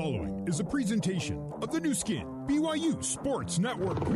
following 0.00 0.48
is 0.48 0.60
a 0.60 0.64
presentation 0.64 1.52
of 1.60 1.70
the 1.72 1.78
Nu 1.78 1.92
Skin, 1.92 2.24
BYU 2.46 3.04
Sports 3.04 3.58
Network. 3.58 4.00
The 4.00 4.06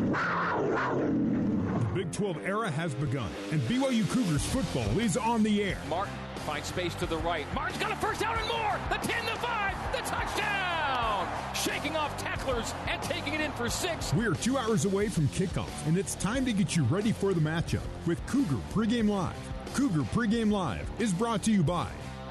Big 1.94 2.10
12 2.10 2.38
era 2.46 2.70
has 2.70 2.94
begun, 2.94 3.28
and 3.52 3.60
BYU 3.62 4.10
Cougars 4.10 4.42
football 4.46 4.98
is 4.98 5.18
on 5.18 5.42
the 5.42 5.62
air. 5.62 5.76
Martin 5.90 6.14
finds 6.46 6.68
space 6.68 6.94
to 6.94 7.04
the 7.04 7.18
right. 7.18 7.44
Martin's 7.54 7.82
got 7.82 7.92
a 7.92 7.96
first 7.96 8.22
down 8.22 8.38
and 8.38 8.48
more. 8.48 8.80
The 8.88 8.96
10, 9.06 9.26
the 9.26 9.32
5, 9.32 9.92
the 9.92 9.98
touchdown. 10.08 11.28
Shaking 11.54 11.96
off 11.96 12.16
tacklers 12.16 12.72
and 12.88 13.02
taking 13.02 13.34
it 13.34 13.42
in 13.42 13.52
for 13.52 13.68
six. 13.68 14.14
We're 14.14 14.32
two 14.32 14.56
hours 14.56 14.86
away 14.86 15.08
from 15.08 15.28
kickoff, 15.28 15.86
and 15.86 15.98
it's 15.98 16.14
time 16.14 16.46
to 16.46 16.54
get 16.54 16.74
you 16.74 16.84
ready 16.84 17.12
for 17.12 17.34
the 17.34 17.42
matchup 17.42 17.84
with 18.06 18.26
Cougar 18.26 18.62
Pregame 18.72 19.10
Live. 19.10 19.36
Cougar 19.74 20.04
Pregame 20.14 20.50
Live 20.50 20.90
is 20.98 21.12
brought 21.12 21.42
to 21.42 21.50
you 21.50 21.62
by 21.62 21.88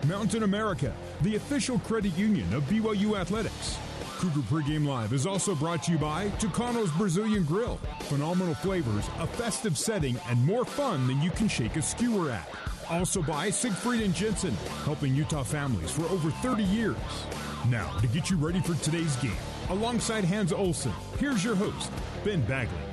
Mountain 0.07 0.43
America, 0.43 0.93
the 1.23 1.35
official 1.37 1.79
credit 1.79 2.15
union 2.17 2.53
of 2.53 2.63
BYU 2.63 3.17
Athletics. 3.17 3.77
Cougar 4.17 4.41
Pregame 4.41 4.85
Live 4.85 5.13
is 5.13 5.25
also 5.25 5.55
brought 5.55 5.84
to 5.84 5.91
you 5.91 5.98
by 5.98 6.29
Tucano's 6.39 6.91
Brazilian 6.91 7.43
Grill. 7.43 7.77
Phenomenal 8.02 8.53
flavors, 8.55 9.05
a 9.20 9.27
festive 9.27 9.77
setting, 9.77 10.20
and 10.29 10.45
more 10.45 10.65
fun 10.65 11.07
than 11.07 11.21
you 11.21 11.31
can 11.31 11.48
shake 11.48 11.77
a 11.77 11.81
skewer 11.81 12.29
at. 12.29 12.49
Also 12.89 13.21
by 13.21 13.49
Siegfried 13.49 14.01
and 14.01 14.13
Jensen, 14.13 14.55
helping 14.84 15.15
Utah 15.15 15.43
families 15.43 15.91
for 15.91 16.03
over 16.05 16.29
30 16.29 16.63
years. 16.63 16.98
Now, 17.70 17.90
to 17.99 18.07
get 18.07 18.29
you 18.29 18.37
ready 18.37 18.59
for 18.59 18.76
today's 18.84 19.15
game, 19.17 19.31
alongside 19.70 20.26
Hans 20.26 20.51
Olsen, 20.51 20.91
here's 21.17 21.43
your 21.43 21.55
host, 21.55 21.91
Ben 22.26 22.41
Bagley. 22.41 22.92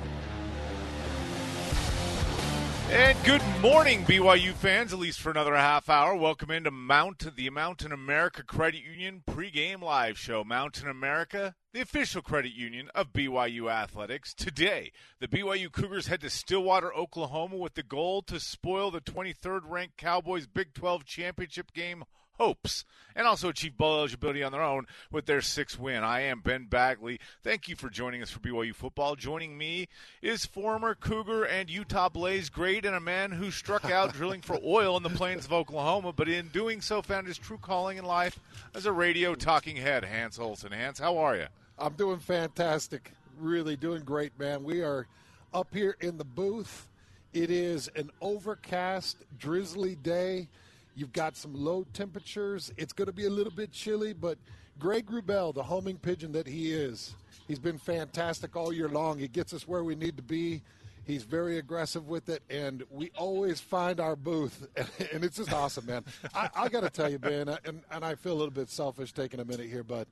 And 2.93 3.17
good 3.23 3.41
morning, 3.61 4.03
BYU 4.03 4.51
fans, 4.51 4.91
at 4.91 4.99
least 4.99 5.21
for 5.21 5.31
another 5.31 5.55
half 5.55 5.87
hour. 5.87 6.13
Welcome 6.13 6.51
into 6.51 6.71
Mount, 6.71 7.37
the 7.37 7.49
Mountain 7.49 7.93
America 7.93 8.43
Credit 8.43 8.83
Union 8.83 9.23
pregame 9.25 9.81
live 9.81 10.19
show. 10.19 10.43
Mountain 10.43 10.89
America, 10.89 11.55
the 11.71 11.79
official 11.79 12.21
credit 12.21 12.51
union 12.51 12.89
of 12.93 13.13
BYU 13.13 13.71
Athletics. 13.71 14.33
Today, 14.33 14.91
the 15.21 15.29
BYU 15.29 15.71
Cougars 15.71 16.07
head 16.07 16.19
to 16.19 16.29
Stillwater, 16.29 16.93
Oklahoma 16.93 17.55
with 17.55 17.75
the 17.75 17.83
goal 17.83 18.23
to 18.23 18.41
spoil 18.41 18.91
the 18.91 18.99
23rd 18.99 19.61
ranked 19.63 19.95
Cowboys 19.95 20.47
Big 20.47 20.73
12 20.73 21.05
championship 21.05 21.71
game 21.71 22.03
hopes 22.41 22.85
and 23.15 23.27
also 23.27 23.49
achieve 23.49 23.77
bowl 23.77 23.99
eligibility 23.99 24.41
on 24.41 24.51
their 24.51 24.63
own 24.63 24.87
with 25.11 25.27
their 25.27 25.41
sixth 25.41 25.77
win. 25.77 26.03
I 26.03 26.21
am 26.21 26.39
Ben 26.39 26.65
Bagley. 26.65 27.19
Thank 27.43 27.67
you 27.67 27.75
for 27.75 27.87
joining 27.87 28.23
us 28.23 28.31
for 28.31 28.39
BYU 28.39 28.73
football. 28.73 29.15
Joining 29.15 29.57
me 29.57 29.87
is 30.23 30.45
former 30.45 30.95
Cougar 30.95 31.43
and 31.43 31.69
Utah 31.69 32.09
Blaze 32.09 32.49
great 32.49 32.83
and 32.83 32.95
a 32.95 32.99
man 32.99 33.31
who 33.31 33.51
struck 33.51 33.85
out 33.85 34.13
drilling 34.15 34.41
for 34.41 34.57
oil 34.65 34.97
in 34.97 35.03
the 35.03 35.09
plains 35.09 35.45
of 35.45 35.53
Oklahoma, 35.53 36.13
but 36.13 36.27
in 36.27 36.47
doing 36.47 36.81
so 36.81 37.03
found 37.03 37.27
his 37.27 37.37
true 37.37 37.59
calling 37.59 37.97
in 37.97 38.05
life 38.05 38.39
as 38.73 38.87
a 38.87 38.91
radio 38.91 39.35
talking 39.35 39.75
head. 39.75 40.03
Hans 40.03 40.39
Olsen. 40.39 40.71
Hans, 40.71 40.97
how 40.97 41.17
are 41.17 41.35
you? 41.35 41.47
I'm 41.77 41.93
doing 41.93 42.19
fantastic. 42.19 43.11
Really 43.39 43.75
doing 43.75 44.03
great, 44.03 44.37
man. 44.39 44.63
We 44.63 44.81
are 44.81 45.05
up 45.53 45.67
here 45.73 45.95
in 45.99 46.17
the 46.17 46.25
booth. 46.25 46.87
It 47.33 47.51
is 47.51 47.87
an 47.95 48.09
overcast, 48.19 49.17
drizzly 49.37 49.95
day. 49.95 50.47
You've 50.95 51.13
got 51.13 51.35
some 51.37 51.53
low 51.53 51.85
temperatures. 51.93 52.71
It's 52.77 52.93
going 52.93 53.07
to 53.07 53.13
be 53.13 53.25
a 53.25 53.29
little 53.29 53.53
bit 53.53 53.71
chilly, 53.71 54.13
but 54.13 54.37
Greg 54.77 55.07
Wrubell, 55.07 55.53
the 55.53 55.63
homing 55.63 55.97
pigeon 55.97 56.31
that 56.33 56.47
he 56.47 56.73
is, 56.73 57.15
he's 57.47 57.59
been 57.59 57.77
fantastic 57.77 58.55
all 58.55 58.73
year 58.73 58.89
long. 58.89 59.19
He 59.19 59.27
gets 59.27 59.53
us 59.53 59.67
where 59.67 59.83
we 59.83 59.95
need 59.95 60.17
to 60.17 60.23
be. 60.23 60.61
He's 61.03 61.23
very 61.23 61.57
aggressive 61.57 62.07
with 62.07 62.29
it, 62.29 62.43
and 62.49 62.83
we 62.89 63.11
always 63.17 63.59
find 63.59 63.99
our 63.99 64.15
booth, 64.15 64.67
and 65.11 65.23
it's 65.23 65.37
just 65.37 65.51
awesome, 65.51 65.85
man. 65.85 66.05
I, 66.33 66.49
I 66.55 66.69
got 66.69 66.81
to 66.81 66.89
tell 66.89 67.09
you, 67.09 67.17
Ben, 67.19 67.49
and, 67.65 67.81
and 67.89 68.05
I 68.05 68.15
feel 68.15 68.33
a 68.33 68.39
little 68.39 68.51
bit 68.51 68.69
selfish 68.69 69.11
taking 69.11 69.39
a 69.39 69.45
minute 69.45 69.67
here, 69.67 69.83
but 69.83 70.07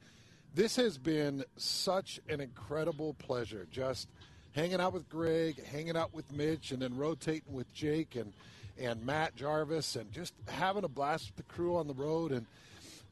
this 0.56 0.76
has 0.78 0.98
been 0.98 1.44
such 1.58 2.20
an 2.28 2.42
incredible 2.42 3.14
pleasure. 3.16 3.68
Just 3.70 4.10
hanging 4.54 4.82
out 4.82 4.94
with 4.94 5.08
Greg, 5.10 5.64
hanging 5.64 5.96
out 5.96 6.12
with 6.12 6.32
Mitch, 6.34 6.72
and 6.72 6.82
then 6.82 6.96
rotating 6.98 7.54
with 7.54 7.72
Jake 7.74 8.16
and– 8.16 8.34
and 8.80 9.06
Matt 9.06 9.36
Jarvis 9.36 9.96
and 9.96 10.12
just 10.12 10.34
having 10.48 10.84
a 10.84 10.88
blast 10.88 11.28
with 11.28 11.36
the 11.36 11.54
crew 11.54 11.78
on 11.78 11.88
the 11.88 11.94
road. 11.94 12.32
And 12.32 12.46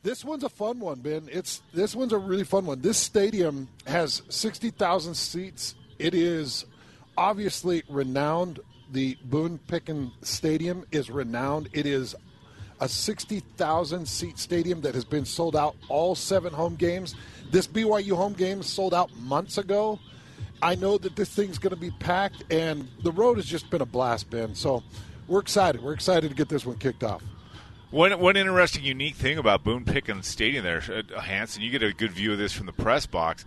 this 0.03 0.23
one's 0.23 0.43
a 0.43 0.49
fun 0.49 0.79
one, 0.79 0.99
Ben. 0.99 1.27
It's 1.31 1.61
this 1.73 1.95
one's 1.95 2.13
a 2.13 2.17
really 2.17 2.43
fun 2.43 2.65
one. 2.65 2.81
This 2.81 2.97
stadium 2.97 3.67
has 3.85 4.21
sixty 4.29 4.69
thousand 4.69 5.15
seats. 5.15 5.75
It 5.99 6.13
is 6.13 6.65
obviously 7.17 7.83
renowned. 7.89 8.59
The 8.91 9.17
Boone 9.25 9.59
Pickens 9.67 10.13
Stadium 10.21 10.85
is 10.91 11.09
renowned. 11.09 11.67
It 11.73 11.85
is 11.85 12.15
a 12.79 12.87
60,000 12.87 14.07
seat 14.07 14.37
stadium 14.37 14.81
that 14.81 14.93
has 14.93 15.03
been 15.03 15.25
sold 15.25 15.55
out 15.55 15.75
all 15.89 16.15
seven 16.15 16.53
home 16.53 16.75
games. 16.75 17.15
This 17.51 17.67
BYU 17.67 18.13
home 18.13 18.33
game 18.33 18.61
sold 18.63 18.93
out 18.93 19.15
months 19.17 19.57
ago. 19.57 19.99
I 20.61 20.75
know 20.75 20.97
that 20.97 21.15
this 21.15 21.29
thing's 21.29 21.59
going 21.59 21.73
to 21.73 21.79
be 21.79 21.91
packed, 21.91 22.43
and 22.51 22.87
the 23.03 23.11
road 23.11 23.37
has 23.37 23.45
just 23.45 23.69
been 23.69 23.81
a 23.81 23.85
blast, 23.85 24.29
Ben. 24.29 24.55
So 24.55 24.83
we're 25.27 25.39
excited. 25.39 25.83
We're 25.83 25.93
excited 25.93 26.29
to 26.29 26.35
get 26.35 26.49
this 26.49 26.65
one 26.65 26.77
kicked 26.77 27.03
off. 27.03 27.21
One, 27.89 28.19
one 28.19 28.35
interesting, 28.35 28.83
unique 28.83 29.15
thing 29.15 29.37
about 29.37 29.63
Boone 29.63 29.85
Pickens 29.85 30.27
Stadium 30.27 30.63
there, 30.63 30.83
uh, 30.91 31.21
Hanson, 31.21 31.61
you 31.61 31.69
get 31.69 31.83
a 31.83 31.93
good 31.93 32.11
view 32.11 32.33
of 32.33 32.37
this 32.37 32.51
from 32.51 32.65
the 32.65 32.73
press 32.73 33.05
box, 33.05 33.45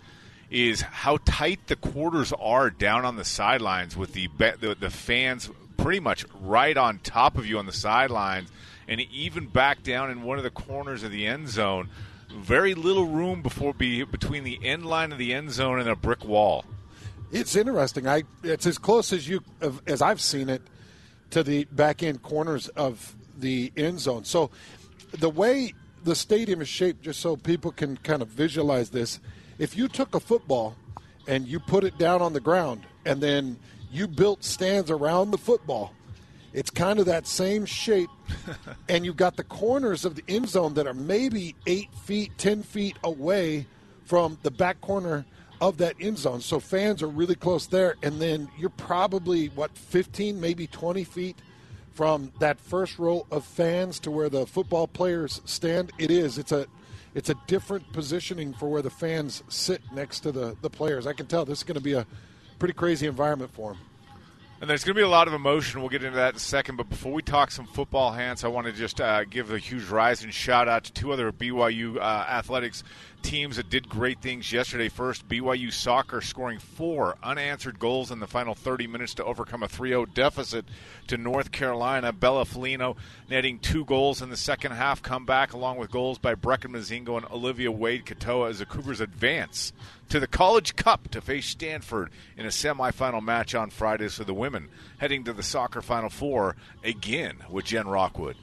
is 0.51 0.81
how 0.81 1.19
tight 1.25 1.67
the 1.67 1.77
quarters 1.77 2.33
are 2.41 2.71
down 2.71 3.05
on 3.05 3.17
the 3.17 3.25
sidelines 3.25 3.97
with 3.97 4.15
the, 4.15 4.29
the, 4.39 4.77
the 4.79 4.91
fans 4.91 5.51
pretty 5.77 6.01
much 6.01 6.25
right 6.41 6.77
on 6.77 6.99
top 7.01 7.37
of 7.37 7.47
you 7.47 7.59
on 7.59 7.67
the 7.67 7.73
sidelines, 7.73 8.49
and 8.89 9.01
even 9.01 9.47
back 9.47 9.83
down 9.83 10.11
in 10.11 10.23
one 10.23 10.39
of 10.39 10.45
the 10.45 10.51
corners 10.51 11.03
of 11.03 11.11
the 11.11 11.27
end 11.27 11.49
zone. 11.49 11.89
Very 12.31 12.75
little 12.75 13.07
room 13.07 13.43
before 13.43 13.75
be 13.75 14.05
between 14.05 14.45
the 14.45 14.59
end 14.63 14.87
line 14.87 15.13
of 15.13 15.19
the 15.19 15.35
end 15.35 15.51
zone 15.51 15.81
and 15.81 15.89
a 15.89 15.97
brick 15.97 16.25
wall. 16.25 16.65
It's 17.33 17.57
interesting. 17.57 18.07
I 18.07 18.23
it's 18.43 18.67
as 18.67 18.79
close 18.79 19.13
as 19.13 19.29
you 19.29 19.43
as 19.87 20.01
I've 20.01 20.21
seen 20.21 20.49
it 20.49 20.63
to 21.31 21.43
the 21.43 21.65
back 21.73 22.03
end 22.03 22.23
corners 22.23 22.69
of 22.69 23.15
the 23.39 23.73
end 23.77 24.01
zone. 24.01 24.25
So 24.25 24.51
the 25.13 25.31
way 25.31 25.75
the 26.05 26.15
stadium 26.15 26.61
is 26.61 26.69
shaped, 26.69 27.03
just 27.03 27.21
so 27.21 27.37
people 27.37 27.73
can 27.73 27.97
kind 27.99 28.23
of 28.23 28.29
visualize 28.29 28.91
this, 28.91 29.21
if 29.59 29.77
you 29.77 29.89
took 29.89 30.15
a 30.15 30.21
football 30.21 30.77
and 31.27 31.47
you 31.47 31.61
put 31.61 31.85
it 31.85 31.99
down 31.99 32.23
on 32.23 32.33
the 32.33 32.41
ground 32.41 32.83
and 33.05 33.21
then 33.21 33.59
you 33.93 34.07
built 34.07 34.45
stands 34.45 34.91
around 34.91 35.31
the 35.31 35.39
football, 35.39 35.93
it's 36.53 36.71
kind 36.71 36.99
of 36.99 37.07
that 37.07 37.27
same 37.27 37.65
shape, 37.65 38.11
and 38.89 39.05
you've 39.05 39.17
got 39.17 39.37
the 39.37 39.45
corners 39.45 40.05
of 40.05 40.17
the 40.17 40.25
end 40.29 40.49
zone 40.49 40.75
that 40.75 40.87
are 40.87 40.95
maybe 40.95 41.55
eight 41.67 41.95
feet, 42.05 42.33
ten 42.39 42.63
feet 42.63 42.97
away 43.05 43.67
from 44.05 44.39
the 44.43 44.51
back 44.51 44.81
corner 44.81 45.25
of 45.61 45.79
that 45.79 45.97
end 46.01 46.19
zone. 46.19 46.41
So 46.41 46.61
fans 46.61 47.03
are 47.03 47.09
really 47.09 47.35
close 47.35 47.67
there. 47.67 47.97
And 48.03 48.21
then 48.21 48.49
you're 48.59 48.71
probably, 48.71 49.49
what, 49.49 49.77
15, 49.77 50.41
maybe 50.41 50.67
20 50.67 51.05
feet 51.05 51.37
from 51.93 52.33
that 52.39 52.59
first 52.61 52.99
row 52.99 53.27
of 53.31 53.45
fans 53.45 54.01
to 54.01 54.11
where 54.11 54.29
the 54.29 54.47
football 54.47 54.87
players 54.87 55.41
stand. 55.45 55.93
It 55.99 56.11
is. 56.11 56.39
It's 56.39 56.53
a. 56.53 56.67
It's 57.13 57.29
a 57.29 57.35
different 57.49 57.93
positioning 57.93 58.55
for 58.55 58.69
where 58.69 58.83
the 58.83 58.91
fans 58.91 59.43
sit 59.49 59.83
next 59.93 60.21
to 60.21 60.31
the, 60.31 60.57
the 60.63 60.71
players. 60.71 61.09
I 61.09 61.13
can 61.13 61.27
tell 61.27 61.45
this 61.45 61.59
is 61.59 61.65
going 61.65 61.75
to 61.75 61.81
be 61.81 61.95
a 61.95 62.07
pretty 62.61 62.73
crazy 62.73 63.09
environment 63.09 63.51
for 63.53 63.73
them. 63.73 63.81
And 64.61 64.69
there's 64.69 64.85
going 64.85 64.95
to 64.95 64.99
be 64.99 65.05
a 65.05 65.09
lot 65.09 65.27
of 65.27 65.33
emotion. 65.33 65.81
We'll 65.81 65.89
get 65.89 66.05
into 66.05 66.17
that 66.17 66.35
in 66.35 66.37
a 66.37 66.39
second. 66.39 66.77
But 66.77 66.91
before 66.91 67.13
we 67.13 67.23
talk 67.23 67.51
some 67.51 67.67
football, 67.67 68.13
Hans, 68.13 68.45
I 68.45 68.49
want 68.49 68.67
to 68.67 68.73
just 68.75 69.01
uh, 69.01 69.25
give 69.25 69.53
a 69.53 69.59
huge 69.59 69.87
rise 69.89 70.23
and 70.23 70.35
shout 70.35 70.69
out 70.69 70.85
to 70.85 70.93
two 70.93 71.13
other 71.13 71.33
BYU 71.33 71.97
uh, 71.97 72.01
athletics 72.01 72.85
teams 73.23 73.57
that 73.57 73.71
did 73.71 73.89
great 73.89 74.21
things 74.21 74.53
yesterday. 74.53 74.89
First, 74.89 75.29
BYU 75.29 75.73
soccer 75.73 76.21
scoring 76.21 76.59
four 76.59 77.17
unanswered 77.23 77.79
goals 77.79 78.11
in 78.11 78.21
the 78.21 78.27
final 78.27 78.55
30 78.55 78.87
minutes 78.87 79.15
to 79.15 79.25
overcome 79.25 79.63
a 79.63 79.69
3 79.69 79.91
0 79.91 80.07
deficit 80.07 80.65
to 81.07 81.17
North 81.17 81.53
Carolina. 81.53 82.13
Bella 82.13 82.45
Folino 82.45 82.97
netting 83.29 83.59
two 83.59 83.85
goals 83.85 84.23
in 84.23 84.31
the 84.31 84.37
second 84.37 84.73
half 84.73 85.03
comeback, 85.03 85.53
along 85.53 85.79
with 85.79 85.91
goals 85.91 86.19
by 86.19 86.35
Brecken 86.35 86.73
Mozingo 86.73 87.17
and 87.17 87.31
Olivia 87.31 87.71
Wade 87.71 88.05
Katoa 88.05 88.51
as 88.51 88.59
the 88.59 88.67
Cougars 88.67 89.01
advance 89.01 89.73
to 90.09 90.19
the 90.19 90.27
College 90.27 90.77
Cup 90.77 91.09
to 91.11 91.21
face 91.21 91.47
Stanford 91.47 92.11
in 92.37 92.45
a 92.45 92.51
semifinal 92.51 93.23
match 93.23 93.55
on 93.55 93.71
Friday. 93.71 94.09
So 94.09 94.25
the 94.25 94.35
women 94.35 94.69
heading 94.99 95.25
to 95.25 95.33
the 95.33 95.43
soccer 95.43 95.83
Final 95.83 96.11
Four 96.11 96.57
again 96.83 97.37
with 97.49 97.67
Jen 97.67 97.87
Rockwood. 97.87 98.37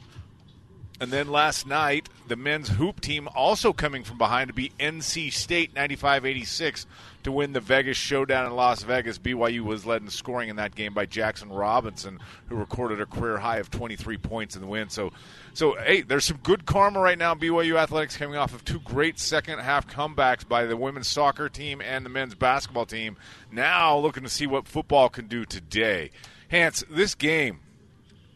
And 1.00 1.12
then 1.12 1.28
last 1.28 1.68
night, 1.68 2.10
the 2.28 2.36
men's 2.36 2.70
hoop 2.70 3.02
team 3.02 3.30
also 3.36 3.72
coming 3.72 4.04
from 4.04 4.18
behind 4.18 4.48
to 4.48 4.54
beat 4.54 4.76
NC 4.80 5.32
State 5.32 5.76
95 5.76 6.26
86 6.26 6.88
to 7.24 7.32
win 7.32 7.54
the 7.54 7.60
Vegas 7.60 7.98
showdown 7.98 8.48
in 8.48 8.56
Las 8.56 8.82
Vegas. 8.82 9.20
BYU 9.20 9.62
was 9.62 9.86
led 9.86 10.02
in 10.02 10.10
scoring 10.10 10.50
in 10.50 10.56
that 10.56 10.74
game 10.74 10.96
by 10.96 11.06
Jaxson 11.06 11.56
Robinson, 11.56 12.20
who 12.48 12.56
recorded 12.56 13.00
a 13.00 13.06
career 13.06 13.38
high 13.38 13.58
of 13.58 13.70
23 13.70 14.18
points 14.18 14.56
in 14.56 14.62
the 14.62 14.68
win. 14.68 14.90
So, 14.90 15.12
so 15.54 15.76
hey, 15.76 16.02
there's 16.02 16.26
some 16.26 16.40
good 16.42 16.66
karma 16.66 17.00
right 17.00 17.18
now. 17.18 17.36
BYU 17.36 17.76
athletics 17.76 18.18
coming 18.18 18.38
off 18.38 18.56
of 18.56 18.66
two 18.66 18.80
great 18.80 19.20
second 19.20 19.60
half 19.60 19.88
comebacks 19.88 20.48
by 20.48 20.66
the 20.66 20.78
women's 20.78 21.08
soccer 21.08 21.48
team 21.48 21.80
and 21.80 22.04
the 22.04 22.10
men's 22.10 22.34
basketball 22.34 22.88
team. 22.88 23.18
Now 23.52 23.98
looking 23.98 24.24
to 24.24 24.30
see 24.30 24.48
what 24.48 24.68
football 24.68 25.10
can 25.10 25.28
do 25.28 25.46
today. 25.46 26.10
Hans, 26.50 26.84
this 26.90 27.14
game 27.14 27.60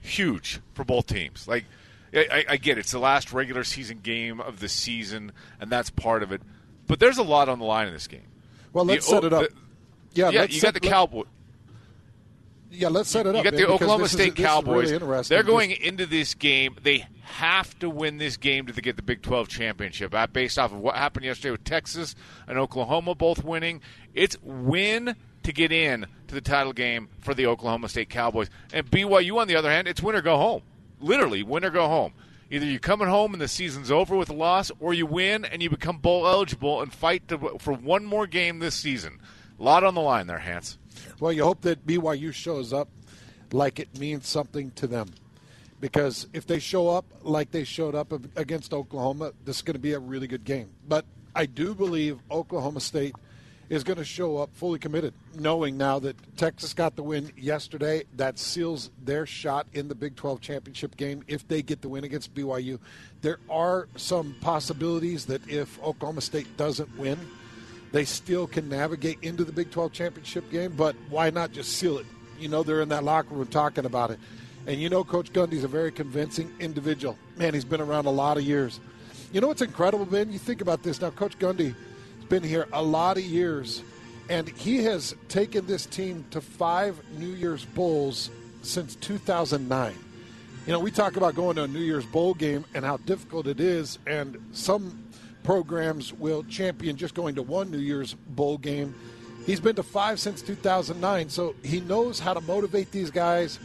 huge 0.02 0.60
for 0.74 0.84
both 0.84 1.08
teams. 1.08 1.48
Like 1.48 1.66
I, 2.14 2.46
I, 2.50 2.58
get 2.58 2.78
it. 2.78 2.82
It's 2.82 2.92
the 2.92 3.00
last 3.00 3.32
regular 3.32 3.64
season 3.64 4.00
game 4.04 4.40
of 4.42 4.60
the 4.60 4.68
season, 4.70 5.32
and 5.60 5.70
that's 5.72 5.90
part 5.90 6.24
of 6.24 6.32
it. 6.32 6.42
But 6.88 7.00
there's 7.00 7.18
a 7.18 7.24
lot 7.24 7.48
on 7.50 7.60
the 7.60 7.66
line 7.66 7.88
in 7.88 7.94
this 7.94 8.08
game. 8.08 8.28
Well, 8.74 8.84
let's 8.86 9.06
The- 9.06 9.12
set 9.12 9.24
it 9.24 9.34
up. 9.34 9.44
the- 9.50 9.56
yeah, 10.14 10.30
yeah, 10.30 10.40
let's 10.42 10.54
you 10.54 10.60
set- 10.60 10.74
got 10.74 10.82
the 10.82 10.88
let- 10.88 10.94
Cowboy. 10.94 11.24
Yeah, 12.74 12.88
let's 12.88 13.10
set 13.10 13.26
it 13.28 13.36
up. 13.36 13.44
You 13.44 13.44
got 13.44 13.52
the 13.52 13.58
because 13.64 13.76
Oklahoma 13.82 14.08
State 14.08 14.40
is 14.40 14.46
Cowboys. 14.46 14.92
really. 14.92 15.24
They're 15.24 15.44
going 15.44 15.72
into 15.72 16.06
this 16.06 16.34
game. 16.36 16.78
They 16.82 17.06
have 17.24 17.78
to 17.80 17.90
win 17.90 18.18
this 18.18 18.38
game 18.38 18.66
to 18.68 18.74
get 18.82 18.96
the 18.96 19.02
Big 19.02 19.22
12 19.22 19.50
championship. 19.50 20.14
Uh, 20.16 20.26
Based 20.28 20.58
off 20.58 20.72
of 20.72 20.80
what 20.80 20.96
happened 20.96 21.26
yesterday 21.26 21.52
with 21.52 21.66
Texas 21.66 22.16
and 22.48 22.58
Oklahoma 22.58 23.14
both 23.14 23.44
winning, 23.44 23.82
it's 24.14 24.38
win 24.42 25.16
to 25.44 25.52
get 25.52 25.72
in 25.74 26.06
to 26.28 26.36
the 26.36 26.40
title 26.42 26.72
game 26.72 27.10
for 27.20 27.34
the 27.34 27.46
Oklahoma 27.46 27.90
State 27.90 28.10
Cowboys. 28.10 28.50
And 28.72 28.90
BYU, 28.90 29.38
on 29.40 29.48
the 29.48 29.56
other 29.58 29.70
hand, 29.70 29.88
it's 29.90 30.02
win 30.02 30.16
or 30.16 30.22
go 30.22 30.38
home. 30.38 30.62
Literally, 31.02 31.44
win 31.44 31.66
or 31.66 31.70
go 31.70 31.88
home. 31.88 32.14
Either 32.50 32.66
you're 32.66 32.80
coming 32.80 33.08
home 33.08 33.34
and 33.34 33.42
the 33.42 33.48
season's 33.48 33.92
over 33.92 34.16
with 34.16 34.30
a 34.30 34.34
loss, 34.34 34.72
or 34.80 34.94
you 34.94 35.06
win 35.06 35.46
and 35.46 35.64
you 35.64 35.70
become 35.70 35.98
bowl 35.98 36.28
eligible 36.28 36.82
and 36.82 36.94
fight 36.94 37.28
to, 37.30 37.58
for 37.60 37.74
one 37.74 38.06
more 38.06 38.28
game 38.28 38.60
this 38.60 38.76
season. 38.76 39.20
A 39.60 39.64
lot 39.64 39.84
on 39.84 39.96
the 39.96 40.02
line 40.02 40.28
there, 40.28 40.40
Hans. 40.40 40.78
Well, 41.20 41.32
you 41.32 41.44
hope 41.44 41.62
that 41.62 41.86
BYU 41.86 42.34
shows 42.34 42.74
up 42.74 42.90
like 43.52 43.80
it 43.80 43.98
means 43.98 44.28
something 44.28 44.72
to 44.72 44.88
them. 44.88 45.10
Because 45.80 46.28
if 46.34 46.46
they 46.46 46.60
show 46.60 46.90
up 46.90 47.06
like 47.24 47.52
they 47.52 47.64
showed 47.64 47.96
up 47.96 48.14
against 48.36 48.74
Oklahoma, 48.74 49.32
this 49.46 49.58
is 49.58 49.62
going 49.62 49.74
to 49.74 49.80
be 49.80 49.94
a 49.94 50.00
really 50.00 50.28
good 50.28 50.44
game. 50.44 50.70
But 50.88 51.06
I 51.34 51.46
do 51.46 51.74
believe 51.74 52.20
Oklahoma 52.30 52.82
State 52.82 53.16
is 53.72 53.86
going 53.86 53.98
to 53.98 54.04
show 54.04 54.36
up 54.36 54.50
fully 54.54 54.78
committed, 54.78 55.14
knowing 55.34 55.78
now 55.78 55.98
that 55.98 56.18
Texas 56.36 56.74
got 56.74 56.98
the 56.98 57.04
win 57.04 57.32
yesterday. 57.38 58.04
That 58.18 58.38
seals 58.38 58.92
their 59.02 59.26
shot 59.26 59.66
in 59.72 59.88
the 59.88 59.96
Big 59.96 60.18
12 60.18 60.42
championship 60.42 60.98
game 60.98 61.24
if 61.26 61.48
they 61.48 61.62
get 61.62 61.82
the 61.82 61.88
win 61.88 62.04
against 62.04 62.36
BYU. 62.36 62.80
There 63.22 63.40
are 63.50 63.88
some 63.96 64.36
possibilities 64.42 65.26
that 65.28 65.48
if 65.48 65.82
Oklahoma 65.82 66.20
State 66.20 66.58
doesn't 66.58 66.98
win, 66.98 67.18
they 67.94 68.04
still 68.04 68.46
can 68.46 68.68
navigate 68.68 69.20
into 69.22 69.46
the 69.46 69.54
Big 69.54 69.72
12 69.72 69.94
championship 69.94 70.52
game, 70.52 70.74
but 70.76 70.94
why 71.10 71.30
not 71.30 71.54
just 71.54 71.78
seal 71.78 71.98
it? 71.98 72.06
You 72.38 72.50
know, 72.50 72.64
they're 72.64 72.82
in 72.82 72.90
that 72.90 73.06
locker 73.06 73.34
room 73.34 73.48
talking 73.48 73.86
about 73.86 74.12
it. 74.12 74.20
And 74.68 74.82
you 74.82 74.90
know, 74.90 75.06
Coach 75.06 75.32
Gundy's 75.32 75.64
a 75.64 75.70
very 75.70 75.94
convincing 75.94 76.52
individual. 76.60 77.18
Man, 77.38 77.54
he's 77.54 77.64
been 77.64 77.82
around 77.82 78.06
a 78.06 78.12
lot 78.12 78.36
of 78.36 78.44
years. 78.44 78.82
You 79.32 79.40
know 79.40 79.48
what's 79.48 79.62
incredible, 79.62 80.06
Ben? 80.06 80.30
You 80.30 80.40
think 80.40 80.60
about 80.60 80.84
this 80.84 81.00
now. 81.00 81.10
Coach 81.12 81.40
Gundy 81.40 81.74
been 82.32 82.42
here 82.42 82.66
a 82.72 82.82
lot 82.82 83.18
of 83.18 83.26
years, 83.26 83.84
and 84.30 84.48
he 84.48 84.78
has 84.78 85.14
taken 85.28 85.66
this 85.66 85.86
team 85.86 86.24
to 86.32 86.40
five 86.40 86.98
New 87.18 87.34
Year's 87.34 87.66
Bowls 87.66 88.30
since 88.62 88.96
2009. 88.96 89.94
You 90.66 90.72
know, 90.72 90.80
we 90.80 90.92
talk 90.92 91.18
about 91.18 91.36
going 91.36 91.58
to 91.58 91.64
a 91.64 91.68
New 91.68 91.82
Year's 91.82 92.06
Bowl 92.06 92.34
game 92.34 92.64
and 92.74 92.86
how 92.86 92.96
difficult 92.96 93.48
it 93.48 93.60
is, 93.60 94.00
and 94.08 94.38
some 94.54 95.04
programs 95.44 96.14
will 96.14 96.44
champion 96.44 96.96
just 96.96 97.16
going 97.16 97.36
to 97.36 97.42
one 97.42 97.70
New 97.70 97.80
Year's 97.80 98.14
Bowl 98.14 98.58
game. 98.58 98.96
He's 99.46 99.60
been 99.60 99.76
to 99.76 99.84
five 99.84 100.18
since 100.18 100.42
2009, 100.42 101.28
so 101.28 101.54
he 101.64 101.82
knows 101.82 102.18
how 102.18 102.34
to 102.34 102.40
motivate 102.40 102.94
these 102.94 103.12
guys. 103.12 103.60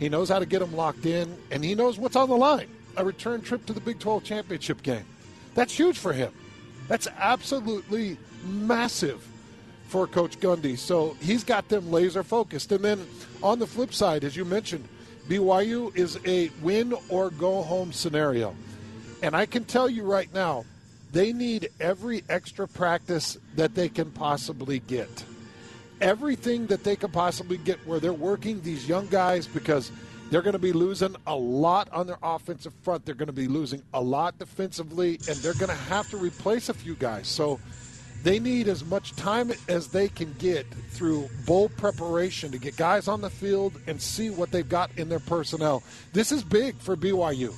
He 0.00 0.08
knows 0.08 0.28
how 0.28 0.40
to 0.40 0.46
get 0.46 0.58
them 0.58 0.74
locked 0.74 1.06
in, 1.06 1.36
and 1.52 1.64
he 1.64 1.76
knows 1.76 2.00
what's 2.00 2.16
on 2.16 2.28
the 2.28 2.36
line 2.36 2.66
a 2.96 3.04
return 3.04 3.42
trip 3.42 3.64
to 3.66 3.72
the 3.72 3.80
Big 3.80 4.00
12 4.00 4.24
championship 4.24 4.82
game. 4.82 5.04
That's 5.54 5.72
huge 5.72 5.96
for 5.96 6.12
him. 6.12 6.32
That's 6.88 7.06
absolutely 7.18 8.16
massive 8.44 9.26
for 9.88 10.06
Coach 10.06 10.38
Gundy. 10.40 10.76
So 10.76 11.16
he's 11.20 11.44
got 11.44 11.68
them 11.68 11.90
laser 11.90 12.22
focused. 12.22 12.72
And 12.72 12.84
then 12.84 13.06
on 13.42 13.58
the 13.58 13.66
flip 13.66 13.92
side, 13.92 14.24
as 14.24 14.36
you 14.36 14.44
mentioned, 14.44 14.88
BYU 15.28 15.94
is 15.96 16.18
a 16.26 16.50
win 16.62 16.94
or 17.08 17.30
go 17.30 17.62
home 17.62 17.92
scenario. 17.92 18.54
And 19.22 19.36
I 19.36 19.46
can 19.46 19.64
tell 19.64 19.88
you 19.88 20.04
right 20.04 20.32
now, 20.32 20.64
they 21.12 21.32
need 21.32 21.70
every 21.80 22.22
extra 22.28 22.68
practice 22.68 23.38
that 23.56 23.74
they 23.74 23.88
can 23.88 24.10
possibly 24.10 24.78
get. 24.80 25.24
Everything 26.00 26.66
that 26.66 26.84
they 26.84 26.96
can 26.96 27.10
possibly 27.10 27.56
get 27.56 27.84
where 27.86 27.98
they're 27.98 28.12
working 28.12 28.60
these 28.60 28.88
young 28.88 29.06
guys 29.08 29.46
because 29.46 29.90
they're 30.30 30.42
going 30.42 30.52
to 30.52 30.58
be 30.58 30.72
losing 30.72 31.16
a 31.26 31.34
lot 31.34 31.88
on 31.92 32.06
their 32.06 32.18
offensive 32.22 32.74
front. 32.82 33.06
They're 33.06 33.14
going 33.14 33.28
to 33.28 33.32
be 33.32 33.48
losing 33.48 33.82
a 33.94 34.00
lot 34.00 34.38
defensively, 34.38 35.18
and 35.28 35.36
they're 35.38 35.54
going 35.54 35.70
to 35.70 35.84
have 35.84 36.08
to 36.10 36.16
replace 36.16 36.68
a 36.68 36.74
few 36.74 36.94
guys. 36.94 37.28
So 37.28 37.58
they 38.22 38.38
need 38.38 38.68
as 38.68 38.84
much 38.84 39.14
time 39.16 39.52
as 39.68 39.88
they 39.88 40.08
can 40.08 40.34
get 40.38 40.66
through 40.90 41.28
bowl 41.46 41.68
preparation 41.70 42.50
to 42.52 42.58
get 42.58 42.76
guys 42.76 43.08
on 43.08 43.20
the 43.20 43.30
field 43.30 43.80
and 43.86 44.00
see 44.00 44.28
what 44.28 44.50
they've 44.50 44.68
got 44.68 44.90
in 44.98 45.08
their 45.08 45.20
personnel. 45.20 45.82
This 46.12 46.32
is 46.32 46.42
big 46.42 46.76
for 46.76 46.96
BYU. 46.96 47.54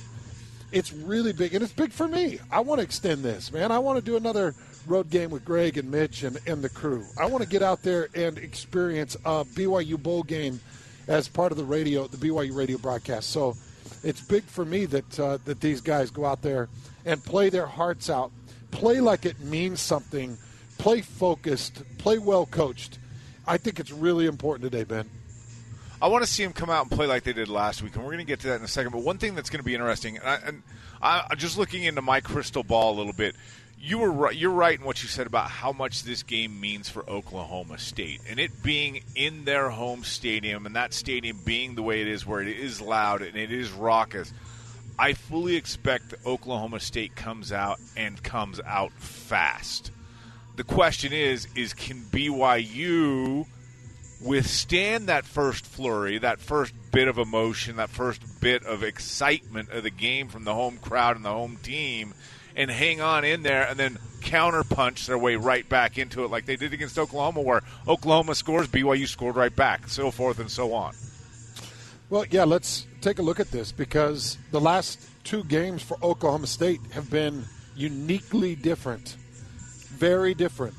It's 0.71 0.93
really 0.93 1.33
big, 1.33 1.53
and 1.53 1.63
it's 1.63 1.73
big 1.73 1.91
for 1.91 2.07
me. 2.07 2.39
I 2.49 2.61
want 2.61 2.79
to 2.79 2.83
extend 2.83 3.23
this, 3.23 3.51
man. 3.51 3.71
I 3.71 3.79
want 3.79 3.99
to 3.99 4.05
do 4.05 4.15
another 4.15 4.55
road 4.87 5.09
game 5.09 5.29
with 5.29 5.43
Greg 5.43 5.77
and 5.77 5.91
Mitch 5.91 6.23
and, 6.23 6.39
and 6.47 6.61
the 6.61 6.69
crew. 6.69 7.05
I 7.19 7.25
want 7.25 7.43
to 7.43 7.49
get 7.49 7.61
out 7.61 7.83
there 7.83 8.07
and 8.15 8.37
experience 8.37 9.15
a 9.25 9.43
BYU 9.43 10.01
bowl 10.01 10.23
game 10.23 10.61
as 11.11 11.27
part 11.27 11.51
of 11.51 11.57
the 11.57 11.65
radio, 11.65 12.07
the 12.07 12.15
BYU 12.15 12.55
radio 12.55 12.77
broadcast. 12.77 13.29
So 13.31 13.57
it's 14.01 14.21
big 14.21 14.43
for 14.45 14.63
me 14.63 14.85
that 14.85 15.19
uh, 15.19 15.37
that 15.43 15.59
these 15.59 15.81
guys 15.81 16.09
go 16.09 16.25
out 16.25 16.41
there 16.41 16.69
and 17.05 17.23
play 17.23 17.49
their 17.49 17.65
hearts 17.65 18.09
out, 18.09 18.31
play 18.71 19.01
like 19.01 19.25
it 19.25 19.39
means 19.41 19.81
something, 19.81 20.37
play 20.77 21.01
focused, 21.01 21.83
play 21.97 22.17
well 22.17 22.45
coached. 22.45 22.97
I 23.45 23.57
think 23.57 23.79
it's 23.79 23.91
really 23.91 24.25
important 24.25 24.71
today, 24.71 24.85
Ben. 24.85 25.09
I 26.01 26.07
want 26.07 26.23
to 26.23 26.31
see 26.31 26.43
them 26.43 26.53
come 26.53 26.69
out 26.69 26.83
and 26.83 26.91
play 26.91 27.05
like 27.05 27.23
they 27.23 27.33
did 27.33 27.49
last 27.49 27.83
week, 27.83 27.95
and 27.95 28.03
we're 28.03 28.11
going 28.11 28.25
to 28.25 28.25
get 28.25 28.39
to 28.39 28.47
that 28.47 28.55
in 28.55 28.63
a 28.63 28.67
second. 28.67 28.91
But 28.91 29.03
one 29.03 29.17
thing 29.17 29.35
that's 29.35 29.49
going 29.49 29.59
to 29.59 29.65
be 29.65 29.75
interesting, 29.75 30.17
and, 30.17 30.27
I, 30.27 30.35
and 30.45 30.63
I, 31.01 31.27
I'm 31.29 31.37
just 31.37 31.57
looking 31.57 31.83
into 31.83 32.01
my 32.01 32.21
crystal 32.21 32.63
ball 32.63 32.95
a 32.95 32.97
little 32.97 33.13
bit. 33.13 33.35
You 33.83 33.97
were 33.97 34.11
right, 34.11 34.35
you're 34.35 34.51
right 34.51 34.77
in 34.77 34.85
what 34.85 35.01
you 35.01 35.09
said 35.09 35.25
about 35.25 35.49
how 35.49 35.71
much 35.71 36.03
this 36.03 36.21
game 36.21 36.61
means 36.61 36.87
for 36.87 37.03
Oklahoma 37.09 37.79
State, 37.79 38.21
and 38.29 38.39
it 38.39 38.61
being 38.61 39.01
in 39.15 39.43
their 39.43 39.71
home 39.71 40.03
stadium, 40.03 40.67
and 40.67 40.75
that 40.75 40.93
stadium 40.93 41.39
being 41.43 41.73
the 41.73 41.81
way 41.81 42.01
it 42.01 42.07
is, 42.07 42.23
where 42.23 42.41
it 42.41 42.47
is 42.47 42.79
loud 42.79 43.23
and 43.23 43.35
it 43.35 43.51
is 43.51 43.71
raucous. 43.71 44.33
I 44.99 45.13
fully 45.13 45.55
expect 45.55 46.13
Oklahoma 46.27 46.79
State 46.79 47.15
comes 47.15 47.51
out 47.51 47.79
and 47.97 48.21
comes 48.21 48.59
out 48.63 48.91
fast. 48.93 49.89
The 50.57 50.63
question 50.63 51.11
is, 51.11 51.47
is 51.55 51.73
can 51.73 52.01
BYU 52.01 53.47
withstand 54.23 55.07
that 55.07 55.25
first 55.25 55.65
flurry, 55.65 56.19
that 56.19 56.39
first 56.39 56.75
bit 56.91 57.07
of 57.07 57.17
emotion, 57.17 57.77
that 57.77 57.89
first 57.89 58.21
bit 58.41 58.63
of 58.63 58.83
excitement 58.83 59.71
of 59.71 59.81
the 59.81 59.89
game 59.89 60.27
from 60.27 60.43
the 60.43 60.53
home 60.53 60.77
crowd 60.77 61.15
and 61.15 61.25
the 61.25 61.29
home 61.29 61.57
team, 61.63 62.13
and 62.55 62.69
hang 62.69 63.01
on 63.01 63.23
in 63.23 63.43
there 63.43 63.67
and 63.67 63.79
then 63.79 63.97
counterpunch 64.21 65.07
their 65.07 65.17
way 65.17 65.35
right 65.35 65.67
back 65.67 65.97
into 65.97 66.23
it 66.23 66.31
like 66.31 66.45
they 66.45 66.55
did 66.55 66.73
against 66.73 66.97
Oklahoma, 66.97 67.41
where 67.41 67.61
Oklahoma 67.87 68.35
scores, 68.35 68.67
BYU 68.67 69.07
scored 69.07 69.35
right 69.35 69.55
back, 69.55 69.87
so 69.87 70.11
forth 70.11 70.39
and 70.39 70.49
so 70.49 70.73
on. 70.73 70.93
Well, 72.09 72.25
yeah, 72.29 72.43
let's 72.43 72.85
take 73.01 73.19
a 73.19 73.21
look 73.21 73.39
at 73.39 73.51
this 73.51 73.71
because 73.71 74.37
the 74.51 74.59
last 74.59 74.99
two 75.23 75.43
games 75.45 75.81
for 75.81 75.97
Oklahoma 76.03 76.47
State 76.47 76.81
have 76.91 77.09
been 77.09 77.45
uniquely 77.75 78.55
different. 78.55 79.15
Very 79.89 80.33
different. 80.33 80.75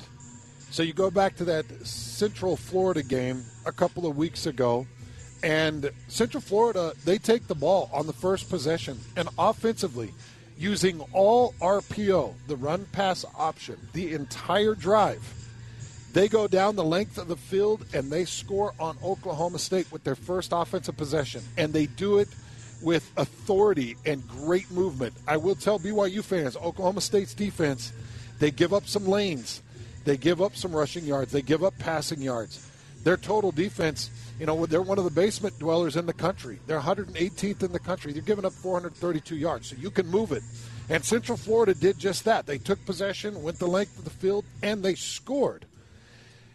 So 0.71 0.83
you 0.83 0.93
go 0.93 1.11
back 1.11 1.37
to 1.37 1.45
that 1.45 1.67
Central 1.87 2.57
Florida 2.57 3.03
game 3.03 3.45
a 3.67 3.73
couple 3.73 4.07
of 4.07 4.17
weeks 4.17 4.47
ago, 4.47 4.87
and 5.43 5.91
Central 6.09 6.41
Florida, 6.41 6.93
they 7.05 7.19
take 7.19 7.47
the 7.47 7.55
ball 7.55 7.91
on 7.93 8.07
the 8.07 8.13
first 8.13 8.49
possession, 8.49 8.99
and 9.17 9.29
offensively, 9.39 10.13
using 10.63 11.01
all 11.13 11.55
RPO, 11.61 12.35
the 12.47 12.57
run 12.57 12.87
pass 12.93 13.25
option, 13.37 13.77
the 13.93 14.15
entire 14.15 14.75
drive, 14.75 15.23
they 16.13 16.29
go 16.29 16.47
down 16.47 16.77
the 16.77 16.85
length 16.85 17.19
of 17.19 17.27
the 17.27 17.37
field 17.37 17.85
and 17.93 18.11
they 18.11 18.25
score 18.25 18.73
on 18.79 18.97
Oklahoma 19.03 19.59
State 19.59 19.91
with 19.91 20.05
their 20.05 20.15
first 20.15 20.53
offensive 20.53 20.97
possession. 20.97 21.43
And 21.57 21.73
they 21.73 21.87
do 21.87 22.19
it 22.19 22.29
with 22.83 23.11
authority 23.17 23.97
and 24.07 24.27
great 24.29 24.71
movement. 24.71 25.15
I 25.27 25.37
will 25.37 25.55
tell 25.55 25.79
BYU 25.79 26.23
fans, 26.23 26.57
Oklahoma 26.57 27.01
State's 27.01 27.35
defense, 27.35 27.93
they 28.39 28.51
give 28.51 28.73
up 28.73 28.87
some 28.87 29.07
lanes, 29.07 29.63
they 30.05 30.17
give 30.17 30.43
up 30.43 30.55
some 30.55 30.73
rushing 30.73 31.05
yards, 31.05 31.33
they 31.33 31.43
give 31.43 31.65
up 31.65 31.77
passing 31.79 32.21
yards. 32.21 32.69
Their 33.05 33.17
total 33.17 33.51
defense, 33.51 34.11
you 34.39 34.47
know, 34.47 34.67
they're 34.67 34.83
one 34.83 34.99
of 34.99 35.05
the 35.05 35.11
basement 35.11 35.59
dwellers 35.59 35.97
in 35.97 36.07
the 36.07 36.13
country. 36.13 36.61
They're 36.67 36.81
118th 36.81 37.63
in 37.63 37.73
the 37.73 37.81
country. 37.81 38.13
They're 38.13 38.23
giving 38.23 38.45
up 38.45 38.53
432 38.53 39.37
yards, 39.37 39.69
so 39.69 39.77
you 39.77 39.91
can 39.91 40.07
move 40.07 40.33
it. 40.33 40.43
And 40.89 41.05
Central 41.05 41.37
Florida 41.37 41.75
did 41.75 41.99
just 41.99 42.25
that. 42.25 42.47
They 42.47 42.59
took 42.59 42.85
possession, 42.85 43.43
went 43.43 43.59
the 43.59 43.67
length 43.67 43.99
of 43.99 44.05
the 44.05 44.11
field, 44.11 44.45
and 44.63 44.83
they 44.83 44.95
scored. 44.95 45.67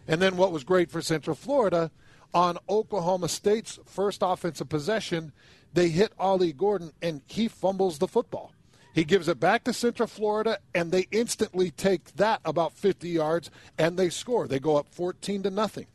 And 0.07 0.21
then 0.21 0.37
what 0.37 0.51
was 0.51 0.63
great 0.63 0.89
for 0.89 1.01
Central 1.01 1.35
Florida 1.35 1.91
on 2.33 2.57
Oklahoma 2.69 3.27
State's 3.27 3.79
first 3.85 4.19
offensive 4.21 4.69
possession, 4.69 5.33
they 5.73 5.89
hit 5.89 6.13
Ollie 6.17 6.53
Gordon 6.53 6.91
and 7.01 7.21
he 7.27 7.47
fumbles 7.47 7.97
the 7.97 8.07
football. 8.07 8.53
He 8.93 9.03
gives 9.03 9.27
it 9.27 9.39
back 9.39 9.63
to 9.65 9.73
Central 9.73 10.07
Florida 10.07 10.59
and 10.73 10.91
they 10.91 11.07
instantly 11.11 11.71
take 11.71 12.15
that 12.15 12.41
about 12.45 12.73
50 12.73 13.09
yards 13.09 13.51
and 13.77 13.97
they 13.97 14.09
score. 14.09 14.47
They 14.47 14.59
go 14.59 14.77
up 14.77 14.87
14 14.89 15.43
to 15.43 15.49
nothing. 15.51 15.87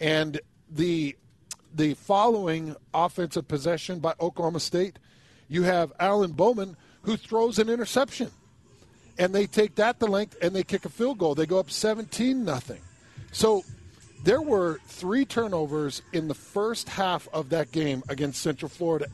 And 0.00 0.40
the 0.70 1.16
the 1.74 1.94
following 1.94 2.74
offensive 2.94 3.46
possession 3.46 3.98
by 3.98 4.14
Oklahoma 4.20 4.60
State, 4.60 4.98
you 5.48 5.64
have 5.64 5.92
Alan 6.00 6.32
Bowman 6.32 6.76
who 7.02 7.16
throws 7.16 7.58
an 7.58 7.68
interception. 7.68 8.30
and 9.18 9.34
they 9.34 9.46
take 9.46 9.74
that 9.74 9.98
the 9.98 10.06
length 10.06 10.36
and 10.40 10.54
they 10.54 10.62
kick 10.62 10.84
a 10.84 10.88
field 10.88 11.18
goal. 11.18 11.34
They 11.34 11.46
go 11.46 11.58
up 11.58 11.70
17 11.70 12.44
nothing. 12.44 12.80
So 13.32 13.64
there 14.24 14.40
were 14.42 14.78
three 14.86 15.24
turnovers 15.24 16.02
in 16.12 16.28
the 16.28 16.34
first 16.34 16.88
half 16.88 17.28
of 17.32 17.50
that 17.50 17.72
game 17.72 18.02
against 18.08 18.40
Central 18.40 18.68
Florida, 18.68 19.06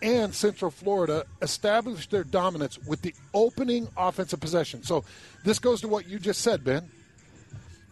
and 0.00 0.32
Central 0.34 0.70
Florida 0.70 1.24
established 1.42 2.10
their 2.10 2.24
dominance 2.24 2.78
with 2.86 3.02
the 3.02 3.14
opening 3.34 3.88
offensive 3.96 4.40
possession. 4.40 4.82
So 4.82 5.04
this 5.44 5.58
goes 5.58 5.80
to 5.82 5.88
what 5.88 6.08
you 6.08 6.18
just 6.18 6.40
said, 6.40 6.64
Ben. 6.64 6.88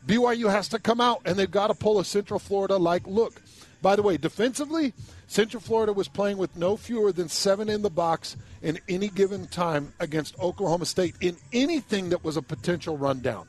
BYU 0.06 0.50
has 0.50 0.68
to 0.68 0.78
come 0.78 1.00
out 1.00 1.22
and 1.24 1.36
they've 1.36 1.50
got 1.50 1.68
to 1.68 1.74
pull 1.74 1.98
a 1.98 2.04
Central 2.04 2.38
Florida 2.38 2.76
like 2.76 3.06
look. 3.06 3.42
By 3.82 3.96
the 3.96 4.02
way, 4.02 4.16
defensively, 4.16 4.94
Central 5.26 5.60
Florida 5.60 5.92
was 5.92 6.08
playing 6.08 6.38
with 6.38 6.56
no 6.56 6.76
fewer 6.76 7.12
than 7.12 7.28
seven 7.28 7.68
in 7.68 7.82
the 7.82 7.90
box 7.90 8.36
in 8.62 8.78
any 8.88 9.08
given 9.08 9.46
time 9.48 9.92
against 10.00 10.38
Oklahoma 10.38 10.86
State 10.86 11.14
in 11.20 11.36
anything 11.52 12.10
that 12.10 12.24
was 12.24 12.36
a 12.36 12.42
potential 12.42 12.96
rundown. 12.96 13.46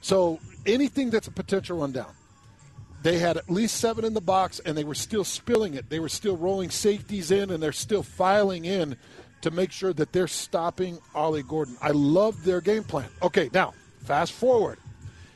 So 0.00 0.40
anything 0.66 1.10
that's 1.10 1.28
a 1.28 1.32
potential 1.32 1.78
rundown. 1.78 2.12
They 3.02 3.18
had 3.18 3.36
at 3.36 3.50
least 3.50 3.76
seven 3.78 4.04
in 4.04 4.12
the 4.12 4.20
box, 4.20 4.60
and 4.60 4.76
they 4.76 4.84
were 4.84 4.94
still 4.94 5.24
spilling 5.24 5.74
it. 5.74 5.88
They 5.88 6.00
were 6.00 6.08
still 6.08 6.36
rolling 6.36 6.68
safeties 6.68 7.30
in, 7.30 7.50
and 7.50 7.62
they're 7.62 7.72
still 7.72 8.02
filing 8.02 8.66
in 8.66 8.96
to 9.40 9.50
make 9.50 9.72
sure 9.72 9.94
that 9.94 10.12
they're 10.12 10.28
stopping 10.28 10.98
Ollie 11.14 11.42
Gordon. 11.42 11.76
I 11.80 11.92
love 11.92 12.44
their 12.44 12.60
game 12.60 12.84
plan. 12.84 13.08
Okay, 13.22 13.48
now 13.54 13.72
fast 14.04 14.32
forward. 14.32 14.78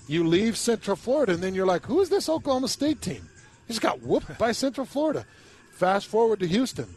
You 0.07 0.27
leave 0.27 0.57
Central 0.57 0.97
Florida, 0.97 1.33
and 1.33 1.43
then 1.43 1.55
you're 1.55 1.67
like, 1.67 1.87
who 1.87 2.01
is 2.01 2.11
this 2.11 2.29
Oklahoma 2.29 2.69
State 2.69 3.01
team? 3.01 3.29
He 3.67 3.73
just 3.73 3.81
got 3.81 4.03
whooped 4.03 4.39
by 4.39 4.53
Central 4.53 4.87
Florida. 4.87 5.25
Fast 5.73 6.07
forward 6.07 6.41
to 6.41 6.47
Houston. 6.47 6.95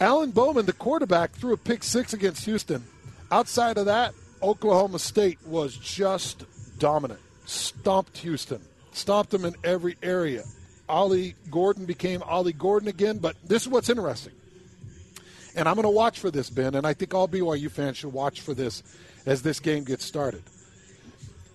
Alan 0.00 0.30
Bowman, 0.30 0.66
the 0.66 0.72
quarterback, 0.72 1.32
threw 1.32 1.52
a 1.52 1.56
pick 1.56 1.82
six 1.82 2.12
against 2.12 2.44
Houston. 2.44 2.84
Outside 3.32 3.78
of 3.78 3.86
that, 3.86 4.14
Oklahoma 4.40 5.00
State 5.00 5.38
was 5.44 5.76
just 5.76 6.44
dominant. 6.78 7.20
Stomped 7.46 8.18
Houston. 8.18 8.60
Stomped 8.92 9.30
them 9.30 9.44
in 9.44 9.54
every 9.64 9.96
area. 10.02 10.44
Ollie 10.88 11.34
Gordon 11.50 11.84
became 11.84 12.22
Ollie 12.22 12.52
Gordon 12.52 12.88
again, 12.88 13.18
but 13.18 13.36
this 13.44 13.62
is 13.62 13.68
what's 13.68 13.90
interesting. 13.90 14.32
And 15.56 15.68
I'm 15.68 15.74
going 15.74 15.82
to 15.82 15.90
watch 15.90 16.20
for 16.20 16.30
this, 16.30 16.48
Ben, 16.48 16.76
and 16.76 16.86
I 16.86 16.94
think 16.94 17.12
all 17.12 17.26
BYU 17.26 17.70
fans 17.70 17.96
should 17.96 18.12
watch 18.12 18.40
for 18.40 18.54
this 18.54 18.82
as 19.26 19.42
this 19.42 19.58
game 19.58 19.82
gets 19.82 20.04
started. 20.04 20.42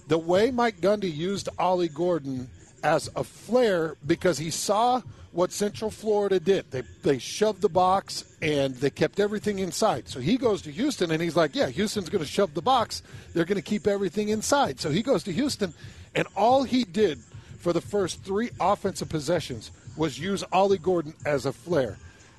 The 0.07 0.17
way 0.17 0.51
Mike 0.51 0.81
Gundy 0.81 1.13
used 1.13 1.49
Ollie 1.57 1.87
Gordon 1.87 2.49
as 2.83 3.09
a 3.15 3.23
flare 3.23 3.95
because 4.05 4.37
he 4.37 4.49
saw 4.49 5.01
what 5.31 5.51
Central 5.51 5.89
Florida 5.89 6.39
did. 6.39 6.69
They 6.69 6.83
they 7.01 7.17
shoved 7.17 7.61
the 7.61 7.69
box 7.69 8.23
and 8.41 8.75
they 8.75 8.89
kept 8.89 9.19
everything 9.19 9.59
inside. 9.59 10.07
So 10.07 10.19
he 10.19 10.37
goes 10.37 10.61
to 10.63 10.71
Houston 10.71 11.09
and 11.11 11.21
he's 11.21 11.35
like, 11.35 11.55
"Yeah, 11.55 11.69
Houston's 11.69 12.09
going 12.09 12.23
to 12.23 12.29
shove 12.29 12.53
the 12.53 12.61
box. 12.61 13.01
They're 13.33 13.45
going 13.45 13.55
to 13.55 13.61
keep 13.61 13.87
everything 13.87 14.29
inside." 14.29 14.79
So 14.79 14.91
he 14.91 15.01
goes 15.01 15.23
to 15.23 15.31
Houston 15.31 15.73
and 16.13 16.27
all 16.35 16.63
he 16.63 16.83
did 16.83 17.19
for 17.57 17.73
the 17.73 17.81
first 17.81 18.23
3 18.23 18.51
offensive 18.59 19.09
possessions 19.09 19.71
was 19.97 20.19
use 20.19 20.43
Ollie 20.51 20.77
Gordon 20.77 21.13
as 21.25 21.45
a 21.45 21.53
flare. 21.53 21.97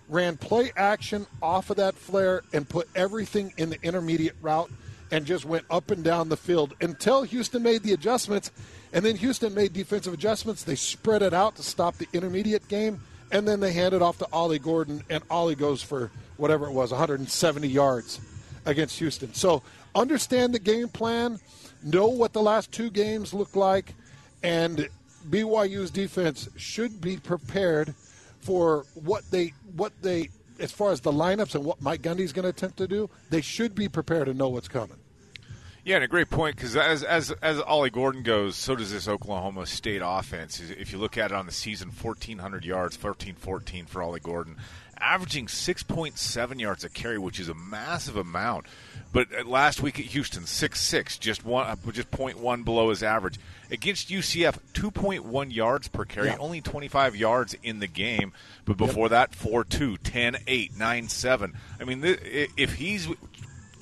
Ran 0.09 0.37
play 0.37 0.71
action 0.77 1.27
off 1.43 1.71
of 1.71 1.77
that 1.79 1.95
flare 1.95 2.43
and 2.53 2.69
put 2.69 2.89
everything 2.95 3.53
in 3.57 3.71
the 3.71 3.83
intermediate 3.83 4.37
route 4.43 4.71
and 5.15 5.25
just 5.27 5.45
went 5.45 5.65
up 5.71 5.93
and 5.93 6.03
down 6.03 6.29
the 6.29 6.37
field 6.37 6.75
until 6.81 7.23
Houston 7.23 7.63
made 7.63 7.85
the 7.85 7.93
adjustments 7.93 8.51
and 8.93 9.05
then 9.05 9.15
Houston 9.17 9.55
made 9.55 9.73
defensive 9.73 10.13
adjustments. 10.13 10.65
They 10.65 10.75
spread 10.75 11.23
it 11.23 11.33
out 11.33 11.55
to 11.57 11.63
stop 11.63 11.97
the 11.99 12.09
intermediate 12.13 12.67
game, 12.67 13.01
and 13.31 13.47
then 13.47 13.61
they 13.61 13.73
hand 13.73 13.95
it 13.95 14.03
off 14.03 14.19
to 14.19 14.29
Ollie 14.33 14.59
Gordon, 14.59 15.05
and 15.09 15.23
Ollie 15.31 15.55
goes 15.55 15.83
for 15.83 16.11
whatever 16.37 16.67
it 16.67 16.73
was, 16.73 16.91
170 16.91 17.69
yards 17.69 18.21
against 18.67 18.99
Houston. 18.99 19.33
So 19.35 19.63
understand 19.95 20.53
the 20.53 20.59
game 20.59 20.89
plan, 20.89 21.39
know 21.85 22.07
what 22.07 22.33
the 22.33 22.43
last 22.43 22.73
two 22.73 22.91
games 22.91 23.33
look 23.33 23.55
like, 23.55 23.95
and 24.43 24.89
BYU's 25.31 25.93
defense 25.93 26.49
should 26.57 27.01
be 27.01 27.19
prepared 27.19 27.95
for 28.41 28.85
what 28.95 29.29
they 29.31 29.55
what 29.77 29.93
they 30.03 30.31
as 30.61 30.71
far 30.71 30.93
as 30.93 31.01
the 31.01 31.13
lineups 31.13 31.55
and 31.55 31.65
what 31.65 31.81
Mike 31.81 32.03
Gundy's 32.03 32.33
going 32.33 32.45
to 32.45 32.51
attempt 32.51 32.77
to 32.79 32.87
do. 32.87 33.11
They 33.31 33.41
should 33.41 33.75
be 33.75 33.89
prepared 33.89 34.27
to 34.27 34.35
know 34.35 34.49
what's 34.49 34.69
coming. 34.69 34.99
Yeah, 35.85 35.97
and 35.97 36.05
a 36.05 36.09
great 36.09 36.31
point 36.31 36.57
because 36.57 36.77
as 36.77 37.03
as 37.03 37.31
as 37.43 37.61
Ollie 37.61 37.91
Gordon 37.91 38.23
goes, 38.23 38.57
so 38.57 38.75
does 38.75 38.91
this 38.91 39.07
Oklahoma 39.07 39.67
State 39.67 40.01
offense. 40.03 40.59
If 40.59 40.93
you 40.93 40.99
look 40.99 41.19
at 41.19 41.31
it 41.31 41.35
on 41.35 41.45
the 41.45 41.53
season, 41.53 41.91
fourteen 41.91 42.39
hundred 42.39 42.65
yards, 42.65 42.97
13-14 42.97 43.87
for 43.87 44.03
Ollie 44.03 44.19
Gordon, 44.19 44.57
averaging 44.99 45.47
six 45.47 45.83
point 45.83 46.17
seven 46.17 46.59
yards 46.59 46.85
a 46.85 46.89
carry, 46.89 47.19
which 47.19 47.39
is 47.39 47.51
a 47.51 47.55
massive 47.55 48.17
amount. 48.17 48.65
But 49.13 49.47
last 49.47 49.83
week 49.83 50.01
at 50.01 50.07
Houston, 50.07 50.47
six 50.47 50.81
six, 50.81 51.19
just 51.19 51.45
one, 51.45 51.67
uh, 51.67 51.77
just 51.93 52.11
point 52.11 52.39
one 52.39 52.63
below 52.63 52.89
his 52.89 53.03
average. 53.03 53.39
Against 53.71 54.09
UCF, 54.09 54.59
two 54.73 54.91
point 54.91 55.25
one 55.27 55.51
yards 55.51 55.89
per 55.89 56.07
carry, 56.07 56.29
yeah. 56.29 56.39
only 56.39 56.63
twenty 56.63 56.89
five 56.89 57.15
yards 57.15 57.55
in 57.63 57.81
the 57.81 57.87
game. 57.87 58.33
But 58.65 58.79
before 58.79 59.11
yep. 59.11 59.31
that, 59.31 59.33
4-2, 59.33 59.99
10-8, 59.99 60.73
9-7. 60.73 61.53
I 61.79 61.85
mean, 61.85 62.01
if 62.03 62.75
he's 62.77 63.07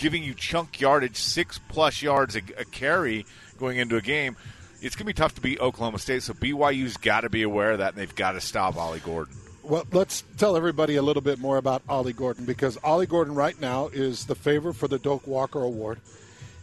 giving 0.02 0.24
you 0.24 0.34
chunk 0.34 0.80
yardage, 0.80 1.16
six 1.16 1.58
plus 1.68 2.02
yards 2.02 2.34
a, 2.34 2.40
a 2.58 2.64
carry 2.64 3.24
going 3.58 3.78
into 3.78 3.96
a 3.96 4.00
game, 4.00 4.36
it's 4.80 4.96
going 4.96 5.04
to 5.04 5.06
be 5.06 5.12
tough 5.12 5.36
to 5.36 5.40
beat 5.40 5.60
Oklahoma 5.60 6.00
State. 6.00 6.24
So 6.24 6.34
BYU's 6.34 6.96
got 6.96 7.20
to 7.20 7.30
be 7.30 7.42
aware 7.42 7.70
of 7.70 7.78
that, 7.78 7.92
and 7.94 8.02
they've 8.02 8.14
got 8.14 8.32
to 8.32 8.40
stop 8.40 8.76
Ollie 8.76 8.98
Gordon. 8.98 9.36
Well, 9.62 9.86
let's 9.92 10.24
tell 10.38 10.56
everybody 10.56 10.96
a 10.96 11.02
little 11.02 11.22
bit 11.22 11.38
more 11.38 11.56
about 11.56 11.82
Ollie 11.88 12.12
Gordon 12.12 12.44
because 12.44 12.76
Ollie 12.82 13.06
Gordon 13.06 13.36
right 13.36 13.58
now 13.60 13.86
is 13.92 14.26
the 14.26 14.34
favorite 14.34 14.74
for 14.74 14.88
the 14.88 14.98
Doak 14.98 15.24
Walker 15.28 15.62
Award. 15.62 16.00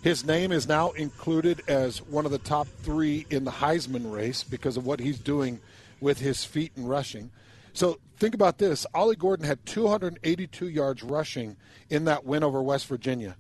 His 0.02 0.26
name 0.26 0.52
is 0.52 0.68
now 0.68 0.92
included 0.92 1.62
as 1.70 2.02
one 2.02 2.26
of 2.26 2.32
the 2.32 2.40
top 2.40 2.68
three 2.84 3.26
in 3.30 3.46
the 3.46 3.52
Heisman 3.52 4.14
race 4.14 4.44
because 4.44 4.76
of 4.76 4.86
what 4.86 5.00
he's 5.00 5.18
doing 5.18 5.62
with 6.02 6.20
his 6.20 6.44
feet 6.44 6.74
and 6.76 6.90
rushing. 6.90 7.32
So 7.74 8.00
think 8.18 8.36
about 8.36 8.58
this 8.58 8.86
Ollie 8.94 9.16
Gordon 9.16 9.46
had 9.46 9.66
282 9.66 10.70
yards 10.70 11.04
rushing 11.04 11.58
in 11.90 12.06
that 12.06 12.26
win 12.26 12.44
over 12.44 12.62
West 12.62 12.88
Virginia 12.88 13.36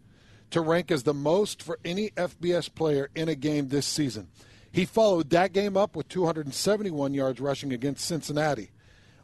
to 0.51 0.61
rank 0.61 0.91
as 0.91 1.03
the 1.03 1.13
most 1.13 1.61
for 1.61 1.79
any 1.85 2.09
FBS 2.11 2.73
player 2.73 3.09
in 3.15 3.29
a 3.29 3.35
game 3.35 3.67
this 3.67 3.85
season. 3.85 4.29
He 4.71 4.85
followed 4.85 5.29
that 5.31 5.53
game 5.53 5.75
up 5.77 5.95
with 5.95 6.07
271 6.09 7.13
yards 7.13 7.39
rushing 7.39 7.73
against 7.73 8.05
Cincinnati. 8.05 8.71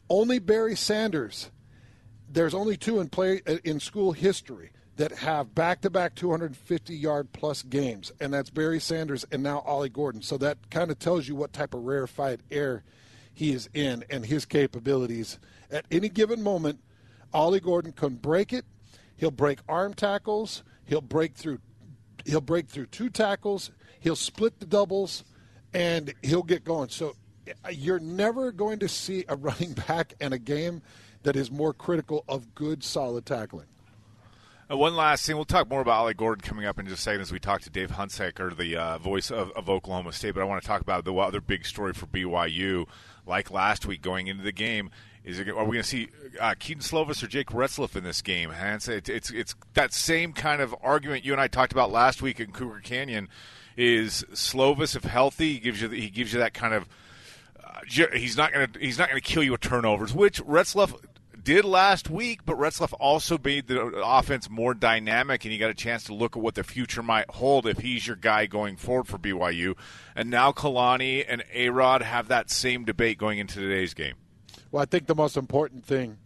Only 0.09 0.39
Barry 0.39 0.75
Sanders, 0.75 1.51
there's 2.29 2.53
only 2.53 2.77
two 2.77 2.99
in 2.99 3.09
play 3.09 3.41
uh, 3.47 3.57
in 3.63 3.79
school 3.79 4.11
history 4.11 4.71
that 4.97 5.11
have 5.11 5.53
back-to-back 5.53 6.15
250 6.15 6.95
yard 6.95 7.31
plus 7.33 7.63
games, 7.63 8.11
and 8.19 8.33
that's 8.33 8.49
Barry 8.49 8.79
Sanders 8.79 9.25
and 9.31 9.43
now 9.43 9.59
Ollie 9.59 9.89
Gordon. 9.89 10.21
So 10.21 10.37
that 10.37 10.69
kind 10.69 10.89
of 10.89 10.99
tells 10.99 11.27
you 11.27 11.35
what 11.35 11.53
type 11.53 11.73
of 11.73 11.83
rarefied 11.83 12.43
air 12.49 12.83
he 13.35 13.51
is 13.51 13.69
in 13.73 14.03
and 14.09 14.25
his 14.25 14.45
capabilities. 14.45 15.37
At 15.69 15.85
any 15.91 16.09
given 16.09 16.41
moment, 16.41 16.79
Ollie 17.33 17.59
Gordon 17.59 17.91
can 17.91 18.15
break 18.15 18.53
it. 18.53 18.65
He'll 19.17 19.29
break 19.29 19.59
arm 19.67 19.93
tackles. 19.93 20.63
He'll 20.85 21.01
break 21.01 21.35
through. 21.35 21.59
He'll 22.25 22.41
break 22.41 22.67
through 22.67 22.87
two 22.87 23.09
tackles. 23.09 23.71
He'll 23.99 24.15
split 24.15 24.59
the 24.59 24.65
doubles, 24.65 25.23
and 25.73 26.13
he'll 26.23 26.43
get 26.43 26.63
going. 26.63 26.89
So 26.89 27.15
you're 27.71 27.99
never 27.99 28.51
going 28.51 28.79
to 28.79 28.87
see 28.87 29.25
a 29.27 29.35
running 29.35 29.73
back 29.73 30.13
in 30.19 30.33
a 30.33 30.39
game 30.39 30.81
that 31.23 31.35
is 31.35 31.51
more 31.51 31.73
critical 31.73 32.23
of 32.29 32.55
good, 32.55 32.83
solid 32.83 33.25
tackling. 33.25 33.67
Uh, 34.71 34.77
one 34.77 34.95
last 34.95 35.25
thing. 35.25 35.35
We'll 35.35 35.45
talk 35.45 35.69
more 35.69 35.81
about 35.81 35.99
Ollie 35.99 36.15
Gordon 36.15 36.41
coming 36.41 36.65
up 36.65 36.79
in 36.79 36.87
just 36.87 36.99
a 36.99 37.01
second 37.03 37.21
as 37.21 37.31
we 37.31 37.39
talk 37.39 37.61
to 37.61 37.69
Dave 37.69 37.91
Hunziker, 37.91 38.55
the 38.55 38.75
uh, 38.75 38.97
voice 38.97 39.29
of, 39.29 39.51
of, 39.51 39.69
Oklahoma 39.69 40.11
State. 40.11 40.33
But 40.33 40.41
I 40.41 40.45
want 40.45 40.61
to 40.61 40.67
talk 40.67 40.81
about 40.81 41.05
the 41.05 41.13
other 41.13 41.39
big 41.39 41.65
story 41.65 41.93
for 41.93 42.07
BYU 42.07 42.87
like 43.25 43.51
last 43.51 43.85
week 43.85 44.01
going 44.01 44.27
into 44.27 44.43
the 44.43 44.51
game. 44.51 44.91
Is 45.23 45.39
it, 45.39 45.49
are 45.49 45.65
we 45.65 45.71
going 45.71 45.81
to 45.81 45.83
see 45.83 46.09
uh, 46.39 46.53
Kedon 46.59 46.83
Slovis 46.83 47.23
or 47.23 47.27
Jake 47.27 47.47
Retzlaff 47.47 47.95
in 47.95 48.03
this 48.03 48.21
game? 48.21 48.51
Hans, 48.51 48.87
it's, 48.87 49.09
it's 49.09 49.31
it's 49.31 49.55
that 49.73 49.91
same 49.91 50.33
kind 50.33 50.61
of 50.61 50.75
argument 50.83 51.25
you 51.25 51.31
and 51.31 51.41
I 51.41 51.47
talked 51.47 51.71
about 51.71 51.91
last 51.91 52.21
week 52.21 52.39
in 52.39 52.51
Cougar 52.51 52.81
Canyon. 52.81 53.27
Is 53.75 54.23
Slovis, 54.31 54.95
if 54.95 55.03
healthy, 55.03 55.53
he 55.53 55.59
gives 55.59 55.81
you 55.81 55.89
he 55.89 56.09
gives 56.09 56.31
you 56.31 56.39
that 56.39 56.53
kind 56.53 56.73
of 56.73 56.87
uh, 57.61 57.79
he's 58.13 58.37
not 58.37 58.53
going 58.53 58.71
to 58.71 58.79
he's 58.79 58.99
not 58.99 59.09
going 59.09 59.21
to 59.21 59.27
kill 59.27 59.43
you 59.43 59.51
with 59.51 59.61
turnovers, 59.61 60.13
which 60.13 60.41
Retzlaff 60.43 60.95
did 61.45 61.63
last 61.63 62.09
week, 62.09 62.41
but 62.43 62.57
Retzlaff 62.57 62.93
also 62.99 63.37
made 63.41 63.67
the 63.67 63.79
offense 64.03 64.49
more 64.49 64.73
dynamic, 64.73 65.45
and 65.45 65.53
you 65.53 65.59
got 65.59 65.69
a 65.69 65.75
chance 65.75 66.03
to 66.05 66.13
look 66.13 66.35
at 66.35 66.41
what 66.41 66.55
the 66.55 66.63
future 66.63 67.03
might 67.03 67.29
hold 67.29 67.67
if 67.67 67.77
he's 67.77 68.05
your 68.05 68.15
guy 68.17 68.47
going 68.47 68.75
forward 68.75 69.07
for 69.07 69.17
BYU. 69.17 69.77
And 70.15 70.29
now 70.29 70.51
Kalani 70.51 71.23
and 71.25 71.43
Arod 71.55 72.01
have 72.01 72.27
that 72.27 72.49
same 72.49 72.83
debate 72.83 73.19
going 73.19 73.37
into 73.39 73.59
today's 73.59 73.93
game. 73.93 74.15
Well, 74.71 74.81
I 74.81 74.85
think 74.85 75.05
the 75.05 75.15
most 75.15 75.37
important 75.37 75.85
thing 75.85 76.17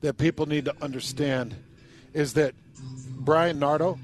that 0.00 0.16
people 0.16 0.46
need 0.46 0.64
to 0.64 0.74
understand 0.82 1.54
is 2.14 2.32
that 2.32 2.54
Bryan 3.10 3.58
Nardo, 3.58 3.98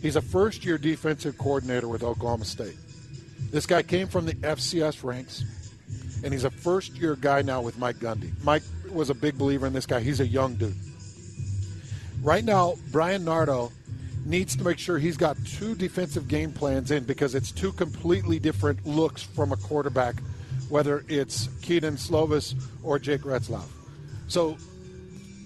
he's 0.00 0.16
a 0.16 0.22
first 0.22 0.64
year 0.64 0.78
defensive 0.78 1.36
coordinator 1.36 1.88
with 1.88 2.02
Oklahoma 2.02 2.46
State. 2.46 2.76
This 3.50 3.66
guy 3.66 3.82
came 3.82 4.08
from 4.08 4.24
the 4.24 4.34
FCS 4.34 5.04
ranks, 5.04 5.44
and 6.24 6.32
he's 6.32 6.44
a 6.44 6.50
first 6.50 6.96
year 6.96 7.16
guy 7.16 7.42
now 7.42 7.60
with 7.60 7.78
Mike 7.78 7.96
Gundy. 7.96 8.32
Mike 8.42 8.62
was 8.92 9.10
a 9.10 9.14
big 9.14 9.38
believer 9.38 9.66
in 9.66 9.72
this 9.72 9.86
guy. 9.86 10.00
He's 10.00 10.20
a 10.20 10.26
young 10.26 10.54
dude. 10.54 10.76
Right 12.22 12.44
now, 12.44 12.74
Bryan 12.90 13.24
Nardo 13.24 13.70
needs 14.24 14.56
to 14.56 14.64
make 14.64 14.78
sure 14.78 14.98
he's 14.98 15.16
got 15.16 15.36
two 15.44 15.74
defensive 15.74 16.28
game 16.28 16.52
plans 16.52 16.90
in 16.90 17.04
because 17.04 17.34
it's 17.34 17.50
two 17.50 17.72
completely 17.72 18.38
different 18.38 18.84
looks 18.86 19.22
from 19.22 19.52
a 19.52 19.56
quarterback, 19.56 20.16
whether 20.68 21.04
it's 21.08 21.48
Kedon 21.62 21.94
Slovis 21.94 22.54
or 22.82 22.98
Jake 22.98 23.22
Retzlaff. 23.22 23.68
So, 24.26 24.56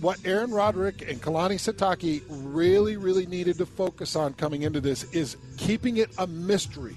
what 0.01 0.19
Aaron 0.25 0.51
Roderick 0.51 1.09
and 1.09 1.23
Kalani 1.23 1.55
Sitake 1.55 2.23
really, 2.29 2.97
really 2.97 3.27
needed 3.27 3.57
to 3.59 3.67
focus 3.67 4.17
on 4.17 4.35
coming 4.35 4.63
into 4.63 4.81
this 4.81 5.05
is 5.13 5.37
keeping 5.57 5.99
it 5.99 6.11
a 6.19 6.27
mystery 6.27 6.97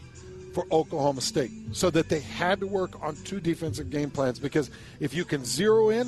for 0.55 0.65
Oklahoma 0.71 1.21
State 1.21 1.51
so 1.71 1.91
that 1.91 2.09
they 2.09 2.21
had 2.21 2.61
to 2.61 2.65
work 2.65 2.99
on 3.03 3.15
two 3.17 3.39
defensive 3.39 3.91
game 3.91 4.09
plans 4.09 4.39
because 4.39 4.71
if 4.99 5.13
you 5.13 5.25
can 5.25 5.45
zero 5.45 5.89
in 5.89 6.07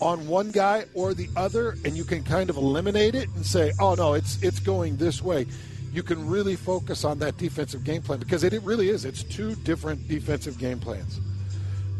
on 0.00 0.26
one 0.26 0.50
guy 0.50 0.84
or 0.94 1.14
the 1.14 1.28
other 1.36 1.76
and 1.84 1.96
you 1.96 2.04
can 2.04 2.22
kind 2.22 2.50
of 2.50 2.56
eliminate 2.56 3.14
it 3.14 3.28
and 3.34 3.44
say, 3.44 3.72
"Oh 3.78 3.94
no, 3.94 4.14
it's 4.14 4.42
it's 4.42 4.60
going 4.60 4.96
this 4.96 5.22
way." 5.22 5.46
You 5.92 6.02
can 6.02 6.26
really 6.26 6.56
focus 6.56 7.04
on 7.04 7.18
that 7.18 7.36
defensive 7.36 7.84
game 7.84 8.00
plan 8.00 8.18
because 8.18 8.44
it, 8.44 8.54
it 8.54 8.62
really 8.62 8.88
is. 8.88 9.04
It's 9.04 9.22
two 9.22 9.54
different 9.56 10.08
defensive 10.08 10.58
game 10.58 10.80
plans. 10.80 11.20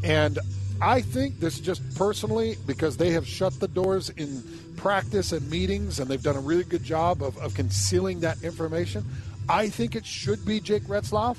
And 0.02 0.38
I 0.80 1.00
think 1.00 1.38
this 1.38 1.60
just 1.60 1.82
personally, 1.94 2.56
because 2.66 2.96
they 2.96 3.10
have 3.10 3.26
shut 3.26 3.60
the 3.60 3.68
doors 3.68 4.10
in 4.10 4.42
practice 4.76 5.32
and 5.32 5.48
meetings 5.48 6.00
and 6.00 6.10
they've 6.10 6.22
done 6.22 6.36
a 6.36 6.40
really 6.40 6.64
good 6.64 6.82
job 6.82 7.22
of, 7.22 7.36
of 7.38 7.54
concealing 7.54 8.20
that 8.20 8.42
information, 8.42 9.04
I 9.48 9.68
think 9.68 9.94
it 9.94 10.06
should 10.06 10.44
be 10.44 10.58
Jake 10.58 10.84
Retzlaff. 10.84 11.38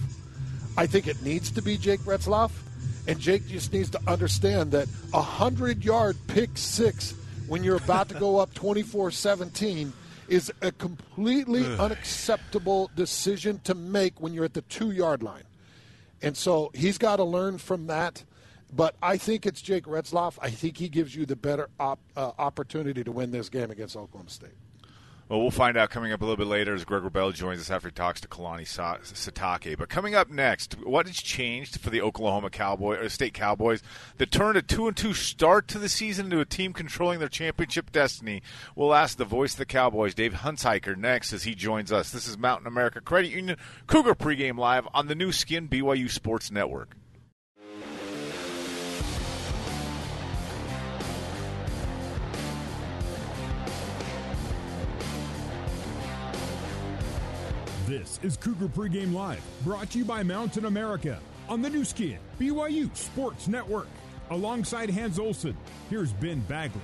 I 0.78 0.88
think 0.88 1.08
it 1.08 1.22
needs 1.24 1.52
to 1.52 1.62
be 1.62 1.78
Jake 1.78 2.00
Retzlaff. 2.02 2.52
And 3.08 3.20
Jake 3.20 3.48
just 3.48 3.74
needs 3.74 3.90
to 3.92 4.02
understand 4.08 4.72
that 4.72 4.88
a 5.14 5.18
100 5.18 5.84
yard 5.84 6.18
pick 6.28 6.52
six 6.56 7.14
when 7.48 7.64
you're 7.64 7.78
about 7.78 8.10
to 8.10 8.16
go 8.16 8.38
up 8.38 8.54
24 8.56 9.12
17 9.12 9.94
is 10.30 10.52
a 10.62 10.72
completely 10.72 11.66
unacceptable 11.78 12.90
decision 12.96 13.60
to 13.66 13.76
make 13.76 14.22
when 14.22 14.34
you're 14.34 14.46
at 14.46 14.54
the 14.54 14.62
two 14.64 14.92
yard 14.92 15.22
line. 15.22 15.44
And 16.22 16.38
so 16.38 16.72
he's 16.74 16.98
got 16.98 17.18
to 17.18 17.24
learn 17.24 17.58
from 17.58 17.88
that. 17.88 18.24
But 18.76 18.96
I 19.04 19.18
think 19.18 19.46
it's 19.46 19.62
Jake 19.62 19.84
Retzlaff. 19.86 20.40
I 20.42 20.50
think 20.50 20.78
he 20.78 20.90
gives 20.90 21.16
you 21.16 21.26
the 21.26 21.36
better 21.36 21.70
op, 21.80 22.00
uh, 22.16 22.32
opportunity 22.40 23.04
to 23.04 23.12
win 23.12 23.30
this 23.32 23.50
game 23.50 23.70
against 23.70 23.96
Oklahoma 23.96 24.32
State. 24.32 24.56
Well, 25.34 25.42
we'll 25.42 25.50
find 25.50 25.78
out 25.78 25.90
coming 25.90 26.12
up 26.12 26.22
a 26.22 26.26
little 26.26 26.38
bit 26.38 26.46
later 26.46 26.76
as 26.76 26.86
Greg 26.86 27.02
Wrubell 27.02 27.34
joins 27.34 27.60
us 27.60 27.72
after 27.72 27.88
he 27.88 27.92
talks 27.92 28.22
to 28.22 28.28
Kalani 28.28 28.68
Sitake. 28.68 29.76
But 29.80 29.90
coming 29.90 30.14
up 30.14 30.30
next, 30.30 30.76
what 30.84 31.08
has 31.08 31.16
changed 31.16 31.80
for 31.80 31.90
the 31.90 32.04
Oklahoma 32.04 32.52
Cowboy 32.52 33.00
or 33.00 33.10
State 33.10 33.34
Cowboys 33.34 33.82
that 34.18 34.30
turned 34.30 34.58
a 34.58 34.62
two 34.62 34.88
and 34.88 34.96
two 34.96 35.16
start 35.16 35.68
to 35.70 35.80
the 35.80 35.90
season 35.90 36.26
into 36.26 36.40
a 36.40 36.46
team 36.46 36.72
controlling 36.72 37.18
their 37.18 37.30
championship 37.30 37.92
destiny? 37.92 38.44
We'll 38.76 38.94
ask 38.94 39.18
the 39.18 39.26
voice 39.26 39.54
of 39.54 39.58
the 39.58 39.66
Cowboys, 39.66 40.14
Dave 40.14 40.34
Hunziker, 40.34 40.96
next 40.96 41.34
as 41.34 41.46
he 41.46 41.56
joins 41.56 41.92
us. 41.92 42.12
This 42.12 42.28
is 42.28 42.38
Mountain 42.38 42.68
America 42.68 43.02
Credit 43.02 43.32
Union 43.32 43.58
Cougar 43.88 44.14
pregame 44.14 44.60
live 44.60 44.88
on 44.94 45.08
the 45.08 45.16
Nu 45.16 45.32
Skin 45.32 45.68
BYU 45.68 46.12
Sports 46.12 46.52
Network. 46.52 46.96
This 57.94 58.20
is 58.24 58.38
Cougar 58.38 58.70
Pregame 58.70 59.14
Live, 59.14 59.44
brought 59.64 59.92
to 59.92 60.00
you 60.00 60.04
by 60.04 60.24
Mountain 60.24 60.66
America 60.66 61.20
on 61.48 61.62
the 61.62 61.70
Nu 61.70 61.86
Skin, 61.86 62.18
BYU 62.40 62.90
Sports 62.98 63.48
Network. 63.48 63.86
Alongside 64.32 64.90
Hans 64.90 65.20
Olsen, 65.20 65.56
here's 65.92 66.12
Ben 66.12 66.40
Bagley. 66.40 66.82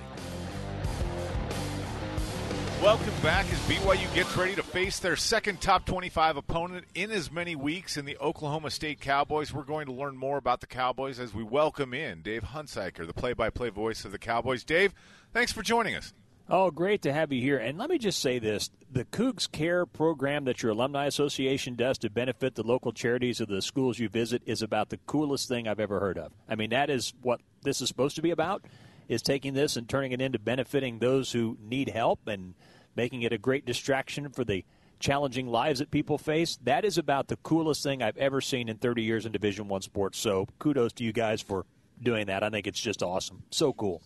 Welcome 2.80 3.12
back 3.24 3.44
as 3.46 3.58
BYU 3.62 4.14
gets 4.14 4.36
ready 4.36 4.54
to 4.54 4.62
face 4.62 5.00
their 5.00 5.16
second 5.16 5.60
top 5.60 5.84
25 5.84 6.36
opponent 6.36 6.86
in 6.94 7.10
as 7.10 7.32
many 7.32 7.56
weeks 7.56 7.96
in 7.96 8.04
the 8.04 8.16
Oklahoma 8.18 8.70
State 8.70 9.00
Cowboys. 9.00 9.52
We're 9.52 9.64
going 9.64 9.86
to 9.86 9.92
learn 9.92 10.16
more 10.16 10.38
about 10.38 10.60
the 10.60 10.68
Cowboys 10.68 11.18
as 11.18 11.34
we 11.34 11.42
welcome 11.42 11.92
in 11.92 12.22
Dave 12.22 12.44
Hunziker, 12.44 13.04
the 13.04 13.12
play 13.12 13.32
by 13.32 13.50
play 13.50 13.70
voice 13.70 14.04
of 14.04 14.12
the 14.12 14.18
Cowboys. 14.20 14.62
Dave, 14.62 14.94
thanks 15.32 15.50
for 15.50 15.62
joining 15.62 15.96
us. 15.96 16.14
Oh, 16.52 16.72
great 16.72 17.02
to 17.02 17.12
have 17.12 17.30
you 17.32 17.40
here. 17.40 17.58
And 17.58 17.78
let 17.78 17.88
me 17.88 17.96
just 17.96 18.18
say 18.18 18.40
this 18.40 18.70
the 18.90 19.04
Cougs 19.04 19.50
Care 19.50 19.86
program 19.86 20.46
that 20.46 20.64
your 20.64 20.72
Alumni 20.72 21.06
Association 21.06 21.76
does 21.76 21.96
to 21.98 22.10
benefit 22.10 22.56
the 22.56 22.64
local 22.64 22.90
charities 22.90 23.40
of 23.40 23.46
the 23.46 23.62
schools 23.62 24.00
you 24.00 24.08
visit 24.08 24.42
is 24.46 24.60
about 24.60 24.88
the 24.88 24.98
coolest 25.06 25.46
thing 25.46 25.68
I've 25.68 25.78
ever 25.78 26.00
heard 26.00 26.18
of. 26.18 26.32
I 26.48 26.56
mean, 26.56 26.70
that 26.70 26.90
is 26.90 27.14
what 27.22 27.40
this 27.62 27.80
is 27.80 27.86
supposed 27.86 28.16
to 28.16 28.22
be 28.22 28.32
about, 28.32 28.64
is 29.06 29.22
taking 29.22 29.54
this 29.54 29.76
and 29.76 29.88
turning 29.88 30.10
it 30.10 30.20
into 30.20 30.40
benefiting 30.40 30.98
those 30.98 31.30
who 31.30 31.56
need 31.62 31.88
help 31.88 32.26
and 32.26 32.54
making 32.96 33.22
it 33.22 33.32
a 33.32 33.38
great 33.38 33.64
distraction 33.64 34.28
for 34.30 34.42
the 34.42 34.64
challenging 34.98 35.46
lives 35.46 35.78
that 35.78 35.92
people 35.92 36.18
face. 36.18 36.58
That 36.64 36.84
is 36.84 36.98
about 36.98 37.28
the 37.28 37.36
coolest 37.36 37.84
thing 37.84 38.02
I've 38.02 38.16
ever 38.16 38.40
seen 38.40 38.68
in 38.68 38.78
30 38.78 39.04
years 39.04 39.24
in 39.24 39.30
Division 39.30 39.68
1 39.68 39.82
sports. 39.82 40.18
So, 40.18 40.48
kudos 40.58 40.94
to 40.94 41.04
you 41.04 41.12
guys 41.12 41.42
for 41.42 41.64
doing 42.02 42.26
that. 42.26 42.42
I 42.42 42.50
think 42.50 42.66
it's 42.66 42.80
just 42.80 43.02
awesome. 43.04 43.44
So 43.50 43.72
cool. 43.72 44.02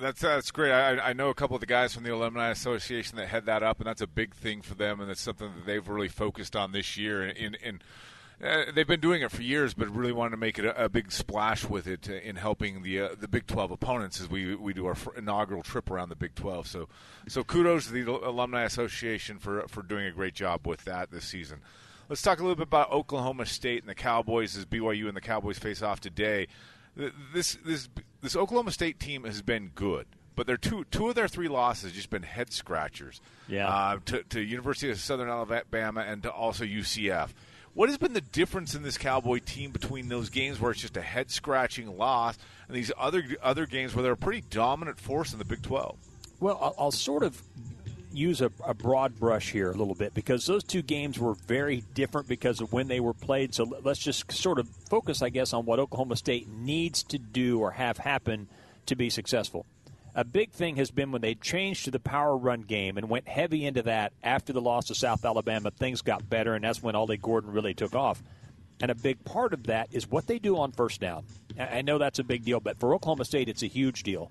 That's 0.00 0.20
that's 0.20 0.50
great. 0.50 0.72
I, 0.72 0.98
I 0.98 1.12
know 1.12 1.28
a 1.28 1.34
couple 1.34 1.54
of 1.54 1.60
the 1.60 1.66
guys 1.66 1.94
from 1.94 2.02
the 2.02 2.12
Alumni 2.12 2.50
Association 2.50 3.16
that 3.16 3.28
head 3.28 3.46
that 3.46 3.62
up, 3.62 3.78
and 3.78 3.86
that's 3.86 4.02
a 4.02 4.06
big 4.06 4.34
thing 4.34 4.60
for 4.60 4.74
them, 4.74 5.00
and 5.00 5.10
it's 5.10 5.20
something 5.20 5.52
that 5.54 5.66
they've 5.66 5.88
really 5.88 6.08
focused 6.08 6.56
on 6.56 6.72
this 6.72 6.96
year. 6.96 7.24
In 7.24 7.80
uh, 8.42 8.64
they've 8.74 8.88
been 8.88 9.00
doing 9.00 9.22
it 9.22 9.30
for 9.30 9.42
years, 9.42 9.74
but 9.74 9.88
really 9.88 10.12
wanted 10.12 10.32
to 10.32 10.36
make 10.36 10.58
it 10.58 10.64
a, 10.64 10.84
a 10.84 10.88
big 10.88 11.12
splash 11.12 11.64
with 11.64 11.86
it 11.86 12.08
in 12.08 12.36
helping 12.36 12.82
the 12.82 13.00
uh, 13.00 13.08
the 13.18 13.28
Big 13.28 13.46
12 13.46 13.70
opponents 13.70 14.20
as 14.20 14.28
we 14.28 14.54
we 14.56 14.72
do 14.72 14.86
our 14.86 14.96
inaugural 15.16 15.62
trip 15.62 15.90
around 15.90 16.08
the 16.08 16.16
Big 16.16 16.34
12. 16.34 16.66
So 16.66 16.88
so 17.28 17.44
kudos 17.44 17.86
to 17.86 17.92
the 17.92 18.10
Alumni 18.10 18.64
Association 18.64 19.38
for 19.38 19.66
for 19.68 19.82
doing 19.82 20.06
a 20.06 20.12
great 20.12 20.34
job 20.34 20.66
with 20.66 20.84
that 20.84 21.12
this 21.12 21.24
season. 21.24 21.60
Let's 22.08 22.20
talk 22.20 22.38
a 22.38 22.42
little 22.42 22.56
bit 22.56 22.66
about 22.66 22.92
Oklahoma 22.92 23.46
State 23.46 23.82
and 23.82 23.88
the 23.88 23.94
Cowboys 23.94 24.56
as 24.58 24.66
BYU 24.66 25.06
and 25.08 25.16
the 25.16 25.22
Cowboys 25.22 25.58
face 25.58 25.80
off 25.80 26.00
today 26.00 26.48
this 26.96 27.58
this 27.64 27.88
this 28.22 28.36
Oklahoma 28.36 28.70
State 28.70 29.00
team 29.00 29.24
has 29.24 29.42
been 29.42 29.70
good, 29.74 30.06
but 30.36 30.46
their 30.46 30.56
two 30.56 30.84
two 30.90 31.08
of 31.08 31.14
their 31.14 31.28
three 31.28 31.48
losses 31.48 31.92
just 31.92 32.10
been 32.10 32.22
head 32.22 32.52
scratchers. 32.52 33.20
Yeah, 33.48 33.68
uh, 33.68 33.98
to, 34.06 34.22
to 34.24 34.40
University 34.40 34.90
of 34.90 34.98
Southern 34.98 35.28
Alabama 35.28 36.04
and 36.06 36.22
to 36.22 36.30
also 36.30 36.64
UCF. 36.64 37.30
What 37.74 37.88
has 37.88 37.98
been 37.98 38.12
the 38.12 38.20
difference 38.20 38.76
in 38.76 38.82
this 38.84 38.96
Cowboy 38.96 39.40
team 39.40 39.72
between 39.72 40.08
those 40.08 40.30
games 40.30 40.60
where 40.60 40.70
it's 40.70 40.80
just 40.80 40.96
a 40.96 41.02
head 41.02 41.32
scratching 41.32 41.98
loss 41.98 42.38
and 42.68 42.76
these 42.76 42.92
other 42.96 43.24
other 43.42 43.66
games 43.66 43.94
where 43.94 44.02
they're 44.04 44.12
a 44.12 44.16
pretty 44.16 44.44
dominant 44.48 45.00
force 45.00 45.32
in 45.32 45.40
the 45.40 45.44
Big 45.44 45.62
Twelve? 45.62 45.96
Well, 46.38 46.58
I'll, 46.60 46.74
I'll 46.78 46.92
sort 46.92 47.24
of 47.24 47.40
use 48.16 48.40
a, 48.40 48.50
a, 48.64 48.74
broad 48.74 49.18
brush 49.18 49.50
here 49.50 49.70
a 49.70 49.74
little 49.74 49.94
bit 49.94 50.14
because 50.14 50.46
those 50.46 50.64
two 50.64 50.82
games 50.82 51.18
were 51.18 51.34
very 51.34 51.82
different 51.94 52.28
because 52.28 52.60
of 52.60 52.72
when 52.72 52.88
they 52.88 53.00
were 53.00 53.14
played. 53.14 53.54
So 53.54 53.64
let's 53.82 54.00
just 54.00 54.30
sort 54.32 54.58
of 54.58 54.68
focus, 54.88 55.22
I 55.22 55.28
guess, 55.28 55.52
on 55.52 55.64
what 55.64 55.78
Oklahoma 55.78 56.16
State 56.16 56.48
needs 56.48 57.02
to 57.04 57.18
do 57.18 57.60
or 57.60 57.72
have 57.72 57.98
happen 57.98 58.48
to 58.86 58.96
be 58.96 59.10
successful. 59.10 59.66
A 60.14 60.24
big 60.24 60.52
thing 60.52 60.76
has 60.76 60.92
been 60.92 61.10
when 61.10 61.22
they 61.22 61.34
changed 61.34 61.86
to 61.86 61.90
the 61.90 61.98
power 61.98 62.36
run 62.36 62.60
game 62.62 62.96
and 62.96 63.08
went 63.08 63.26
heavy 63.26 63.66
into 63.66 63.82
that 63.82 64.12
after 64.22 64.52
the 64.52 64.60
loss 64.60 64.86
to 64.86 64.94
South 64.94 65.24
Alabama, 65.24 65.72
things 65.72 66.02
got 66.02 66.30
better, 66.30 66.54
and 66.54 66.64
that's 66.64 66.82
when 66.82 66.94
Ollie 66.94 67.16
Gordon 67.16 67.50
really 67.50 67.74
took 67.74 67.96
off. 67.96 68.22
And 68.80 68.90
a 68.90 68.94
big 68.94 69.24
part 69.24 69.52
of 69.52 69.64
that 69.64 69.88
is 69.92 70.08
what 70.08 70.26
they 70.26 70.38
do 70.38 70.56
on 70.56 70.70
first 70.70 71.00
down. 71.00 71.24
I 71.58 71.82
know 71.82 71.98
that's 71.98 72.18
a 72.18 72.24
big 72.24 72.44
deal, 72.44 72.60
but 72.60 72.78
for 72.78 72.94
Oklahoma 72.94 73.24
State, 73.24 73.48
it's 73.48 73.62
a 73.62 73.68
huge 73.68 74.02
deal. 74.04 74.30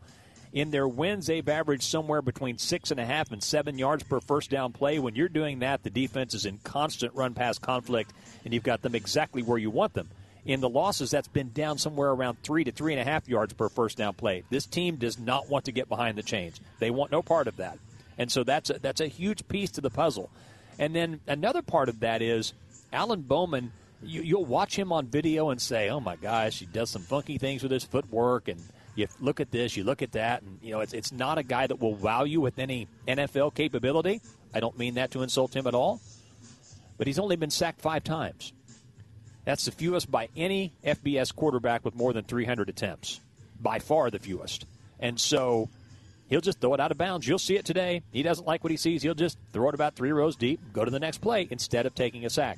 In 0.53 0.69
their 0.69 0.87
wins, 0.87 1.25
they've 1.25 1.49
averaged 1.49 1.81
somewhere 1.81 2.21
between 2.21 2.59
six 2.59 2.91
and 2.91 2.99
a 2.99 3.05
half 3.05 3.31
and 3.31 3.43
seven 3.43 3.79
yards 3.79 4.03
per 4.03 4.19
first 4.19 4.51
down 4.51 4.71
play. 4.71 4.99
When 4.99 5.15
you're 5.15 5.27
doing 5.27 5.59
that, 5.59 5.81
the 5.81 5.89
defense 5.89 6.35
is 6.35 6.45
in 6.45 6.59
constant 6.59 7.15
run 7.15 7.33
pass 7.33 7.57
conflict, 7.57 8.13
and 8.45 8.53
you've 8.53 8.61
got 8.61 8.83
them 8.83 8.93
exactly 8.93 9.41
where 9.41 9.57
you 9.57 9.71
want 9.71 9.95
them. 9.95 10.09
In 10.45 10.61
the 10.61 10.69
losses, 10.69 11.09
that's 11.09 11.27
been 11.27 11.51
down 11.53 11.79
somewhere 11.79 12.11
around 12.11 12.37
three 12.43 12.63
to 12.65 12.71
three 12.71 12.93
and 12.93 13.01
a 13.01 13.03
half 13.03 13.27
yards 13.27 13.53
per 13.53 13.67
first 13.67 13.97
down 13.97 14.13
play. 14.13 14.43
This 14.51 14.67
team 14.67 14.97
does 14.97 15.17
not 15.17 15.49
want 15.49 15.65
to 15.65 15.71
get 15.71 15.89
behind 15.89 16.19
the 16.19 16.23
chains. 16.23 16.59
They 16.77 16.91
want 16.91 17.11
no 17.11 17.23
part 17.23 17.47
of 17.47 17.57
that. 17.57 17.79
And 18.19 18.31
so 18.31 18.43
that's 18.43 18.69
a, 18.69 18.73
that's 18.73 19.01
a 19.01 19.07
huge 19.07 19.47
piece 19.47 19.71
to 19.71 19.81
the 19.81 19.89
puzzle. 19.89 20.29
And 20.77 20.95
then 20.95 21.19
another 21.25 21.63
part 21.63 21.89
of 21.89 22.01
that 22.01 22.21
is 22.21 22.53
Alan 22.91 23.21
Bowman. 23.21 23.71
You, 24.03 24.37
will 24.37 24.45
watch 24.45 24.77
him 24.77 24.91
on 24.91 25.07
video 25.07 25.49
and 25.49 25.61
say, 25.61 25.89
"Oh 25.89 26.01
my 26.01 26.17
gosh, 26.17 26.59
he 26.59 26.65
does 26.65 26.89
some 26.89 27.03
funky 27.03 27.37
things 27.37 27.63
with 27.63 27.71
his 27.71 27.85
footwork 27.85 28.49
and 28.49 28.61
you 28.95 29.07
look 29.19 29.39
at 29.39 29.51
this, 29.51 29.75
you 29.75 29.83
look 29.83 30.01
at 30.01 30.11
that, 30.13 30.41
and 30.41 30.59
you 30.61 30.71
know 30.71 30.81
it's 30.81 30.93
it's 30.93 31.11
not 31.11 31.37
a 31.37 31.43
guy 31.43 31.67
that 31.67 31.79
will 31.79 31.95
wow 31.95 32.23
you 32.23 32.41
with 32.41 32.59
any 32.59 32.87
NFL 33.07 33.55
capability. 33.55 34.21
I 34.53 34.59
don't 34.59 34.77
mean 34.77 34.95
that 34.95 35.11
to 35.11 35.23
insult 35.23 35.55
him 35.55 35.67
at 35.67 35.73
all, 35.73 35.99
but 36.97 37.07
he's 37.07 37.19
only 37.19 37.35
been 37.35 37.49
sacked 37.49 37.81
five 37.81 38.03
times. 38.03 38.53
That's 39.45 39.65
the 39.65 39.71
fewest 39.71 40.09
by 40.09 40.29
any 40.37 40.71
FBS 40.85 41.35
quarterback 41.35 41.83
with 41.83 41.95
more 41.95 42.13
than 42.13 42.23
300 42.23 42.69
attempts, 42.69 43.19
by 43.59 43.79
far 43.79 44.09
the 44.09 44.19
fewest. 44.19 44.65
And 44.99 45.19
so 45.19 45.69
he'll 46.29 46.39
just 46.39 46.61
throw 46.61 46.73
it 46.73 46.79
out 46.79 46.91
of 46.91 46.97
bounds. 46.97 47.27
You'll 47.27 47.39
see 47.39 47.57
it 47.57 47.65
today. 47.65 48.03
He 48.11 48.23
doesn't 48.23 48.47
like 48.47 48.63
what 48.63 48.71
he 48.71 48.77
sees. 48.77 49.03
He'll 49.03 49.15
just 49.15 49.37
throw 49.51 49.67
it 49.67 49.75
about 49.75 49.95
three 49.95 50.11
rows 50.11 50.37
deep, 50.37 50.61
go 50.71 50.85
to 50.85 50.91
the 50.91 50.99
next 50.99 51.17
play 51.17 51.47
instead 51.49 51.85
of 51.85 51.93
taking 51.93 52.25
a 52.25 52.29
sack. 52.29 52.57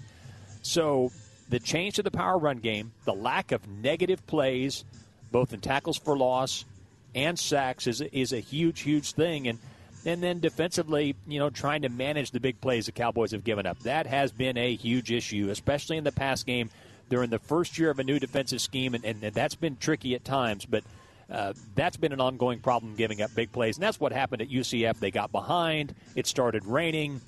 So 0.61 1.11
the 1.49 1.59
change 1.59 1.95
to 1.95 2.03
the 2.03 2.11
power 2.11 2.37
run 2.37 2.59
game, 2.59 2.91
the 3.05 3.13
lack 3.13 3.51
of 3.51 3.67
negative 3.67 4.25
plays 4.27 4.83
both 5.31 5.53
in 5.53 5.61
tackles 5.61 5.97
for 5.97 6.17
loss 6.17 6.65
and 7.13 7.37
sacks, 7.37 7.87
is 7.87 8.01
is 8.01 8.33
a 8.33 8.39
huge, 8.39 8.81
huge 8.81 9.13
thing. 9.13 9.47
And 9.47 9.59
And 10.05 10.21
then 10.21 10.39
defensively, 10.39 11.15
you 11.27 11.39
know, 11.39 11.49
trying 11.49 11.81
to 11.81 11.89
manage 11.89 12.31
the 12.31 12.39
big 12.39 12.61
plays 12.61 12.85
the 12.85 12.91
Cowboys 12.91 13.31
have 13.31 13.43
given 13.43 13.65
up. 13.65 13.79
That 13.79 14.05
has 14.05 14.31
been 14.31 14.57
a 14.57 14.75
huge 14.75 15.11
issue, 15.11 15.49
especially 15.49 15.97
in 15.97 16.03
the 16.03 16.11
pass 16.11 16.43
game. 16.43 16.69
In 17.11 17.29
the 17.29 17.39
first 17.39 17.77
year 17.77 17.91
of 17.91 17.99
a 17.99 18.03
new 18.03 18.19
defensive 18.19 18.59
scheme, 18.59 18.93
and, 18.95 19.05
and 19.05 19.21
that's 19.21 19.55
been 19.55 19.77
tricky 19.77 20.15
at 20.15 20.25
times, 20.25 20.65
but 20.65 20.83
uh, 21.31 21.53
that's 21.75 21.97
been 21.97 22.11
an 22.11 22.19
ongoing 22.19 22.59
problem 22.59 22.95
giving 22.95 23.21
up 23.21 23.33
big 23.33 23.51
plays. 23.51 23.77
And 23.77 23.83
that's 23.83 23.99
what 23.99 24.11
happened 24.11 24.41
at 24.41 24.49
UCF. 24.49 24.99
They 24.99 25.11
got 25.11 25.31
behind, 25.31 25.95
it 26.15 26.27
started 26.27 26.65
raining. 26.65 27.21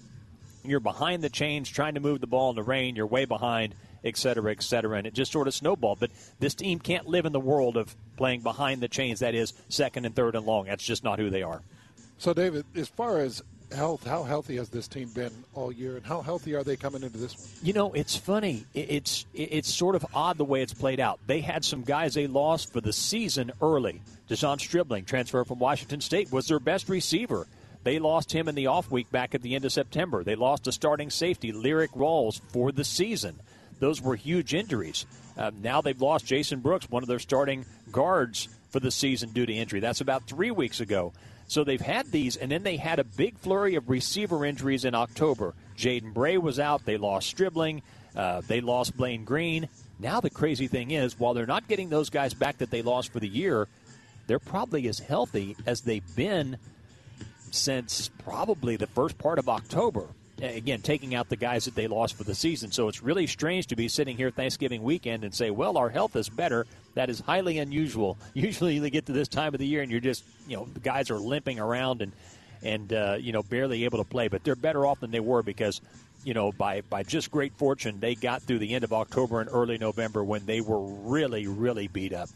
You're 0.66 0.80
behind 0.80 1.24
the 1.24 1.30
chains 1.30 1.70
trying 1.70 1.94
to 1.94 2.00
move 2.00 2.20
the 2.20 2.28
ball 2.28 2.50
in 2.50 2.56
the 2.56 2.64
rain, 2.64 2.96
you're 2.96 3.08
way 3.08 3.26
behind 3.26 3.76
et 4.08 4.18
cetera, 4.18 4.52
et 4.52 4.64
cetera. 4.64 4.98
And 4.98 5.06
it 5.06 5.14
just 5.14 5.32
sort 5.32 5.48
of 5.48 5.54
snowballed. 5.54 6.00
But 6.00 6.12
this 6.40 6.56
team 6.56 6.80
can't 6.80 7.08
live 7.08 7.26
in 7.26 7.34
the 7.34 7.40
world 7.40 7.78
of 7.78 7.96
playing 8.16 8.42
behind 8.42 8.82
the 8.82 8.88
chains, 8.88 9.20
that 9.20 9.36
is, 9.36 9.54
second 9.70 10.06
and 10.06 10.16
third 10.16 10.36
and 10.36 10.46
long. 10.46 10.66
That's 10.66 10.86
just 10.86 11.04
not 11.04 11.20
who 11.20 11.30
they 11.30 11.44
are. 11.44 11.62
So, 12.18 12.34
David, 12.34 12.66
as 12.76 12.88
far 12.88 13.20
as 13.20 13.44
health, 13.76 14.08
how 14.08 14.24
healthy 14.24 14.56
has 14.56 14.70
this 14.70 14.88
team 14.88 15.10
been 15.10 15.32
all 15.54 15.72
year, 15.72 15.98
and 15.98 16.06
how 16.06 16.22
healthy 16.22 16.56
are 16.56 16.64
they 16.64 16.76
coming 16.76 17.04
into 17.04 17.18
this 17.18 17.38
one? 17.38 17.48
You 17.62 17.74
know, 17.74 17.94
it's 17.94 18.16
funny. 18.16 18.66
It's 18.74 19.26
it's 19.34 19.72
sort 19.72 19.96
of 19.96 20.06
odd 20.14 20.38
the 20.38 20.46
way 20.46 20.62
it's 20.62 20.74
played 20.74 21.00
out. 21.00 21.20
They 21.28 21.42
had 21.42 21.64
some 21.64 21.84
guys 21.84 22.14
they 22.14 22.26
lost 22.26 22.74
for 22.74 22.82
the 22.82 22.94
season 22.94 23.52
early. 23.62 24.02
De'Zhaun 24.30 24.60
Stribling, 24.60 25.06
transfer 25.06 25.44
from 25.44 25.60
Washington 25.60 26.02
State, 26.02 26.32
was 26.32 26.48
their 26.48 26.60
best 26.60 26.90
receiver. 26.90 27.46
They 27.84 28.00
lost 28.00 28.32
him 28.32 28.48
in 28.48 28.56
the 28.56 28.68
off 28.68 28.90
week 28.90 29.12
back 29.12 29.36
at 29.36 29.42
the 29.42 29.56
end 29.56 29.64
of 29.64 29.72
September. 29.72 30.24
They 30.24 30.36
lost 30.36 30.68
a 30.68 30.72
starting 30.72 31.10
safety, 31.10 31.54
Lyrik 31.54 31.96
Rawls, 31.96 32.42
for 32.52 32.72
the 32.72 32.84
season. 32.84 33.40
Those 33.80 34.02
were 34.02 34.16
huge 34.16 34.54
injuries. 34.54 35.06
Uh, 35.38 35.52
now 35.62 35.82
they've 35.82 36.02
lost 36.02 36.26
Jason 36.26 36.60
Brooks, 36.60 36.90
one 36.90 37.04
of 37.04 37.10
their 37.10 37.20
starting 37.20 37.66
guards 37.92 38.50
for 38.70 38.80
the 38.80 38.92
season 38.92 39.30
due 39.30 39.46
to 39.46 39.54
injury. 39.54 39.80
That's 39.80 40.02
about 40.02 40.28
three 40.28 40.52
weeks 40.52 40.80
ago. 40.80 41.14
So 41.48 41.64
they've 41.64 41.80
had 41.80 42.12
these, 42.12 42.36
and 42.36 42.52
then 42.52 42.64
they 42.64 42.78
had 42.78 43.00
a 43.00 43.04
big 43.04 43.38
flurry 43.38 43.76
of 43.76 43.90
receiver 43.90 44.46
injuries 44.46 44.84
in 44.84 44.96
October. 44.96 45.54
Jaden 45.78 46.14
Bray 46.14 46.38
was 46.38 46.60
out. 46.60 46.86
They 46.86 46.98
lost 46.98 47.28
Stribling. 47.28 47.84
Uh, 48.16 48.42
they 48.48 48.62
lost 48.62 48.98
Blaine 48.98 49.24
Green. 49.24 49.70
Now 50.00 50.20
the 50.20 50.30
crazy 50.30 50.68
thing 50.68 50.92
is, 50.92 51.20
while 51.20 51.34
they're 51.34 51.46
not 51.46 51.68
getting 51.68 51.90
those 51.90 52.10
guys 52.10 52.34
back 52.34 52.58
that 52.58 52.70
they 52.70 52.82
lost 52.82 53.14
for 53.14 53.20
the 53.20 53.28
year, 53.28 53.68
they're 54.26 54.40
probably 54.40 54.88
as 54.88 55.00
healthy 55.00 55.56
as 55.66 55.82
they've 55.82 56.16
been 56.16 56.58
since 57.52 58.10
probably 58.24 58.76
the 58.76 58.88
first 58.88 59.18
part 59.18 59.40
of 59.40 59.48
October 59.48 60.08
again, 60.42 60.82
taking 60.82 61.16
out 61.16 61.30
the 61.30 61.36
guys 61.36 61.66
that 61.66 61.76
they 61.76 61.88
lost 61.88 62.16
for 62.16 62.24
the 62.24 62.36
season. 62.36 62.72
So 62.72 62.88
it's 62.88 63.02
really 63.02 63.28
strange 63.28 63.68
to 63.68 63.76
be 63.76 63.88
sitting 63.88 64.18
here 64.18 64.30
Thanksgiving 64.30 64.84
weekend 64.84 65.24
and 65.24 65.34
say, 65.34 65.50
well, 65.50 65.78
our 65.78 65.90
health 65.90 66.16
is 66.16 66.30
better. 66.30 66.66
That 66.94 67.10
is 67.10 67.20
highly 67.20 67.58
unusual. 67.60 68.18
Usually 68.34 68.80
they 68.80 68.90
get 68.90 69.06
to 69.08 69.14
this 69.14 69.28
time 69.28 69.54
of 69.54 69.60
the 69.60 69.68
year 69.68 69.82
and 69.82 69.92
you're 69.92 70.00
just, 70.00 70.24
you 70.48 70.58
know, 70.58 70.68
the 70.74 70.80
guys 70.80 71.10
are 71.10 71.18
limping 71.18 71.60
around 71.60 72.02
and, 72.02 72.12
and 72.64 72.94
uh, 72.94 73.18
you 73.20 73.32
know, 73.32 73.44
barely 73.44 73.86
able 73.86 73.98
to 73.98 74.04
play. 74.04 74.28
But 74.28 74.44
they're 74.44 74.56
better 74.56 74.86
off 74.86 75.00
than 75.00 75.12
they 75.12 75.20
were 75.20 75.44
because, 75.44 75.82
you 76.24 76.34
know, 76.34 76.52
by, 76.52 76.82
by 76.82 77.04
just 77.04 77.32
great 77.32 77.54
fortune, 77.54 78.00
they 78.00 78.16
got 78.16 78.42
through 78.44 78.60
the 78.60 78.76
end 78.76 78.84
of 78.84 78.94
October 78.94 79.42
and 79.42 79.50
early 79.52 79.78
November 79.78 80.24
when 80.24 80.46
they 80.46 80.62
were 80.62 80.80
really, 80.80 81.48
really 81.48 81.88
beat 81.88 82.14
up. 82.14 82.30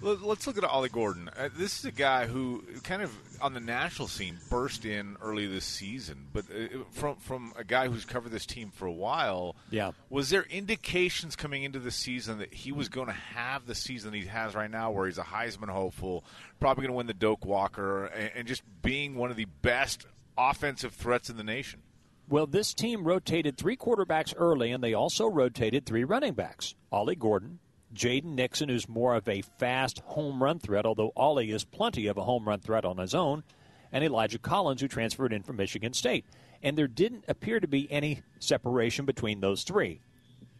Let's 0.00 0.46
look 0.46 0.58
at 0.58 0.64
Ollie 0.64 0.90
Gordon. 0.90 1.30
Uh, 1.36 1.48
this 1.56 1.78
is 1.78 1.84
a 1.86 1.92
guy 1.92 2.26
who 2.26 2.62
kind 2.82 3.02
of 3.02 3.10
on 3.40 3.54
the 3.54 3.60
national 3.60 4.08
scene 4.08 4.38
burst 4.50 4.84
in 4.84 5.16
early 5.22 5.46
this 5.46 5.64
season, 5.64 6.26
but 6.32 6.44
uh, 6.50 6.78
from 6.92 7.16
from 7.16 7.54
a 7.56 7.64
guy 7.64 7.88
who's 7.88 8.04
covered 8.04 8.30
this 8.30 8.44
team 8.44 8.70
for 8.70 8.86
a 8.86 8.92
while. 8.92 9.56
Yeah, 9.70 9.92
was 10.10 10.28
there 10.28 10.44
indications 10.50 11.34
coming 11.34 11.62
into 11.62 11.78
the 11.78 11.90
season 11.90 12.38
that 12.38 12.52
he 12.52 12.72
was 12.72 12.88
going 12.88 13.06
to 13.06 13.12
have 13.12 13.66
the 13.66 13.74
season 13.74 14.12
he 14.12 14.26
has 14.26 14.54
right 14.54 14.70
now, 14.70 14.90
where 14.90 15.06
he's 15.06 15.18
a 15.18 15.24
Heisman 15.24 15.70
hopeful, 15.70 16.24
probably 16.60 16.82
going 16.82 16.92
to 16.92 16.96
win 16.96 17.06
the 17.06 17.14
Doak 17.14 17.46
Walker, 17.46 18.06
and, 18.06 18.30
and 18.34 18.48
just 18.48 18.62
being 18.82 19.14
one 19.14 19.30
of 19.30 19.36
the 19.36 19.46
best 19.62 20.06
offensive 20.36 20.92
threats 20.92 21.30
in 21.30 21.38
the 21.38 21.44
nation? 21.44 21.80
Well, 22.28 22.46
this 22.46 22.74
team 22.74 23.04
rotated 23.04 23.56
three 23.56 23.76
quarterbacks 23.76 24.34
early, 24.36 24.72
and 24.72 24.84
they 24.84 24.94
also 24.94 25.26
rotated 25.26 25.86
three 25.86 26.04
running 26.04 26.34
backs: 26.34 26.74
Ollie 26.92 27.16
Gordon, 27.16 27.60
Jaden 27.96 28.34
Nixon, 28.34 28.68
who's 28.68 28.88
more 28.88 29.14
of 29.14 29.28
a 29.28 29.42
fast 29.58 30.00
home 30.00 30.42
run 30.42 30.58
threat, 30.58 30.86
although 30.86 31.12
Ollie 31.16 31.50
is 31.50 31.64
plenty 31.64 32.06
of 32.06 32.16
a 32.16 32.24
home 32.24 32.46
run 32.46 32.60
threat 32.60 32.84
on 32.84 32.98
his 32.98 33.14
own, 33.14 33.42
and 33.90 34.04
Elijah 34.04 34.38
Collins, 34.38 34.80
who 34.80 34.88
transferred 34.88 35.32
in 35.32 35.42
from 35.42 35.56
Michigan 35.56 35.94
State. 35.94 36.24
And 36.62 36.76
there 36.76 36.88
didn't 36.88 37.24
appear 37.28 37.60
to 37.60 37.68
be 37.68 37.90
any 37.90 38.22
separation 38.38 39.04
between 39.04 39.40
those 39.40 39.62
three. 39.62 40.00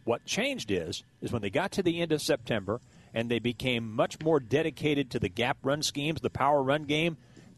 What 0.03 0.25
changed 0.25 0.71
is, 0.71 1.03
is 1.21 1.31
when 1.31 1.41
they 1.41 1.49
got 1.49 1.71
to 1.73 1.83
the 1.83 2.01
end 2.01 2.11
of 2.11 2.21
September 2.21 2.79
and 3.13 3.29
they 3.29 3.39
became 3.39 3.93
much 3.93 4.21
more 4.21 4.39
dedicated 4.39 5.11
to 5.11 5.19
the 5.19 5.29
gap 5.29 5.57
run 5.63 5.81
schemes, 5.81 6.21
the 6.21 6.29
power 6.29 6.63
run 6.63 6.83
game, 6.83 7.17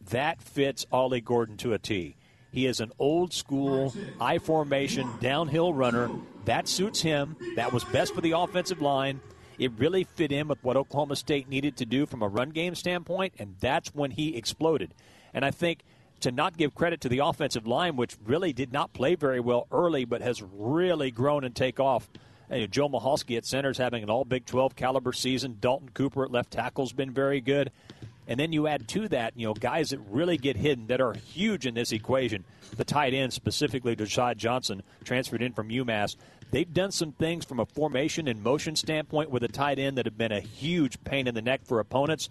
that 0.10 0.42
fits 0.42 0.86
Ollie 0.92 1.22
Gordon 1.22 1.58
to 1.58 1.74
a 1.74 1.80
T. 1.80 2.16
He 2.52 2.66
is 2.66 2.80
an 2.80 2.92
old 2.98 3.34
school 3.34 3.94
I 4.20 4.40
formation 4.40 5.10
downhill 5.22 5.74
runner. 5.74 6.10
That 6.46 6.68
suits 6.68 7.02
him. 7.02 7.36
That 7.56 7.72
was 7.72 7.84
best 7.86 8.16
for 8.16 8.22
the 8.22 8.32
offensive 8.32 8.82
line. 8.82 9.22
It 9.60 9.74
really 9.78 10.06
fit 10.06 10.32
in 10.32 10.48
with 10.48 10.64
what 10.64 10.78
Oklahoma 10.78 11.18
State 11.18 11.50
needed 11.50 11.78
to 11.78 11.86
do 11.86 12.06
from 12.06 12.24
a 12.24 12.28
run 12.28 12.50
game 12.50 12.74
standpoint, 12.74 13.34
and 13.38 13.56
that's 13.60 13.94
when 13.94 14.12
he 14.12 14.36
exploded. 14.36 14.94
And 15.34 15.44
I 15.44 15.52
think 15.52 15.84
to 16.22 16.32
not 16.32 16.58
give 16.58 16.74
credit 16.74 17.02
to 17.02 17.10
the 17.10 17.20
offensive 17.20 17.68
line, 17.68 17.96
which 17.98 18.18
really 18.26 18.54
did 18.54 18.72
not 18.72 18.94
play 18.94 19.16
very 19.16 19.40
well 19.40 19.68
early, 19.72 20.06
but 20.06 20.22
has 20.22 20.42
really 20.42 21.12
grown 21.12 21.44
and 21.44 21.56
take 21.56 21.80
off. 21.80 22.10
Joe 22.72 22.90
Michalski 22.90 23.38
at 23.38 23.46
center 23.46 23.70
is 23.70 23.78
having 23.78 24.02
an 24.02 24.10
all 24.10 24.26
Big 24.26 24.46
12 24.46 24.76
caliber 24.76 25.14
season. 25.14 25.58
Dalton 25.60 25.90
Cooper 25.94 26.24
at 26.24 26.32
left 26.32 26.52
tackle 26.52 26.86
has 26.86 26.94
been 26.94 27.12
very 27.12 27.42
good. 27.42 27.72
And 28.28 28.40
then 28.40 28.54
you 28.54 28.68
add 28.68 28.88
to 28.90 29.08
that, 29.10 29.34
you 29.36 29.48
know, 29.48 29.54
guys 29.54 29.90
that 29.90 30.00
really 30.10 30.38
get 30.38 30.56
hidden 30.56 30.88
that 30.88 31.02
are 31.02 31.14
huge 31.14 31.66
in 31.66 31.74
this 31.74 31.92
equation. 31.92 32.46
The 32.76 32.86
tight 32.86 33.14
end, 33.14 33.34
specifically 33.34 33.96
Josiah 33.96 34.36
Johnson, 34.36 34.84
transferred 35.04 35.42
in 35.42 35.54
from 35.54 35.70
UMass. 35.70 36.16
They've 36.52 36.72
done 36.72 36.92
some 36.92 37.12
things 37.12 37.46
from 37.46 37.60
a 37.60 37.66
formation 37.66 38.28
and 38.28 38.42
motion 38.42 38.76
standpoint 38.76 39.30
with 39.30 39.44
a 39.44 39.48
tight 39.48 39.78
end 39.78 39.98
that 39.98 40.06
have 40.06 40.18
been 40.18 40.32
a 40.32 40.40
huge 40.40 41.04
pain 41.04 41.28
in 41.28 41.36
the 41.36 41.42
neck 41.42 41.62
for 41.64 41.80
opponents. 41.80 42.30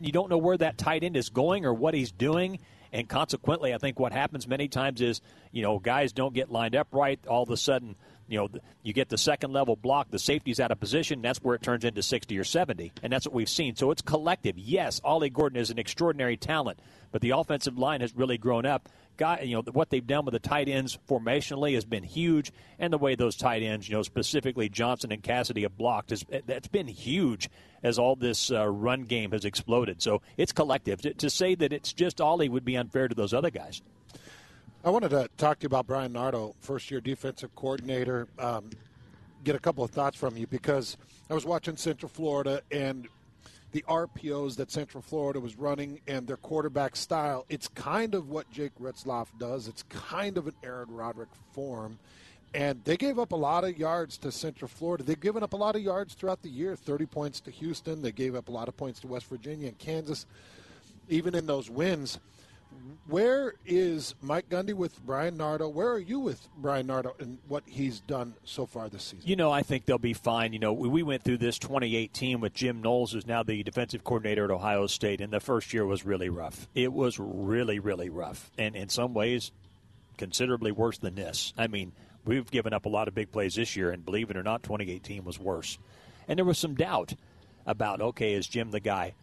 You 0.00 0.12
don't 0.12 0.30
know 0.30 0.38
where 0.38 0.56
that 0.56 0.78
tight 0.78 1.04
end 1.04 1.16
is 1.16 1.28
going 1.28 1.66
or 1.66 1.74
what 1.74 1.94
he's 1.94 2.12
doing. 2.12 2.60
And 2.92 3.08
consequently, 3.08 3.74
I 3.74 3.78
think 3.78 3.98
what 3.98 4.12
happens 4.12 4.46
many 4.46 4.68
times 4.68 5.00
is, 5.00 5.20
you 5.50 5.62
know, 5.62 5.78
guys 5.78 6.12
don't 6.12 6.34
get 6.34 6.50
lined 6.50 6.76
up 6.76 6.88
right. 6.92 7.18
All 7.26 7.42
of 7.42 7.50
a 7.50 7.56
sudden, 7.56 7.96
you 8.28 8.38
know, 8.38 8.48
you 8.82 8.92
get 8.92 9.08
the 9.08 9.18
second 9.18 9.52
level 9.52 9.76
block, 9.76 10.10
the 10.10 10.18
safety's 10.18 10.60
out 10.60 10.70
of 10.70 10.80
position, 10.80 11.20
that's 11.20 11.42
where 11.42 11.54
it 11.54 11.62
turns 11.62 11.84
into 11.84 12.02
60 12.02 12.38
or 12.38 12.44
70. 12.44 12.92
And 13.02 13.12
that's 13.12 13.26
what 13.26 13.34
we've 13.34 13.48
seen. 13.48 13.76
So 13.76 13.90
it's 13.90 14.02
collective. 14.02 14.58
Yes, 14.58 15.00
Ollie 15.04 15.30
Gordon 15.30 15.60
is 15.60 15.70
an 15.70 15.78
extraordinary 15.78 16.36
talent, 16.36 16.80
but 17.10 17.20
the 17.20 17.30
offensive 17.30 17.78
line 17.78 18.00
has 18.00 18.14
really 18.16 18.38
grown 18.38 18.64
up 18.64 18.88
guy, 19.16 19.40
you 19.40 19.54
know, 19.54 19.62
what 19.72 19.90
they've 19.90 20.06
done 20.06 20.24
with 20.24 20.32
the 20.32 20.38
tight 20.38 20.68
ends 20.68 20.98
formationally 21.08 21.74
has 21.74 21.84
been 21.84 22.02
huge, 22.02 22.52
and 22.78 22.92
the 22.92 22.98
way 22.98 23.14
those 23.14 23.36
tight 23.36 23.62
ends, 23.62 23.88
you 23.88 23.94
know, 23.94 24.02
specifically 24.02 24.68
Johnson 24.68 25.12
and 25.12 25.22
Cassidy 25.22 25.62
have 25.62 25.76
blocked, 25.76 26.10
has 26.10 26.24
that's 26.46 26.68
been 26.68 26.88
huge 26.88 27.48
as 27.82 27.98
all 27.98 28.16
this 28.16 28.50
uh, 28.50 28.68
run 28.68 29.02
game 29.02 29.32
has 29.32 29.44
exploded. 29.44 30.02
So 30.02 30.22
it's 30.36 30.52
collective. 30.52 31.02
To, 31.02 31.14
to 31.14 31.30
say 31.30 31.54
that 31.56 31.72
it's 31.72 31.92
just 31.92 32.20
Ollie 32.20 32.48
would 32.48 32.64
be 32.64 32.76
unfair 32.76 33.08
to 33.08 33.14
those 33.14 33.34
other 33.34 33.50
guys. 33.50 33.82
I 34.84 34.90
wanted 34.90 35.10
to 35.10 35.28
talk 35.36 35.60
to 35.60 35.64
you 35.64 35.66
about 35.68 35.86
Bryan 35.86 36.12
Nardo, 36.12 36.54
first 36.60 36.90
year 36.90 37.00
defensive 37.00 37.54
coordinator. 37.54 38.26
Um, 38.38 38.70
get 39.44 39.54
a 39.54 39.58
couple 39.58 39.84
of 39.84 39.90
thoughts 39.90 40.16
from 40.16 40.36
you 40.36 40.46
because 40.46 40.96
I 41.30 41.34
was 41.34 41.44
watching 41.44 41.76
Central 41.76 42.08
Florida 42.08 42.62
and 42.70 43.08
the 43.72 43.84
RPOs 43.88 44.56
that 44.56 44.70
Central 44.70 45.02
Florida 45.02 45.40
was 45.40 45.56
running 45.56 46.00
and 46.06 46.26
their 46.26 46.36
quarterback 46.36 46.94
style. 46.94 47.46
It's 47.48 47.68
kind 47.68 48.14
of 48.14 48.28
what 48.28 48.50
Jake 48.50 48.72
Retzlaff 48.80 49.28
does. 49.38 49.66
It's 49.66 49.82
kind 49.84 50.38
of 50.38 50.46
an 50.46 50.54
Aaron 50.62 50.90
Roderick 50.90 51.30
form. 51.52 51.98
And 52.54 52.84
they 52.84 52.98
gave 52.98 53.18
up 53.18 53.32
a 53.32 53.36
lot 53.36 53.64
of 53.64 53.78
yards 53.78 54.18
to 54.18 54.30
Central 54.30 54.68
Florida. 54.68 55.02
They've 55.04 55.18
given 55.18 55.42
up 55.42 55.54
a 55.54 55.56
lot 55.56 55.74
of 55.74 55.80
yards 55.80 56.12
throughout 56.12 56.42
the 56.42 56.50
year 56.50 56.76
30 56.76 57.06
points 57.06 57.40
to 57.40 57.50
Houston. 57.50 58.02
They 58.02 58.12
gave 58.12 58.34
up 58.34 58.48
a 58.48 58.52
lot 58.52 58.68
of 58.68 58.76
points 58.76 59.00
to 59.00 59.06
West 59.06 59.26
Virginia 59.26 59.68
and 59.68 59.78
Kansas. 59.78 60.26
Even 61.08 61.34
in 61.34 61.46
those 61.46 61.70
wins, 61.70 62.18
where 63.06 63.54
is 63.66 64.14
Mike 64.22 64.48
Gundy 64.48 64.74
with 64.74 65.04
Bryan 65.04 65.36
Nardo? 65.36 65.68
Where 65.68 65.90
are 65.90 65.98
you 65.98 66.20
with 66.20 66.48
Bryan 66.56 66.86
Nardo 66.86 67.14
and 67.18 67.38
what 67.48 67.64
he's 67.66 68.00
done 68.00 68.34
so 68.44 68.64
far 68.64 68.88
this 68.88 69.02
season? 69.02 69.28
You 69.28 69.36
know, 69.36 69.50
I 69.50 69.62
think 69.62 69.84
they'll 69.84 69.98
be 69.98 70.14
fine. 70.14 70.52
You 70.52 70.58
know, 70.58 70.72
we 70.72 71.02
went 71.02 71.22
through 71.22 71.38
this 71.38 71.58
2018 71.58 72.40
with 72.40 72.54
Jim 72.54 72.80
Knowles, 72.80 73.12
who's 73.12 73.26
now 73.26 73.42
the 73.42 73.62
defensive 73.62 74.04
coordinator 74.04 74.44
at 74.44 74.50
Ohio 74.50 74.86
State, 74.86 75.20
and 75.20 75.32
the 75.32 75.40
first 75.40 75.74
year 75.74 75.84
was 75.84 76.06
really 76.06 76.28
rough. 76.28 76.68
It 76.74 76.92
was 76.92 77.18
really, 77.18 77.78
really 77.80 78.08
rough, 78.08 78.50
and 78.56 78.76
in 78.76 78.88
some 78.88 79.14
ways, 79.14 79.52
considerably 80.16 80.72
worse 80.72 80.98
than 80.98 81.14
this. 81.14 81.52
I 81.58 81.66
mean, 81.66 81.92
we've 82.24 82.50
given 82.50 82.72
up 82.72 82.86
a 82.86 82.88
lot 82.90 83.08
of 83.08 83.14
big 83.14 83.32
plays 83.32 83.56
this 83.56 83.76
year, 83.76 83.90
and 83.90 84.04
believe 84.04 84.30
it 84.30 84.36
or 84.36 84.42
not, 84.42 84.62
2018 84.62 85.24
was 85.24 85.38
worse. 85.38 85.78
And 86.28 86.38
there 86.38 86.44
was 86.44 86.58
some 86.58 86.76
doubt 86.76 87.14
about, 87.66 88.00
okay, 88.00 88.34
is 88.34 88.46
Jim 88.46 88.70
the 88.70 88.80
guy? 88.80 89.14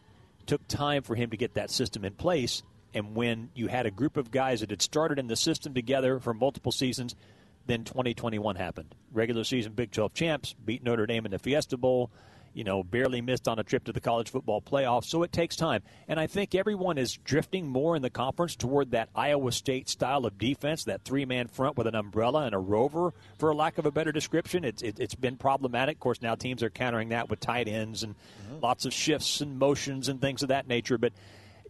Took 0.45 0.67
time 0.67 1.03
for 1.03 1.15
him 1.15 1.29
to 1.29 1.37
get 1.37 1.53
that 1.53 1.71
system 1.71 2.03
in 2.03 2.13
place 2.13 2.63
and 2.93 3.15
when 3.15 3.49
you 3.53 3.67
had 3.67 3.85
a 3.85 3.91
group 3.91 4.17
of 4.17 4.31
guys 4.31 4.61
that 4.61 4.69
had 4.69 4.81
started 4.81 5.19
in 5.19 5.27
the 5.27 5.35
system 5.35 5.73
together 5.73 6.19
for 6.19 6.33
multiple 6.33 6.71
seasons, 6.71 7.15
then 7.67 7.83
2021 7.83 8.55
happened. 8.55 8.95
Regular 9.13 9.43
season 9.43 9.73
Big 9.73 9.91
12 9.91 10.13
champs, 10.13 10.55
beat 10.65 10.83
Notre 10.83 11.05
Dame 11.05 11.25
in 11.25 11.31
the 11.31 11.39
Fiesta 11.39 11.77
Bowl. 11.77 12.09
you 12.51 12.63
know, 12.63 12.83
barely 12.83 13.21
missed 13.21 13.47
on 13.47 13.59
a 13.59 13.63
trip 13.63 13.83
to 13.83 13.93
the 13.93 14.01
college 14.01 14.31
football 14.31 14.59
playoff. 14.59 15.05
So 15.05 15.21
it 15.21 15.31
takes 15.31 15.55
time. 15.55 15.83
And 16.07 16.19
I 16.19 16.25
think 16.25 16.55
everyone 16.55 16.97
is 16.97 17.13
drifting 17.23 17.67
more 17.67 17.95
in 17.95 18.01
the 18.01 18.09
conference 18.09 18.55
toward 18.55 18.91
that 18.91 19.09
Iowa 19.15 19.51
State 19.51 19.87
style 19.87 20.25
of 20.25 20.39
defense, 20.39 20.85
that 20.85 21.03
three 21.03 21.25
man 21.25 21.47
front 21.47 21.77
with 21.77 21.85
an 21.85 21.93
umbrella 21.93 22.45
and 22.45 22.55
a 22.55 22.57
rover, 22.57 23.13
for 23.37 23.53
lack 23.53 23.77
of 23.77 23.85
a 23.85 23.91
better 23.91 24.11
description. 24.11 24.65
It's, 24.65 24.81
it, 24.81 24.97
has 24.97 25.13
been 25.13 25.37
problematic. 25.37 25.97
Of 25.97 25.99
course, 25.99 26.23
now 26.23 26.33
teams 26.33 26.63
are 26.63 26.71
countering 26.71 27.09
that 27.09 27.29
with 27.29 27.39
tight 27.39 27.67
ends 27.67 28.01
and 28.01 28.15
mm-hmm. 28.15 28.63
lots 28.63 28.85
of 28.85 28.93
shifts 28.93 29.41
and 29.41 29.59
motions 29.59 30.09
and 30.09 30.19
things 30.19 30.41
of 30.41 30.49
that 30.49 30.67
nature. 30.67 30.97
But, 30.97 31.13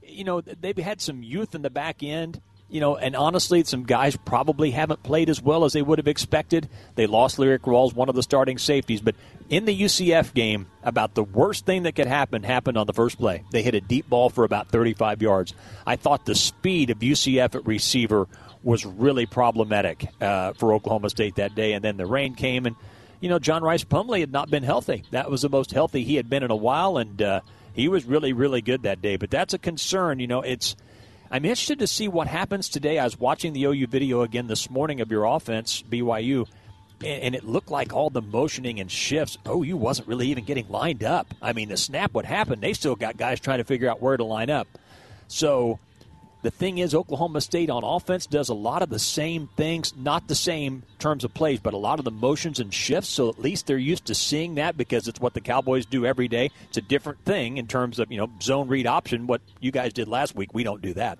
you 0.09 0.23
know, 0.23 0.41
they've 0.41 0.77
had 0.77 1.01
some 1.01 1.23
youth 1.23 1.55
in 1.55 1.61
the 1.61 1.69
back 1.69 2.03
end 2.03 2.41
you 2.69 2.79
know, 2.79 2.95
and 2.95 3.15
honestly, 3.15 3.63
some 3.63 3.83
guys 3.83 4.15
probably 4.15 4.71
haven't 4.71 5.01
played 5.01 5.29
as 5.29 5.41
well 5.41 5.65
as 5.65 5.73
they 5.73 5.81
would 5.81 5.97
have 5.97 6.07
expected. 6.07 6.69
They 6.95 7.07
lost 7.07 7.37
Lyrik 7.37 7.61
Rawls, 7.61 7.93
one 7.93 8.09
of 8.09 8.15
the 8.15 8.23
starting 8.23 8.59
safeties, 8.59 9.01
but 9.01 9.15
in 9.49 9.65
the 9.65 9.81
UCF 9.81 10.33
game, 10.33 10.67
about 10.83 11.15
the 11.15 11.23
worst 11.23 11.65
thing 11.65 11.83
that 11.83 11.95
could 11.95 12.07
happen 12.07 12.43
happened 12.43 12.77
on 12.77 12.85
the 12.85 12.93
first 12.93 13.17
play. 13.17 13.43
They 13.51 13.63
hit 13.63 13.73
a 13.73 13.81
deep 13.81 14.07
ball 14.07 14.29
for 14.29 14.43
about 14.43 14.69
35 14.69 15.21
yards. 15.21 15.53
I 15.85 15.95
thought 15.95 16.25
the 16.25 16.35
speed 16.35 16.91
of 16.91 16.99
UCF 16.99 17.55
at 17.55 17.65
receiver 17.65 18.27
was 18.61 18.85
really 18.85 19.25
problematic 19.25 20.07
uh, 20.21 20.53
for 20.53 20.73
Oklahoma 20.73 21.09
State 21.09 21.35
that 21.35 21.55
day, 21.55 21.73
and 21.73 21.83
then 21.83 21.97
the 21.97 22.05
rain 22.05 22.35
came, 22.35 22.65
and 22.65 22.75
you 23.19 23.29
know, 23.29 23.39
John 23.39 23.63
Rhys 23.63 23.83
Plumlee 23.83 24.21
had 24.21 24.31
not 24.31 24.49
been 24.49 24.63
healthy. 24.63 25.03
That 25.11 25.29
was 25.29 25.41
the 25.41 25.49
most 25.49 25.71
healthy 25.71 26.03
he 26.03 26.15
had 26.15 26.29
been 26.29 26.43
in 26.43 26.51
a 26.51 26.55
while, 26.55 26.97
and 26.97 27.21
uh, 27.21 27.41
he 27.73 27.87
was 27.87 28.05
really, 28.05 28.33
really 28.33 28.61
good 28.61 28.83
that 28.83 29.01
day. 29.01 29.15
But 29.17 29.29
that's 29.29 29.53
a 29.53 29.59
concern. 29.59 30.19
You 30.19 30.27
know, 30.27 30.41
it's 30.41 30.75
I'm 31.31 31.45
interested 31.45 31.79
to 31.79 31.87
see 31.87 32.07
what 32.07 32.27
happens 32.27 32.69
today. 32.69 32.97
I 32.97 33.03
was 33.03 33.19
watching 33.19 33.53
the 33.53 33.65
OU 33.65 33.87
video 33.87 34.21
again 34.21 34.47
this 34.47 34.69
morning 34.69 34.99
of 34.99 35.11
your 35.11 35.25
offense, 35.25 35.83
BYU, 35.83 36.47
and 37.05 37.35
it 37.35 37.43
looked 37.43 37.69
like 37.69 37.93
all 37.93 38.09
the 38.09 38.21
motioning 38.21 38.79
and 38.79 38.91
shifts. 38.91 39.37
OU 39.47 39.77
wasn't 39.77 40.07
really 40.07 40.27
even 40.27 40.43
getting 40.43 40.67
lined 40.69 41.03
up. 41.03 41.27
I 41.41 41.53
mean, 41.53 41.69
the 41.69 41.77
snap 41.77 42.13
would 42.13 42.25
happen. 42.25 42.59
They 42.59 42.73
still 42.73 42.95
got 42.95 43.15
guys 43.15 43.39
trying 43.39 43.59
to 43.59 43.63
figure 43.63 43.89
out 43.89 44.01
where 44.01 44.17
to 44.17 44.23
line 44.23 44.49
up. 44.49 44.67
So 45.27 45.79
the 46.41 46.51
thing 46.51 46.77
is, 46.77 46.95
Oklahoma 46.95 47.41
State 47.41 47.69
on 47.69 47.83
offense 47.83 48.25
does 48.25 48.47
a 48.47 48.53
lot 48.53 48.81
of 48.81 48.89
the 48.89 48.99
same 48.99 49.49
things, 49.57 49.93
not 49.97 50.29
the 50.29 50.35
same 50.35 50.83
terms 50.97 51.25
of 51.25 51.33
plays, 51.33 51.59
but 51.59 51.73
a 51.73 51.77
lot 51.77 51.99
of 51.99 52.05
the 52.05 52.11
motions 52.11 52.61
and 52.61 52.73
shifts. 52.73 53.09
So 53.09 53.27
at 53.27 53.39
least 53.39 53.67
they're 53.67 53.77
used 53.77 54.05
to 54.05 54.15
seeing 54.15 54.55
that 54.55 54.77
because 54.77 55.09
it's 55.09 55.19
what 55.19 55.33
the 55.33 55.41
Cowboys 55.41 55.85
do 55.85 56.05
every 56.05 56.29
day. 56.29 56.51
It's 56.69 56.77
a 56.77 56.81
different 56.81 57.25
thing 57.25 57.57
in 57.57 57.67
terms 57.67 57.99
of 57.99 58.09
you 58.09 58.17
know 58.17 58.29
zone 58.41 58.69
read 58.69 58.87
option. 58.87 59.27
What 59.27 59.41
you 59.59 59.71
guys 59.71 59.91
did 59.91 60.07
last 60.07 60.33
week, 60.33 60.53
we 60.53 60.63
don't 60.63 60.81
do 60.81 60.93
that. 60.93 61.19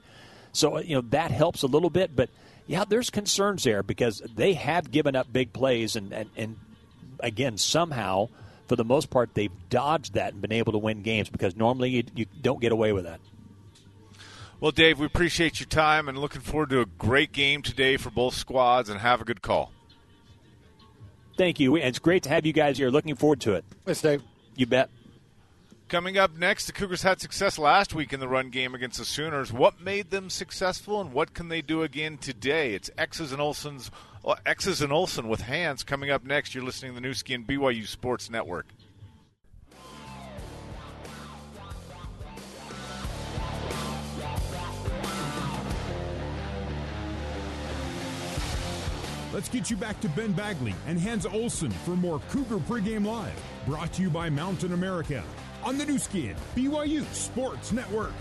So 0.53 0.77
uh, 0.77 0.81
you 0.81 0.95
know 0.95 1.01
that 1.09 1.31
helps 1.31 1.63
a 1.63 1.67
little 1.67 1.89
bit, 1.89 2.15
but 2.15 2.29
yeah, 2.65 2.85
there's 2.87 3.09
concerns 3.09 3.63
there 3.65 3.83
because 3.83 4.21
they 4.35 4.53
have 4.53 4.89
given 4.89 5.17
up 5.17 5.31
big 5.33 5.51
plays, 5.51 5.97
and 5.97 6.13
and, 6.13 6.29
and 6.37 6.55
again 7.19 7.57
somehow. 7.57 8.29
For 8.67 8.75
the 8.75 8.85
most 8.85 9.09
part, 9.09 9.33
they've 9.33 9.51
dodged 9.71 10.13
that 10.13 10.33
and 10.33 10.43
been 10.43 10.51
able 10.51 10.73
to 10.73 10.77
win 10.77 11.01
games 11.01 11.27
because 11.27 11.55
normally 11.55 11.89
you, 11.89 12.03
you 12.13 12.25
don't 12.39 12.61
get 12.61 12.71
away 12.71 12.93
with 12.93 13.05
that. 13.05 13.19
Well, 14.59 14.71
Dave, 14.71 14.99
we 14.99 15.05
appreciate 15.05 15.59
your 15.59 15.67
time 15.67 16.09
and 16.09 16.17
looking 16.17 16.41
forward 16.41 16.69
to 16.71 16.81
a 16.81 16.85
great 16.85 17.31
game 17.31 17.61
today 17.61 17.95
for 17.95 18.09
both 18.09 18.33
squads 18.33 18.89
and 18.89 18.99
have 18.99 19.21
a 19.21 19.25
good 19.25 19.41
call. 19.41 19.71
Thank 21.37 21.61
you. 21.61 21.77
It's 21.77 21.99
great 21.99 22.23
to 22.23 22.29
have 22.29 22.45
you 22.45 22.51
guys 22.51 22.77
here. 22.77 22.89
Looking 22.89 23.15
forward 23.15 23.39
to 23.41 23.53
it. 23.53 23.63
Thanks, 23.85 24.01
Dave. 24.01 24.21
You 24.55 24.65
bet. 24.65 24.89
Coming 25.87 26.17
up 26.17 26.37
next, 26.37 26.65
the 26.65 26.73
Cougars 26.73 27.01
had 27.01 27.21
success 27.21 27.57
last 27.57 27.95
week 27.95 28.11
in 28.11 28.19
the 28.19 28.27
run 28.27 28.49
game 28.49 28.75
against 28.75 28.99
the 28.99 29.05
Sooners. 29.05 29.53
What 29.53 29.81
made 29.81 30.11
them 30.11 30.29
successful, 30.29 30.99
and 30.99 31.13
what 31.13 31.33
can 31.33 31.47
they 31.47 31.61
do 31.61 31.81
again 31.81 32.17
today? 32.17 32.73
It's 32.73 32.91
X's 32.97 33.31
and 33.31 33.41
Olsen's 33.41 33.89
well, 34.23 34.37
X's 34.45 34.81
and 34.81 34.91
Olsen 34.91 35.29
with 35.29 35.41
Hans 35.41 35.83
coming 35.83 36.11
up 36.11 36.23
next. 36.25 36.53
You're 36.53 36.63
listening 36.63 36.91
to 36.91 36.95
the 36.95 37.01
Nu 37.01 37.13
Skin 37.13 37.45
BYU 37.45 37.87
Sports 37.87 38.29
Network. 38.29 38.67
Let's 49.39 49.47
get 49.47 49.71
you 49.71 49.77
back 49.77 50.01
to 50.01 50.09
Ben 50.09 50.33
Bagley 50.33 50.75
and 50.85 50.99
Hans 50.99 51.25
Olsen 51.25 51.71
for 51.71 51.91
more 51.91 52.19
Cougar 52.29 52.57
Pregame 52.57 53.05
Live, 53.05 53.41
brought 53.65 53.93
to 53.93 54.01
you 54.01 54.09
by 54.09 54.29
Mountain 54.29 54.73
America 54.73 55.23
on 55.63 55.77
the 55.77 55.85
Nu 55.85 55.97
Skin, 55.97 56.35
BYU 56.57 57.05
Sports 57.13 57.71
Network. 57.71 58.11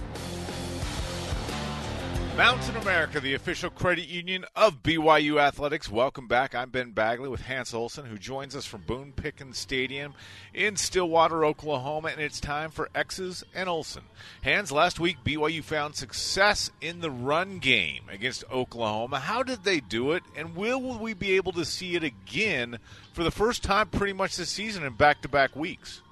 Mountain 2.38 2.76
America, 2.76 3.18
the 3.18 3.34
official 3.34 3.68
credit 3.68 4.06
union 4.06 4.44
of 4.54 4.84
BYU 4.84 5.40
Athletics. 5.40 5.90
Welcome 5.90 6.28
back. 6.28 6.54
I'm 6.54 6.70
Ben 6.70 6.92
Bagley 6.92 7.28
with 7.28 7.40
Hans 7.40 7.74
Olsen, 7.74 8.04
who 8.04 8.16
joins 8.16 8.54
us 8.54 8.64
from 8.64 8.82
Boone 8.82 9.10
Pickens 9.10 9.58
Stadium 9.58 10.14
in 10.54 10.76
Stillwater, 10.76 11.44
Oklahoma, 11.44 12.10
and 12.10 12.20
it's 12.20 12.38
time 12.38 12.70
for 12.70 12.90
X's 12.94 13.42
and 13.56 13.68
Olsen. 13.68 14.04
Hans, 14.44 14.70
last 14.70 15.00
week 15.00 15.16
BYU 15.24 15.64
found 15.64 15.96
success 15.96 16.70
in 16.80 17.00
the 17.00 17.10
run 17.10 17.58
game 17.58 18.04
against 18.08 18.44
Oklahoma. 18.52 19.18
How 19.18 19.42
did 19.42 19.64
they 19.64 19.80
do 19.80 20.12
it, 20.12 20.22
and 20.36 20.54
will 20.54 20.96
we 20.96 21.14
be 21.14 21.34
able 21.34 21.50
to 21.54 21.64
see 21.64 21.96
it 21.96 22.04
again 22.04 22.78
for 23.14 23.24
the 23.24 23.32
first 23.32 23.64
time 23.64 23.88
pretty 23.88 24.12
much 24.12 24.36
this 24.36 24.48
season 24.48 24.84
in 24.84 24.92
back-to-back 24.92 25.56
weeks? 25.56 26.02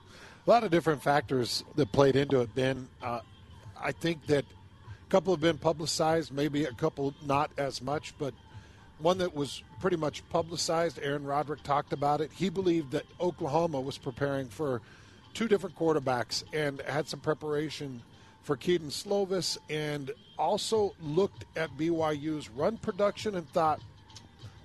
A 0.44 0.50
lot 0.50 0.64
of 0.64 0.72
different 0.72 1.04
factors 1.04 1.62
that 1.76 1.92
played 1.92 2.16
into 2.16 2.40
it, 2.40 2.52
Ben. 2.52 2.88
Uh, 3.00 3.20
I 3.80 3.92
think 3.92 4.26
that 4.26 4.44
a 5.06 5.10
couple 5.10 5.32
have 5.32 5.40
been 5.40 5.58
publicized, 5.58 6.32
maybe 6.32 6.64
a 6.64 6.72
couple 6.72 7.14
not 7.24 7.50
as 7.56 7.80
much, 7.80 8.14
but 8.18 8.34
one 8.98 9.18
that 9.18 9.34
was 9.34 9.62
pretty 9.80 9.96
much 9.96 10.28
publicized. 10.30 10.98
Aaron 11.00 11.24
Roderick 11.24 11.62
talked 11.62 11.92
about 11.92 12.20
it. 12.20 12.30
He 12.34 12.48
believed 12.48 12.92
that 12.92 13.04
Oklahoma 13.20 13.80
was 13.80 13.98
preparing 13.98 14.48
for 14.48 14.80
two 15.34 15.48
different 15.48 15.76
quarterbacks 15.76 16.42
and 16.52 16.80
had 16.82 17.06
some 17.08 17.20
preparation 17.20 18.02
for 18.42 18.56
Kedon 18.56 18.88
Slovis 18.88 19.58
and 19.70 20.10
also 20.38 20.94
looked 21.00 21.44
at 21.56 21.76
BYU's 21.76 22.48
run 22.50 22.76
production 22.78 23.36
and 23.36 23.48
thought, 23.50 23.80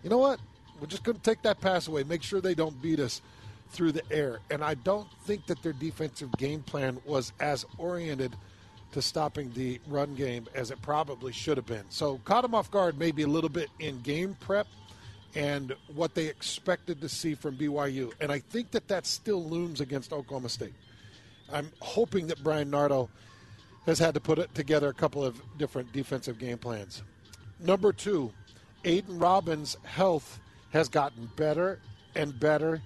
you 0.04 0.10
know 0.10 0.18
what? 0.18 0.40
We're 0.80 0.88
just 0.88 1.04
going 1.04 1.18
to 1.18 1.24
take 1.24 1.44
that 1.44 1.62
pass 1.62 1.88
away, 1.88 2.04
make 2.04 2.24
sure 2.24 2.42
they 2.42 2.56
don't 2.56 2.82
beat 2.82 3.00
us 3.00 3.22
through 3.70 3.92
the 3.92 4.04
air. 4.12 4.40
And 4.50 4.64
I 4.64 4.74
don't 4.74 5.08
think 5.24 5.46
that 5.48 5.62
their 5.62 5.74
defensive 5.74 6.32
game 6.38 6.64
plan 6.64 7.00
was 7.06 7.32
as 7.40 7.64
oriented– 7.78 8.36
to 8.92 9.02
stopping 9.02 9.52
the 9.54 9.80
run 9.88 10.16
game 10.16 10.48
as 10.54 10.72
it 10.72 10.82
probably 10.82 11.32
should 11.32 11.58
have 11.58 11.66
been. 11.66 11.86
So 11.90 12.20
caught 12.26 12.44
him 12.44 12.54
off 12.54 12.70
guard 12.72 12.98
maybe 12.98 13.24
a 13.24 13.28
little 13.28 13.50
bit 13.50 13.70
in 13.80 14.02
game 14.02 14.36
prep 14.40 14.68
and 15.36 15.74
what 15.96 16.14
they 16.14 16.26
expected 16.26 17.00
to 17.02 17.10
see 17.10 17.36
from 17.36 17.56
BYU. 17.56 18.12
And 18.20 18.32
I 18.32 18.40
think 18.40 18.72
that 18.72 18.88
that 18.90 19.06
still 19.06 19.44
looms 19.44 19.80
against 19.80 20.12
Oklahoma 20.12 20.50
State. 20.50 20.74
I'm 21.52 21.72
hoping 21.80 22.28
that 22.28 22.44
Bryan 22.44 22.70
Nardo 22.70 23.10
has 23.86 23.98
had 23.98 24.14
to 24.14 24.20
put 24.20 24.54
together 24.54 24.90
a 24.90 24.94
couple 24.94 25.24
of 25.24 25.42
different 25.58 25.92
defensive 25.92 26.38
game 26.38 26.58
plans. 26.58 27.02
Number 27.60 27.94
two, 27.94 28.32
Aidan 28.84 29.20
Robbins' 29.20 29.78
health 29.84 30.40
has 30.72 30.90
gotten 30.90 31.30
better 31.36 31.80
and 32.16 32.38
better 32.40 32.82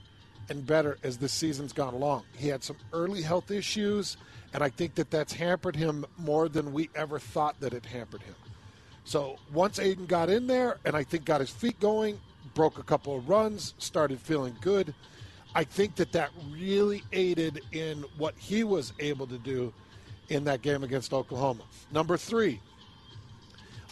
and 0.50 0.66
better 0.66 0.98
as 1.04 1.18
the 1.18 1.30
season's 1.30 1.74
gone 1.74 1.94
along. 1.94 2.24
He 2.38 2.48
had 2.48 2.64
some 2.64 2.78
early 2.94 3.22
health 3.22 3.52
issues 3.52 4.18
and 4.54 4.64
I 4.64 4.70
think 4.70 4.96
that 4.96 5.12
that's 5.12 5.34
hampered 5.34 5.76
him 5.76 6.06
more 6.18 6.48
than 6.48 6.72
we 6.74 6.90
ever 6.96 7.20
thought 7.20 7.60
that 7.60 7.74
it 7.74 7.86
hampered 7.86 8.22
him. 8.22 8.36
So 9.04 9.38
once 9.54 9.80
Aidan 9.80 10.06
got 10.06 10.30
in 10.30 10.48
there 10.48 10.78
and 10.86 10.96
I 10.96 11.04
think 11.04 11.26
got 11.26 11.42
his 11.42 11.50
feet 11.50 11.80
going, 11.80 12.20
broke 12.54 12.80
a 12.80 12.84
couple 12.84 13.16
of 13.16 13.30
runs, 13.30 13.74
started 13.78 14.20
feeling 14.20 14.56
good, 14.62 14.94
I 15.54 15.64
think 15.64 15.96
that 15.96 16.12
that 16.14 16.32
really 16.52 17.04
aided 17.12 17.62
in 17.72 18.04
what 18.18 18.34
he 18.38 18.64
was 18.64 18.94
able 19.00 19.28
to 19.28 19.38
do 19.38 19.74
in 20.30 20.44
that 20.46 20.62
game 20.62 20.84
against 20.84 21.14
Oklahoma. 21.14 21.64
Number 21.92 22.18
three, 22.18 22.60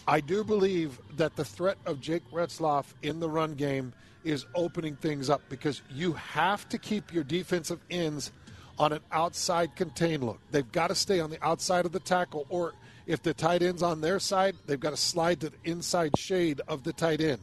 I 0.08 0.20
do 0.20 0.44
believe 0.44 1.00
that 1.16 1.36
the 1.36 1.46
threat 1.46 1.78
of 1.86 2.02
Jake 2.02 2.24
Retzlaff 2.32 2.86
in 3.04 3.20
the 3.20 3.30
run 3.30 3.54
game 3.54 3.94
is 4.24 4.46
opening 4.56 4.96
things 4.96 5.30
up 5.30 5.42
because 5.50 5.82
you 5.94 6.14
have 6.14 6.68
to 6.70 6.78
keep 6.78 7.14
your 7.14 7.24
defensive 7.24 7.80
ends– 7.90 8.32
on 8.78 8.92
an 8.94 9.02
outside 9.12 9.76
contain 9.76 10.26
look. 10.26 10.40
They've 10.52 10.72
got 10.72 10.88
to 10.88 10.96
stay 10.96 11.20
on 11.20 11.30
the 11.30 11.44
outside 11.44 11.86
of 11.86 11.92
the 11.92 12.00
tackle, 12.00 12.46
or 12.50 12.74
if 13.06 13.22
the 13.22 13.34
tight 13.34 13.62
end's 13.62 13.84
on 13.84 14.02
their 14.02 14.20
side, 14.20 14.56
they've 14.66 14.80
got 14.80 14.92
to 14.92 14.98
slide 14.98 15.42
to 15.42 15.50
the 15.50 15.58
inside 15.64 16.18
shade 16.18 16.62
of 16.68 16.84
the 16.84 16.94
tight 16.94 17.22
end. 17.22 17.42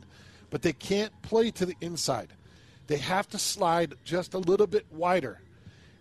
But 0.51 0.63
they 0.63 0.73
can't 0.73 1.13
play 1.23 1.51
to 1.53 1.67
the 1.67 1.77
inside. 1.81 2.29
They 2.87 2.97
have 2.97 3.29
to 3.29 3.39
slide 3.39 3.95
just 4.05 4.35
a 4.35 4.39
little 4.39 4.67
bit 4.67 4.87
wider. 4.91 5.41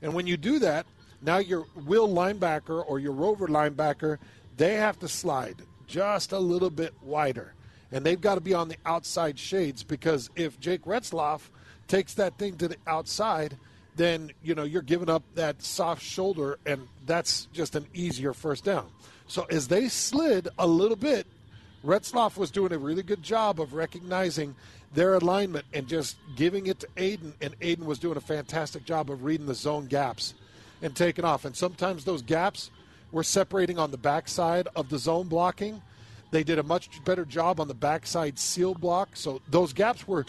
And 0.02 0.13
when 0.13 0.26
you 0.26 0.38
do 0.38 0.60
that, 0.60 0.88
now 1.22 1.38
your 1.38 1.65
will 1.76 2.08
linebacker 2.08 2.84
or 2.88 3.00
your 3.00 3.12
rover 3.12 3.48
linebacker, 3.48 4.18
they 4.58 4.76
have 4.76 4.98
to 5.00 5.08
slide 5.08 5.62
just 5.86 6.32
a 6.32 6.39
little 6.39 6.70
bit 6.70 6.94
wider. 7.04 7.54
And 7.92 8.06
they've 8.06 8.20
got 8.20 8.36
to 8.36 8.42
be 8.42 8.54
on 8.54 8.70
the 8.70 8.78
outside 8.86 9.38
shades 9.38 9.84
because 9.84 10.30
if 10.36 10.60
Jake 10.60 10.84
Retzlaff 10.84 11.42
takes 11.88 12.13
that 12.15 12.38
thing 12.39 12.58
to 12.58 12.68
the 12.68 12.78
outside– 12.88 13.58
then 14.00 14.32
you 14.42 14.56
know 14.56 14.64
you're 14.64 14.82
giving 14.82 15.10
up 15.10 15.24
that 15.36 15.62
soft 15.62 16.02
shoulder, 16.02 16.58
and 16.66 16.88
that's 17.06 17.48
just 17.54 17.76
an 17.76 17.86
easier 17.94 18.34
first 18.34 18.64
down. 18.64 18.88
So 19.28 19.46
as 19.52 19.68
they 19.68 19.90
slid 19.90 20.48
a 20.58 20.66
little 20.66 20.98
bit 20.98 21.28
Retzlaff 21.86 22.38
was 22.38 22.52
doing 22.52 22.74
a 22.74 22.78
really 22.78 23.04
good 23.04 23.24
job 23.24 23.62
of 23.62 23.74
recognizing 23.74 24.56
their 24.94 25.14
alignment 25.16 25.66
and 25.74 25.88
just 25.88 26.18
giving 26.36 26.68
it 26.68 26.80
to 26.80 26.88
Aidan, 26.98 27.34
and 27.42 27.56
Aidan 27.62 27.86
was 27.86 28.00
doing 28.00 28.18
a 28.18 28.22
fantastic 28.22 28.84
job 28.86 29.10
of 29.10 29.24
reading 29.24 29.46
the 29.46 29.54
zone 29.54 29.86
gaps 29.86 30.34
and 30.82 30.96
taking 30.96 31.24
off. 31.24 31.46
And 31.46 31.56
sometimes 31.56 32.04
those 32.04 32.22
gaps 32.22 32.70
were 33.12 33.24
separating 33.24 33.80
on 33.80 33.92
the 33.92 33.98
backside 33.98 34.68
of 34.76 34.90
the 34.90 34.98
zone 34.98 35.28
blocking. 35.28 35.82
They 36.32 36.44
did 36.44 36.60
a 36.60 36.64
much 36.64 37.04
better 37.06 37.26
job 37.26 37.60
on 37.60 37.68
the 37.68 37.74
backside 37.74 38.38
seal 38.38 38.74
block. 38.74 39.10
So 39.14 39.42
those 39.50 39.72
gaps 39.72 40.08
were, 40.08 40.26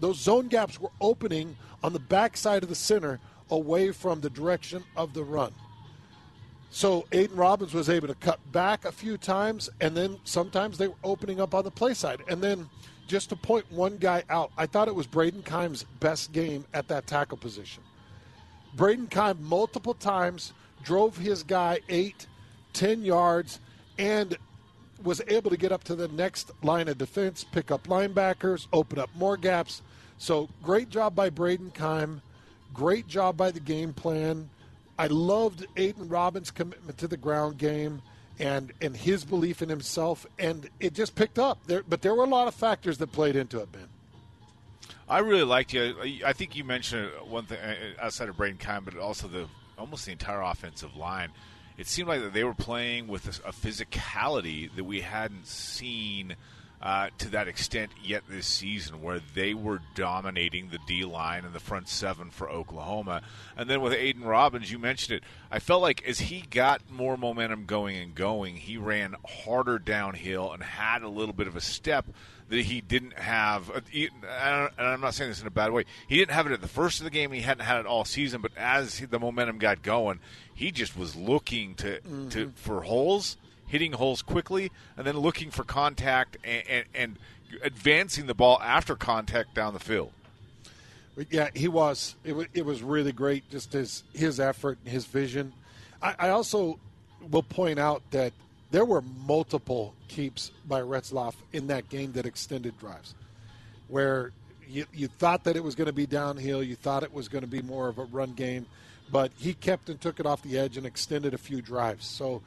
those 0.00 0.18
zone 0.18 0.48
gaps 0.48 0.80
were 0.80 0.90
opening 1.00 1.56
on 1.82 1.92
the 1.92 1.98
backside 1.98 2.62
of 2.62 2.68
the 2.68 2.74
center 2.74 3.20
away 3.50 3.92
from 3.92 4.20
the 4.20 4.30
direction 4.30 4.82
of 4.96 5.14
the 5.14 5.22
run. 5.22 5.52
So 6.70 7.06
Aidan 7.12 7.36
Robbins 7.36 7.72
was 7.72 7.88
able 7.88 8.08
to 8.08 8.16
cut 8.16 8.40
back 8.50 8.84
a 8.84 8.90
few 8.90 9.16
times, 9.16 9.70
and 9.80 9.96
then 9.96 10.18
sometimes 10.24 10.76
they 10.76 10.88
were 10.88 10.94
opening 11.04 11.40
up 11.40 11.54
on 11.54 11.62
the 11.62 11.70
play 11.70 11.94
side. 11.94 12.22
And 12.28 12.42
then 12.42 12.68
just 13.06 13.28
to 13.28 13.36
point 13.36 13.70
one 13.70 13.96
guy 13.98 14.24
out, 14.28 14.50
I 14.56 14.66
thought 14.66 14.88
it 14.88 14.94
was 14.94 15.06
Braden 15.06 15.42
Kime's 15.42 15.84
best 16.00 16.32
game 16.32 16.64
at 16.74 16.88
that 16.88 17.06
tackle 17.06 17.38
position. 17.38 17.82
Braden 18.74 19.06
Kime 19.06 19.38
multiple 19.40 19.94
times 19.94 20.52
drove 20.82 21.16
his 21.16 21.44
guy 21.44 21.78
eight, 21.88 22.26
ten 22.72 23.04
yards, 23.04 23.60
and 23.98 24.36
was 25.04 25.20
able 25.28 25.50
to 25.50 25.56
get 25.56 25.70
up 25.70 25.84
to 25.84 25.94
the 25.94 26.08
next 26.08 26.50
line 26.62 26.88
of 26.88 26.98
defense, 26.98 27.44
pick 27.44 27.70
up 27.70 27.86
linebackers, 27.86 28.66
open 28.72 28.98
up 28.98 29.10
more 29.14 29.36
gaps. 29.36 29.82
So 30.18 30.48
great 30.62 30.88
job 30.88 31.14
by 31.14 31.30
Braden 31.30 31.72
Keim. 31.72 32.22
Great 32.72 33.06
job 33.06 33.36
by 33.36 33.50
the 33.50 33.60
game 33.60 33.92
plan. 33.92 34.50
I 34.98 35.08
loved 35.08 35.66
Aidan 35.76 36.08
Robbins' 36.08 36.50
commitment 36.50 36.98
to 36.98 37.08
the 37.08 37.16
ground 37.16 37.58
game 37.58 38.02
and 38.38 38.72
and 38.80 38.96
his 38.96 39.24
belief 39.24 39.62
in 39.62 39.68
himself, 39.68 40.26
and 40.38 40.68
it 40.80 40.92
just 40.92 41.14
picked 41.14 41.38
up. 41.38 41.58
There, 41.66 41.84
but 41.88 42.02
there 42.02 42.14
were 42.14 42.24
a 42.24 42.28
lot 42.28 42.48
of 42.48 42.54
factors 42.54 42.98
that 42.98 43.12
played 43.12 43.36
into 43.36 43.60
it, 43.60 43.70
Ben. 43.70 43.88
I 45.08 45.18
really 45.18 45.44
liked 45.44 45.72
you. 45.72 45.94
I 46.24 46.32
think 46.32 46.56
you 46.56 46.64
mentioned 46.64 47.10
one 47.28 47.44
thing 47.44 47.58
uh, 47.58 48.04
outside 48.04 48.28
of 48.28 48.36
Braden 48.36 48.58
Keim, 48.58 48.84
but 48.84 48.96
also 48.96 49.28
the 49.28 49.46
almost 49.78 50.06
the 50.06 50.12
entire 50.12 50.40
offensive 50.40 50.96
line. 50.96 51.30
It 51.76 51.86
seemed 51.86 52.08
like 52.08 52.32
they 52.32 52.44
were 52.44 52.54
playing 52.54 53.08
with 53.08 53.26
a, 53.26 53.48
a 53.48 53.52
physicality 53.52 54.74
that 54.74 54.84
we 54.84 55.00
hadn't 55.00 55.46
seen– 55.46 56.36
uh, 56.84 57.08
to 57.16 57.30
that 57.30 57.48
extent 57.48 57.90
yet 58.02 58.22
this 58.28 58.46
season, 58.46 59.00
where 59.00 59.18
they 59.34 59.54
were 59.54 59.80
dominating 59.94 60.68
the 60.68 60.78
D 60.86 61.02
line 61.04 61.46
and 61.46 61.54
the 61.54 61.60
front 61.60 61.88
seven 61.88 62.30
for 62.30 62.50
Oklahoma. 62.50 63.22
And 63.56 63.70
then 63.70 63.80
with 63.80 63.94
Aidan 63.94 64.24
Robbins, 64.24 64.70
you 64.70 64.78
mentioned 64.78 65.16
it. 65.16 65.24
I 65.50 65.60
felt 65.60 65.80
like 65.80 66.06
as 66.06 66.20
he 66.20 66.42
got 66.42 66.82
more 66.90 67.16
momentum 67.16 67.64
going 67.64 67.96
and 67.96 68.14
going, 68.14 68.56
he 68.56 68.76
ran 68.76 69.16
harder 69.26 69.78
downhill 69.78 70.52
and 70.52 70.62
had 70.62 71.02
a 71.02 71.08
little 71.08 71.32
bit 71.32 71.46
of 71.46 71.56
a 71.56 71.60
step 71.62 72.04
that 72.48 72.60
he 72.60 72.80
didn't 72.80 73.18
have. 73.18 73.70
Uh, 73.70 73.80
and 73.92 74.70
I'm 74.78 75.00
not 75.00 75.14
saying 75.14 75.30
this 75.30 75.40
in 75.40 75.46
a 75.46 75.50
bad 75.50 75.72
way. 75.72 75.84
He 76.08 76.16
didn't 76.16 76.32
have 76.32 76.46
it 76.46 76.52
at 76.52 76.60
the 76.60 76.68
first 76.68 77.00
of 77.00 77.04
the 77.04 77.10
game. 77.10 77.32
He 77.32 77.40
hadn't 77.40 77.64
had 77.64 77.80
it 77.80 77.86
all 77.86 78.04
season. 78.04 78.40
But 78.40 78.52
as 78.56 79.00
the 79.00 79.18
momentum 79.18 79.58
got 79.58 79.82
going, 79.82 80.20
he 80.54 80.70
just 80.70 80.96
was 80.96 81.16
looking 81.16 81.74
to, 81.76 82.00
mm-hmm. 82.00 82.28
to 82.30 82.52
for 82.56 82.82
holes 82.82 83.36
hitting 83.66 83.92
holes 83.92 84.22
quickly, 84.22 84.70
and 84.96 85.06
then 85.06 85.18
looking 85.18 85.50
for 85.50 85.64
contact 85.64 86.36
and, 86.44 86.62
and, 86.68 86.84
and 86.94 87.18
advancing 87.62 88.26
the 88.26 88.34
ball 88.34 88.60
after 88.62 88.94
contact 88.94 89.54
down 89.54 89.72
the 89.72 89.80
field. 89.80 90.12
Yeah, 91.30 91.48
he 91.54 91.68
was. 91.68 92.16
It 92.24 92.34
was, 92.34 92.46
it 92.54 92.64
was 92.64 92.82
really 92.82 93.12
great, 93.12 93.48
just 93.50 93.72
his 93.72 94.02
his 94.12 94.40
effort, 94.40 94.78
his 94.84 95.06
vision. 95.06 95.52
I, 96.02 96.14
I 96.18 96.28
also 96.30 96.78
will 97.30 97.42
point 97.42 97.78
out 97.78 98.02
that 98.10 98.32
there 98.74 98.84
were 98.84 99.02
multiple 99.24 99.94
keeps 100.08 100.50
by 100.66 100.80
Retzlaff 100.80 101.36
in 101.52 101.68
that 101.68 101.88
game 101.88 102.10
that 102.14 102.26
extended 102.26 102.76
drives, 102.76 103.14
where 103.86 104.32
you, 104.68 104.84
you 104.92 105.06
thought 105.06 105.44
that 105.44 105.54
it 105.54 105.62
was 105.62 105.76
going 105.76 105.86
to 105.86 105.92
be 105.92 106.06
downhill, 106.06 106.60
you 106.60 106.74
thought 106.74 107.04
it 107.04 107.14
was 107.14 107.28
going 107.28 107.44
to 107.44 107.48
be 107.50 107.62
more 107.62 107.86
of 107.86 107.98
a 107.98 108.04
run 108.06 108.32
game, 108.32 108.66
but 109.12 109.30
he 109.36 109.54
kept 109.54 109.90
and 109.90 110.00
took 110.00 110.18
it 110.18 110.26
off 110.26 110.42
the 110.42 110.58
edge 110.58 110.76
and 110.76 110.86
extended 110.86 111.34
a 111.34 111.38
few 111.38 111.62
drives. 111.62 112.04
So 112.04 112.42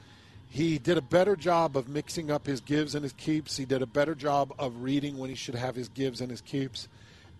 he 0.49 0.77
did 0.77 0.97
a 0.97 1.01
better 1.01 1.37
job 1.37 1.77
of 1.77 1.87
mixing 1.87 2.29
up 2.29 2.45
his 2.45 2.59
gives 2.59 2.93
and 2.93 3.03
his 3.03 3.13
keeps. 3.13 3.55
He 3.55 3.63
did 3.63 3.81
a 3.81 3.87
better 3.87 4.13
job 4.13 4.53
of 4.59 4.81
reading 4.81 5.17
when 5.17 5.29
he 5.29 5.35
should 5.37 5.55
have 5.55 5.75
his 5.75 5.87
gives 5.87 6.19
and 6.19 6.29
his 6.29 6.41
keeps. 6.41 6.89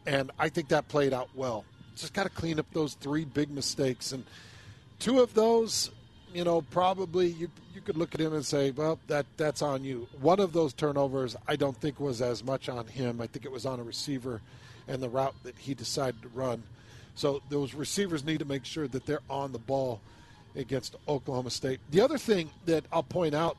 And 0.06 0.32
I 0.40 0.48
think 0.48 0.70
that 0.70 0.88
played 0.88 1.12
out 1.12 1.28
well. 1.36 1.66
Just 1.98 2.14
got 2.14 2.24
to 2.24 2.30
clean 2.30 2.58
up 2.58 2.68
those 2.72 2.94
three 2.94 3.26
big 3.26 3.50
mistakes. 3.50 4.14
And 4.14 4.24
two 4.98 5.20
of 5.20 5.34
those, 5.34 5.92
you 6.34 6.44
know, 6.44 6.62
probably 6.62 7.28
you, 7.28 7.50
you 7.74 7.82
could 7.82 7.98
look 7.98 8.14
at 8.14 8.22
him 8.22 8.34
and 8.34 8.46
say, 8.46 8.72
well, 8.72 9.00
that, 9.08 9.26
that's 9.38 9.62
on 9.62 9.84
you. 9.84 10.08
One 10.22 10.40
of 10.40 10.54
those 10.54 10.74
turnovers 10.74 11.36
I 11.48 11.56
don't 11.56 11.76
think 11.76 12.00
was 12.00 12.22
as 12.22 12.44
much 12.44 12.70
on 12.70 12.88
him. 12.88 13.22
I 13.22 13.28
think 13.28 13.46
it 13.46 13.52
was 13.52 13.66
on 13.66 13.80
a 13.80 13.84
receiver 13.84 14.42
and 14.88 15.02
the 15.02 15.10
route 15.10 15.36
that 15.44 15.58
he 15.58 15.74
decided 15.74 16.22
to 16.22 16.30
run. 16.30 16.64
So 17.16 17.42
those 17.50 17.74
receivers 17.74 18.24
need 18.24 18.40
to 18.40 18.46
make 18.46 18.66
sure 18.66 18.88
that 18.88 19.06
they're 19.06 19.22
on 19.30 19.52
the 19.52 19.60
ball– 19.60 20.02
against 20.58 20.96
Oklahoma 21.08 21.50
State. 21.50 21.80
The 21.92 22.02
other 22.02 22.18
thing 22.18 22.50
that 22.66 22.84
I'll 22.92 23.04
point 23.04 23.36
out, 23.36 23.58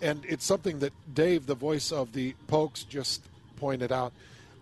and 0.00 0.24
it's 0.28 0.44
something 0.44 0.80
that 0.80 0.92
Dave, 1.14 1.46
the 1.46 1.54
voice 1.54 1.92
of 1.92 2.12
the 2.12 2.34
Pokes, 2.48 2.82
just 2.84 3.22
pointed 3.56 3.92
out. 3.92 4.12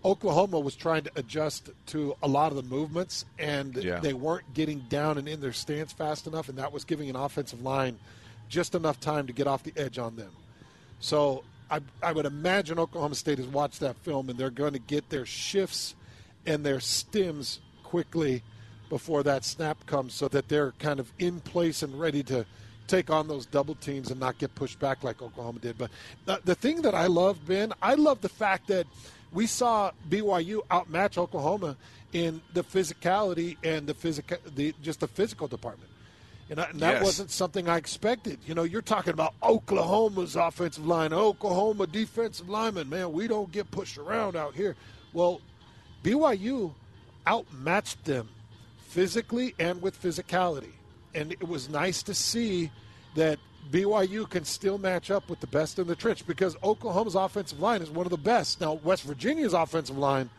Oklahoma 0.05 0.59
was 0.59 0.75
trying 0.77 1.05
to 1.05 1.11
adjust 1.17 1.71
to 1.87 2.15
a 2.23 2.29
lot 2.29 2.53
of 2.53 2.57
the 2.57 2.63
movements, 2.75 3.25
and 3.39 3.77
yeah. 3.77 4.01
they 4.01 4.15
weren't 4.15 4.53
getting 4.55 4.81
down 4.89 5.19
and 5.19 5.29
in 5.29 5.41
their 5.41 5.53
stance 5.53 5.93
fast 5.93 6.27
enough, 6.27 6.49
and 6.49 6.59
that 6.59 6.73
was 6.73 6.85
giving 6.85 7.11
an 7.11 7.17
offensive 7.17 7.63
line 7.63 7.99
just 8.49 8.75
enough 8.75 8.99
time 8.99 9.27
to 9.27 9.33
get 9.33 9.47
off 9.47 9.63
the 9.63 9.73
edge 9.77 9.99
on 9.99 10.17
them. 10.17 10.31
So 11.01 11.45
I, 11.71 11.81
I 12.03 12.13
would 12.13 12.27
imagine 12.27 12.79
Oklahoma 12.79 13.15
State 13.15 13.39
has 13.39 13.47
watched 13.47 13.81
that 13.81 13.97
film, 13.97 14.31
and 14.31 14.39
they're 14.39 14.51
going 14.51 14.73
to 14.73 14.79
get 14.79 15.09
their 15.11 15.27
shifts 15.27 15.95
and 16.47 16.65
their 16.65 16.79
stims 16.79 17.59
quickly 17.83 18.43
before 18.89 19.23
that 19.23 19.45
snap 19.45 19.85
comes 19.87 20.15
so 20.15 20.29
that 20.29 20.49
they're 20.49 20.73
kind 20.73 20.99
of 20.99 21.13
in 21.19 21.41
place 21.41 21.83
and 21.83 21.99
ready 21.99 22.23
to 22.25 22.45
take 22.89 23.09
on 23.09 23.29
those 23.29 23.47
double 23.47 23.77
teams 23.77 24.11
and 24.11 24.19
not 24.19 24.37
get 24.39 24.53
pushed 24.57 24.81
back 24.81 25.05
like 25.05 25.23
Oklahoma 25.23 25.61
did. 25.61 25.79
But 25.79 25.91
the, 26.25 26.41
the 26.45 26.55
thing 26.57 26.83
that 26.83 26.95
I 26.95 27.07
love, 27.07 27.47
Ben, 27.47 27.73
I 27.81 27.95
love 27.95 28.21
the 28.21 28.29
fact 28.29 28.67
that 28.67 28.87
we 29.33 29.47
saw 29.47 29.93
BYU 30.09 30.61
outmatch 30.71 31.19
Oklahoma 31.19 31.77
in 32.13 32.41
the 32.53 32.65
physicality 32.65 33.57
and 33.63 33.87
the 33.87 33.95
physical, 33.95 34.37
the 34.55 34.75
just 34.83 35.01
the 35.01 35.09
physical 35.09 35.49
department. 35.49 35.91
And, 36.51 36.61
I, 36.61 36.65
and 36.65 36.81
that 36.81 36.95
yes. 36.95 37.05
wasn't 37.05 37.31
something 37.31 37.69
I 37.69 37.77
expected. 37.77 38.41
You 38.45 38.55
know, 38.55 38.65
you're 38.65 38.83
talking 38.83 39.13
about 39.13 39.35
Oklahoma's 39.41 40.35
offensive 40.35 40.85
line, 40.85 41.13
Oklahoma 41.13 41.87
defensive 41.87 42.49
lineman. 42.49 42.89
Man, 42.89 43.13
we 43.13 43.29
don't 43.29 43.53
get 43.53 43.71
pushed 43.71 43.99
around 43.99 44.35
out 44.35 44.55
here. 44.55 44.75
Well, 45.13 45.41
BYU 46.03 46.75
outmatched 47.27 48.05
them 48.05 48.29
physically 48.89 49.55
and 49.61 49.81
with 49.81 50.01
physicality. 50.01 50.73
And 51.15 51.33
it 51.33 51.47
was 51.47 51.69
nice 51.69 52.03
to 52.05 52.15
see 52.15 52.73
that 53.15 53.39
BYU 53.71 54.29
can 54.29 54.45
still 54.45 54.79
match 54.79 55.11
up 55.11 55.29
with 55.29 55.41
the 55.41 55.47
best 55.47 55.79
in 55.79 55.87
the 55.87 55.95
trench 55.95 56.27
because 56.27 56.57
Oklahoma's 56.63 57.15
offensive 57.15 57.61
line 57.61 57.83
is 57.83 57.91
one 57.91 58.07
of 58.07 58.11
the 58.11 58.19
best. 58.19 58.61
Now, 58.61 58.75
West 58.75 59.05
Virginia's 59.05 59.53
offensive 59.53 59.97
line, 59.97 60.31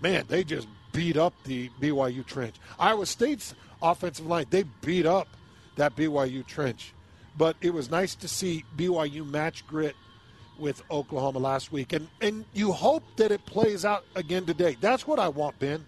man, 0.00 0.24
they 0.28 0.42
just 0.42 0.66
beat 0.92 1.16
up 1.16 1.34
the 1.44 1.70
BYU 1.80 2.26
trench. 2.26 2.56
Iowa 2.78 3.06
State's 3.06 3.54
offensive 3.80 4.26
line, 4.26 4.46
they 4.50 4.64
beat 4.82 5.06
up 5.06 5.28
that 5.76 5.96
BYU 5.96 6.46
trench. 6.46 6.92
But 7.36 7.56
it 7.60 7.72
was 7.72 7.90
nice 7.90 8.14
to 8.16 8.28
see 8.28 8.64
BYU 8.76 9.28
match 9.28 9.66
grit 9.66 9.96
with 10.58 10.82
Oklahoma 10.90 11.38
last 11.38 11.72
week. 11.72 11.92
And 11.92 12.08
and 12.20 12.44
you 12.52 12.72
hope 12.72 13.02
that 13.16 13.32
it 13.32 13.44
plays 13.46 13.84
out 13.84 14.04
again 14.14 14.44
today. 14.44 14.76
That's 14.80 15.06
what 15.06 15.18
I 15.18 15.28
want, 15.28 15.58
Ben. 15.58 15.84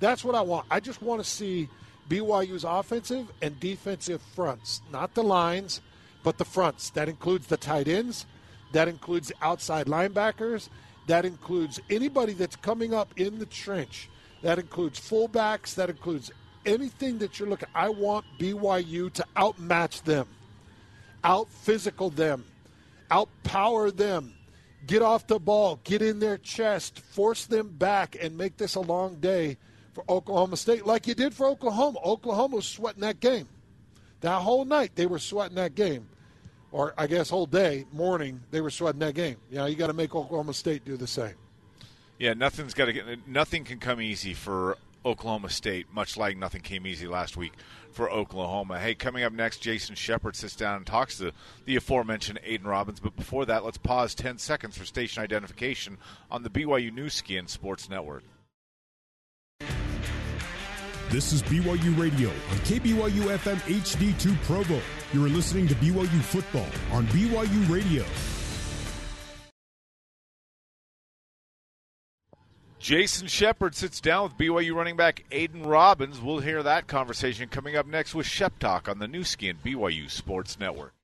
That's 0.00 0.24
what 0.24 0.34
I 0.34 0.40
want. 0.42 0.66
I 0.70 0.80
just 0.80 1.00
want 1.02 1.22
to 1.22 1.28
see 1.28 1.68
BYU's 2.08 2.64
offensive 2.64 3.30
and 3.42 3.58
defensive 3.58 4.20
fronts, 4.34 4.82
not 4.92 5.14
the 5.14 5.22
lines, 5.22 5.80
but 6.26 6.38
the 6.38 6.44
fronts. 6.44 6.90
That 6.90 7.08
includes 7.08 7.46
the 7.46 7.56
tight 7.56 7.86
ends, 7.86 8.26
that 8.72 8.88
includes 8.88 9.30
outside 9.42 9.86
linebackers, 9.86 10.68
that 11.06 11.24
includes 11.24 11.78
anybody 11.88 12.32
that's 12.32 12.56
coming 12.56 12.92
up 12.92 13.14
in 13.16 13.38
the 13.38 13.46
trench, 13.46 14.10
that 14.42 14.58
includes 14.58 14.98
fullbacks, 14.98 15.76
that 15.76 15.88
includes 15.88 16.32
anything 16.66 17.18
that 17.18 17.38
you're 17.38 17.48
looking. 17.48 17.68
I 17.76 17.90
want 17.90 18.24
BYU 18.40 19.12
to 19.12 19.24
outmatch 19.36 20.02
them, 20.02 20.26
out 21.22 21.48
physical 21.48 22.10
them, 22.10 22.44
outpower 23.08 23.96
them. 23.96 24.34
Get 24.84 25.02
off 25.02 25.28
the 25.28 25.38
ball, 25.38 25.78
get 25.84 26.02
in 26.02 26.18
their 26.18 26.38
chest, 26.38 26.98
force 26.98 27.46
them 27.46 27.68
back, 27.68 28.16
and 28.20 28.36
make 28.36 28.56
this 28.56 28.74
a 28.74 28.80
long 28.80 29.14
day 29.20 29.58
for 29.92 30.02
Oklahoma 30.08 30.56
State, 30.56 30.86
like 30.86 31.06
you 31.06 31.14
did 31.14 31.34
for 31.34 31.46
Oklahoma. 31.46 32.00
Oklahoma 32.04 32.56
was 32.56 32.66
sweating 32.66 33.02
that 33.02 33.20
game. 33.20 33.46
That 34.22 34.42
whole 34.42 34.64
night, 34.64 34.96
they 34.96 35.06
were 35.06 35.20
sweating 35.20 35.54
that 35.54 35.76
game. 35.76 36.08
Or 36.72 36.94
I 36.98 37.06
guess 37.06 37.30
whole 37.30 37.46
day, 37.46 37.86
morning, 37.92 38.42
they 38.50 38.60
were 38.60 38.70
sweating 38.70 39.00
that 39.00 39.14
game. 39.14 39.36
You 39.50 39.58
know, 39.58 39.66
you 39.66 39.76
got 39.76 39.86
to 39.86 39.92
make 39.92 40.14
Oklahoma 40.14 40.52
State 40.52 40.84
do 40.84 40.96
the 40.96 41.06
same. 41.06 41.34
Yeah, 42.18 42.34
nothing's 42.34 42.74
got 42.74 42.86
to 42.86 42.92
get. 42.92 43.28
Nothing 43.28 43.64
can 43.64 43.78
come 43.78 44.00
easy 44.00 44.34
for 44.34 44.76
Oklahoma 45.04 45.50
State, 45.50 45.86
much 45.92 46.16
like 46.16 46.36
nothing 46.36 46.62
came 46.62 46.86
easy 46.86 47.06
last 47.06 47.36
week 47.36 47.52
for 47.92 48.10
Oklahoma. 48.10 48.78
Hey, 48.80 48.94
coming 48.94 49.22
up 49.22 49.32
next, 49.32 49.58
Jason 49.58 49.94
Shepard 49.94 50.34
sits 50.34 50.56
down 50.56 50.78
and 50.78 50.86
talks 50.86 51.18
to 51.18 51.32
the 51.64 51.76
aforementioned 51.76 52.40
Aidan 52.42 52.66
Robbins. 52.66 53.00
But 53.00 53.16
before 53.16 53.46
that, 53.46 53.64
let's 53.64 53.78
pause 53.78 54.14
10 54.14 54.38
seconds 54.38 54.76
for 54.76 54.84
station 54.84 55.22
identification 55.22 55.98
on 56.30 56.42
the 56.42 56.50
BYU 56.50 56.92
Nu 56.92 57.08
Skin 57.08 57.46
Sports 57.46 57.88
Network. 57.88 58.24
This 61.08 61.32
is 61.32 61.40
BYU 61.44 61.96
Radio 61.96 62.30
on 62.30 62.56
KBYU 62.64 63.38
FM 63.38 63.54
HD2 63.58 64.42
Provo. 64.42 64.80
You 65.12 65.24
are 65.24 65.28
listening 65.28 65.68
to 65.68 65.74
BYU 65.76 66.20
Football 66.20 66.66
on 66.90 67.06
BYU 67.06 67.70
Radio. 67.72 68.04
Jason 72.80 73.28
Shepard 73.28 73.76
sits 73.76 74.00
down 74.00 74.24
with 74.24 74.36
BYU 74.36 74.74
running 74.74 74.96
back 74.96 75.24
Aidan 75.30 75.62
Robbins. 75.62 76.20
We'll 76.20 76.40
hear 76.40 76.64
that 76.64 76.88
conversation 76.88 77.48
coming 77.48 77.76
up 77.76 77.86
next 77.86 78.12
with 78.12 78.26
Shep 78.26 78.58
Talk 78.58 78.88
on 78.88 78.98
the 78.98 79.06
Nu 79.06 79.22
Skin 79.22 79.58
BYU 79.64 80.10
Sports 80.10 80.58
Network. 80.58 80.95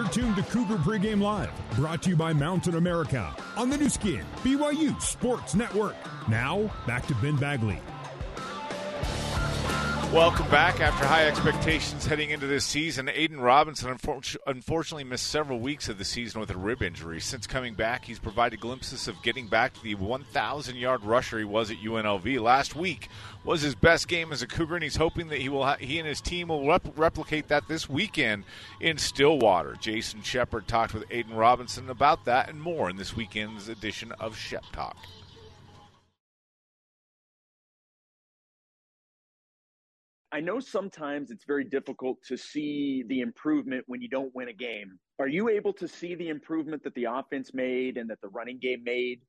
You're 0.00 0.08
tuned 0.08 0.36
to 0.36 0.42
Cougar 0.44 0.78
Pregame 0.78 1.20
Live, 1.20 1.50
brought 1.76 2.02
to 2.04 2.08
you 2.08 2.16
by 2.16 2.32
Mountain 2.32 2.76
America 2.76 3.36
on 3.54 3.68
the 3.68 3.76
Nu 3.76 3.90
Skin 3.90 4.24
BYU 4.36 4.98
Sports 4.98 5.54
Network. 5.54 5.94
Now, 6.26 6.72
back 6.86 7.06
to 7.08 7.14
Ben 7.16 7.36
Bagley. 7.36 7.78
Welcome 10.10 10.50
back. 10.50 10.80
After 10.80 11.06
high 11.06 11.28
expectations 11.28 12.04
heading 12.04 12.30
into 12.30 12.48
this 12.48 12.64
season, 12.64 13.08
Aidan 13.08 13.40
Robinson 13.40 13.96
unfortunately 14.46 15.04
missed 15.04 15.26
several 15.28 15.60
weeks 15.60 15.88
of 15.88 15.98
the 15.98 16.04
season 16.04 16.40
with 16.40 16.50
a 16.50 16.56
rib 16.56 16.82
injury. 16.82 17.20
Since 17.20 17.46
coming 17.46 17.74
back, 17.74 18.04
he's 18.06 18.18
provided 18.18 18.58
glimpses 18.58 19.06
of 19.06 19.22
getting 19.22 19.46
back 19.46 19.74
to 19.74 19.82
the 19.84 19.94
1,000 19.94 20.76
yard 20.76 21.04
rusher 21.04 21.38
he 21.38 21.44
was 21.44 21.70
at 21.70 21.76
UNLV. 21.76 22.40
Last 22.40 22.74
week 22.74 23.08
was 23.44 23.62
his 23.62 23.74
best 23.74 24.08
game 24.08 24.32
as 24.32 24.42
a 24.42 24.46
Cougar, 24.46 24.74
and 24.74 24.84
he's 24.84 24.96
hoping 24.96 25.28
that 25.28 25.40
he 25.40 25.48
will 25.48 25.64
ha- 25.64 25.76
he 25.78 25.98
and 25.98 26.06
his 26.06 26.20
team 26.20 26.48
will 26.48 26.66
rep- 26.66 26.96
replicate 26.96 27.48
that 27.48 27.66
this 27.68 27.88
weekend 27.88 28.44
in 28.80 28.98
Stillwater. 28.98 29.76
Jason 29.80 30.22
Shepard 30.22 30.68
talked 30.68 30.94
with 30.94 31.04
Aidan 31.10 31.34
Robinson 31.34 31.88
about 31.90 32.24
that 32.26 32.48
and 32.48 32.60
more 32.60 32.90
in 32.90 32.96
this 32.96 33.16
weekend's 33.16 33.68
edition 33.68 34.12
of 34.20 34.36
Shep 34.36 34.64
Talk. 34.72 34.96
I 40.32 40.40
know 40.40 40.60
sometimes 40.60 41.32
it's 41.32 41.44
very 41.44 41.64
difficult 41.64 42.18
to 42.28 42.36
see 42.36 43.04
the 43.08 43.20
improvement 43.20 43.84
when 43.88 44.00
you 44.00 44.08
don't 44.08 44.32
win 44.32 44.48
a 44.48 44.52
game. 44.52 44.98
Are 45.18 45.26
you 45.26 45.48
able 45.48 45.72
to 45.74 45.88
see 45.88 46.14
the 46.14 46.28
improvement 46.28 46.84
that 46.84 46.94
the 46.94 47.06
offense 47.06 47.52
made 47.52 47.96
and 47.96 48.08
that 48.10 48.20
the 48.20 48.28
running 48.28 48.58
game 48.60 48.84
made, 48.84 49.22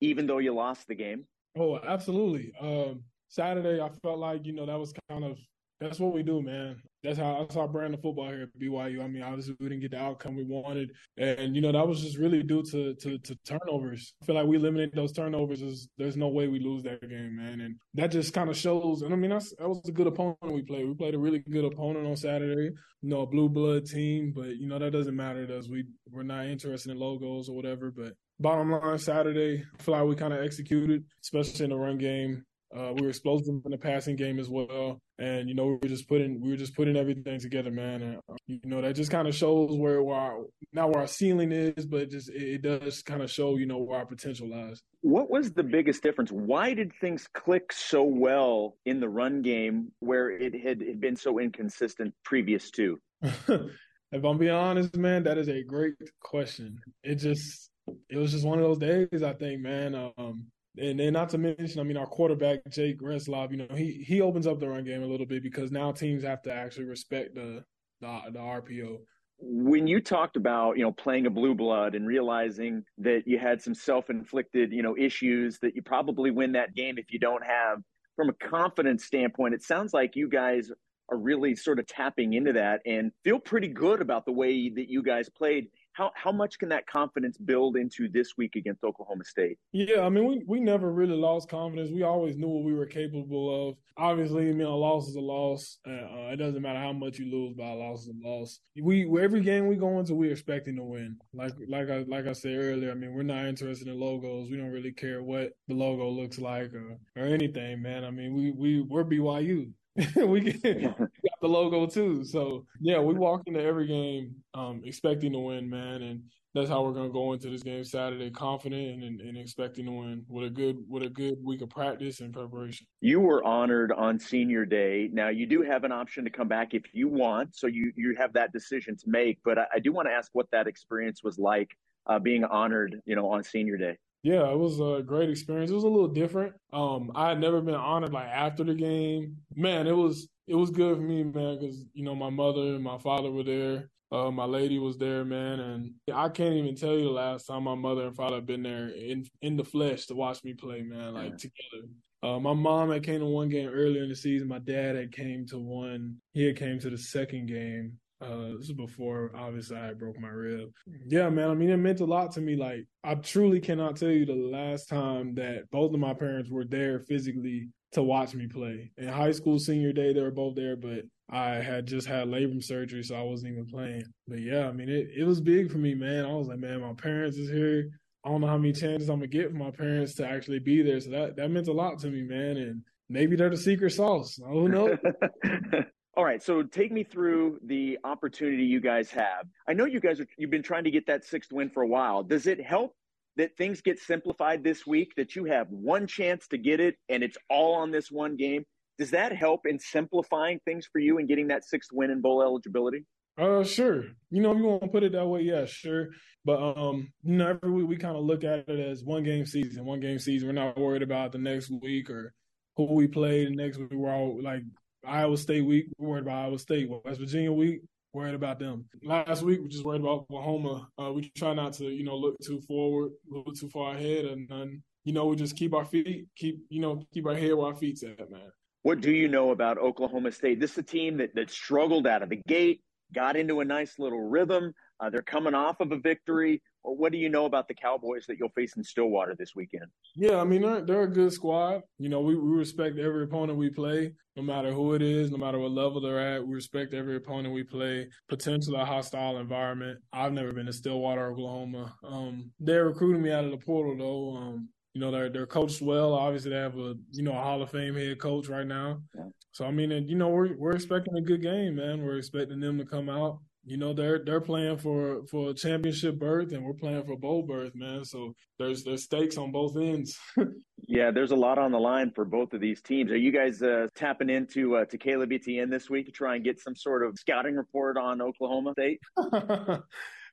even 0.00 0.26
though 0.26 0.38
you 0.38 0.52
lost 0.52 0.88
the 0.88 0.96
game? 0.96 1.24
Oh, 1.56 1.78
absolutely. 1.78 2.52
Um, 2.60 3.04
Saturday, 3.30 3.80
I 3.80 3.88
felt 4.02 4.18
like 4.18 4.44
you 4.44 4.52
know 4.52 4.66
that 4.66 4.78
was 4.78 4.92
kind 5.08 5.24
of 5.24 5.38
that's 5.80 5.98
what 5.98 6.12
we 6.12 6.22
do, 6.22 6.42
man. 6.42 6.76
That's 7.02 7.18
how 7.18 7.38
that's 7.40 7.56
our 7.56 7.66
brand 7.66 7.94
of 7.94 8.02
football 8.02 8.28
here 8.28 8.42
at 8.42 8.60
BYU. 8.60 9.02
I 9.02 9.06
mean, 9.06 9.22
obviously 9.22 9.56
we 9.58 9.70
didn't 9.70 9.80
get 9.80 9.92
the 9.92 9.98
outcome 9.98 10.36
we 10.36 10.42
wanted, 10.42 10.90
and 11.16 11.56
you 11.56 11.62
know 11.62 11.72
that 11.72 11.88
was 11.88 12.02
just 12.02 12.18
really 12.18 12.42
due 12.42 12.62
to 12.64 12.94
to, 12.96 13.18
to 13.18 13.38
turnovers. 13.46 14.12
I 14.20 14.26
feel 14.26 14.34
like 14.34 14.46
we 14.46 14.56
eliminate 14.56 14.94
those 14.94 15.12
turnovers. 15.12 15.62
Is 15.62 15.88
there's 15.96 16.16
no 16.18 16.28
way 16.28 16.48
we 16.48 16.58
lose 16.58 16.82
that 16.82 17.00
game, 17.08 17.36
man, 17.36 17.62
and 17.62 17.76
that 17.94 18.10
just 18.10 18.34
kind 18.34 18.50
of 18.50 18.56
shows. 18.56 19.00
And 19.02 19.14
I 19.14 19.16
mean, 19.16 19.30
that's 19.30 19.54
that 19.56 19.68
was 19.68 19.80
a 19.88 19.92
good 19.92 20.08
opponent 20.08 20.36
we 20.42 20.62
played. 20.62 20.86
We 20.86 20.94
played 20.94 21.14
a 21.14 21.18
really 21.18 21.38
good 21.38 21.64
opponent 21.64 22.06
on 22.06 22.16
Saturday. 22.16 22.74
You 23.00 23.08
know, 23.08 23.22
a 23.22 23.26
blue 23.26 23.48
blood 23.48 23.86
team, 23.86 24.32
but 24.36 24.56
you 24.58 24.66
know 24.66 24.78
that 24.78 24.92
doesn't 24.92 25.16
matter 25.16 25.46
to 25.46 25.56
us. 25.56 25.68
We 25.68 25.86
we're 26.10 26.24
not 26.24 26.46
interested 26.46 26.90
in 26.92 26.98
logos 26.98 27.48
or 27.48 27.56
whatever. 27.56 27.90
But 27.90 28.12
bottom 28.38 28.72
line, 28.72 28.98
Saturday, 28.98 29.64
I 29.78 29.82
feel 29.82 29.94
like 29.94 30.04
we 30.04 30.14
kind 30.16 30.34
of 30.34 30.44
executed, 30.44 31.04
especially 31.22 31.64
in 31.64 31.70
the 31.70 31.76
run 31.76 31.96
game. 31.96 32.44
Uh, 32.76 32.92
we 32.94 33.02
were 33.02 33.08
explosive 33.08 33.60
in 33.64 33.70
the 33.70 33.78
passing 33.78 34.14
game 34.14 34.38
as 34.38 34.48
well, 34.48 35.00
and 35.18 35.48
you 35.48 35.54
know 35.54 35.66
we 35.66 35.72
were 35.72 35.88
just 35.88 36.08
putting 36.08 36.40
we 36.40 36.50
were 36.50 36.56
just 36.56 36.76
putting 36.76 36.96
everything 36.96 37.40
together, 37.40 37.70
man. 37.70 38.02
And 38.02 38.16
uh, 38.28 38.36
you 38.46 38.60
know 38.64 38.80
that 38.80 38.94
just 38.94 39.10
kind 39.10 39.26
of 39.26 39.34
shows 39.34 39.76
where, 39.76 40.00
where 40.02 40.16
our, 40.16 40.44
not 40.72 40.90
where 40.90 41.00
our 41.00 41.08
ceiling 41.08 41.50
is, 41.50 41.84
but 41.84 42.10
just 42.10 42.30
it, 42.30 42.42
it 42.42 42.62
does 42.62 43.02
kind 43.02 43.22
of 43.22 43.30
show 43.30 43.56
you 43.56 43.66
know 43.66 43.78
where 43.78 43.98
our 43.98 44.06
potential 44.06 44.48
lies. 44.48 44.80
What 45.00 45.30
was 45.30 45.52
the 45.52 45.64
biggest 45.64 46.02
difference? 46.02 46.30
Why 46.30 46.74
did 46.74 46.92
things 47.00 47.26
click 47.34 47.72
so 47.72 48.04
well 48.04 48.76
in 48.86 49.00
the 49.00 49.08
run 49.08 49.42
game 49.42 49.90
where 49.98 50.30
it 50.30 50.54
had, 50.54 50.80
had 50.80 51.00
been 51.00 51.16
so 51.16 51.40
inconsistent 51.40 52.14
previous 52.24 52.70
to? 52.72 52.98
if 53.22 54.24
I'm 54.24 54.38
being 54.38 54.52
honest, 54.52 54.96
man, 54.96 55.24
that 55.24 55.38
is 55.38 55.48
a 55.48 55.64
great 55.64 55.94
question. 56.20 56.78
It 57.02 57.16
just 57.16 57.70
it 58.08 58.16
was 58.16 58.30
just 58.30 58.46
one 58.46 58.58
of 58.58 58.64
those 58.64 58.78
days, 58.78 59.22
I 59.24 59.32
think, 59.32 59.60
man. 59.60 59.94
Um, 60.16 60.46
and 60.78 61.00
then 61.00 61.12
not 61.12 61.30
to 61.30 61.38
mention, 61.38 61.80
I 61.80 61.82
mean, 61.82 61.96
our 61.96 62.06
quarterback 62.06 62.60
Jake 62.70 63.00
Retzlaff, 63.00 63.50
you 63.50 63.56
know, 63.56 63.74
he 63.74 64.04
he 64.06 64.20
opens 64.20 64.46
up 64.46 64.60
the 64.60 64.68
run 64.68 64.84
game 64.84 65.02
a 65.02 65.06
little 65.06 65.26
bit 65.26 65.42
because 65.42 65.70
now 65.70 65.92
teams 65.92 66.22
have 66.22 66.42
to 66.42 66.52
actually 66.52 66.84
respect 66.84 67.34
the 67.34 67.64
the, 68.00 68.20
the 68.30 68.38
RPO. 68.38 68.98
When 69.42 69.86
you 69.86 70.00
talked 70.00 70.36
about 70.36 70.76
you 70.76 70.84
know 70.84 70.92
playing 70.92 71.26
a 71.26 71.30
blue 71.30 71.54
blood 71.54 71.94
and 71.94 72.06
realizing 72.06 72.84
that 72.98 73.22
you 73.26 73.38
had 73.38 73.60
some 73.60 73.74
self 73.74 74.10
inflicted 74.10 74.72
you 74.72 74.82
know 74.82 74.96
issues 74.96 75.58
that 75.62 75.74
you 75.74 75.82
probably 75.82 76.30
win 76.30 76.52
that 76.52 76.74
game 76.74 76.98
if 76.98 77.06
you 77.10 77.18
don't 77.18 77.44
have 77.44 77.78
from 78.16 78.28
a 78.28 78.34
confidence 78.34 79.04
standpoint, 79.04 79.54
it 79.54 79.62
sounds 79.62 79.94
like 79.94 80.14
you 80.14 80.28
guys 80.28 80.70
are 81.10 81.16
really 81.16 81.56
sort 81.56 81.78
of 81.78 81.86
tapping 81.86 82.34
into 82.34 82.52
that 82.52 82.80
and 82.86 83.10
feel 83.24 83.38
pretty 83.38 83.68
good 83.68 84.00
about 84.00 84.26
the 84.26 84.32
way 84.32 84.68
that 84.68 84.88
you 84.88 85.02
guys 85.02 85.28
played 85.28 85.68
how 86.00 86.10
how 86.14 86.32
much 86.32 86.58
can 86.58 86.70
that 86.70 86.86
confidence 86.86 87.36
build 87.36 87.76
into 87.76 88.08
this 88.08 88.36
week 88.38 88.56
against 88.56 88.82
Oklahoma 88.84 89.24
State? 89.24 89.58
Yeah, 89.72 90.00
I 90.00 90.08
mean, 90.08 90.26
we 90.26 90.42
we 90.46 90.58
never 90.58 90.90
really 90.90 91.14
lost 91.14 91.50
confidence. 91.50 91.90
We 91.90 92.02
always 92.02 92.38
knew 92.38 92.48
what 92.48 92.64
we 92.64 92.72
were 92.72 92.86
capable 92.86 93.68
of. 93.68 93.76
Obviously, 93.98 94.48
I 94.48 94.52
mean, 94.52 94.66
a 94.66 94.74
loss 94.74 95.08
is 95.08 95.16
a 95.16 95.20
loss. 95.20 95.76
Uh, 95.86 96.32
it 96.32 96.36
doesn't 96.36 96.62
matter 96.62 96.78
how 96.78 96.94
much 96.94 97.18
you 97.18 97.30
lose 97.30 97.54
by 97.54 97.68
a 97.68 97.74
loss 97.74 98.02
is 98.04 98.08
a 98.08 98.26
loss. 98.28 98.60
We 98.80 99.06
every 99.20 99.42
game 99.42 99.66
we 99.66 99.76
go 99.76 99.98
into, 99.98 100.14
we're 100.14 100.32
expecting 100.32 100.76
to 100.76 100.82
win. 100.82 101.18
Like 101.34 101.52
like 101.68 101.90
I 101.90 101.98
like 102.08 102.26
I 102.26 102.32
said 102.32 102.56
earlier, 102.56 102.92
I 102.92 102.94
mean, 102.94 103.12
we're 103.12 103.22
not 103.22 103.44
interested 103.44 103.86
in 103.86 104.00
logos. 104.00 104.50
We 104.50 104.56
don't 104.56 104.70
really 104.70 104.92
care 104.92 105.22
what 105.22 105.52
the 105.68 105.74
logo 105.74 106.08
looks 106.08 106.38
like 106.38 106.72
or 106.72 106.96
or 107.14 107.26
anything, 107.26 107.82
man. 107.82 108.04
I 108.04 108.10
mean, 108.10 108.34
we 108.34 108.52
we 108.52 108.80
we're 108.80 109.04
BYU. 109.04 109.70
we 110.16 110.40
get, 110.40 110.82
got 110.82 110.98
the 111.40 111.48
logo 111.48 111.86
too. 111.86 112.24
So 112.24 112.66
yeah, 112.80 112.98
we 113.00 113.14
walk 113.14 113.42
into 113.46 113.62
every 113.62 113.86
game 113.86 114.36
um, 114.54 114.82
expecting 114.84 115.32
to 115.32 115.38
win, 115.38 115.68
man, 115.68 116.02
and 116.02 116.22
that's 116.54 116.68
how 116.68 116.82
we're 116.82 116.92
gonna 116.92 117.10
go 117.10 117.32
into 117.32 117.50
this 117.50 117.62
game 117.62 117.84
Saturday, 117.84 118.30
confident 118.30 119.02
and, 119.02 119.20
and, 119.20 119.38
expecting 119.38 119.86
to 119.86 119.92
win 119.92 120.24
with 120.28 120.46
a 120.46 120.50
good 120.50 120.76
with 120.88 121.02
a 121.02 121.08
good 121.08 121.38
week 121.42 121.62
of 121.62 121.70
practice 121.70 122.20
and 122.20 122.32
preparation. 122.32 122.86
You 123.00 123.20
were 123.20 123.44
honored 123.44 123.92
on 123.92 124.18
Senior 124.18 124.64
Day. 124.64 125.08
Now 125.12 125.28
you 125.28 125.46
do 125.46 125.62
have 125.62 125.84
an 125.84 125.92
option 125.92 126.24
to 126.24 126.30
come 126.30 126.48
back 126.48 126.74
if 126.74 126.84
you 126.92 127.08
want, 127.08 127.54
so 127.54 127.66
you 127.66 127.92
you 127.96 128.14
have 128.18 128.32
that 128.34 128.52
decision 128.52 128.96
to 128.96 129.04
make. 129.08 129.38
But 129.44 129.58
I, 129.58 129.66
I 129.74 129.78
do 129.80 129.92
want 129.92 130.08
to 130.08 130.12
ask 130.12 130.30
what 130.32 130.46
that 130.52 130.66
experience 130.66 131.22
was 131.22 131.38
like 131.38 131.76
uh, 132.06 132.18
being 132.18 132.44
honored, 132.44 133.00
you 133.06 133.16
know, 133.16 133.30
on 133.30 133.42
Senior 133.42 133.76
Day. 133.76 133.96
Yeah, 134.22 134.50
it 134.50 134.58
was 134.58 134.80
a 134.80 135.02
great 135.02 135.30
experience. 135.30 135.70
It 135.70 135.74
was 135.74 135.84
a 135.84 135.88
little 135.88 136.08
different. 136.08 136.54
Um, 136.72 137.10
I 137.14 137.30
had 137.30 137.40
never 137.40 137.60
been 137.60 137.74
honored 137.74 138.12
like 138.12 138.28
after 138.28 138.64
the 138.64 138.74
game. 138.74 139.38
Man, 139.54 139.86
it 139.86 139.96
was 139.96 140.28
it 140.46 140.54
was 140.54 140.70
good 140.70 140.96
for 140.96 141.02
me, 141.02 141.22
man, 141.22 141.58
because 141.58 141.84
you 141.94 142.04
know 142.04 142.14
my 142.14 142.30
mother 142.30 142.74
and 142.74 142.84
my 142.84 142.98
father 142.98 143.30
were 143.30 143.44
there. 143.44 143.88
Uh, 144.12 144.30
my 144.30 144.44
lady 144.44 144.78
was 144.78 144.98
there, 144.98 145.24
man, 145.24 145.60
and 145.60 145.92
I 146.12 146.28
can't 146.28 146.54
even 146.54 146.74
tell 146.74 146.98
you 146.98 147.04
the 147.04 147.10
last 147.10 147.46
time 147.46 147.62
my 147.62 147.76
mother 147.76 148.08
and 148.08 148.16
father 148.16 148.36
have 148.36 148.46
been 148.46 148.64
there 148.64 148.88
in 148.88 149.24
in 149.40 149.56
the 149.56 149.64
flesh 149.64 150.06
to 150.06 150.14
watch 150.14 150.42
me 150.44 150.52
play, 150.52 150.82
man, 150.82 151.14
like 151.14 151.36
together. 151.38 151.88
Uh, 152.22 152.38
my 152.38 152.52
mom 152.52 152.90
had 152.90 153.02
came 153.02 153.20
to 153.20 153.26
one 153.26 153.48
game 153.48 153.68
earlier 153.68 154.02
in 154.02 154.10
the 154.10 154.16
season. 154.16 154.48
My 154.48 154.58
dad 154.58 154.96
had 154.96 155.12
came 155.12 155.46
to 155.46 155.58
one. 155.58 156.16
He 156.34 156.44
had 156.44 156.56
came 156.56 156.78
to 156.80 156.90
the 156.90 156.98
second 156.98 157.46
game. 157.46 157.98
Uh, 158.20 158.56
this 158.58 158.68
is 158.68 158.72
before 158.72 159.30
obviously 159.34 159.78
I 159.78 159.94
broke 159.94 160.18
my 160.18 160.28
rib. 160.28 160.68
Yeah, 161.06 161.30
man. 161.30 161.50
I 161.50 161.54
mean, 161.54 161.70
it 161.70 161.78
meant 161.78 162.00
a 162.00 162.04
lot 162.04 162.32
to 162.32 162.40
me. 162.40 162.54
Like, 162.54 162.86
I 163.02 163.14
truly 163.14 163.60
cannot 163.60 163.96
tell 163.96 164.10
you 164.10 164.26
the 164.26 164.34
last 164.34 164.88
time 164.88 165.34
that 165.36 165.70
both 165.70 165.94
of 165.94 166.00
my 166.00 166.12
parents 166.12 166.50
were 166.50 166.64
there 166.64 167.00
physically 167.00 167.68
to 167.92 168.02
watch 168.02 168.34
me 168.34 168.46
play. 168.46 168.90
In 168.98 169.08
high 169.08 169.32
school, 169.32 169.58
senior 169.58 169.92
day, 169.92 170.12
they 170.12 170.20
were 170.20 170.30
both 170.30 170.54
there, 170.54 170.76
but 170.76 171.04
I 171.30 171.54
had 171.54 171.86
just 171.86 172.06
had 172.06 172.28
labrum 172.28 172.62
surgery, 172.62 173.02
so 173.02 173.16
I 173.16 173.22
wasn't 173.22 173.52
even 173.52 173.66
playing. 173.66 174.04
But 174.28 174.40
yeah, 174.40 174.68
I 174.68 174.72
mean, 174.72 174.88
it, 174.88 175.08
it 175.16 175.24
was 175.24 175.40
big 175.40 175.70
for 175.70 175.78
me, 175.78 175.94
man. 175.94 176.24
I 176.26 176.32
was 176.34 176.48
like, 176.48 176.58
man, 176.58 176.80
my 176.80 176.92
parents 176.92 177.36
is 177.36 177.48
here. 177.48 177.88
I 178.24 178.28
don't 178.28 178.42
know 178.42 178.48
how 178.48 178.58
many 178.58 178.72
chances 178.72 179.08
I'm 179.08 179.16
gonna 179.16 179.28
get 179.28 179.50
for 179.50 179.56
my 179.56 179.70
parents 179.70 180.14
to 180.16 180.28
actually 180.28 180.58
be 180.58 180.82
there. 180.82 181.00
So 181.00 181.10
that 181.10 181.36
that 181.36 181.50
meant 181.50 181.68
a 181.68 181.72
lot 181.72 181.98
to 182.00 182.08
me, 182.08 182.22
man. 182.22 182.58
And 182.58 182.82
maybe 183.08 183.34
they're 183.34 183.48
the 183.48 183.56
secret 183.56 183.92
sauce. 183.92 184.38
Who 184.44 184.68
knows? 184.68 184.98
All 186.20 186.26
right, 186.26 186.42
so 186.42 186.62
take 186.62 186.92
me 186.92 187.02
through 187.02 187.60
the 187.64 187.98
opportunity 188.04 188.64
you 188.64 188.78
guys 188.78 189.10
have. 189.12 189.46
I 189.66 189.72
know 189.72 189.86
you 189.86 190.00
guys 190.00 190.20
are, 190.20 190.26
you've 190.36 190.50
been 190.50 190.62
trying 190.62 190.84
to 190.84 190.90
get 190.90 191.06
that 191.06 191.24
sixth 191.24 191.50
win 191.50 191.70
for 191.70 191.82
a 191.82 191.86
while. 191.86 192.22
Does 192.22 192.46
it 192.46 192.60
help 192.60 192.94
that 193.38 193.56
things 193.56 193.80
get 193.80 193.98
simplified 193.98 194.62
this 194.62 194.86
week? 194.86 195.14
That 195.16 195.34
you 195.34 195.46
have 195.46 195.68
one 195.70 196.06
chance 196.06 196.46
to 196.48 196.58
get 196.58 196.78
it, 196.78 196.96
and 197.08 197.22
it's 197.22 197.38
all 197.48 197.74
on 197.76 197.90
this 197.90 198.10
one 198.10 198.36
game. 198.36 198.66
Does 198.98 199.12
that 199.12 199.34
help 199.34 199.64
in 199.64 199.78
simplifying 199.78 200.60
things 200.66 200.86
for 200.92 200.98
you 200.98 201.16
and 201.16 201.26
getting 201.26 201.48
that 201.48 201.64
sixth 201.64 201.88
win 201.90 202.10
in 202.10 202.20
bowl 202.20 202.42
eligibility? 202.42 203.06
Uh, 203.38 203.64
sure. 203.64 204.04
You 204.30 204.42
know, 204.42 204.54
you 204.54 204.64
want 204.64 204.82
to 204.82 204.88
put 204.88 205.04
it 205.04 205.12
that 205.12 205.26
way, 205.26 205.40
yeah, 205.40 205.64
sure. 205.64 206.08
But 206.44 206.60
um, 206.60 207.10
you 207.22 207.36
know, 207.36 207.48
every 207.48 207.72
week 207.72 207.88
we 207.88 207.96
kind 207.96 208.18
of 208.18 208.24
look 208.24 208.44
at 208.44 208.68
it 208.68 208.78
as 208.78 209.02
one 209.02 209.24
game 209.24 209.46
season, 209.46 209.86
one 209.86 210.00
game 210.00 210.18
season. 210.18 210.48
We're 210.48 210.52
not 210.52 210.76
worried 210.76 211.00
about 211.00 211.32
the 211.32 211.38
next 211.38 211.70
week 211.70 212.10
or 212.10 212.34
who 212.76 212.92
we 212.92 213.06
play 213.06 213.46
the 213.46 213.56
next 213.56 213.78
week. 213.78 213.88
We're 213.90 214.12
all 214.12 214.38
like 214.42 214.64
Iowa 215.06 215.36
State 215.36 215.64
week, 215.64 215.86
we're 215.98 216.08
worried 216.08 216.22
about 216.22 216.44
Iowa 216.44 216.58
State. 216.58 216.88
West 216.88 217.20
Virginia 217.20 217.52
week, 217.52 217.82
worried 218.12 218.34
about 218.34 218.58
them. 218.58 218.84
Last 219.02 219.42
week, 219.42 219.60
we're 219.60 219.68
just 219.68 219.84
worried 219.84 220.02
about 220.02 220.26
Oklahoma. 220.30 220.88
Uh, 221.00 221.12
we 221.12 221.30
try 221.36 221.54
not 221.54 221.72
to, 221.74 221.84
you 221.84 222.04
know, 222.04 222.16
look 222.16 222.36
too 222.40 222.60
forward, 222.62 223.12
look 223.28 223.54
too 223.58 223.68
far 223.70 223.94
ahead, 223.94 224.26
and 224.26 224.48
then, 224.48 224.82
you 225.04 225.12
know, 225.12 225.26
we 225.26 225.36
just 225.36 225.56
keep 225.56 225.74
our 225.74 225.84
feet, 225.84 226.26
keep, 226.36 226.60
you 226.68 226.80
know, 226.80 227.02
keep 227.12 227.26
our 227.26 227.34
head 227.34 227.54
where 227.54 227.68
our 227.68 227.74
feet's 227.74 228.02
at, 228.02 228.30
man. 228.30 228.50
What 228.82 229.00
do 229.00 229.10
you 229.10 229.28
know 229.28 229.50
about 229.50 229.78
Oklahoma 229.78 230.32
State? 230.32 230.60
This 230.60 230.72
is 230.72 230.78
a 230.78 230.82
team 230.82 231.18
that, 231.18 231.34
that 231.34 231.50
struggled 231.50 232.06
out 232.06 232.22
of 232.22 232.30
the 232.30 232.40
gate, 232.48 232.80
got 233.14 233.36
into 233.36 233.60
a 233.60 233.64
nice 233.64 233.98
little 233.98 234.20
rhythm. 234.20 234.72
Uh, 235.00 235.08
they're 235.08 235.22
coming 235.22 235.54
off 235.54 235.80
of 235.80 235.92
a 235.92 235.96
victory. 235.96 236.62
What 236.82 237.12
do 237.12 237.18
you 237.18 237.28
know 237.28 237.46
about 237.46 237.68
the 237.68 237.74
Cowboys 237.74 238.26
that 238.26 238.38
you'll 238.38 238.50
face 238.50 238.76
in 238.76 238.84
Stillwater 238.84 239.34
this 239.34 239.54
weekend? 239.54 239.86
Yeah, 240.14 240.36
I 240.40 240.44
mean 240.44 240.62
they're 240.62 240.82
they're 240.82 241.02
a 241.02 241.10
good 241.10 241.32
squad. 241.32 241.82
You 241.98 242.08
know, 242.08 242.20
we, 242.20 242.36
we 242.36 242.56
respect 242.56 242.98
every 242.98 243.24
opponent 243.24 243.58
we 243.58 243.70
play, 243.70 244.12
no 244.36 244.42
matter 244.42 244.72
who 244.72 244.94
it 244.94 245.02
is, 245.02 245.30
no 245.30 245.38
matter 245.38 245.58
what 245.58 245.72
level 245.72 246.00
they're 246.00 246.36
at. 246.36 246.46
We 246.46 246.54
respect 246.54 246.94
every 246.94 247.16
opponent 247.16 247.54
we 247.54 247.64
play. 247.64 248.08
Potentially 248.28 248.78
a 248.78 248.84
hostile 248.84 249.38
environment. 249.38 250.00
I've 250.12 250.32
never 250.32 250.52
been 250.52 250.66
to 250.66 250.72
Stillwater, 250.72 251.30
Oklahoma. 251.30 251.94
Um, 252.04 252.50
they're 252.60 252.86
recruiting 252.86 253.22
me 253.22 253.32
out 253.32 253.44
of 253.44 253.50
the 253.50 253.58
portal 253.58 253.96
though. 253.96 254.36
Um, 254.36 254.68
you 254.94 255.00
know, 255.00 255.10
they're 255.10 255.30
they're 255.30 255.46
coached 255.46 255.80
well. 255.82 256.14
Obviously, 256.14 256.50
they 256.50 256.56
have 256.56 256.76
a 256.76 256.94
you 257.12 257.22
know 257.22 257.32
a 257.32 257.42
Hall 257.42 257.62
of 257.62 257.70
Fame 257.70 257.94
head 257.94 258.18
coach 258.18 258.48
right 258.48 258.66
now. 258.66 259.00
Yeah. 259.14 259.28
So 259.52 259.64
I 259.64 259.70
mean, 259.70 259.90
you 260.08 260.16
know, 260.16 260.28
we're 260.28 260.56
we're 260.56 260.72
expecting 260.72 261.16
a 261.16 261.22
good 261.22 261.42
game, 261.42 261.76
man. 261.76 262.02
We're 262.02 262.18
expecting 262.18 262.60
them 262.60 262.78
to 262.78 262.84
come 262.84 263.08
out 263.08 263.38
you 263.70 263.76
know 263.76 263.92
they're 263.92 264.18
they're 264.24 264.40
playing 264.40 264.78
for 264.78 265.24
for 265.30 265.50
a 265.50 265.54
championship 265.54 266.18
berth 266.18 266.52
and 266.52 266.64
we're 266.64 266.72
playing 266.72 267.04
for 267.04 267.16
bowl 267.16 267.44
berth 267.44 267.72
man. 267.76 268.04
So 268.04 268.34
there's 268.58 268.82
there's 268.82 269.04
stakes 269.04 269.38
on 269.38 269.52
both 269.52 269.76
ends. 269.76 270.18
Yeah 270.88 271.12
there's 271.12 271.30
a 271.30 271.36
lot 271.36 271.58
on 271.58 271.70
the 271.70 271.78
line 271.78 272.10
for 272.10 272.24
both 272.24 272.52
of 272.52 272.60
these 272.60 272.82
teams. 272.82 273.12
Are 273.12 273.16
you 273.16 273.30
guys 273.30 273.62
uh, 273.62 273.86
tapping 273.94 274.28
into 274.28 274.74
uh, 274.74 274.86
to 274.86 274.98
caleb 274.98 275.30
etienne 275.30 275.70
this 275.70 275.88
week 275.88 276.06
to 276.06 276.12
try 276.12 276.34
and 276.34 276.42
get 276.42 276.58
some 276.58 276.74
sort 276.74 277.06
of 277.06 277.16
scouting 277.16 277.54
report 277.54 277.96
on 277.96 278.20
oklahoma 278.20 278.72
state 278.72 278.98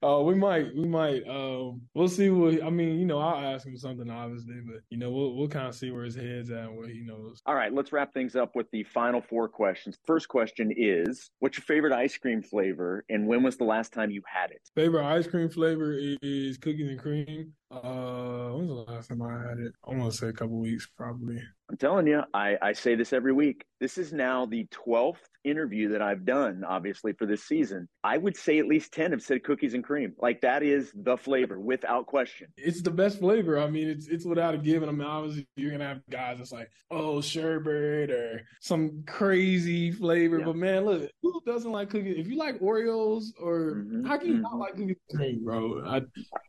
Uh, 0.03 0.21
we 0.21 0.35
might, 0.35 0.75
we 0.75 0.85
might. 0.85 1.27
Um, 1.27 1.81
we'll 1.93 2.07
see 2.07 2.29
what. 2.29 2.63
I 2.63 2.69
mean, 2.69 2.99
you 2.99 3.05
know, 3.05 3.19
I'll 3.19 3.53
ask 3.53 3.65
him 3.65 3.77
something 3.77 4.09
obviously, 4.09 4.61
but 4.65 4.81
you 4.89 4.97
know, 4.97 5.11
we'll 5.11 5.35
we'll 5.35 5.47
kind 5.47 5.67
of 5.67 5.75
see 5.75 5.91
where 5.91 6.03
his 6.03 6.15
head's 6.15 6.51
at 6.51 6.65
and 6.65 6.77
what 6.77 6.89
he 6.89 7.01
knows. 7.01 7.41
All 7.45 7.55
right, 7.55 7.73
let's 7.73 7.91
wrap 7.91 8.13
things 8.13 8.35
up 8.35 8.55
with 8.55 8.69
the 8.71 8.83
final 8.83 9.21
four 9.21 9.47
questions. 9.47 9.97
First 10.05 10.27
question 10.27 10.73
is, 10.75 11.31
what's 11.39 11.57
your 11.57 11.63
favorite 11.63 11.93
ice 11.93 12.17
cream 12.17 12.41
flavor, 12.41 13.05
and 13.09 13.27
when 13.27 13.43
was 13.43 13.57
the 13.57 13.63
last 13.63 13.93
time 13.93 14.11
you 14.11 14.21
had 14.25 14.51
it? 14.51 14.61
Favorite 14.75 15.05
ice 15.05 15.27
cream 15.27 15.49
flavor 15.49 15.97
is 15.97 16.57
cookies 16.57 16.89
and 16.89 16.99
cream. 16.99 17.53
Uh, 17.69 18.51
when 18.51 18.67
was 18.67 18.85
the 18.85 18.91
last 18.91 19.09
time 19.09 19.21
I 19.21 19.49
had 19.49 19.59
it? 19.59 19.73
I 19.85 19.93
want 19.93 20.11
to 20.11 20.17
say 20.17 20.27
a 20.27 20.33
couple 20.33 20.57
weeks, 20.57 20.87
probably. 20.95 21.41
I'm 21.69 21.75
telling 21.75 22.07
you, 22.07 22.23
I, 22.33 22.57
I 22.61 22.71
say 22.71 22.95
this 22.95 23.11
every 23.11 23.33
week. 23.33 23.65
This 23.81 23.97
is 23.97 24.13
now 24.13 24.45
the 24.45 24.65
12th 24.67 25.17
interview 25.43 25.89
that 25.89 26.01
I've 26.01 26.23
done, 26.23 26.63
obviously, 26.65 27.11
for 27.11 27.25
this 27.25 27.43
season. 27.43 27.89
I 28.05 28.17
would 28.17 28.37
say 28.37 28.59
at 28.59 28.67
least 28.67 28.93
10 28.93 29.11
have 29.11 29.21
said 29.21 29.43
cookies 29.43 29.73
and 29.73 29.83
cream. 29.83 30.13
Like 30.17 30.39
that 30.41 30.63
is 30.63 30.93
the 30.95 31.17
flavor 31.17 31.59
without 31.59 32.05
question. 32.05 32.47
It's 32.55 32.81
the 32.81 32.91
best 32.91 33.19
flavor. 33.19 33.59
I 33.59 33.69
mean, 33.69 33.89
it's 33.89 34.07
it's 34.07 34.25
without 34.25 34.55
a 34.55 34.57
given. 34.57 34.87
I 34.87 34.93
mean, 34.93 35.07
obviously, 35.07 35.45
you're 35.57 35.71
going 35.71 35.81
to 35.81 35.87
have 35.87 36.01
guys 36.09 36.37
that's 36.37 36.53
like, 36.53 36.69
oh, 36.89 37.19
sherbet 37.19 38.11
or 38.11 38.43
some 38.61 39.03
crazy 39.05 39.91
flavor. 39.91 40.39
Yeah. 40.39 40.45
But 40.45 40.55
man, 40.55 40.85
look, 40.85 41.11
who 41.21 41.41
doesn't 41.45 41.71
like 41.71 41.89
cookies? 41.89 42.15
If 42.17 42.27
you 42.27 42.37
like 42.37 42.61
Oreos 42.61 43.25
or 43.41 43.75
mm-hmm. 43.75 44.05
how 44.05 44.17
can 44.17 44.27
you 44.27 44.33
mm-hmm. 44.35 44.43
not 44.43 44.57
like 44.57 44.75
cookies 44.75 44.95
and 45.09 45.19
cream, 45.19 45.43
bro? 45.43 45.83
I, 45.85 46.01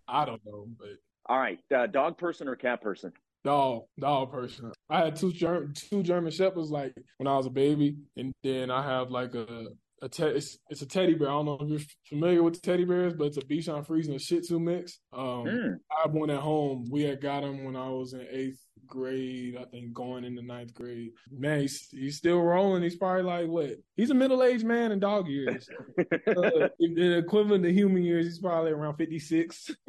I 0.07 0.25
don't 0.25 0.41
know, 0.47 0.69
but. 0.79 0.91
All 1.29 1.39
right, 1.39 1.59
uh, 1.75 1.87
dog 1.87 2.17
person 2.17 2.49
or 2.49 2.57
cat 2.57 2.81
person? 2.81 3.13
Dog, 3.45 3.83
dog 4.01 4.33
person. 4.33 4.73
I 4.89 5.05
had 5.05 5.17
two 5.17 5.33
German, 5.33 5.75
two 5.75 6.03
German 6.03 6.33
shepherds 6.33 6.71
like 6.71 6.95
when 7.19 7.27
I 7.27 7.37
was 7.37 7.47
a 7.47 7.51
baby, 7.51 7.97
and 8.17 8.33
then 8.43 8.71
I 8.71 8.83
have 8.83 9.11
like 9.11 9.35
a 9.35 9.67
a 10.01 10.09
te- 10.09 10.25
it's, 10.25 10.59
it's, 10.71 10.83
a 10.83 10.87
teddy 10.87 11.15
bear. 11.15 11.29
I 11.29 11.33
don't 11.33 11.47
know 11.47 11.59
if 11.61 11.69
you're 11.69 11.81
familiar 12.09 12.43
with 12.43 12.55
the 12.55 12.61
teddy 12.61 12.85
bears, 12.85 13.15
but 13.15 13.29
it's 13.29 13.37
a 13.37 13.43
Bichon 13.43 13.85
Frise 13.87 14.07
and 14.07 14.17
a 14.17 14.19
Shih 14.19 14.41
Tzu 14.41 14.59
mix. 14.59 15.01
Um, 15.13 15.45
mm. 15.45 15.75
I 15.91 16.03
have 16.03 16.13
one 16.13 16.31
at 16.31 16.41
home. 16.41 16.87
We 16.91 17.03
had 17.03 17.21
got 17.21 17.43
him 17.43 17.65
when 17.65 17.77
I 17.77 17.89
was 17.89 18.13
in 18.13 18.27
eighth 18.31 18.61
grade, 18.87 19.57
I 19.61 19.65
think, 19.65 19.93
going 19.93 20.25
into 20.25 20.43
ninth 20.43 20.73
grade. 20.75 21.11
Man, 21.31 21.61
he's, 21.61 21.89
he's 21.91 22.17
still 22.17 22.41
rolling. 22.41 22.83
He's 22.83 22.97
probably 22.97 23.23
like 23.23 23.49
what? 23.49 23.71
He's 23.97 24.11
a 24.11 24.15
middle 24.15 24.43
aged 24.43 24.65
man 24.65 24.93
in 24.93 25.01
dog 25.01 25.27
years. 25.27 25.69
uh, 26.29 26.69
equivalent 26.79 27.65
to 27.65 27.73
human 27.73 28.03
years, 28.03 28.27
he's 28.27 28.39
probably 28.39 28.71
around 28.71 28.97
fifty 28.97 29.19
six. 29.19 29.71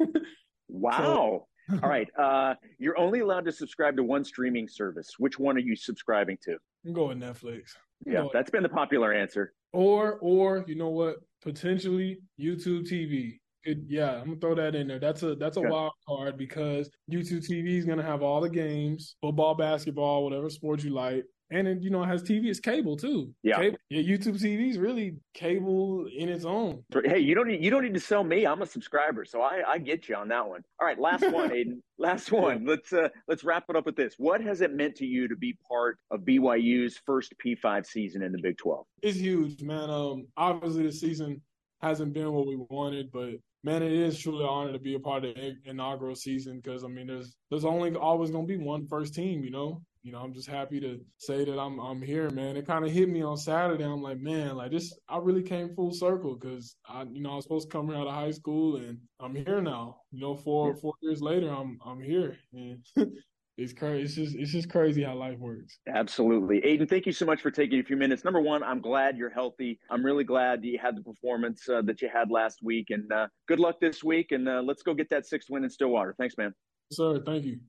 Wow. 0.70 0.98
So, 0.98 1.46
All 1.82 1.88
right. 1.88 2.08
Uh, 2.18 2.54
you're 2.78 2.98
only 2.98 3.20
allowed 3.20 3.44
to 3.44 3.52
subscribe 3.52 3.96
to 3.96 4.02
one 4.02 4.24
streaming 4.24 4.68
service. 4.68 5.14
Which 5.18 5.38
one 5.38 5.56
are 5.56 5.60
you 5.60 5.76
subscribing 5.76 6.38
to? 6.44 6.56
I'm 6.84 6.92
going 6.92 7.20
Netflix. 7.20 7.76
I'm 8.06 8.12
yeah, 8.12 8.24
that's 8.32 8.50
been 8.50 8.62
the 8.62 8.68
popular 8.68 9.12
answer. 9.12 9.52
Or, 9.72 10.18
or 10.20 10.64
you 10.66 10.74
know 10.74 10.88
what? 10.88 11.16
Potentially 11.42 12.18
YouTube 12.40 12.90
TV. 12.90 13.38
It, 13.62 13.78
yeah, 13.86 14.12
I'm 14.12 14.24
gonna 14.24 14.40
throw 14.40 14.54
that 14.54 14.74
in 14.74 14.88
there. 14.88 14.98
That's 14.98 15.22
a 15.22 15.34
that's 15.34 15.58
a 15.58 15.60
wild 15.60 15.92
card 16.08 16.38
because 16.38 16.88
YouTube 17.12 17.46
TV 17.46 17.76
is 17.76 17.84
gonna 17.84 18.02
have 18.02 18.22
all 18.22 18.40
the 18.40 18.48
games, 18.48 19.16
football, 19.20 19.54
basketball, 19.54 20.24
whatever 20.24 20.48
sport 20.48 20.82
you 20.82 20.90
like 20.90 21.24
and 21.50 21.66
it, 21.66 21.82
you 21.82 21.90
know, 21.90 22.02
it 22.02 22.06
has 22.06 22.22
TV. 22.22 22.46
It's 22.46 22.60
cable 22.60 22.96
too. 22.96 23.34
Yeah. 23.42 23.56
Cable, 23.56 23.78
yeah. 23.88 24.02
YouTube 24.02 24.40
TV 24.40 24.70
is 24.70 24.78
really 24.78 25.16
cable 25.34 26.06
in 26.16 26.28
its 26.28 26.44
own. 26.44 26.84
Hey, 27.04 27.18
you 27.18 27.34
don't 27.34 27.48
need 27.48 27.62
you 27.62 27.70
don't 27.70 27.82
need 27.82 27.94
to 27.94 28.00
sell 28.00 28.22
me. 28.22 28.46
I'm 28.46 28.62
a 28.62 28.66
subscriber, 28.66 29.24
so 29.24 29.42
I, 29.42 29.62
I 29.66 29.78
get 29.78 30.08
you 30.08 30.14
on 30.14 30.28
that 30.28 30.48
one. 30.48 30.62
All 30.80 30.86
right, 30.86 30.98
last 30.98 31.22
one, 31.32 31.52
Aidan. 31.52 31.82
Last 31.98 32.30
one. 32.32 32.64
Let's 32.64 32.92
uh, 32.92 33.08
let's 33.28 33.44
wrap 33.44 33.64
it 33.68 33.76
up 33.76 33.86
with 33.86 33.96
this. 33.96 34.14
What 34.16 34.40
has 34.42 34.60
it 34.60 34.72
meant 34.72 34.96
to 34.96 35.06
you 35.06 35.28
to 35.28 35.36
be 35.36 35.56
part 35.68 35.98
of 36.10 36.20
BYU's 36.20 36.98
first 37.04 37.34
P5 37.44 37.84
season 37.86 38.22
in 38.22 38.32
the 38.32 38.40
Big 38.40 38.56
12? 38.58 38.86
It's 39.02 39.18
huge, 39.18 39.62
man. 39.62 39.90
Um, 39.90 40.26
obviously 40.36 40.84
the 40.84 40.92
season 40.92 41.42
hasn't 41.82 42.12
been 42.12 42.32
what 42.32 42.46
we 42.46 42.56
wanted, 42.68 43.10
but 43.10 43.30
man, 43.64 43.82
it 43.82 43.92
is 43.92 44.18
truly 44.18 44.44
an 44.44 44.48
honor 44.48 44.72
to 44.72 44.78
be 44.78 44.94
a 44.94 45.00
part 45.00 45.24
of 45.24 45.34
the 45.34 45.56
inaugural 45.64 46.14
season 46.14 46.60
because 46.62 46.84
I 46.84 46.88
mean, 46.88 47.08
there's 47.08 47.34
there's 47.50 47.64
only 47.64 47.94
always 47.96 48.30
going 48.30 48.46
to 48.46 48.58
be 48.58 48.62
one 48.62 48.86
first 48.86 49.14
team, 49.14 49.42
you 49.42 49.50
know 49.50 49.82
you 50.02 50.12
know, 50.12 50.18
I'm 50.18 50.32
just 50.32 50.48
happy 50.48 50.80
to 50.80 51.00
say 51.18 51.44
that 51.44 51.58
I'm 51.58 51.78
I'm 51.78 52.00
here, 52.00 52.30
man. 52.30 52.56
It 52.56 52.66
kind 52.66 52.84
of 52.84 52.90
hit 52.90 53.08
me 53.08 53.22
on 53.22 53.36
Saturday. 53.36 53.84
I'm 53.84 54.02
like, 54.02 54.18
man, 54.18 54.56
like 54.56 54.70
this, 54.70 54.98
I 55.08 55.18
really 55.18 55.42
came 55.42 55.74
full 55.74 55.92
circle 55.92 56.36
because 56.36 56.76
I, 56.88 57.02
you 57.02 57.20
know, 57.20 57.32
I 57.32 57.36
was 57.36 57.44
supposed 57.44 57.70
to 57.70 57.76
come 57.76 57.90
out 57.90 58.06
of 58.06 58.14
high 58.14 58.30
school 58.30 58.76
and 58.76 58.98
I'm 59.20 59.34
here 59.34 59.60
now. 59.60 59.98
You 60.10 60.20
know, 60.20 60.36
four 60.36 60.74
four 60.76 60.94
years 61.02 61.20
later, 61.20 61.50
I'm 61.50 61.78
I'm 61.84 62.00
here, 62.00 62.38
and 62.54 62.82
it's 63.58 63.74
crazy. 63.74 64.04
It's 64.04 64.14
just 64.14 64.36
it's 64.36 64.52
just 64.52 64.70
crazy 64.70 65.02
how 65.02 65.16
life 65.16 65.38
works. 65.38 65.78
Absolutely, 65.86 66.64
Aidan. 66.64 66.86
Thank 66.86 67.04
you 67.04 67.12
so 67.12 67.26
much 67.26 67.42
for 67.42 67.50
taking 67.50 67.80
a 67.80 67.84
few 67.84 67.96
minutes. 67.96 68.24
Number 68.24 68.40
one, 68.40 68.62
I'm 68.62 68.80
glad 68.80 69.18
you're 69.18 69.30
healthy. 69.30 69.78
I'm 69.90 70.04
really 70.04 70.24
glad 70.24 70.64
you 70.64 70.78
had 70.78 70.96
the 70.96 71.02
performance 71.02 71.68
uh, 71.68 71.82
that 71.82 72.00
you 72.00 72.08
had 72.08 72.30
last 72.30 72.60
week, 72.62 72.86
and 72.88 73.12
uh, 73.12 73.28
good 73.48 73.60
luck 73.60 73.80
this 73.80 74.02
week. 74.02 74.32
And 74.32 74.48
uh, 74.48 74.62
let's 74.64 74.82
go 74.82 74.94
get 74.94 75.10
that 75.10 75.26
sixth 75.26 75.50
win 75.50 75.62
in 75.62 75.68
Stillwater. 75.68 76.14
Thanks, 76.18 76.38
man. 76.38 76.54
Sir, 76.90 77.22
thank 77.24 77.44
you. 77.44 77.60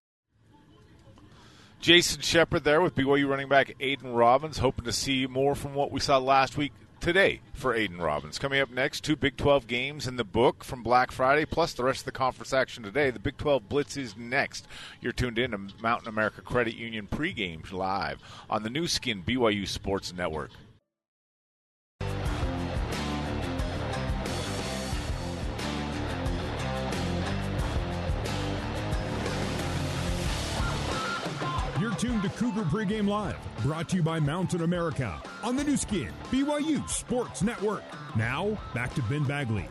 Jason 1.81 2.21
Shepard 2.21 2.63
there 2.63 2.79
with 2.79 2.93
BYU 2.93 3.27
running 3.27 3.49
back 3.49 3.73
Aidan 3.79 4.13
Robbins, 4.13 4.59
hoping 4.59 4.85
to 4.85 4.91
see 4.91 5.25
more 5.25 5.55
from 5.55 5.73
what 5.73 5.91
we 5.91 5.99
saw 5.99 6.19
last 6.19 6.55
week 6.55 6.73
today 6.99 7.41
for 7.53 7.73
Aidan 7.73 7.97
Robbins. 7.97 8.37
Coming 8.37 8.59
up 8.59 8.69
next, 8.69 9.03
two 9.03 9.15
Big 9.15 9.35
12 9.35 9.65
games 9.65 10.05
in 10.05 10.15
the 10.15 10.23
book 10.23 10.63
from 10.63 10.83
Black 10.83 11.11
Friday, 11.11 11.43
plus 11.43 11.73
the 11.73 11.83
rest 11.83 12.01
of 12.01 12.05
the 12.05 12.11
conference 12.11 12.53
action 12.53 12.83
today. 12.83 13.09
The 13.09 13.17
Big 13.17 13.35
12 13.37 13.67
Blitz 13.67 13.97
is 13.97 14.15
next. 14.15 14.67
You're 15.01 15.11
tuned 15.11 15.39
in 15.39 15.51
to 15.51 15.57
Mountain 15.81 16.07
America 16.07 16.43
Credit 16.43 16.75
Union 16.75 17.07
pregame 17.07 17.71
live 17.71 18.19
on 18.47 18.61
the 18.61 18.69
Nu 18.69 18.85
Skin 18.85 19.23
BYU 19.23 19.67
Sports 19.67 20.13
Network. 20.13 20.51
Tuned 32.01 32.23
to 32.23 32.29
Cougar 32.29 32.63
Pregame 32.63 33.07
Live, 33.07 33.37
brought 33.61 33.87
to 33.89 33.97
you 33.97 34.01
by 34.01 34.19
Mountain 34.19 34.63
America 34.63 35.21
on 35.43 35.55
the 35.55 35.63
Nu 35.63 35.77
Skin, 35.77 36.09
BYU 36.31 36.89
Sports 36.89 37.43
Network. 37.43 37.83
Now, 38.15 38.57
back 38.73 38.95
to 38.95 39.03
Ben 39.03 39.23
Bagley. 39.23 39.69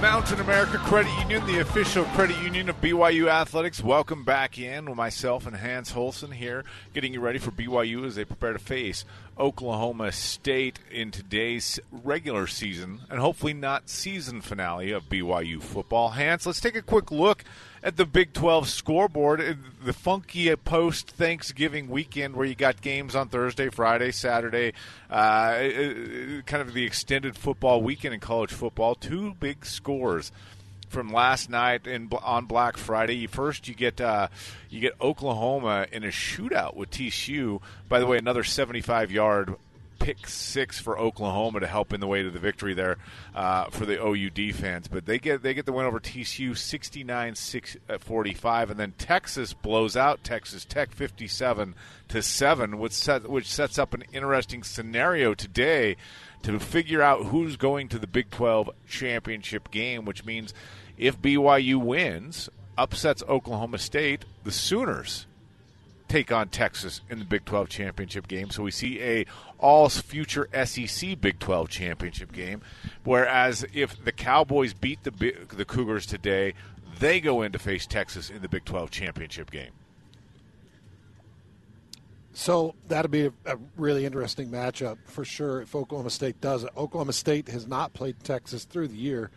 Mountain 0.00 0.38
America 0.38 0.78
Credit 0.78 1.10
Union, 1.18 1.44
the 1.44 1.58
official 1.58 2.04
credit 2.04 2.40
union 2.40 2.68
of 2.68 2.80
BYU 2.80 3.26
Athletics. 3.26 3.82
Welcome 3.82 4.22
back 4.22 4.60
in 4.60 4.86
with 4.86 4.96
myself 4.96 5.44
and 5.44 5.56
Hans 5.56 5.96
Olsen 5.96 6.30
here, 6.30 6.64
getting 6.94 7.12
you 7.12 7.18
ready 7.18 7.40
for 7.40 7.50
BYU 7.50 8.06
as 8.06 8.14
they 8.14 8.24
prepare 8.24 8.52
to 8.52 8.60
face 8.60 9.04
Oklahoma 9.40 10.12
State 10.12 10.78
in 10.88 11.10
today's 11.10 11.80
regular 11.90 12.46
season 12.46 13.00
and 13.10 13.18
hopefully 13.18 13.54
not 13.54 13.88
season 13.88 14.40
finale 14.40 14.92
of 14.92 15.08
BYU 15.08 15.60
football. 15.60 16.10
Hans, 16.10 16.46
let's 16.46 16.60
take 16.60 16.76
a 16.76 16.82
quick 16.82 17.10
look 17.10 17.42
at 17.82 17.96
the 17.96 18.04
Big 18.04 18.32
12 18.32 18.68
scoreboard. 18.68 19.58
The 19.84 19.92
funky 19.92 20.54
post 20.56 21.10
Thanksgiving 21.10 21.88
weekend 21.88 22.36
where 22.36 22.46
you 22.46 22.54
got 22.54 22.80
games 22.80 23.14
on 23.14 23.28
Thursday, 23.28 23.68
Friday, 23.68 24.12
Saturday, 24.12 24.72
uh, 25.08 26.42
kind 26.46 26.62
of 26.62 26.74
the 26.74 26.84
extended 26.84 27.36
football 27.36 27.82
weekend 27.82 28.14
in 28.14 28.20
college 28.20 28.52
football. 28.52 28.94
Two 28.94 29.34
big 29.34 29.64
scores 29.64 30.32
from 30.88 31.12
last 31.12 31.48
night 31.48 31.86
in, 31.86 32.10
on 32.22 32.46
Black 32.46 32.76
Friday. 32.76 33.26
First, 33.26 33.68
you 33.68 33.74
get 33.74 34.00
uh, 34.00 34.28
you 34.68 34.80
get 34.80 34.92
Oklahoma 35.00 35.86
in 35.90 36.04
a 36.04 36.08
shootout 36.08 36.74
with 36.74 36.90
TCU. 36.90 37.62
By 37.88 38.00
the 38.00 38.06
way, 38.06 38.18
another 38.18 38.44
75 38.44 39.10
yard 39.10 39.54
pick 40.00 40.26
six 40.26 40.80
for 40.80 40.98
Oklahoma 40.98 41.60
to 41.60 41.66
help 41.68 41.92
in 41.92 42.00
the 42.00 42.06
way 42.08 42.22
to 42.22 42.30
the 42.30 42.40
victory 42.40 42.74
there 42.74 42.96
uh, 43.34 43.66
for 43.66 43.86
the 43.86 44.04
OU 44.04 44.30
defense. 44.30 44.88
But 44.88 45.06
they 45.06 45.20
get 45.20 45.42
they 45.42 45.54
get 45.54 45.66
the 45.66 45.72
win 45.72 45.86
over 45.86 46.00
TCU 46.00 46.58
69 46.58 47.34
45, 48.00 48.70
and 48.70 48.80
then 48.80 48.92
Texas 48.98 49.52
blows 49.52 49.96
out 49.96 50.24
Texas 50.24 50.64
Tech 50.64 50.90
57 50.90 51.74
to 52.08 52.22
seven, 52.22 52.78
which 52.78 52.92
set, 52.92 53.30
which 53.30 53.46
sets 53.46 53.78
up 53.78 53.94
an 53.94 54.02
interesting 54.12 54.64
scenario 54.64 55.34
today 55.34 55.96
to 56.42 56.58
figure 56.58 57.02
out 57.02 57.26
who's 57.26 57.56
going 57.56 57.88
to 57.88 57.98
the 57.98 58.06
Big 58.06 58.30
12 58.30 58.70
championship 58.88 59.70
game, 59.70 60.04
which 60.04 60.24
means 60.24 60.54
if 60.96 61.20
BYU 61.20 61.76
wins, 61.76 62.48
upsets 62.76 63.22
Oklahoma 63.28 63.78
State, 63.78 64.24
the 64.42 64.50
Sooners 64.50 65.26
take 66.10 66.32
on 66.32 66.48
Texas 66.48 67.00
in 67.08 67.20
the 67.20 67.24
Big 67.24 67.44
12 67.44 67.68
championship 67.68 68.26
game. 68.26 68.50
So 68.50 68.64
we 68.64 68.70
see 68.70 69.00
a 69.00 69.26
all 69.58 69.88
future 69.88 70.48
SEC 70.64 71.20
Big 71.20 71.38
12 71.38 71.68
championship 71.68 72.32
game. 72.32 72.60
Whereas 73.04 73.64
if 73.72 74.02
the 74.04 74.12
Cowboys 74.12 74.74
beat 74.74 75.04
the 75.04 75.10
the 75.54 75.64
Cougars 75.64 76.06
today, 76.06 76.54
they 76.98 77.20
go 77.20 77.42
in 77.42 77.52
to 77.52 77.58
face 77.58 77.86
Texas 77.86 78.28
in 78.28 78.42
the 78.42 78.48
Big 78.48 78.64
12 78.64 78.90
championship 78.90 79.50
game. 79.50 79.70
So 82.32 82.74
that'll 82.88 83.10
be 83.10 83.26
a, 83.26 83.32
a, 83.44 83.58
really 83.76 84.06
interesting 84.06 84.50
matchup 84.50 84.98
for 85.04 85.24
sure 85.24 85.62
if 85.62 85.74
Oklahoma 85.74 86.10
State 86.10 86.40
does 86.40 86.64
it. 86.64 86.70
Oklahoma 86.76 87.12
State 87.12 87.48
has 87.48 87.66
not 87.66 87.92
played 87.92 88.22
Texas 88.22 88.64
through 88.64 88.88
the 88.88 88.96
year. 88.96 89.30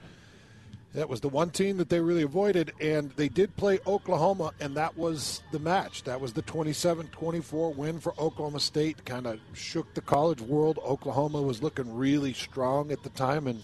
That 0.93 1.09
was 1.09 1.21
the 1.21 1.29
one 1.29 1.49
team 1.49 1.77
that 1.77 1.89
they 1.89 1.99
really 1.99 2.21
avoided, 2.21 2.71
and 2.79 3.09
they 3.11 3.27
did 3.27 3.55
play 3.55 3.79
Oklahoma, 3.87 4.51
and 4.59 4.75
that 4.75 4.95
was 4.95 5.41
the 5.51 5.57
match. 5.57 6.03
That 6.03 6.21
was 6.21 6.33
the 6.33 6.43
27 6.43 7.07
24 7.07 7.73
win 7.73 7.99
for 7.99 8.13
Oklahoma 8.19 8.59
State. 8.59 9.03
Kind 9.03 9.25
of 9.25 9.39
shook 9.53 9.93
the 9.95 10.01
college 10.01 10.39
world. 10.39 10.77
Oklahoma 10.85 11.41
was 11.41 11.63
looking 11.63 11.95
really 11.95 12.33
strong 12.33 12.91
at 12.91 13.01
the 13.01 13.09
time, 13.09 13.47
and 13.47 13.63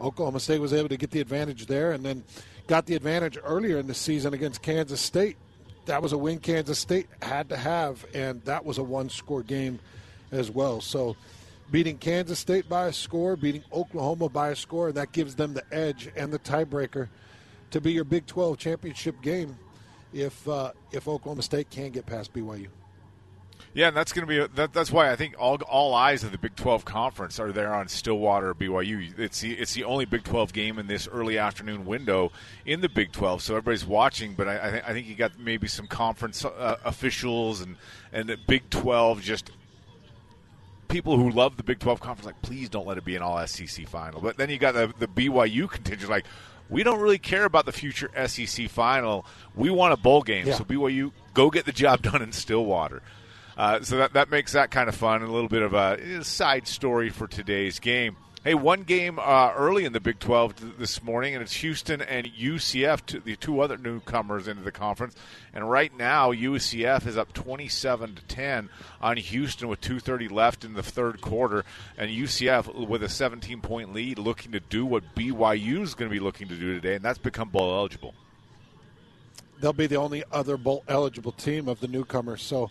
Oklahoma 0.00 0.40
State 0.40 0.60
was 0.60 0.74
able 0.74 0.90
to 0.90 0.98
get 0.98 1.10
the 1.10 1.20
advantage 1.20 1.66
there, 1.66 1.92
and 1.92 2.04
then 2.04 2.24
got 2.66 2.84
the 2.86 2.94
advantage 2.94 3.38
earlier 3.42 3.78
in 3.78 3.86
the 3.86 3.94
season 3.94 4.34
against 4.34 4.60
Kansas 4.60 5.00
State 5.00 5.36
that 5.86 6.02
was 6.02 6.12
a 6.12 6.18
win 6.18 6.38
Kansas 6.38 6.78
State 6.78 7.08
had 7.20 7.48
to 7.48 7.56
have, 7.56 8.06
and 8.14 8.42
that 8.44 8.64
was 8.64 8.78
a 8.78 8.82
one 8.82 9.08
score 9.08 9.42
game 9.42 9.80
as 10.30 10.50
well. 10.50 10.80
So 10.80 11.16
beating 11.70 11.98
Kansas 11.98 12.38
State 12.38 12.68
by 12.68 12.86
a 12.86 12.92
score, 12.92 13.36
beating 13.36 13.64
Oklahoma 13.72 14.28
by 14.28 14.50
a 14.50 14.56
score, 14.56 14.92
that 14.92 15.12
gives 15.12 15.34
them 15.34 15.54
the 15.54 15.64
edge 15.72 16.10
and 16.16 16.32
the 16.32 16.38
tiebreaker 16.38 17.08
to 17.70 17.80
be 17.80 17.92
your 17.92 18.04
Big 18.04 18.26
12 18.26 18.58
championship 18.58 19.20
game 19.22 19.56
if 20.12 20.48
uh, 20.48 20.72
if 20.92 21.06
Oklahoma 21.08 21.42
State 21.42 21.70
can 21.70 21.90
get 21.90 22.06
past 22.06 22.32
BYU. 22.32 22.68
Yeah, 23.72 23.88
and 23.88 23.96
that's 23.96 24.12
going 24.12 24.26
to 24.26 24.28
be 24.28 24.38
a, 24.38 24.48
that, 24.48 24.72
that's 24.72 24.90
why 24.90 25.12
I 25.12 25.16
think 25.16 25.36
all 25.38 25.56
all 25.68 25.94
eyes 25.94 26.24
of 26.24 26.32
the 26.32 26.38
Big 26.38 26.56
12 26.56 26.84
conference 26.84 27.38
are 27.38 27.52
there 27.52 27.72
on 27.72 27.86
Stillwater 27.86 28.52
BYU. 28.52 29.16
It's 29.16 29.40
the 29.40 29.52
it's 29.52 29.74
the 29.74 29.84
only 29.84 30.06
Big 30.06 30.24
12 30.24 30.52
game 30.52 30.78
in 30.78 30.88
this 30.88 31.06
early 31.06 31.38
afternoon 31.38 31.86
window 31.86 32.32
in 32.66 32.80
the 32.80 32.88
Big 32.88 33.12
12, 33.12 33.42
so 33.42 33.54
everybody's 33.54 33.86
watching. 33.86 34.34
But 34.34 34.48
I, 34.48 34.66
I, 34.66 34.70
th- 34.70 34.84
I 34.88 34.92
think 34.92 35.06
you 35.06 35.14
got 35.14 35.38
maybe 35.38 35.68
some 35.68 35.86
conference 35.86 36.44
uh, 36.44 36.76
officials 36.84 37.60
and 37.60 37.76
and 38.12 38.28
the 38.28 38.36
Big 38.48 38.68
12 38.70 39.22
just 39.22 39.52
people 40.90 41.16
who 41.16 41.30
love 41.30 41.56
the 41.56 41.62
Big 41.62 41.78
12 41.78 42.00
conference 42.00 42.26
like 42.26 42.42
please 42.42 42.68
don't 42.68 42.86
let 42.86 42.98
it 42.98 43.04
be 43.04 43.16
an 43.16 43.22
all 43.22 43.46
SEC 43.46 43.86
final. 43.88 44.20
But 44.20 44.36
then 44.36 44.50
you 44.50 44.58
got 44.58 44.74
the 44.74 44.92
the 44.98 45.06
BYU 45.06 45.70
contingent 45.70 46.10
like 46.10 46.26
we 46.68 46.82
don't 46.82 47.00
really 47.00 47.18
care 47.18 47.44
about 47.44 47.66
the 47.66 47.72
future 47.72 48.10
SEC 48.26 48.68
final. 48.68 49.26
We 49.54 49.70
want 49.70 49.92
a 49.92 49.96
bowl 49.96 50.22
game. 50.22 50.46
Yeah. 50.46 50.54
So 50.54 50.64
BYU 50.64 51.12
go 51.34 51.50
get 51.50 51.66
the 51.66 51.72
job 51.72 52.02
done 52.02 52.22
in 52.22 52.32
Stillwater. 52.32 53.02
Uh, 53.56 53.82
so 53.82 53.98
that, 53.98 54.14
that 54.14 54.30
makes 54.30 54.52
that 54.52 54.70
kind 54.70 54.88
of 54.88 54.94
fun. 54.94 55.22
A 55.22 55.30
little 55.30 55.48
bit 55.48 55.62
of 55.62 55.74
a 55.74 56.24
side 56.24 56.66
story 56.66 57.10
for 57.10 57.26
today's 57.26 57.78
game. 57.78 58.16
Hey, 58.42 58.54
one 58.54 58.84
game 58.84 59.18
uh, 59.18 59.52
early 59.54 59.84
in 59.84 59.92
the 59.92 60.00
Big 60.00 60.18
12 60.18 60.78
this 60.78 61.02
morning, 61.02 61.34
and 61.34 61.42
it's 61.42 61.56
Houston 61.56 62.00
and 62.00 62.26
UCF, 62.26 63.22
the 63.22 63.36
two 63.36 63.60
other 63.60 63.76
newcomers 63.76 64.48
into 64.48 64.62
the 64.62 64.72
conference. 64.72 65.14
And 65.52 65.70
right 65.70 65.94
now, 65.94 66.32
UCF 66.32 67.06
is 67.06 67.18
up 67.18 67.34
27 67.34 68.14
to 68.14 68.22
10 68.22 68.70
on 69.02 69.18
Houston 69.18 69.68
with 69.68 69.82
2:30 69.82 70.30
left 70.30 70.64
in 70.64 70.72
the 70.72 70.82
third 70.82 71.20
quarter, 71.20 71.66
and 71.98 72.10
UCF 72.10 72.88
with 72.88 73.02
a 73.02 73.10
17 73.10 73.60
point 73.60 73.92
lead, 73.92 74.18
looking 74.18 74.52
to 74.52 74.60
do 74.60 74.86
what 74.86 75.14
BYU 75.14 75.82
is 75.82 75.94
going 75.94 76.10
to 76.10 76.14
be 76.14 76.18
looking 76.18 76.48
to 76.48 76.56
do 76.56 76.72
today, 76.72 76.94
and 76.94 77.04
that's 77.04 77.18
become 77.18 77.50
bowl 77.50 77.76
eligible. 77.76 78.14
They'll 79.60 79.74
be 79.74 79.86
the 79.86 79.96
only 79.96 80.24
other 80.32 80.56
bowl 80.56 80.82
eligible 80.88 81.32
team 81.32 81.68
of 81.68 81.80
the 81.80 81.88
newcomers. 81.88 82.40
So 82.40 82.70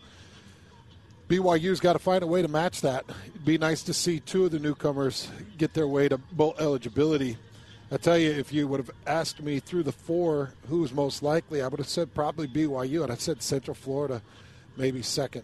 BYU's 1.30 1.80
got 1.80 1.94
to 1.94 2.00
find 2.00 2.24
a 2.24 2.28
way 2.28 2.42
to 2.42 2.48
match 2.48 2.82
that. 2.82 3.06
It'd 3.28 3.46
be 3.46 3.60
nice 3.60 3.84
to 3.84 3.94
see 3.94 4.20
two 4.20 4.46
of 4.46 4.52
the 4.52 4.58
newcomers 4.58 5.30
get 5.60 5.76
their 5.76 5.88
way 5.88 6.10
to 6.10 6.18
bowl 6.18 6.56
eligibility. 6.58 7.38
I 7.92 7.98
tell 7.98 8.18
you, 8.18 8.32
if 8.32 8.52
you 8.52 8.68
would 8.68 8.80
have 8.80 8.90
asked 9.06 9.40
me 9.40 9.60
through 9.60 9.84
the 9.84 9.92
four 9.92 10.54
who 10.70 10.80
was 10.80 10.92
most 10.92 11.22
likely, 11.22 11.62
I 11.62 11.68
would 11.68 11.80
have 11.80 11.88
said 11.88 12.16
probably 12.16 12.48
BYU, 12.48 13.04
and 13.04 13.12
I 13.12 13.16
said 13.16 13.44
Central 13.44 13.76
Florida, 13.76 14.24
maybe 14.76 15.04
second. 15.04 15.44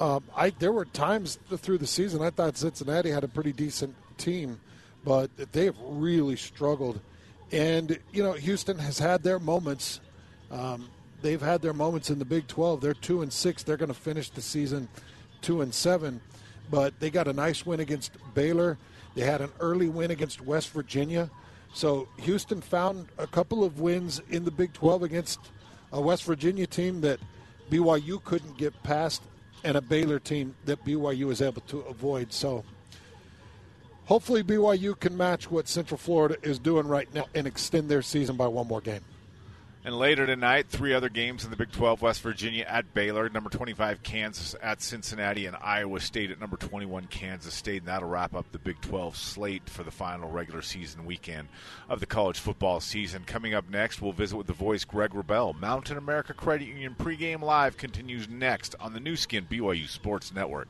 Um, 0.00 0.24
I 0.36 0.50
there 0.50 0.72
were 0.72 0.84
times 0.84 1.38
through 1.58 1.78
the 1.78 1.86
season 1.86 2.22
I 2.22 2.30
thought 2.30 2.56
Cincinnati 2.56 3.10
had 3.10 3.22
a 3.22 3.28
pretty 3.28 3.52
decent 3.52 3.94
team, 4.18 4.58
but 5.04 5.30
they 5.52 5.66
have 5.66 5.76
really 5.80 6.36
struggled. 6.36 6.98
And 7.52 7.96
you 8.12 8.24
know, 8.24 8.32
Houston 8.32 8.78
has 8.78 8.98
had 8.98 9.22
their 9.22 9.38
moments. 9.38 10.00
Um, 10.50 10.88
they've 11.22 11.40
had 11.40 11.62
their 11.62 11.74
moments 11.74 12.10
in 12.10 12.18
the 12.18 12.24
Big 12.24 12.48
12. 12.48 12.80
They're 12.80 12.94
two 12.94 13.22
and 13.22 13.32
six. 13.32 13.62
They're 13.62 13.76
going 13.76 13.88
to 13.88 13.94
finish 13.94 14.30
the 14.30 14.42
season 14.42 14.88
two 15.42 15.60
and 15.62 15.74
seven, 15.74 16.20
but 16.70 16.98
they 17.00 17.10
got 17.10 17.28
a 17.28 17.32
nice 17.32 17.64
win 17.66 17.80
against 17.80 18.12
Baylor. 18.34 18.78
They 19.14 19.22
had 19.22 19.40
an 19.40 19.50
early 19.60 19.88
win 19.88 20.10
against 20.10 20.40
West 20.40 20.70
Virginia. 20.70 21.30
So 21.72 22.08
Houston 22.18 22.60
found 22.60 23.08
a 23.18 23.26
couple 23.26 23.64
of 23.64 23.80
wins 23.80 24.20
in 24.30 24.44
the 24.44 24.50
Big 24.50 24.72
12 24.72 25.02
against 25.02 25.40
a 25.92 26.00
West 26.00 26.24
Virginia 26.24 26.66
team 26.66 27.00
that 27.02 27.20
BYU 27.70 28.22
couldn't 28.24 28.56
get 28.58 28.80
past, 28.82 29.22
and 29.62 29.76
a 29.76 29.80
Baylor 29.80 30.18
team 30.18 30.54
that 30.64 30.84
BYU 30.84 31.26
was 31.26 31.42
able 31.42 31.60
to 31.62 31.80
avoid. 31.80 32.32
So 32.32 32.64
hopefully 34.06 34.42
BYU 34.42 34.98
can 34.98 35.16
match 35.16 35.50
what 35.50 35.68
Central 35.68 35.98
Florida 35.98 36.36
is 36.42 36.58
doing 36.58 36.86
right 36.86 37.12
now 37.14 37.26
and 37.34 37.46
extend 37.46 37.88
their 37.88 38.02
season 38.02 38.36
by 38.36 38.46
one 38.46 38.66
more 38.66 38.80
game. 38.80 39.02
And 39.82 39.98
later 39.98 40.26
tonight, 40.26 40.66
three 40.68 40.92
other 40.92 41.08
games 41.08 41.42
in 41.42 41.50
the 41.50 41.56
Big 41.56 41.72
12 41.72 42.02
West 42.02 42.20
Virginia 42.20 42.66
at 42.68 42.92
Baylor, 42.92 43.30
number 43.30 43.48
25 43.48 44.02
Kansas 44.02 44.54
at 44.60 44.82
Cincinnati, 44.82 45.46
and 45.46 45.56
Iowa 45.58 46.00
State 46.00 46.30
at 46.30 46.38
number 46.38 46.58
21 46.58 47.06
Kansas 47.06 47.54
State. 47.54 47.78
And 47.78 47.88
that'll 47.88 48.10
wrap 48.10 48.34
up 48.34 48.44
the 48.52 48.58
Big 48.58 48.78
12 48.82 49.16
slate 49.16 49.70
for 49.70 49.82
the 49.82 49.90
final 49.90 50.30
regular 50.30 50.60
season 50.60 51.06
weekend 51.06 51.48
of 51.88 52.00
the 52.00 52.06
college 52.06 52.38
football 52.38 52.80
season. 52.80 53.24
Coming 53.24 53.54
up 53.54 53.70
next, 53.70 54.02
we'll 54.02 54.12
visit 54.12 54.36
with 54.36 54.46
the 54.46 54.52
voice 54.52 54.84
Greg 54.84 55.12
Wrubell. 55.12 55.58
Mountain 55.58 55.96
America 55.96 56.34
Credit 56.34 56.68
Union 56.68 56.94
pregame 56.98 57.40
live 57.40 57.78
continues 57.78 58.28
next 58.28 58.74
on 58.80 58.92
the 58.92 59.00
Nu 59.00 59.16
Skin 59.16 59.46
BYU 59.50 59.88
Sports 59.88 60.34
Network. 60.34 60.68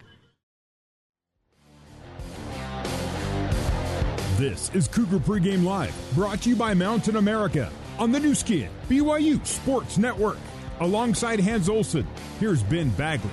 This 4.37 4.71
is 4.73 4.87
Cougar 4.87 5.19
Pregame 5.19 5.65
Live, 5.65 5.95
brought 6.15 6.41
to 6.43 6.49
you 6.49 6.57
by 6.57 6.73
Mountain 6.73 7.17
America 7.17 7.71
on 8.01 8.11
the 8.11 8.19
Nu 8.19 8.35
Skin, 8.35 8.71
BYU 8.89 9.47
Sports 9.47 9.99
Network. 9.99 10.39
Alongside 10.81 11.39
Hans 11.39 11.69
Olsen, 11.69 12.07
here's 12.41 12.63
Ben 12.63 12.89
Bagley. 12.91 13.31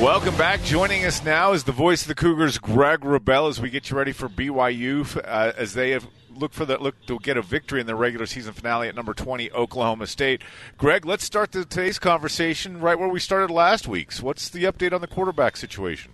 Welcome 0.00 0.36
back. 0.36 0.62
Joining 0.62 1.04
us 1.04 1.24
now 1.24 1.52
is 1.52 1.64
the 1.64 1.72
voice 1.72 2.02
of 2.02 2.08
the 2.08 2.14
Cougars, 2.14 2.58
Greg 2.58 3.00
Wrubell, 3.00 3.48
as 3.50 3.60
we 3.60 3.68
get 3.68 3.90
you 3.90 3.96
ready 3.96 4.12
for 4.12 4.28
BYU 4.28 5.16
uh, 5.16 5.52
as 5.56 5.74
they 5.74 5.90
have 5.90 6.06
look 6.32 6.52
for 6.52 6.64
the 6.64 6.78
look 6.78 6.94
to 7.06 7.18
get 7.18 7.36
a 7.36 7.42
victory 7.42 7.80
in 7.80 7.86
the 7.86 7.96
regular 7.96 8.24
season 8.24 8.52
finale 8.52 8.88
at 8.88 8.94
number 8.94 9.12
20 9.12 9.50
Oklahoma 9.50 10.06
State. 10.06 10.42
Greg, 10.78 11.04
let's 11.04 11.24
start 11.24 11.50
the, 11.50 11.64
today's 11.64 11.98
conversation 11.98 12.80
right 12.80 12.98
where 12.98 13.08
we 13.08 13.20
started 13.20 13.52
last 13.52 13.88
week's. 13.88 14.22
What's 14.22 14.48
the 14.48 14.62
update 14.62 14.92
on 14.92 15.00
the 15.00 15.08
quarterback 15.08 15.56
situation? 15.56 16.12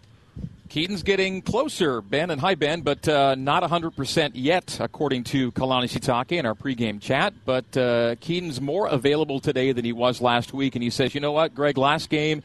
Kedon's 0.69 1.03
getting 1.03 1.43
closer, 1.43 2.01
Ben 2.01 2.31
and 2.31 2.41
hi 2.41 2.55
Ben, 2.55 2.81
but 2.81 3.09
uh, 3.09 3.35
not 3.35 3.62
100% 3.62 4.33
yet, 4.35 4.79
according 4.81 5.25
to 5.25 5.53
Kalani 5.53 5.89
Sitake 5.89 6.33
in 6.33 6.47
our 6.47 6.55
pregame 6.55 7.01
chat. 7.01 7.35
But 7.45 7.77
uh, 7.77 8.17
Kedon's 8.17 8.61
more 8.61 8.87
available 8.87 9.41
today 9.41 9.73
than 9.73 9.85
he 9.85 9.93
was 9.93 10.21
last 10.21 10.53
week, 10.53 10.75
and 10.75 10.83
he 10.83 10.91
says, 10.91 11.14
you 11.14 11.21
know 11.21 11.33
what, 11.33 11.55
Greg, 11.55 11.79
last 11.79 12.11
game 12.11 12.43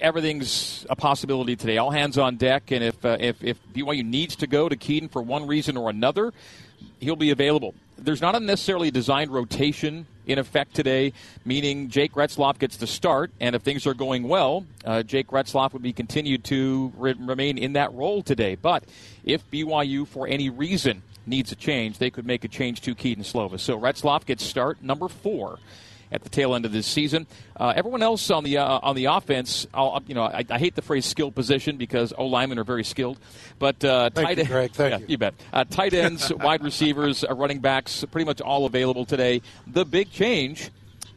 everything's 0.00 0.86
a 0.88 0.94
possibility 0.94 1.56
today. 1.56 1.76
All 1.78 1.90
hands 1.90 2.18
on 2.18 2.36
deck, 2.36 2.70
and 2.70 2.84
if 2.84 3.04
uh, 3.04 3.16
if 3.18 3.42
if 3.42 3.58
BYU 3.72 4.04
needs 4.04 4.36
to 4.36 4.46
go 4.46 4.68
to 4.68 4.76
Kedon 4.76 5.08
for 5.08 5.22
one 5.22 5.46
reason 5.46 5.76
or 5.76 5.90
another, 5.90 6.32
he'll 7.00 7.16
be 7.16 7.30
available. 7.30 7.74
There's 7.96 8.20
not 8.20 8.36
a 8.36 8.40
necessarily 8.40 8.90
designed 8.90 9.32
rotation 9.32 10.06
in 10.28 10.38
effect 10.38 10.74
today, 10.74 11.12
meaning 11.44 11.88
Jake 11.88 12.12
Retzlaff 12.12 12.58
gets 12.58 12.76
to 12.76 12.86
start, 12.86 13.32
and 13.40 13.56
if 13.56 13.62
things 13.62 13.86
are 13.86 13.94
going 13.94 14.28
well, 14.28 14.66
uh, 14.84 15.02
Jake 15.02 15.28
Retzlaff 15.28 15.72
would 15.72 15.82
be 15.82 15.92
continued 15.92 16.44
to 16.44 16.92
re- 16.96 17.14
remain 17.18 17.58
in 17.58 17.72
that 17.72 17.92
role 17.94 18.22
today. 18.22 18.54
But 18.54 18.84
if 19.24 19.50
BYU, 19.50 20.06
for 20.06 20.28
any 20.28 20.50
reason, 20.50 21.02
needs 21.26 21.50
a 21.50 21.56
change, 21.56 21.98
they 21.98 22.10
could 22.10 22.26
make 22.26 22.44
a 22.44 22.48
change 22.48 22.82
to 22.82 22.94
Kedon 22.94 23.24
Slovis. 23.24 23.60
So 23.60 23.78
Retzlaff 23.78 24.26
gets 24.26 24.44
start 24.44 24.82
number 24.82 25.08
four 25.08 25.58
at 26.10 26.22
the 26.22 26.28
tail 26.28 26.54
end 26.54 26.64
of 26.64 26.72
this 26.72 26.86
season. 26.86 27.26
Uh, 27.56 27.72
everyone 27.74 28.02
else 28.02 28.30
on 28.30 28.44
the 28.44 28.58
uh, 28.58 28.78
on 28.82 28.96
the 28.96 29.06
offense, 29.06 29.66
I'll, 29.74 30.02
you 30.06 30.14
know, 30.14 30.22
I, 30.22 30.44
I, 30.48 30.58
hate 30.58 30.74
the 30.74 30.82
phrase 30.82 31.04
skill 31.04 31.30
position 31.30 31.76
because 31.76 32.12
O 32.16 32.26
linemen 32.26 32.58
are 32.58 32.64
very 32.64 32.84
skilled, 32.84 33.18
but 33.58 33.84
uh, 33.84 34.10
tight 34.10 34.38
you, 34.38 34.44
Greg. 34.44 34.70
Yeah, 34.78 34.98
you. 34.98 35.06
you 35.08 35.18
bet. 35.18 35.34
Uh, 35.52 35.64
tight 35.64 35.94
ends, 35.94 36.32
wide 36.40 36.62
receivers, 36.62 37.24
uh, 37.24 37.34
running 37.34 37.60
backs, 37.60 38.04
pretty 38.10 38.24
much 38.24 38.40
all 38.40 38.66
available 38.66 39.04
today. 39.04 39.42
The 39.66 39.84
big 39.84 40.10
change 40.10 40.70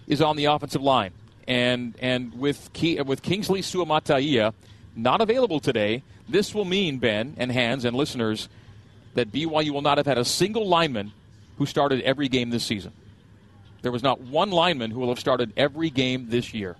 is 0.07 0.21
on 0.21 0.35
the 0.35 0.45
offensive 0.45 0.81
line, 0.81 1.11
and 1.47 1.95
and 1.99 2.33
with 2.33 2.71
Key, 2.73 3.01
with 3.01 3.21
Kingsley 3.21 3.61
Suamataia 3.61 4.53
not 4.95 5.21
available 5.21 5.59
today, 5.59 6.03
this 6.27 6.53
will 6.53 6.65
mean 6.65 6.97
Ben 6.97 7.35
and 7.37 7.51
Hans 7.51 7.85
and 7.85 7.95
listeners 7.95 8.49
that 9.13 9.31
BYU 9.31 9.71
will 9.71 9.81
not 9.81 9.97
have 9.97 10.07
had 10.07 10.17
a 10.17 10.25
single 10.25 10.67
lineman 10.67 11.11
who 11.57 11.65
started 11.65 12.01
every 12.01 12.27
game 12.27 12.49
this 12.49 12.63
season. 12.63 12.91
There 13.81 13.91
was 13.91 14.03
not 14.03 14.21
one 14.21 14.51
lineman 14.51 14.91
who 14.91 14.99
will 14.99 15.09
have 15.09 15.19
started 15.19 15.53
every 15.57 15.89
game 15.89 16.27
this 16.29 16.53
year. 16.53 16.75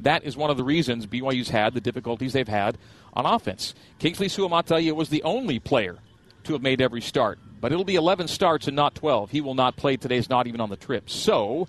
That 0.00 0.24
is 0.24 0.36
one 0.36 0.50
of 0.50 0.56
the 0.56 0.64
reasons 0.64 1.06
BYU's 1.06 1.48
had 1.48 1.74
the 1.74 1.80
difficulties 1.80 2.32
they've 2.32 2.46
had 2.46 2.76
on 3.14 3.26
offense. 3.26 3.74
Kingsley 3.98 4.28
Suamataia 4.28 4.92
was 4.92 5.08
the 5.08 5.22
only 5.22 5.58
player 5.58 5.96
to 6.44 6.52
have 6.52 6.62
made 6.62 6.80
every 6.80 7.00
start, 7.00 7.38
but 7.60 7.72
it'll 7.72 7.84
be 7.84 7.94
11 7.94 8.28
starts 8.28 8.66
and 8.66 8.76
not 8.76 8.94
12. 8.94 9.30
He 9.30 9.40
will 9.40 9.54
not 9.54 9.76
play 9.76 9.96
today, 9.96 10.16
is 10.16 10.28
not 10.28 10.46
even 10.46 10.60
on 10.60 10.70
the 10.70 10.76
trip. 10.76 11.08
So, 11.08 11.66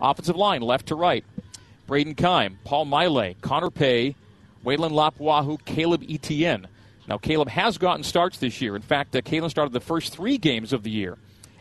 offensive 0.00 0.36
line, 0.36 0.62
left 0.62 0.86
to 0.86 0.94
right. 0.96 1.24
Braden 1.86 2.16
Keim, 2.16 2.58
Paul 2.64 2.84
Maile, 2.84 3.34
Connor 3.40 3.70
Pay, 3.70 4.16
Weylin 4.64 4.92
Lapuaho, 4.92 5.64
Caleb 5.64 6.04
Etienne. 6.08 6.66
Now, 7.08 7.18
Caleb 7.18 7.48
has 7.48 7.78
gotten 7.78 8.04
starts 8.04 8.38
this 8.38 8.60
year. 8.60 8.76
In 8.76 8.82
fact, 8.82 9.16
uh, 9.16 9.22
Caleb 9.22 9.50
started 9.50 9.72
the 9.72 9.80
first 9.80 10.12
three 10.12 10.38
games 10.38 10.72
of 10.72 10.82
the 10.82 10.90
year 10.90 11.16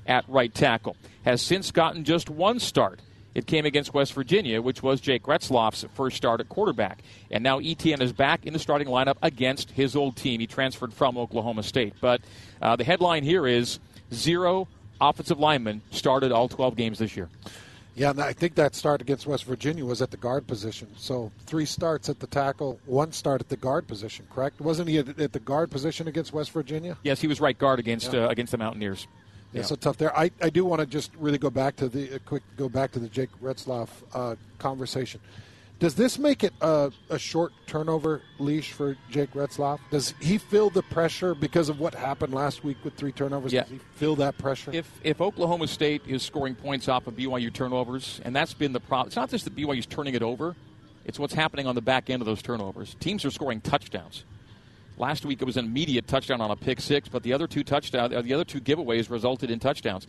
at 0.09 0.25
right 0.27 0.53
tackle. 0.53 0.97
Has 1.23 1.41
since 1.41 1.71
gotten 1.71 2.03
just 2.03 2.29
one 2.29 2.59
start. 2.59 2.99
It 3.35 3.45
came 3.45 3.65
against 3.65 3.93
West 3.93 4.13
Virginia, 4.13 4.61
which 4.61 4.81
was 4.81 4.99
Jake 4.99 5.23
Retzlaff's 5.23 5.85
first 5.93 6.17
start 6.17 6.41
at 6.41 6.49
quarterback. 6.49 7.03
And 7.29 7.43
now 7.43 7.59
Etienne 7.59 8.01
is 8.01 8.11
back 8.11 8.45
in 8.45 8.53
the 8.53 8.59
starting 8.59 8.87
lineup 8.87 9.17
against 9.21 9.71
his 9.71 9.95
old 9.95 10.17
team. 10.17 10.39
He 10.39 10.47
transferred 10.47 10.93
from 10.93 11.17
Oklahoma 11.17 11.63
State. 11.63 11.93
But 12.01 12.21
uh, 12.61 12.75
the 12.75 12.83
headline 12.83 13.23
here 13.23 13.45
is 13.45 13.79
zero 14.11 14.67
offensive 14.99 15.39
linemen 15.39 15.81
started 15.91 16.31
all 16.31 16.49
12 16.49 16.75
games 16.75 16.99
this 16.99 17.15
year. 17.15 17.29
Yeah, 17.95 18.11
and 18.11 18.21
I 18.21 18.33
think 18.33 18.55
that 18.55 18.75
start 18.75 19.01
against 19.01 19.27
West 19.27 19.43
Virginia 19.43 19.85
was 19.85 20.01
at 20.01 20.09
the 20.09 20.17
guard 20.17 20.47
position. 20.47 20.87
So 20.95 21.31
three 21.45 21.65
starts 21.65 22.07
at 22.07 22.19
the 22.19 22.27
tackle, 22.27 22.79
one 22.85 23.11
start 23.11 23.41
at 23.41 23.49
the 23.49 23.57
guard 23.57 23.87
position. 23.87 24.25
Correct? 24.33 24.61
Wasn't 24.61 24.87
he 24.87 24.99
at, 24.99 25.19
at 25.19 25.33
the 25.33 25.39
guard 25.39 25.69
position 25.69 26.07
against 26.07 26.31
West 26.31 26.51
Virginia? 26.51 26.97
Yes, 27.03 27.19
he 27.19 27.27
was 27.27 27.41
right 27.41 27.57
guard 27.57 27.77
against 27.77 28.13
yeah. 28.13 28.25
uh, 28.25 28.29
against 28.29 28.51
the 28.51 28.57
Mountaineers. 28.57 29.07
Yeah, 29.53 29.63
so 29.63 29.75
tough 29.75 29.97
there. 29.97 30.15
I, 30.15 30.31
I 30.41 30.49
do 30.49 30.63
want 30.63 30.79
to 30.81 30.85
just 30.85 31.11
really 31.15 31.37
go 31.37 31.49
back 31.49 31.75
to 31.77 31.89
the 31.89 32.15
uh, 32.15 32.19
quick 32.25 32.43
go 32.55 32.69
back 32.69 32.91
to 32.91 32.99
the 32.99 33.09
Jake 33.09 33.29
Retzlaff 33.41 33.89
uh, 34.13 34.35
conversation. 34.59 35.19
Does 35.79 35.95
this 35.95 36.19
make 36.19 36.43
it 36.43 36.53
a, 36.59 36.91
a, 37.09 37.17
short 37.17 37.53
turnover 37.65 38.21
leash 38.37 38.73
for 38.73 38.97
Jake 39.09 39.31
Retzlaff? 39.31 39.79
Does 39.91 40.13
he 40.19 40.37
feel 40.37 40.69
the 40.69 40.83
pressure 40.83 41.33
because 41.33 41.69
of 41.69 41.79
what 41.79 41.95
happened 41.95 42.33
last 42.33 42.65
week 42.65 42.75
with 42.83 42.95
three 42.95 43.13
turnovers? 43.13 43.53
Yeah. 43.53 43.61
Does 43.61 43.71
he 43.71 43.79
feel 43.95 44.17
that 44.17 44.37
pressure? 44.37 44.71
If 44.73 44.91
if 45.03 45.21
Oklahoma 45.21 45.67
State 45.67 46.01
is 46.05 46.21
scoring 46.21 46.53
points 46.53 46.89
off 46.89 47.07
of 47.07 47.15
BYU 47.15 47.51
turnovers, 47.51 48.19
and 48.25 48.35
that's 48.35 48.53
been 48.53 48.73
the 48.73 48.81
problem, 48.81 49.07
it's 49.07 49.15
not 49.15 49.29
just 49.29 49.45
that 49.45 49.55
BYU's 49.55 49.85
turning 49.85 50.15
it 50.15 50.21
over; 50.21 50.55
it's 51.05 51.17
what's 51.17 51.33
happening 51.33 51.65
on 51.65 51.75
the 51.75 51.81
back 51.81 52.09
end 52.09 52.21
of 52.21 52.25
those 52.25 52.41
turnovers. 52.41 52.95
Teams 52.99 53.23
are 53.23 53.31
scoring 53.31 53.61
touchdowns. 53.61 54.25
Last 54.99 55.25
week 55.25 55.41
it 55.41 55.45
was 55.45 55.55
an 55.55 55.63
immediate 55.63 56.07
touchdown 56.07 56.41
on 56.41 56.51
a 56.51 56.57
pick 56.57 56.81
six, 56.81 57.07
but 57.07 57.23
the 57.23 57.31
other 57.31 57.47
two 57.47 57.63
touchdowns, 57.63 58.13
uh, 58.13 58.21
the 58.21 58.33
other 58.33 58.43
two 58.43 58.59
giveaways 58.59 59.09
resulted 59.09 59.49
in 59.49 59.57
touchdowns. 59.57 60.05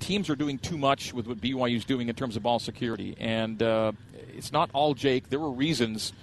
Teams 0.00 0.30
are 0.30 0.36
doing 0.36 0.58
too 0.58 0.78
much 0.78 1.12
with 1.12 1.26
what 1.26 1.38
BYU 1.38 1.76
is 1.76 1.84
doing 1.84 2.08
in 2.08 2.14
terms 2.14 2.34
of 2.34 2.42
ball 2.42 2.58
security, 2.58 3.14
and 3.20 3.62
uh, 3.62 3.92
it's 4.34 4.50
not 4.50 4.70
all 4.72 4.94
Jake. 4.94 5.28
There 5.28 5.38
were 5.38 5.52
reasons 5.52 6.14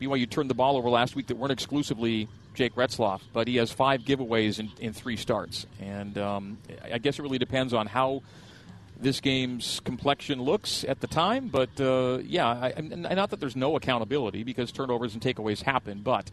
BYU 0.00 0.28
turned 0.28 0.48
the 0.48 0.54
ball 0.54 0.78
over 0.78 0.88
last 0.88 1.14
week 1.14 1.26
that 1.26 1.36
weren't 1.36 1.52
exclusively 1.52 2.28
Jake 2.54 2.74
Retzlaff, 2.76 3.20
but 3.34 3.46
he 3.46 3.56
has 3.56 3.70
five 3.70 4.00
giveaways 4.02 4.58
in, 4.58 4.70
in 4.80 4.94
three 4.94 5.16
starts, 5.16 5.66
and 5.78 6.16
um, 6.16 6.58
I 6.90 6.96
guess 6.96 7.18
it 7.18 7.22
really 7.22 7.38
depends 7.38 7.74
on 7.74 7.86
how 7.86 8.22
this 8.98 9.20
game's 9.20 9.80
complexion 9.80 10.40
looks 10.40 10.82
at 10.84 11.00
the 11.00 11.06
time. 11.06 11.48
But 11.48 11.78
uh, 11.78 12.20
yeah, 12.22 12.48
I, 12.48 12.80
not 12.80 13.30
that 13.30 13.40
there's 13.40 13.56
no 13.56 13.76
accountability 13.76 14.44
because 14.44 14.72
turnovers 14.72 15.12
and 15.12 15.22
takeaways 15.22 15.62
happen, 15.62 16.00
but 16.02 16.30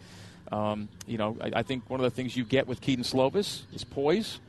um, 0.51 0.89
you 1.05 1.17
know, 1.17 1.37
I, 1.41 1.51
I, 1.57 1.63
think 1.63 1.89
one 1.89 1.99
of 1.99 2.03
the 2.03 2.09
things 2.09 2.35
you 2.35 2.43
get 2.43 2.67
with 2.67 2.81
Kedon 2.81 3.03
Slovis 3.03 3.61
is 3.73 3.83
poise, 3.83 4.39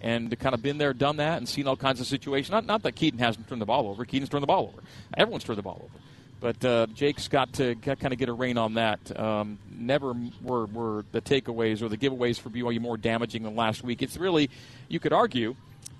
and 0.00 0.30
to 0.30 0.36
kind 0.36 0.54
of 0.54 0.62
been 0.62 0.78
there, 0.78 0.92
done 0.92 1.16
that, 1.16 1.38
and 1.38 1.48
seen 1.48 1.66
all 1.66 1.76
kinds 1.76 2.00
of 2.00 2.06
situations. 2.06 2.50
Not, 2.50 2.66
not 2.66 2.82
that 2.82 2.94
Kedon 2.94 3.18
hasn't 3.18 3.48
turned 3.48 3.60
the 3.60 3.66
ball 3.66 3.88
over. 3.88 4.04
Kedon's 4.04 4.30
turned 4.30 4.42
the 4.42 4.46
ball 4.46 4.72
over. 4.72 4.82
Everyone's 5.16 5.44
turned 5.44 5.58
the 5.58 5.62
ball 5.62 5.82
over. 5.84 6.02
But 6.40 6.64
uh, 6.64 6.86
Jake's 6.94 7.26
got 7.26 7.52
to 7.54 7.74
kind 7.74 8.12
of 8.12 8.18
get 8.18 8.28
a 8.28 8.32
rein 8.32 8.58
on 8.58 8.74
that. 8.74 9.18
Um, 9.18 9.58
never 9.70 10.14
were, 10.40 10.66
were 10.66 11.04
the 11.10 11.20
takeaways 11.20 11.82
or 11.82 11.88
the 11.88 11.96
giveaways 11.96 12.38
for 12.38 12.48
BYU 12.48 12.80
more 12.80 12.96
damaging 12.96 13.42
than 13.42 13.56
last 13.56 13.82
week. 13.82 14.02
It's 14.02 14.16
really, 14.16 14.48
you 14.88 15.00
could 15.00 15.12
argue, 15.12 15.56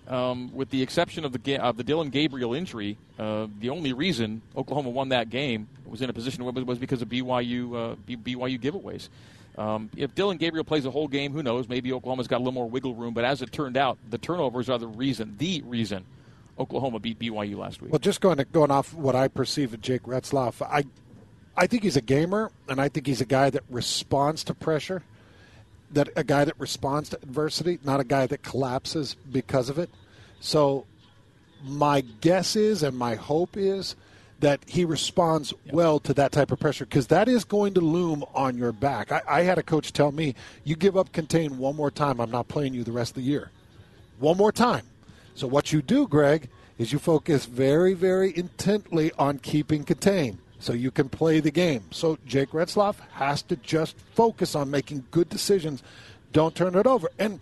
um, 0.09 0.51
with 0.55 0.71
the 0.71 0.83
exception 0.83 1.25
of 1.25 1.33
the 1.33 1.59
of 1.59 1.77
the 1.77 1.85
Dillon 1.85 2.11
Gabriel 2.11 2.55
injury, 2.55 2.97
uh, 3.19 3.47
the 3.61 3.71
only 3.71 3.93
reason 3.93 4.43
Oklahoma 4.57 4.91
won 4.91 5.11
that 5.11 5.31
game 5.31 5.69
was 5.87 6.03
in 6.03 6.11
a 6.11 6.13
position 6.13 6.45
was 6.45 6.79
because 6.79 7.03
of 7.03 7.09
BYU 7.09 7.93
uh, 7.93 7.97
BYU 8.09 8.61
giveaways. 8.61 9.09
Um, 9.59 9.91
if 9.97 10.15
Dillon 10.15 10.37
Gabriel 10.37 10.65
plays 10.65 10.87
a 10.87 10.91
whole 10.91 11.09
game, 11.09 11.33
who 11.33 11.43
knows? 11.43 11.69
Maybe 11.69 11.93
Oklahoma's 11.93 12.29
got 12.29 12.37
a 12.37 12.39
little 12.39 12.53
more 12.53 12.71
wiggle 12.71 12.95
room. 12.95 13.13
But 13.13 13.25
as 13.25 13.43
it 13.43 13.51
turned 13.51 13.77
out, 13.77 13.99
the 14.09 14.19
turnovers 14.19 14.71
are 14.71 14.79
the 14.79 14.87
reason, 14.87 15.35
the 15.37 15.63
reason 15.67 16.05
Oklahoma 16.59 17.01
beat 17.01 17.19
BYU 17.19 17.57
last 17.57 17.83
week. 17.83 17.91
Well, 17.91 17.99
just 17.99 18.21
going 18.21 18.37
to, 18.37 18.45
going 18.45 18.71
off 18.71 18.95
what 18.95 19.17
I 19.17 19.27
perceive 19.27 19.75
of 19.75 19.81
Jake 19.81 20.03
Retzlaff, 20.03 20.65
I 20.65 20.85
I 21.57 21.67
think 21.67 21.83
he's 21.83 21.97
a 21.97 22.01
gamer, 22.01 22.53
and 22.69 22.81
I 22.81 22.89
think 22.89 23.07
he's 23.07 23.21
a 23.21 23.27
guy 23.27 23.51
that 23.51 23.65
responds 23.69 24.45
to 24.45 24.55
pressure 24.55 25.03
that 25.93 26.09
a 26.17 26.25
guy 26.25 26.45
that 26.45 26.59
responds 26.59 27.09
to 27.11 27.19
adversity, 27.23 27.79
not 27.85 28.01
a 28.01 28.05
guy 28.05 28.27
that 28.27 28.43
collapses 28.43 29.15
because 29.33 29.69
of 29.69 29.79
it. 29.79 29.91
So 30.41 30.87
my 31.65 32.03
guess 32.21 32.57
is 32.57 32.83
and 32.83 32.97
my 32.97 33.15
hope 33.15 33.57
is 33.57 33.97
that 34.41 34.61
he 34.67 34.85
responds 34.85 35.53
yep. 35.65 35.75
well 35.75 35.99
to 35.99 36.15
that 36.15 36.31
type 36.31 36.53
of 36.53 36.61
pressure 36.61 36.85
because 36.85 37.09
that 37.09 37.29
is 37.29 37.45
going 37.45 37.75
to 37.75 37.81
loom 37.81 38.25
on 38.35 38.57
your 38.57 38.73
back. 38.73 39.11
I, 39.11 39.23
I, 39.27 39.43
had 39.43 39.59
a 39.59 39.65
coach 39.65 39.93
tell 39.93 40.13
me, 40.13 40.37
"You 40.63 40.77
give 40.77 40.97
up 40.97 41.13
contain 41.13 41.59
one 41.59 41.75
more 41.75 41.91
time, 41.91 42.21
I'm 42.21 42.31
not 42.31 42.47
playing 42.47 42.75
you 42.75 42.85
the 42.85 42.93
rest 42.93 43.13
of 43.13 43.17
the 43.17 43.29
year. 43.29 43.51
One 44.21 44.37
more 44.37 44.53
time." 44.53 44.85
So 45.35 45.49
what 45.49 45.73
you 45.73 45.83
do, 45.83 46.07
Greg, 46.07 46.49
is 46.79 46.93
you 46.93 47.01
focus 47.01 47.47
very, 47.47 47.95
very 47.95 48.37
intently 48.37 49.11
on 49.19 49.39
keeping 49.39 49.83
contain 49.83 50.39
so 50.59 50.73
you 50.73 50.91
can 50.91 51.09
play 51.09 51.41
the 51.41 51.51
game. 51.51 51.85
So 51.91 52.19
Jake 52.27 52.51
Retzlaff 52.51 52.97
has 53.13 53.43
to 53.43 53.57
just 53.57 53.97
focus 54.15 54.55
on 54.55 54.71
making 54.71 55.07
good 55.11 55.29
decisions. 55.29 55.83
Don't 56.33 56.55
turn 56.55 56.75
it 56.75 56.87
over. 56.87 57.09
And 57.19 57.41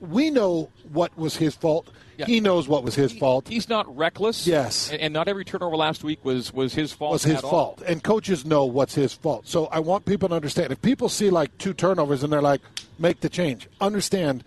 we 0.00 0.30
know 0.30 0.70
what 0.92 1.16
was 1.16 1.36
his 1.36 1.54
fault. 1.54 1.88
Yeah. 2.18 2.26
He 2.26 2.40
knows 2.40 2.68
what 2.68 2.84
was 2.84 2.94
his 2.94 3.12
he, 3.12 3.18
fault. 3.18 3.48
He's 3.48 3.68
not 3.68 3.96
reckless. 3.96 4.46
Yes, 4.46 4.90
and, 4.90 5.00
and, 5.00 5.14
not 5.14 5.28
every 5.28 5.46
turnover 5.46 5.76
last 5.76 6.04
week 6.04 6.22
was 6.24 6.52
was 6.52 6.74
his 6.74 6.92
fault. 6.92 7.12
Was 7.12 7.24
his 7.24 7.40
fault, 7.40 7.80
all. 7.80 7.86
and 7.86 8.04
coaches 8.04 8.44
know 8.44 8.66
what's 8.66 8.94
his 8.94 9.14
fault. 9.14 9.48
So 9.48 9.66
I 9.66 9.80
want 9.80 10.04
people 10.04 10.28
to 10.28 10.34
understand. 10.34 10.72
If 10.72 10.82
people 10.82 11.08
see 11.08 11.30
like 11.30 11.56
two 11.56 11.72
turnovers 11.72 12.22
and 12.22 12.30
they're 12.30 12.42
like, 12.42 12.60
"Make 12.98 13.20
the 13.20 13.30
change," 13.30 13.66
understand, 13.80 14.44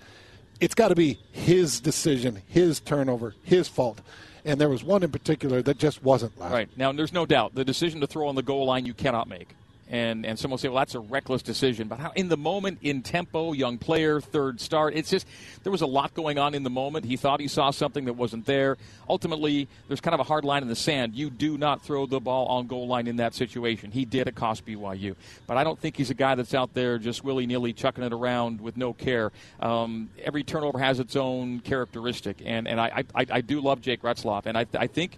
it's 0.60 0.76
got 0.76 0.90
to 0.90 0.96
be 0.96 1.18
his 1.32 1.82
decision, 1.82 2.44
his 2.48 2.80
turnover, 2.80 3.34
his 3.44 3.68
fault 3.68 4.00
and 4.46 4.62
there 4.62 4.70
was 4.70 4.84
one 4.84 5.04
in 5.04 5.12
particular 5.12 5.62
that 5.64 5.78
just 5.78 6.04
wasn't 6.04 6.40
loud. 6.40 6.52
Right 6.52 6.70
now, 6.78 6.92
there's 6.92 7.12
no 7.12 7.26
doubt 7.26 7.56
the 7.56 7.66
decision 7.66 8.00
to 8.02 8.08
throw 8.08 8.28
on 8.28 8.36
the 8.36 8.44
goal 8.44 8.66
line 8.66 8.86
you 8.86 8.94
cannot 8.94 9.28
make 9.28 9.50
and 9.88 10.26
and 10.26 10.38
someone 10.40 10.54
will 10.54 10.58
say, 10.58 10.68
well, 10.68 10.80
that's 10.80 10.96
a 10.96 11.00
reckless 11.00 11.42
decision. 11.42 11.88
But 11.88 12.00
how, 12.00 12.12
in 12.12 12.30
the 12.30 12.38
moment, 12.38 12.80
in 12.82 13.02
tempo, 13.02 13.54
young 13.54 13.78
player, 13.78 14.20
third 14.20 14.60
start, 14.60 14.96
it's 14.96 15.10
just 15.10 15.28
there 15.64 15.72
was 15.72 15.82
a 15.82 15.88
lot 15.88 16.14
going 16.14 16.38
on 16.38 16.56
in 16.56 16.64
the 16.64 16.70
moment. 16.70 17.06
He 17.06 17.18
thought 17.18 17.40
he 17.40 17.48
saw 17.48 17.72
something 17.72 18.06
that 18.06 18.14
wasn't 18.14 18.46
there. 18.46 18.78
Ultimately, 19.08 19.68
there's 19.88 20.02
kind 20.02 20.14
of 20.14 20.20
a 20.20 20.24
hard 20.24 20.44
line 20.44 20.64
in 20.64 20.70
the 20.70 20.76
sand. 20.76 21.16
You 21.16 21.30
do 21.30 21.58
not 21.58 21.84
throw 21.84 22.06
the 22.06 22.20
ball 22.20 22.48
on 22.48 22.68
goal 22.68 22.88
line 22.88 23.08
in 23.08 23.18
that 23.18 23.36
situation. 23.36 23.92
He 23.92 24.06
did 24.06 24.28
at 24.28 24.36
cost 24.36 24.66
BYU, 24.66 25.16
but 25.46 25.58
I 25.58 25.64
don't 25.64 25.80
think 25.80 25.98
he's 25.98 26.10
a 26.10 26.16
guy 26.16 26.36
that's 26.36 26.54
out 26.54 26.74
there 26.74 26.98
just 26.98 27.24
willy 27.24 27.46
nilly 27.46 27.74
chucking 27.74 28.04
it 28.04 28.14
around 28.14 28.62
with 28.62 28.78
no 28.78 28.94
care. 28.94 29.32
Um, 29.60 30.10
every 30.24 30.44
turnover 30.44 30.80
has 30.80 31.00
its 31.00 31.16
own 31.16 31.60
characteristic, 31.60 32.42
and 32.44 32.68
and 32.68 32.82
I 32.82 33.04
I, 33.14 33.26
I 33.30 33.42
do 33.42 33.62
love 33.62 33.82
Jake 33.82 34.02
Retzlaff, 34.02 34.46
and 34.46 34.58
I 34.58 34.66
I 34.78 34.88
think 34.88 35.18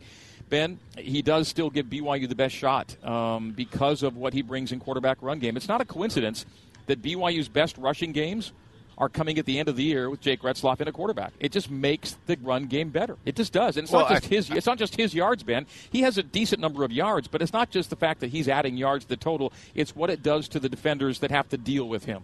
Ben, 0.50 0.80
he 0.98 1.22
does 1.22 1.48
still 1.48 1.70
give 1.70 1.88
BYU 1.88 2.28
the 2.28 2.36
best 2.36 2.56
shot 2.56 2.95
um, 3.04 3.52
because 3.52 4.04
of 4.04 4.16
what 4.16 4.34
he 4.34 4.41
brings 4.41 4.72
in 4.72 4.80
quarterback 4.80 5.18
run 5.22 5.39
game. 5.39 5.58
It's 5.58 5.68
not 5.68 5.82
a 5.82 5.86
coincidence 5.86 6.45
that 6.86 7.02
BYU's 7.02 7.50
best 7.50 7.78
rushing 7.78 8.12
games 8.14 8.54
are 8.98 9.10
coming 9.10 9.38
at 9.38 9.45
the 9.45 9.60
end 9.60 9.70
of 9.70 9.76
the 9.76 9.84
year 9.84 10.10
with 10.10 10.22
Jake 10.22 10.41
Retzlaff 10.41 10.82
in 10.82 10.88
a 10.88 10.91
quarterback. 10.91 11.34
It 11.39 11.52
just 11.52 11.70
makes 11.70 12.18
the 12.26 12.38
run 12.41 12.66
game 12.66 12.89
better. 12.89 13.16
It 13.26 13.36
just 13.36 13.54
does. 13.54 13.78
And 13.78 13.84
it's 13.84 13.91
well, 13.91 14.04
not 14.04 14.22
just 14.22 14.26
I, 14.26 14.28
his. 14.28 14.50
It's 14.50 14.66
not 14.66 14.80
just 14.80 14.95
his 14.95 15.14
yards, 15.14 15.43
Ben. 15.43 15.68
He 15.91 16.02
has 16.02 16.18
a 16.18 16.24
decent 16.24 16.62
number 16.62 16.84
of 16.84 16.91
yards, 16.91 17.28
but 17.28 17.41
it's 17.41 17.54
not 17.54 17.70
just 17.70 17.89
the 17.89 17.95
fact 17.95 18.22
that 18.22 18.32
he's 18.32 18.48
adding 18.48 18.76
yards 18.76 19.06
to 19.06 19.10
the 19.10 19.18
total. 19.18 19.54
It's 19.76 19.95
what 19.95 20.10
it 20.10 20.24
does 20.24 20.48
to 20.50 20.60
the 20.60 20.70
defenders 20.70 21.20
that 21.20 21.30
have 21.30 21.48
to 21.50 21.58
deal 21.58 21.88
with 21.88 22.06
him. 22.06 22.24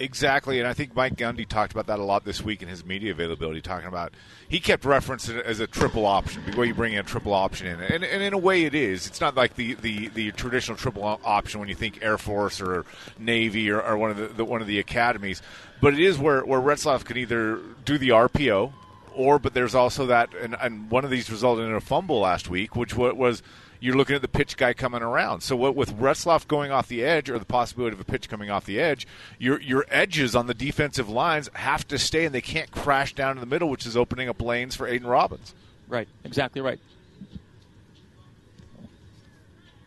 Exactly, 0.00 0.58
and 0.58 0.66
I 0.66 0.72
think 0.72 0.96
Mike 0.96 1.16
Gundy 1.16 1.46
talked 1.46 1.72
about 1.72 1.86
that 1.88 1.98
a 1.98 2.02
lot 2.02 2.24
this 2.24 2.40
week 2.40 2.62
in 2.62 2.68
his 2.68 2.86
media 2.86 3.10
availability, 3.10 3.60
talking 3.60 3.86
about 3.86 4.14
he 4.48 4.58
kept 4.58 4.84
referencing 4.84 5.36
it 5.36 5.44
as 5.44 5.60
a 5.60 5.66
triple 5.66 6.06
option 6.06 6.42
before 6.46 6.64
you 6.64 6.72
bring 6.72 6.94
in 6.94 7.00
a 7.00 7.02
triple 7.02 7.34
option 7.34 7.66
in, 7.66 7.80
and, 7.82 8.02
and 8.02 8.22
in 8.22 8.32
a 8.32 8.38
way 8.38 8.64
it 8.64 8.74
is. 8.74 9.06
It's 9.06 9.20
not 9.20 9.36
like 9.36 9.56
the, 9.56 9.74
the, 9.74 10.08
the 10.08 10.32
traditional 10.32 10.78
triple 10.78 11.04
option 11.04 11.60
when 11.60 11.68
you 11.68 11.74
think 11.74 11.98
Air 12.00 12.16
Force 12.16 12.62
or 12.62 12.86
Navy 13.18 13.70
or, 13.70 13.82
or 13.82 13.98
one 13.98 14.10
of 14.10 14.16
the, 14.16 14.28
the, 14.28 14.44
one 14.44 14.62
of 14.62 14.66
the 14.66 14.78
academies, 14.78 15.42
but 15.82 15.92
it 15.92 16.00
is 16.00 16.16
where 16.16 16.46
where 16.46 16.60
Retzlaff 16.60 17.04
can 17.04 17.18
either 17.18 17.58
do 17.84 17.98
the 17.98 18.08
RPO 18.08 18.72
or, 19.14 19.38
but 19.38 19.52
there's 19.52 19.74
also 19.74 20.06
that, 20.06 20.30
and, 20.40 20.56
and 20.62 20.90
one 20.90 21.04
of 21.04 21.10
these 21.10 21.30
resulted 21.30 21.66
in 21.66 21.74
a 21.74 21.80
fumble 21.80 22.20
last 22.20 22.48
week, 22.48 22.74
which 22.74 22.96
was 22.96 23.42
you're 23.80 23.96
looking 23.96 24.14
at 24.14 24.22
the 24.22 24.28
pitch 24.28 24.56
guy 24.56 24.74
coming 24.74 25.02
around. 25.02 25.40
So 25.40 25.56
what, 25.56 25.74
with 25.74 25.96
Retzlaff 25.98 26.46
going 26.46 26.70
off 26.70 26.86
the 26.86 27.02
edge, 27.02 27.30
or 27.30 27.38
the 27.38 27.44
possibility 27.44 27.94
of 27.94 28.00
a 28.00 28.04
pitch 28.04 28.28
coming 28.28 28.50
off 28.50 28.66
the 28.66 28.78
edge, 28.78 29.06
your 29.38 29.60
your 29.60 29.86
edges 29.88 30.36
on 30.36 30.46
the 30.46 30.54
defensive 30.54 31.08
lines 31.08 31.48
have 31.54 31.88
to 31.88 31.98
stay, 31.98 32.26
and 32.26 32.34
they 32.34 32.40
can't 32.40 32.70
crash 32.70 33.14
down 33.14 33.36
in 33.36 33.40
the 33.40 33.46
middle, 33.46 33.68
which 33.68 33.86
is 33.86 33.96
opening 33.96 34.28
up 34.28 34.40
lanes 34.40 34.76
for 34.76 34.86
Aidan 34.86 35.08
Robbins. 35.08 35.54
Right, 35.88 36.08
exactly 36.24 36.60
right. 36.60 36.78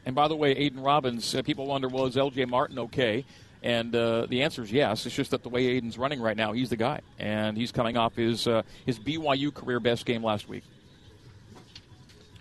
And 0.05 0.15
by 0.15 0.27
the 0.27 0.35
way, 0.35 0.51
Aidan 0.51 0.81
Robbins, 0.81 1.33
uh, 1.33 1.43
people 1.43 1.65
wonder, 1.65 1.87
well, 1.87 2.05
is 2.05 2.17
L.J. 2.17 2.45
Martin 2.45 2.77
okay? 2.77 3.23
And 3.61 3.95
uh, 3.95 4.25
the 4.25 4.43
answer 4.43 4.61
is 4.61 4.71
yes. 4.71 5.05
It's 5.05 5.15
just 5.15 5.31
that 5.31 5.43
the 5.43 5.49
way 5.49 5.65
Aidan's 5.67 5.97
running 5.97 6.21
right 6.21 6.35
now, 6.35 6.51
he's 6.51 6.69
the 6.69 6.75
guy, 6.75 6.99
and 7.17 7.55
he's 7.55 7.71
coming 7.71 7.95
off 7.95 8.15
his 8.15 8.45
uh, 8.45 8.63
his 8.85 8.99
BYU 8.99 9.53
career 9.53 9.79
best 9.79 10.05
game 10.05 10.21
last 10.21 10.49
week. 10.49 10.63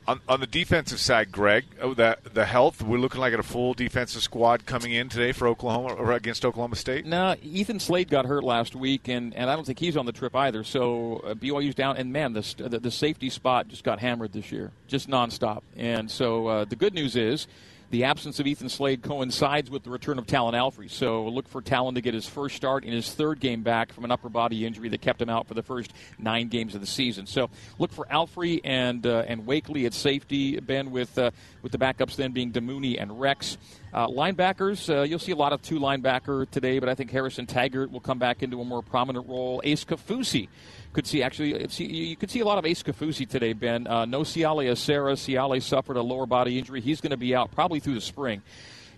On, 0.08 0.20
on, 0.28 0.40
the 0.40 0.48
defensive 0.48 0.98
side, 0.98 1.30
Greg, 1.30 1.64
oh, 1.80 1.94
the 1.94 2.18
the 2.32 2.44
health, 2.44 2.82
we're 2.82 2.98
looking 2.98 3.20
like 3.20 3.32
at 3.32 3.38
a 3.38 3.44
full 3.44 3.72
defensive 3.72 4.22
squad 4.22 4.66
coming 4.66 4.92
in 4.92 5.08
today 5.08 5.30
for 5.30 5.46
Oklahoma 5.46 5.94
or 5.94 6.12
against 6.12 6.44
Oklahoma 6.44 6.74
State. 6.74 7.06
No, 7.06 7.36
Ethan 7.40 7.78
Slade 7.78 8.10
got 8.10 8.26
hurt 8.26 8.42
last 8.42 8.74
week, 8.74 9.06
and, 9.06 9.32
and 9.34 9.48
I 9.48 9.54
don't 9.54 9.64
think 9.64 9.78
he's 9.78 9.96
on 9.96 10.06
the 10.06 10.12
trip 10.12 10.34
either. 10.34 10.64
So 10.64 11.22
uh, 11.24 11.34
BYU's 11.34 11.76
down, 11.76 11.96
and 11.98 12.12
man, 12.12 12.32
the, 12.32 12.54
the, 12.56 12.80
the 12.80 12.90
safety 12.90 13.30
spot 13.30 13.68
just 13.68 13.84
got 13.84 14.00
hammered 14.00 14.32
this 14.32 14.50
year, 14.50 14.72
just 14.88 15.08
nonstop. 15.08 15.62
And 15.76 16.10
so 16.10 16.48
uh, 16.48 16.64
the 16.64 16.76
good 16.76 16.94
news 16.94 17.14
is 17.14 17.46
the 17.92 18.04
absence 18.04 18.40
of 18.40 18.46
Ethan 18.46 18.70
Slade 18.70 19.02
coincides 19.02 19.70
with 19.70 19.82
the 19.82 19.90
return 19.90 20.18
of 20.18 20.26
Talan 20.26 20.54
Alfrey. 20.54 20.90
So 20.90 21.28
look 21.28 21.46
for 21.46 21.60
Talan 21.60 21.94
to 21.96 22.00
get 22.00 22.14
his 22.14 22.26
first 22.26 22.56
start 22.56 22.84
in 22.84 22.92
his 22.92 23.12
third 23.12 23.38
game 23.38 23.62
back 23.62 23.92
from 23.92 24.06
an 24.06 24.10
upper 24.10 24.30
body 24.30 24.64
injury 24.64 24.88
that 24.88 25.02
kept 25.02 25.20
him 25.20 25.28
out 25.28 25.46
for 25.46 25.52
the 25.52 25.62
first 25.62 25.92
nine 26.18 26.48
games 26.48 26.74
of 26.74 26.80
the 26.80 26.86
season. 26.86 27.26
So 27.26 27.50
look 27.78 27.92
for 27.92 28.06
Alfrey 28.06 28.62
and 28.64 29.06
uh, 29.06 29.24
and 29.28 29.46
Wakley 29.46 29.84
at 29.84 29.92
safety. 29.92 30.58
Ben 30.58 30.90
with 30.90 31.18
uh, 31.18 31.32
with 31.60 31.72
the 31.72 31.78
backups 31.78 32.16
then 32.16 32.32
being 32.32 32.50
Damuni 32.50 33.00
and 33.00 33.20
Rex. 33.20 33.58
Uh, 33.92 34.06
linebackers, 34.06 34.88
uh, 34.88 35.02
you'll 35.02 35.18
see 35.18 35.32
a 35.32 35.36
lot 35.36 35.52
of 35.52 35.60
two 35.60 35.78
linebacker 35.78 36.48
today, 36.50 36.78
but 36.78 36.88
I 36.88 36.94
think 36.94 37.10
Harrison 37.10 37.46
Taggart 37.46 37.90
will 37.90 38.00
come 38.00 38.18
back 38.18 38.42
into 38.42 38.60
a 38.60 38.64
more 38.64 38.82
prominent 38.82 39.28
role. 39.28 39.60
Ace 39.64 39.84
Kaufusi 39.84 40.48
could 40.94 41.06
see 41.06 41.22
actually 41.22 41.68
see, 41.68 41.84
you 41.84 42.16
could 42.16 42.30
see 42.30 42.40
a 42.40 42.44
lot 42.44 42.58
of 42.58 42.64
Ace 42.64 42.82
Kaufusi 42.82 43.28
today, 43.28 43.52
Ben. 43.52 43.86
Uh, 43.86 44.06
no 44.06 44.20
Siale 44.20 44.70
Esera. 44.70 45.12
Siale 45.14 45.60
suffered 45.60 45.96
a 45.96 46.02
lower 46.02 46.26
body 46.26 46.58
injury. 46.58 46.80
He's 46.80 47.00
going 47.00 47.10
to 47.10 47.18
be 47.18 47.34
out 47.34 47.50
probably 47.52 47.80
through 47.80 47.94
the 47.94 48.00
spring. 48.00 48.42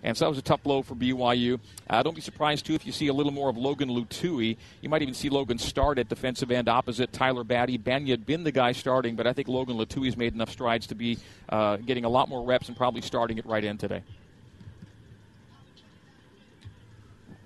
And 0.01 0.15
so 0.15 0.25
that 0.25 0.29
was 0.29 0.37
a 0.37 0.43
tough 0.43 0.61
blow 0.61 0.83
for 0.83 0.93
BYU. 0.93 1.59
Uh, 1.89 2.03
don't 2.03 2.15
be 2.15 2.21
surprised, 2.21 2.67
too, 2.67 2.75
if 2.75 2.85
you 2.85 2.91
see 2.91 3.07
a 3.07 3.13
little 3.13 3.31
more 3.31 3.49
of 3.49 3.57
Logan 3.57 3.89
Lutui. 3.89 4.55
You 4.81 4.87
might 4.87 5.01
even 5.01 5.15
see 5.15 5.29
Logan 5.29 5.57
start 5.57 5.97
at 5.97 6.09
defensive 6.09 6.51
end 6.51 6.69
opposite 6.69 7.11
Tyler 7.11 7.43
Batty. 7.43 7.79
Bagnah 7.79 8.09
had 8.09 8.25
been 8.25 8.43
the 8.43 8.51
guy 8.51 8.71
starting, 8.71 9.15
but 9.15 9.25
I 9.25 9.33
think 9.33 9.47
Logan 9.47 9.77
Lutui's 9.77 10.15
made 10.15 10.35
enough 10.35 10.51
strides 10.51 10.85
to 10.87 10.95
be 10.95 11.17
uh, 11.49 11.77
getting 11.77 12.05
a 12.05 12.09
lot 12.09 12.29
more 12.29 12.45
reps 12.45 12.67
and 12.67 12.77
probably 12.77 13.01
starting 13.01 13.39
at 13.39 13.47
right 13.47 13.65
end 13.65 13.79
today. 13.79 14.03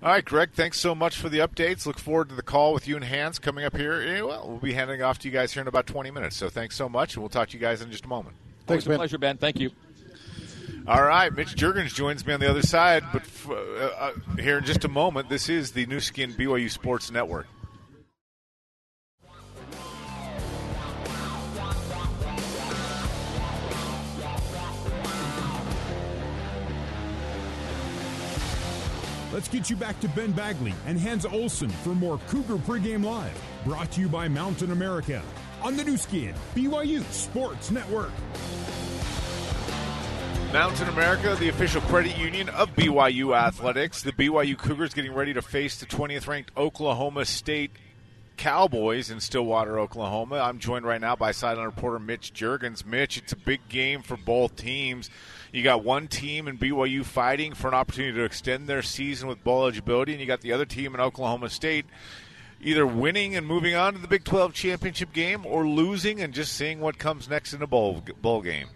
All 0.02 0.08
right, 0.08 0.24
Greg, 0.24 0.52
thanks 0.52 0.80
so 0.80 0.94
much 0.94 1.18
for 1.18 1.28
the 1.28 1.40
updates. 1.40 1.84
Look 1.84 1.98
forward 1.98 2.30
to 2.30 2.34
the 2.34 2.42
call 2.42 2.72
with 2.72 2.88
you 2.88 2.96
and 2.96 3.04
Hans 3.04 3.38
coming 3.38 3.66
up 3.66 3.76
here. 3.76 4.00
Eh, 4.00 4.22
well, 4.22 4.48
we'll 4.48 4.58
be 4.58 4.72
handing 4.72 5.02
off 5.02 5.18
to 5.18 5.28
you 5.28 5.32
guys 5.32 5.52
here 5.52 5.60
in 5.60 5.68
about 5.68 5.86
20 5.86 6.10
minutes. 6.10 6.36
So 6.36 6.48
thanks 6.48 6.74
so 6.74 6.88
much, 6.88 7.14
and 7.14 7.22
we'll 7.22 7.28
talk 7.28 7.48
to 7.50 7.54
you 7.54 7.60
guys 7.60 7.82
in 7.82 7.90
just 7.90 8.06
a 8.06 8.08
moment. 8.08 8.34
Thanks, 8.66 8.86
Ben. 8.86 8.96
pleasure, 8.96 9.18
Ben. 9.18 9.36
Thank 9.36 9.60
you. 9.60 9.72
All 10.86 11.02
right, 11.02 11.30
Mitch 11.30 11.54
Juergens 11.54 11.94
joins 11.94 12.26
me 12.26 12.32
on 12.32 12.40
the 12.40 12.48
other 12.48 12.62
side, 12.62 13.04
but 13.12 13.24
uh, 13.46 13.52
uh, 13.52 14.12
here 14.38 14.56
in 14.56 14.64
just 14.64 14.86
a 14.86 14.88
moment, 14.88 15.28
this 15.28 15.50
is 15.50 15.72
the 15.72 15.84
Nu 15.84 16.00
Skin 16.00 16.32
BYU 16.32 16.70
Sports 16.70 17.10
Network. 17.10 17.46
Let's 29.32 29.46
get 29.46 29.70
you 29.70 29.76
back 29.76 30.00
to 30.00 30.08
Ben 30.08 30.32
Bagley 30.32 30.74
and 30.86 30.98
Hans 30.98 31.24
Olsen 31.24 31.68
for 31.68 31.90
more 31.90 32.18
Cougar 32.26 32.56
Pregame 32.56 33.04
Live, 33.04 33.40
brought 33.64 33.92
to 33.92 34.00
you 34.00 34.08
by 34.08 34.26
Mountain 34.26 34.72
America 34.72 35.22
on 35.62 35.76
the 35.76 35.84
Nu 35.84 35.96
Skin, 35.96 36.34
BYU 36.56 37.04
Sports 37.12 37.70
Network. 37.70 38.10
Mountain 40.52 40.88
America, 40.88 41.36
the 41.38 41.48
official 41.48 41.80
credit 41.82 42.18
union 42.18 42.48
of 42.48 42.74
BYU 42.74 43.36
Athletics. 43.36 44.02
The 44.02 44.10
BYU 44.10 44.58
Cougars 44.58 44.94
getting 44.94 45.14
ready 45.14 45.32
to 45.32 45.42
face 45.42 45.78
the 45.78 45.86
20th 45.86 46.26
ranked 46.26 46.50
Oklahoma 46.56 47.24
State 47.24 47.70
Cowboys 48.36 49.10
in 49.10 49.20
Stillwater, 49.20 49.78
Oklahoma. 49.78 50.38
I'm 50.38 50.58
joined 50.58 50.84
right 50.84 51.00
now 51.00 51.14
by 51.14 51.30
sideline 51.30 51.66
reporter 51.66 52.00
Mitch 52.00 52.32
Juergens. 52.32 52.84
Mitch, 52.84 53.16
it's 53.16 53.32
a 53.32 53.36
big 53.36 53.60
game 53.68 54.02
for 54.02 54.16
both 54.16 54.56
teams. 54.56 55.08
You 55.52 55.62
got 55.62 55.82
one 55.82 56.06
team 56.06 56.46
in 56.46 56.58
BYU 56.58 57.04
fighting 57.04 57.54
for 57.54 57.68
an 57.68 57.74
opportunity 57.74 58.16
to 58.16 58.24
extend 58.24 58.68
their 58.68 58.82
season 58.82 59.28
with 59.28 59.42
bowl 59.42 59.62
eligibility, 59.62 60.12
and 60.12 60.20
you 60.20 60.26
got 60.26 60.42
the 60.42 60.52
other 60.52 60.64
team 60.64 60.94
in 60.94 61.00
Oklahoma 61.00 61.50
State 61.50 61.86
either 62.62 62.86
winning 62.86 63.36
and 63.36 63.46
moving 63.46 63.74
on 63.74 63.94
to 63.94 63.98
the 63.98 64.08
Big 64.08 64.24
12 64.24 64.52
championship 64.52 65.12
game 65.12 65.46
or 65.46 65.66
losing 65.66 66.20
and 66.20 66.34
just 66.34 66.52
seeing 66.52 66.80
what 66.80 66.98
comes 66.98 67.28
next 67.28 67.52
in 67.52 67.62
a 67.62 67.66
bowl 67.66 68.02
bowl 68.20 68.42
game. 68.42 68.68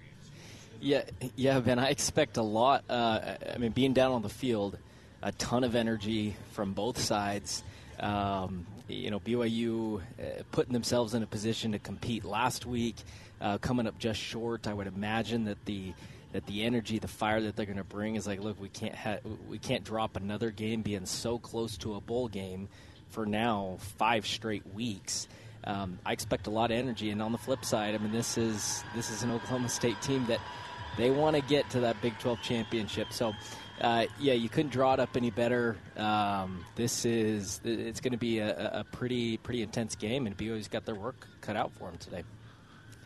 Yeah, 0.81 1.03
yeah, 1.37 1.61
Ben. 1.61 1.79
I 1.79 1.89
expect 1.89 2.37
a 2.37 2.43
lot. 2.43 2.85
Uh, 2.91 3.37
I 3.55 3.59
mean, 3.59 3.73
being 3.73 3.93
down 3.93 4.13
on 4.13 4.23
the 4.23 4.29
field, 4.29 4.77
a 5.23 5.33
ton 5.33 5.65
of 5.65 5.75
energy 5.75 6.37
from 6.53 6.73
both 6.73 6.99
sides. 6.99 7.63
Um, 7.99 8.67
you 8.89 9.11
know, 9.11 9.21
BYU 9.21 10.01
uh, 10.01 10.43
putting 10.53 10.75
themselves 10.75 11.15
in 11.15 11.23
a 11.23 11.27
position 11.27 11.73
to 11.73 11.79
compete 11.79 12.25
last 12.25 12.67
week, 12.67 12.97
uh, 13.41 13.57
coming 13.59 13.87
up 13.87 13.99
just 13.99 14.21
short. 14.21 14.67
I 14.67 14.75
would 14.75 14.87
imagine 14.87 15.45
that 15.45 15.65
the 15.65 15.95
that 16.35 16.45
the 16.47 16.65
energy, 16.65 16.99
the 16.99 17.07
fire 17.07 17.41
that 17.41 17.55
they're 17.55 17.65
going 17.65 17.79
to 17.79 17.85
bring 17.85 18.17
is 18.17 18.27
like, 18.27 18.41
look, 18.41 18.61
we 18.61 18.69
can't 18.69 18.97
ha- 18.97 19.21
we 19.49 19.57
can't 19.57 19.85
drop 19.85 20.17
another 20.17 20.51
game 20.51 20.83
being 20.83 21.07
so 21.07 21.39
close 21.39 21.77
to 21.79 21.95
a 21.95 22.01
bowl 22.01 22.27
game 22.27 22.69
for 23.11 23.25
now 23.25 23.77
five 23.99 24.27
straight 24.27 24.67
weeks. 24.75 25.29
Um, 25.63 25.97
I 26.05 26.13
expect 26.13 26.49
a 26.49 26.51
lot 26.51 26.73
of 26.73 26.77
energy, 26.77 27.11
and 27.11 27.23
on 27.23 27.31
the 27.31 27.39
flip 27.39 27.65
side, 27.65 27.95
I 27.95 27.99
mean, 27.99 28.11
this 28.11 28.37
is 28.37 28.83
this 28.97 29.11
is 29.11 29.23
an 29.23 29.31
Oklahoma 29.31 29.69
State 29.69 30.03
team 30.03 30.27
that 30.27 30.41
they 30.99 31.13
want 31.13 31.37
to 31.37 31.43
get 31.43 31.71
to 31.71 31.81
that 31.81 32.03
Big 32.03 32.19
12 32.19 32.43
championship. 32.43 33.13
So, 33.13 33.33
uh, 33.81 34.07
yeah, 34.19 34.35
you 34.35 34.49
couldn't 34.49 34.73
draw 34.73 34.95
it 34.95 35.01
up 35.01 35.17
any 35.17 35.31
better. 35.31 35.77
Um, 35.97 36.65
this 36.75 37.05
is 37.05 37.61
it's 37.63 38.01
going 38.01 38.11
to 38.11 38.19
be 38.19 38.41
a, 38.41 38.81
a, 38.81 38.85
pretty 38.85 39.37
pretty 39.37 39.63
intense 39.63 39.95
game, 39.95 40.27
and 40.27 40.37
BYU's 40.37 40.67
got 40.67 40.85
their 40.85 40.97
work 40.97 41.29
cut 41.43 41.55
out 41.55 41.71
for 41.75 41.91
them 41.91 41.99
today. 41.99 42.25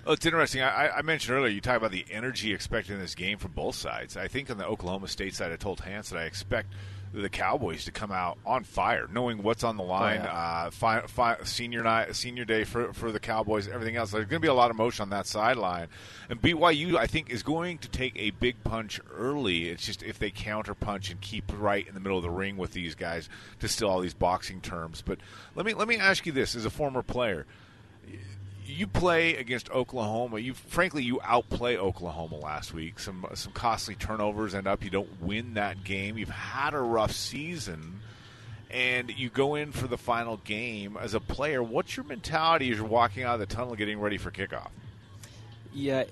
Oh, 0.09 0.13
it's 0.15 0.25
interesting. 0.25 0.63
I, 0.63 0.89
I, 0.89 1.03
mentioned 1.03 1.37
earlier 1.37 1.53
you 1.53 1.61
talk 1.61 1.77
about 1.77 1.91
the 1.91 2.07
energy 2.11 2.55
expected 2.55 2.95
in 2.95 2.99
this 2.99 3.15
game 3.15 3.37
from 3.37 3.51
both 3.51 3.75
sides. 3.75 4.17
I 4.17 4.27
think 4.27 4.51
on 4.51 4.57
the 4.57 4.65
Oklahoma 4.65 5.07
State 5.07 5.35
side, 5.35 5.53
I 5.53 5.57
told 5.57 5.81
Hans 5.81 6.09
that 6.09 6.19
I 6.19 6.23
expect 6.23 6.73
the 7.13 7.29
Cowboys 7.29 7.85
to 7.85 7.93
come 7.93 8.11
out 8.11 8.39
on 8.47 8.65
fire, 8.65 9.07
knowing 9.13 9.43
what's 9.43 9.65
on 9.65 9.77
the 9.77 9.83
line. 9.83 10.23
Oh, 10.23 10.25
yeah. 10.25 10.33
uh, 10.33 10.71
fi- 10.71 11.07
fi- 11.07 11.37
senior 11.45 11.83
night, 11.83 12.17
senior 12.17 12.47
day 12.47 12.65
for 12.65 12.95
for 12.95 13.13
the 13.13 13.21
Cowboys, 13.21 13.69
everything 13.69 13.97
else. 13.97 14.11
There's 14.11 14.25
going 14.25 14.41
to 14.41 14.47
be 14.47 14.49
a 14.49 14.55
lot 14.55 14.71
of 14.71 14.79
motion 14.79 15.03
on 15.03 15.11
that 15.11 15.27
sideline, 15.27 15.89
and 16.31 16.41
BYU 16.41 16.97
I 16.97 17.07
think 17.07 17.29
is 17.29 17.43
going 17.43 17.77
to 17.77 17.89
take 17.91 18.15
a 18.17 18.31
big 18.31 18.65
punch 18.65 19.03
early. 19.15 19.69
It's 19.69 19.85
just 19.85 20.03
if 20.03 20.19
they 20.19 20.31
counter 20.31 20.75
punch 20.75 21.11
and 21.11 21.21
keep 21.21 21.53
right 21.59 21.87
in 21.87 21.93
the 21.93 22.01
middle 22.01 22.17
of 22.17 22.23
the 22.25 22.31
ring 22.31 22.57
with 22.57 22.73
these 22.73 22.95
guys 22.95 23.29
to 23.61 23.69
steal 23.69 23.91
all 23.91 24.01
these 24.01 24.15
boxing 24.15 24.63
terms. 24.63 25.03
But 25.05 25.19
let 25.55 25.67
me 25.67 25.75
let 25.75 25.87
me 25.87 25.99
ask 25.99 26.25
you 26.25 26.33
this: 26.33 26.55
as 26.55 26.65
a 26.65 26.71
former 26.71 27.03
player 27.03 27.45
you 28.79 28.87
play 28.87 29.35
against 29.35 29.71
Oklahoma. 29.71 30.39
You 30.39 30.55
frankly 30.55 31.03
you 31.03 31.21
outplay 31.25 31.77
Oklahoma 31.77 32.37
last 32.37 32.73
week. 32.73 33.01
Some 33.01 33.27
some 33.35 33.53
costly 33.53 33.97
turnovers 33.97 34.55
end 34.55 34.69
up 34.69 34.85
you 34.85 34.91
don't 34.91 35.21
win 35.21 35.55
that 35.55 35.83
game. 35.83 36.17
You've 36.17 36.29
had 36.29 36.75
a 36.75 36.81
rough 36.81 37.11
season 37.11 38.01
and 38.71 39.11
you 39.11 39.31
go 39.31 39.57
in 39.57 39.73
for 39.73 39.89
the 39.89 39.99
final 39.99 40.37
game 40.37 40.97
as 41.01 41.15
a 41.15 41.21
player. 41.21 41.61
What's 41.61 41.97
your 41.97 42.05
mentality 42.05 42.71
as 42.71 42.77
you're 42.77 42.87
walking 42.87 43.25
out 43.25 43.35
of 43.35 43.41
the 43.41 43.47
tunnel 43.47 43.75
getting 43.75 43.99
ready 43.99 44.17
for 44.17 44.31
kickoff? 44.31 44.71
Yeah, 45.73 46.05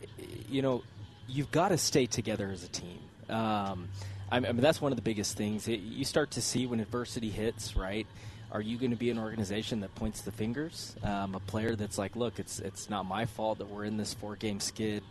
you 0.49 0.61
know, 0.61 0.83
you've 1.29 1.51
got 1.53 1.69
to 1.69 1.79
stay 1.79 2.07
together 2.07 2.51
as 2.51 2.65
a 2.65 2.69
team. 2.69 2.99
Um, 3.29 3.89
I 4.31 4.41
mean, 4.41 4.57
that's 4.57 4.81
one 4.81 4.91
of 4.91 4.97
the 4.97 5.03
biggest 5.03 5.37
things. 5.37 5.69
It, 5.69 5.81
you 5.81 6.05
start 6.05 6.33
to 6.33 6.43
see 6.43 6.67
when 6.67 6.81
adversity 6.81 7.31
hits, 7.31 7.77
right? 7.77 8.07
Are 8.53 8.61
you 8.61 8.79
going 8.79 8.93
to 8.93 8.97
be 8.97 9.11
an 9.11 9.19
organization 9.19 9.81
that 9.81 9.95
points 9.95 10.23
the 10.23 10.33
fingers? 10.33 10.95
Um, 11.03 11.35
a 11.35 11.41
player 11.41 11.75
that's 11.75 11.99
like, 11.99 12.15
look, 12.17 12.39
it's 12.39 12.61
it's 12.61 12.89
not 12.89 13.05
my 13.05 13.27
fault 13.27 13.59
that 13.59 13.69
we're 13.69 13.85
in 13.85 13.97
this 13.97 14.15
four 14.15 14.37
game 14.37 14.61
skid, 14.61 15.03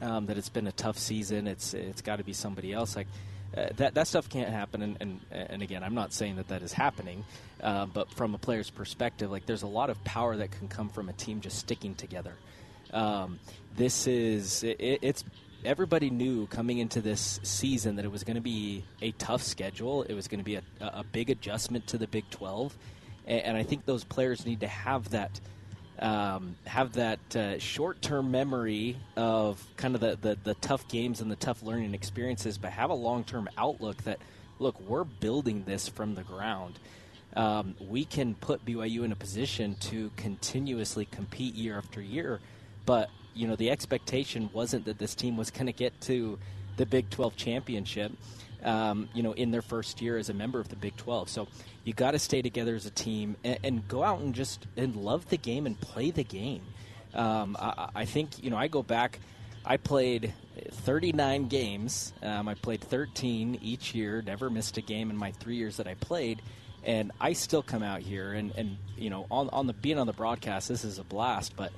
um, 0.00 0.26
that 0.26 0.38
it's 0.38 0.48
been 0.48 0.66
a 0.66 0.72
tough 0.72 0.98
season. 0.98 1.46
It's 1.46 1.74
it's 1.74 2.00
got 2.00 2.16
to 2.16 2.24
be 2.24 2.32
somebody 2.32 2.72
else. 2.72 2.96
Like 2.96 3.06
uh, 3.56 3.68
that 3.76 3.94
that 3.94 4.06
stuff 4.06 4.28
can't 4.28 4.50
happen. 4.50 4.82
And, 4.82 4.96
and 5.00 5.20
and 5.30 5.62
again, 5.62 5.84
I'm 5.84 5.94
not 5.94 6.12
saying 6.12 6.36
that 6.36 6.48
that 6.48 6.62
is 6.62 6.72
happening, 6.72 7.24
uh, 7.62 7.86
but 7.86 8.10
from 8.12 8.34
a 8.34 8.38
player's 8.38 8.70
perspective, 8.70 9.30
like 9.30 9.44
there's 9.46 9.62
a 9.62 9.68
lot 9.68 9.90
of 9.90 10.02
power 10.04 10.36
that 10.36 10.50
can 10.50 10.68
come 10.68 10.88
from 10.88 11.08
a 11.08 11.12
team 11.12 11.40
just 11.40 11.58
sticking 11.58 11.94
together. 11.94 12.34
Um, 12.92 13.38
this 13.76 14.06
is 14.06 14.64
it, 14.64 14.78
it's 15.02 15.24
everybody 15.64 16.10
knew 16.10 16.46
coming 16.46 16.78
into 16.78 17.00
this 17.00 17.40
season 17.42 17.96
that 17.96 18.04
it 18.04 18.12
was 18.12 18.24
going 18.24 18.36
to 18.36 18.42
be 18.42 18.84
a 19.02 19.10
tough 19.12 19.42
schedule. 19.42 20.02
It 20.02 20.14
was 20.14 20.28
going 20.28 20.40
to 20.40 20.44
be 20.44 20.56
a, 20.56 20.62
a 20.80 21.04
big 21.04 21.30
adjustment 21.30 21.86
to 21.88 21.98
the 21.98 22.06
Big 22.06 22.28
12, 22.30 22.76
and, 23.26 23.42
and, 23.42 23.56
I 23.56 23.62
think 23.62 23.84
those 23.84 24.04
players 24.04 24.46
need 24.46 24.60
to 24.60 24.68
have 24.68 25.10
that 25.10 25.40
um, 25.98 26.56
have 26.64 26.92
that 26.92 27.36
uh, 27.36 27.58
short 27.58 28.00
term 28.00 28.30
memory 28.30 28.96
of 29.16 29.64
kind 29.76 29.94
of 29.94 30.00
the, 30.00 30.16
the, 30.20 30.38
the 30.44 30.54
tough 30.54 30.86
games 30.88 31.20
and 31.20 31.30
the 31.30 31.36
tough 31.36 31.62
learning 31.62 31.94
experiences, 31.94 32.56
but 32.56 32.70
have 32.70 32.90
a 32.90 32.94
long 32.94 33.24
term 33.24 33.48
outlook 33.58 34.02
that 34.04 34.18
look 34.58 34.80
we're 34.80 35.04
building 35.04 35.64
this 35.64 35.88
from 35.88 36.14
the 36.14 36.22
ground. 36.22 36.78
Um, 37.36 37.74
we 37.80 38.04
can 38.04 38.34
put 38.34 38.64
BYU 38.64 39.04
in 39.04 39.12
a 39.12 39.16
position 39.16 39.76
to 39.80 40.10
continuously 40.16 41.04
compete 41.04 41.54
year 41.54 41.76
after 41.76 42.00
year, 42.00 42.40
but 42.86 43.10
you 43.38 43.46
know 43.46 43.56
the 43.56 43.70
expectation 43.70 44.50
wasn't 44.52 44.84
that 44.86 44.98
this 44.98 45.14
team 45.14 45.36
was 45.36 45.50
going 45.50 45.66
to 45.66 45.72
get 45.72 45.98
to 46.02 46.38
the 46.76 46.84
Big 46.84 47.08
12 47.10 47.36
championship. 47.36 48.12
Um, 48.64 49.08
you 49.14 49.22
know, 49.22 49.30
in 49.32 49.52
their 49.52 49.62
first 49.62 50.02
year 50.02 50.18
as 50.18 50.30
a 50.30 50.34
member 50.34 50.58
of 50.58 50.68
the 50.68 50.74
Big 50.74 50.96
12. 50.96 51.28
So 51.28 51.46
you 51.84 51.92
got 51.92 52.10
to 52.10 52.18
stay 52.18 52.42
together 52.42 52.74
as 52.74 52.86
a 52.86 52.90
team 52.90 53.36
and, 53.44 53.56
and, 53.62 53.86
go 53.86 54.02
out 54.02 54.18
and 54.18 54.34
just 54.34 54.66
and 54.76 54.96
love 54.96 55.28
the 55.28 55.36
game 55.36 55.64
and 55.64 55.80
play 55.80 56.10
the 56.10 56.24
game. 56.24 56.62
Um, 57.14 57.56
I, 57.56 57.90
I, 57.94 58.04
think 58.04 58.42
you 58.42 58.50
know 58.50 58.56
I 58.56 58.66
go 58.66 58.82
back. 58.82 59.20
I 59.64 59.76
played 59.76 60.34
39 60.70 61.46
games. 61.46 62.12
Um, 62.20 62.48
I 62.48 62.54
played 62.54 62.80
13 62.80 63.60
each 63.62 63.94
year. 63.94 64.22
Never 64.22 64.50
missed 64.50 64.76
a 64.76 64.82
game 64.82 65.08
in 65.08 65.16
my 65.16 65.30
three 65.30 65.54
years 65.54 65.76
that 65.76 65.86
I 65.86 65.94
played. 65.94 66.42
And 66.82 67.12
I 67.20 67.34
still 67.34 67.62
come 67.62 67.84
out 67.84 68.00
here 68.00 68.32
and, 68.32 68.52
and 68.56 68.76
you 68.96 69.08
know 69.08 69.26
on 69.30 69.50
on 69.50 69.68
the 69.68 69.72
being 69.72 70.00
on 70.00 70.08
the 70.08 70.12
broadcast. 70.12 70.68
This 70.68 70.82
is 70.82 70.98
a 70.98 71.04
blast, 71.04 71.54
but 71.54 71.70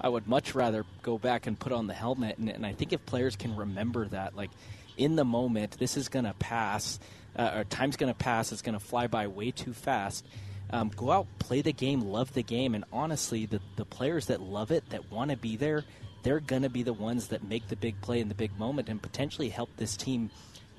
I 0.00 0.08
would 0.08 0.26
much 0.26 0.54
rather 0.54 0.84
go 1.02 1.18
back 1.18 1.46
and 1.46 1.58
put 1.58 1.72
on 1.72 1.86
the 1.86 1.94
helmet. 1.94 2.38
And, 2.38 2.48
and 2.48 2.64
I 2.64 2.72
think 2.72 2.92
if 2.92 3.04
players 3.06 3.36
can 3.36 3.56
remember 3.56 4.06
that, 4.08 4.36
like 4.36 4.50
in 4.96 5.16
the 5.16 5.24
moment, 5.24 5.78
this 5.78 5.96
is 5.96 6.08
going 6.08 6.24
to 6.24 6.34
pass, 6.34 6.98
uh, 7.36 7.52
or 7.56 7.64
time's 7.64 7.96
going 7.96 8.12
to 8.12 8.18
pass, 8.18 8.52
it's 8.52 8.62
going 8.62 8.78
to 8.78 8.84
fly 8.84 9.06
by 9.06 9.26
way 9.26 9.50
too 9.50 9.72
fast. 9.72 10.24
Um, 10.70 10.90
go 10.94 11.10
out, 11.10 11.26
play 11.38 11.62
the 11.62 11.72
game, 11.72 12.02
love 12.02 12.34
the 12.34 12.42
game, 12.42 12.74
and 12.74 12.84
honestly, 12.92 13.46
the, 13.46 13.60
the 13.76 13.86
players 13.86 14.26
that 14.26 14.42
love 14.42 14.70
it, 14.70 14.88
that 14.90 15.10
want 15.10 15.30
to 15.30 15.36
be 15.36 15.56
there, 15.56 15.84
they're 16.22 16.40
going 16.40 16.62
to 16.62 16.68
be 16.68 16.82
the 16.82 16.92
ones 16.92 17.28
that 17.28 17.42
make 17.42 17.68
the 17.68 17.76
big 17.76 17.98
play 18.02 18.20
in 18.20 18.28
the 18.28 18.34
big 18.34 18.56
moment 18.58 18.88
and 18.88 19.00
potentially 19.00 19.48
help 19.48 19.70
this 19.76 19.96
team 19.96 20.30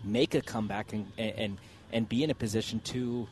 make 0.03 0.35
a 0.35 0.41
comeback 0.41 0.93
and 0.93 1.11
and 1.17 1.57
and 1.91 2.07
be 2.07 2.23
in 2.23 2.29
a 2.29 2.35
position 2.35 2.79
to 2.81 3.27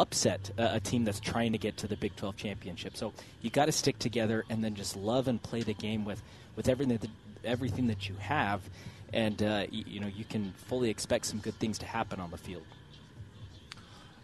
upset 0.00 0.50
a, 0.58 0.80
team 0.80 1.04
that's 1.04 1.20
trying 1.20 1.52
to 1.52 1.58
get 1.58 1.76
to 1.78 1.88
the 1.88 1.96
Big 1.96 2.14
12 2.16 2.36
championship. 2.36 2.96
So 2.96 3.12
you 3.40 3.50
got 3.50 3.66
to 3.66 3.72
stick 3.72 3.98
together 3.98 4.44
and 4.50 4.62
then 4.62 4.74
just 4.74 4.96
love 4.96 5.26
and 5.28 5.42
play 5.42 5.62
the 5.62 5.74
game 5.74 6.04
with, 6.04 6.22
with 6.54 6.68
everything 6.68 6.98
that, 6.98 7.10
everything 7.44 7.86
that 7.88 8.08
you 8.08 8.14
have, 8.16 8.60
and 9.12 9.42
uh, 9.42 9.66
you, 9.70 9.84
you 9.86 10.00
know 10.00 10.08
you 10.08 10.24
can 10.24 10.52
fully 10.68 10.90
expect 10.90 11.26
some 11.26 11.38
good 11.38 11.54
things 11.54 11.78
to 11.78 11.86
happen 11.86 12.20
on 12.20 12.30
the 12.30 12.38
field. 12.38 12.64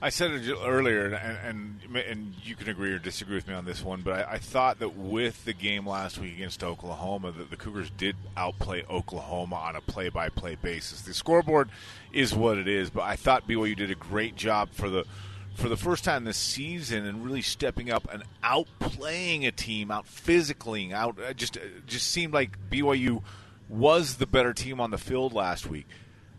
I 0.05 0.09
said 0.09 0.33
it 0.33 0.53
earlier, 0.61 1.14
and, 1.14 1.81
and, 1.95 1.97
and 1.97 2.35
you 2.43 2.57
can 2.57 2.68
agree 2.68 2.91
or 2.91 2.99
disagree 2.99 3.37
with 3.37 3.47
me 3.47 3.55
on 3.55 3.64
this 3.64 3.85
one, 3.85 4.01
but 4.01 4.27
I, 4.29 4.33
I 4.33 4.39
thought 4.39 4.81
that 4.81 4.97
with 4.97 5.45
the 5.45 5.53
game 5.53 5.87
last 5.87 6.18
week 6.18 6.35
against 6.35 6.64
Oklahoma, 6.64 7.31
that 7.31 7.51
the 7.51 7.57
Cougars 7.57 7.89
did 7.89 8.16
outplay 8.37 8.83
Oklahoma 8.91 9.55
on 9.55 9.77
a 9.77 9.81
play-by-play 9.81 10.57
basis. 10.61 11.03
The 11.03 11.14
scoreboard 11.14 11.70
is 12.12 12.35
what 12.35 12.59
it 12.59 12.66
is, 12.66 12.91
but 12.91 13.03
I 13.03 13.14
thought 13.14 13.47
BYU 13.47 13.77
did 13.77 13.93
a 13.93 13.95
great 13.95 14.35
job 14.35 14.70
for 14.73 14.91
the 14.91 15.05
for 15.55 15.68
the 15.68 15.76
first 15.76 16.05
time 16.05 16.24
this 16.24 16.36
season 16.36 17.07
and 17.07 17.24
really 17.24 17.42
stepping 17.42 17.90
up 17.90 18.09
and 18.12 18.22
outplaying 18.42 19.46
a 19.46 19.53
team, 19.53 19.90
out 19.90 20.07
physically, 20.07 20.92
out 20.92 21.18
uh, 21.20 21.32
just 21.32 21.57
uh, 21.57 21.61
just 21.86 22.09
seemed 22.11 22.32
like 22.32 22.59
BYU 22.70 23.22
was 23.68 24.16
the 24.16 24.26
better 24.26 24.53
team 24.53 24.80
on 24.80 24.90
the 24.90 24.98
field 24.98 25.32
last 25.32 25.66
week. 25.66 25.86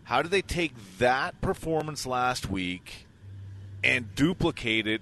How 0.04 0.22
do 0.22 0.28
they 0.28 0.42
take 0.42 0.72
that 0.98 1.40
performance 1.40 2.06
last 2.06 2.50
week 2.50 3.06
and 3.82 4.14
duplicate 4.14 4.86
it 4.86 5.00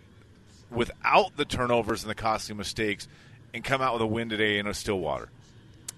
without 0.70 1.36
the 1.36 1.44
turnovers 1.44 2.02
and 2.02 2.10
the 2.10 2.14
costly 2.14 2.54
mistakes 2.54 3.08
and 3.52 3.64
come 3.64 3.82
out 3.82 3.94
with 3.94 4.02
a 4.02 4.06
win 4.06 4.28
today 4.28 4.58
in 4.58 4.66
a 4.66 4.74
Stillwater? 4.74 5.28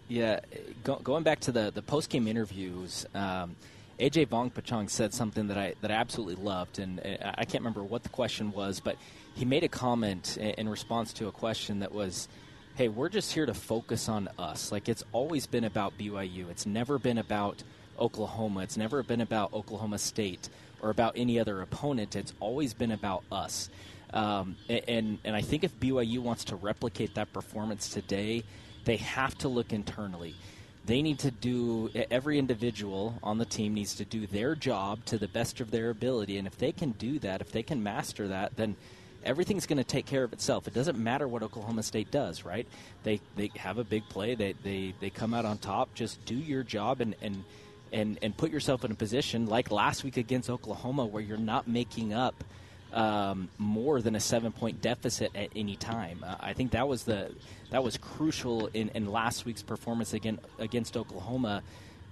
Yeah, 0.08 0.40
go, 0.82 0.96
going 0.96 1.22
back 1.22 1.40
to 1.40 1.52
the 1.52 1.70
the 1.70 1.82
post 1.82 2.10
game 2.10 2.26
interviews. 2.28 3.06
Um, 3.14 3.56
AJ 3.98 4.28
Vongphachanh 4.28 4.90
said 4.90 5.14
something 5.14 5.48
that 5.48 5.58
I 5.58 5.74
that 5.80 5.90
I 5.90 5.94
absolutely 5.94 6.42
loved, 6.42 6.78
and 6.78 7.00
uh, 7.00 7.32
I 7.36 7.44
can't 7.44 7.62
remember 7.62 7.82
what 7.84 8.02
the 8.02 8.08
question 8.08 8.52
was, 8.52 8.80
but 8.80 8.96
he 9.34 9.44
made 9.44 9.64
a 9.64 9.68
comment 9.68 10.36
in 10.36 10.68
response 10.68 11.12
to 11.14 11.28
a 11.28 11.32
question 11.32 11.80
that 11.80 11.92
was, 11.92 12.28
"Hey, 12.74 12.88
we're 12.88 13.08
just 13.08 13.32
here 13.32 13.46
to 13.46 13.54
focus 13.54 14.08
on 14.08 14.28
us. 14.38 14.72
Like 14.72 14.88
it's 14.88 15.04
always 15.12 15.46
been 15.46 15.64
about 15.64 15.96
BYU. 15.96 16.50
It's 16.50 16.66
never 16.66 16.98
been 16.98 17.18
about 17.18 17.62
Oklahoma. 17.98 18.60
It's 18.60 18.76
never 18.76 19.02
been 19.02 19.20
about 19.20 19.52
Oklahoma 19.52 19.98
State 19.98 20.48
or 20.82 20.90
about 20.90 21.14
any 21.16 21.38
other 21.38 21.60
opponent. 21.62 22.16
It's 22.16 22.34
always 22.40 22.74
been 22.74 22.90
about 22.90 23.22
us." 23.30 23.70
Um, 24.12 24.56
and 24.68 25.18
and 25.24 25.36
I 25.36 25.40
think 25.40 25.62
if 25.62 25.78
BYU 25.78 26.18
wants 26.18 26.44
to 26.46 26.56
replicate 26.56 27.14
that 27.14 27.32
performance 27.32 27.88
today, 27.88 28.42
they 28.84 28.96
have 28.96 29.38
to 29.38 29.48
look 29.48 29.72
internally 29.72 30.34
they 30.86 31.00
need 31.00 31.18
to 31.20 31.30
do 31.30 31.90
every 32.10 32.38
individual 32.38 33.18
on 33.22 33.38
the 33.38 33.44
team 33.44 33.74
needs 33.74 33.94
to 33.96 34.04
do 34.04 34.26
their 34.26 34.54
job 34.54 35.04
to 35.06 35.18
the 35.18 35.28
best 35.28 35.60
of 35.60 35.70
their 35.70 35.90
ability. 35.90 36.36
And 36.36 36.46
if 36.46 36.58
they 36.58 36.72
can 36.72 36.92
do 36.92 37.18
that 37.20 37.40
if 37.40 37.52
they 37.52 37.62
can 37.62 37.82
master 37.82 38.28
that 38.28 38.56
then 38.56 38.76
everything's 39.24 39.66
going 39.66 39.78
to 39.78 39.84
take 39.84 40.04
care 40.04 40.24
of 40.24 40.32
itself. 40.32 40.68
It 40.68 40.74
doesn't 40.74 40.98
matter 40.98 41.26
what 41.26 41.42
oklahoma 41.42 41.82
state 41.82 42.10
does 42.10 42.44
right? 42.44 42.66
They 43.02 43.20
they 43.36 43.50
have 43.56 43.78
a 43.78 43.84
big 43.84 44.08
play. 44.08 44.34
They 44.34 44.54
they, 44.62 44.94
they 45.00 45.10
come 45.10 45.34
out 45.34 45.44
on 45.44 45.58
top. 45.58 45.94
Just 45.94 46.24
do 46.24 46.36
your 46.36 46.62
job 46.62 47.00
and 47.00 47.14
and 47.22 47.44
and, 47.92 48.18
and 48.22 48.36
put 48.36 48.50
yourself 48.50 48.84
in 48.84 48.90
a 48.90 48.94
position 48.94 49.46
like 49.46 49.70
last 49.70 50.02
week 50.02 50.16
against 50.16 50.50
Oklahoma 50.50 51.06
where 51.06 51.22
you're 51.22 51.36
not 51.36 51.68
making 51.68 52.12
up 52.12 52.42
um, 52.94 53.48
more 53.58 54.00
than 54.00 54.14
a 54.14 54.20
seven 54.20 54.52
point 54.52 54.80
deficit 54.80 55.34
at 55.34 55.50
any 55.54 55.76
time. 55.76 56.24
Uh, 56.24 56.36
I 56.40 56.52
think 56.52 56.70
that 56.70 56.88
was 56.88 57.02
the 57.02 57.32
that 57.70 57.82
was 57.82 57.98
crucial 57.98 58.68
in, 58.68 58.88
in 58.94 59.10
last 59.10 59.44
week's 59.44 59.62
performance 59.62 60.14
against 60.14 60.42
against 60.58 60.96
Oklahoma. 60.96 61.62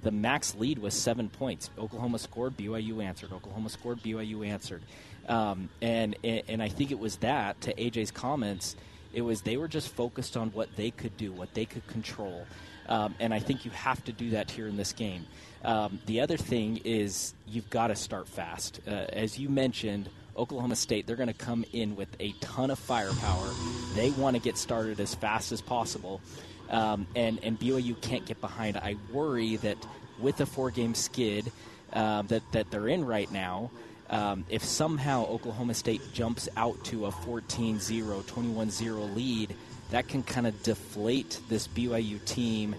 The 0.02 0.10
max 0.10 0.56
lead 0.56 0.80
was 0.80 0.94
seven 0.94 1.28
points. 1.28 1.70
Oklahoma 1.78 2.18
scored, 2.18 2.56
BYU 2.56 3.02
answered. 3.02 3.32
Oklahoma 3.32 3.68
scored, 3.68 4.02
BYU 4.02 4.44
answered, 4.46 4.82
um, 5.28 5.68
and 5.80 6.16
and 6.24 6.60
I 6.60 6.68
think 6.68 6.90
it 6.90 6.98
was 6.98 7.16
that 7.18 7.60
to 7.62 7.74
AJ's 7.74 8.10
comments. 8.10 8.74
It 9.14 9.22
was 9.22 9.42
they 9.42 9.56
were 9.56 9.68
just 9.68 9.88
focused 9.88 10.36
on 10.36 10.50
what 10.50 10.74
they 10.74 10.90
could 10.90 11.16
do, 11.16 11.30
what 11.30 11.54
they 11.54 11.64
could 11.64 11.86
control, 11.86 12.44
um, 12.88 13.14
and 13.20 13.32
I 13.32 13.38
think 13.38 13.64
you 13.64 13.70
have 13.70 14.02
to 14.06 14.12
do 14.12 14.30
that 14.30 14.50
here 14.50 14.66
in 14.66 14.76
this 14.76 14.92
game. 14.92 15.26
Um, 15.64 16.00
the 16.06 16.20
other 16.22 16.36
thing 16.36 16.80
is 16.84 17.34
you've 17.46 17.70
got 17.70 17.88
to 17.88 17.94
start 17.94 18.26
fast, 18.26 18.80
uh, 18.88 18.90
as 18.90 19.38
you 19.38 19.48
mentioned. 19.48 20.08
Oklahoma 20.42 20.74
State, 20.74 21.06
they're 21.06 21.16
going 21.16 21.28
to 21.28 21.34
come 21.34 21.64
in 21.72 21.94
with 21.94 22.08
a 22.18 22.32
ton 22.40 22.72
of 22.72 22.78
firepower. 22.78 23.48
They 23.94 24.10
want 24.10 24.34
to 24.34 24.42
get 24.42 24.58
started 24.58 24.98
as 24.98 25.14
fast 25.14 25.52
as 25.52 25.60
possible. 25.60 26.20
Um, 26.68 27.06
and, 27.14 27.38
and 27.44 27.58
BYU 27.58 28.00
can't 28.00 28.26
get 28.26 28.40
behind. 28.40 28.76
I 28.76 28.96
worry 29.12 29.56
that 29.56 29.78
with 30.18 30.40
a 30.40 30.46
four 30.46 30.72
game 30.72 30.96
skid 30.96 31.52
uh, 31.92 32.22
that, 32.22 32.42
that 32.50 32.72
they're 32.72 32.88
in 32.88 33.04
right 33.04 33.30
now, 33.30 33.70
um, 34.10 34.44
if 34.50 34.64
somehow 34.64 35.26
Oklahoma 35.26 35.74
State 35.74 36.02
jumps 36.12 36.48
out 36.56 36.82
to 36.86 37.06
a 37.06 37.12
14 37.12 37.78
0, 37.78 38.24
21 38.26 38.70
0 38.70 39.00
lead, 39.14 39.54
that 39.90 40.08
can 40.08 40.24
kind 40.24 40.46
of 40.46 40.60
deflate 40.64 41.40
this 41.48 41.68
BYU 41.68 42.22
team, 42.24 42.74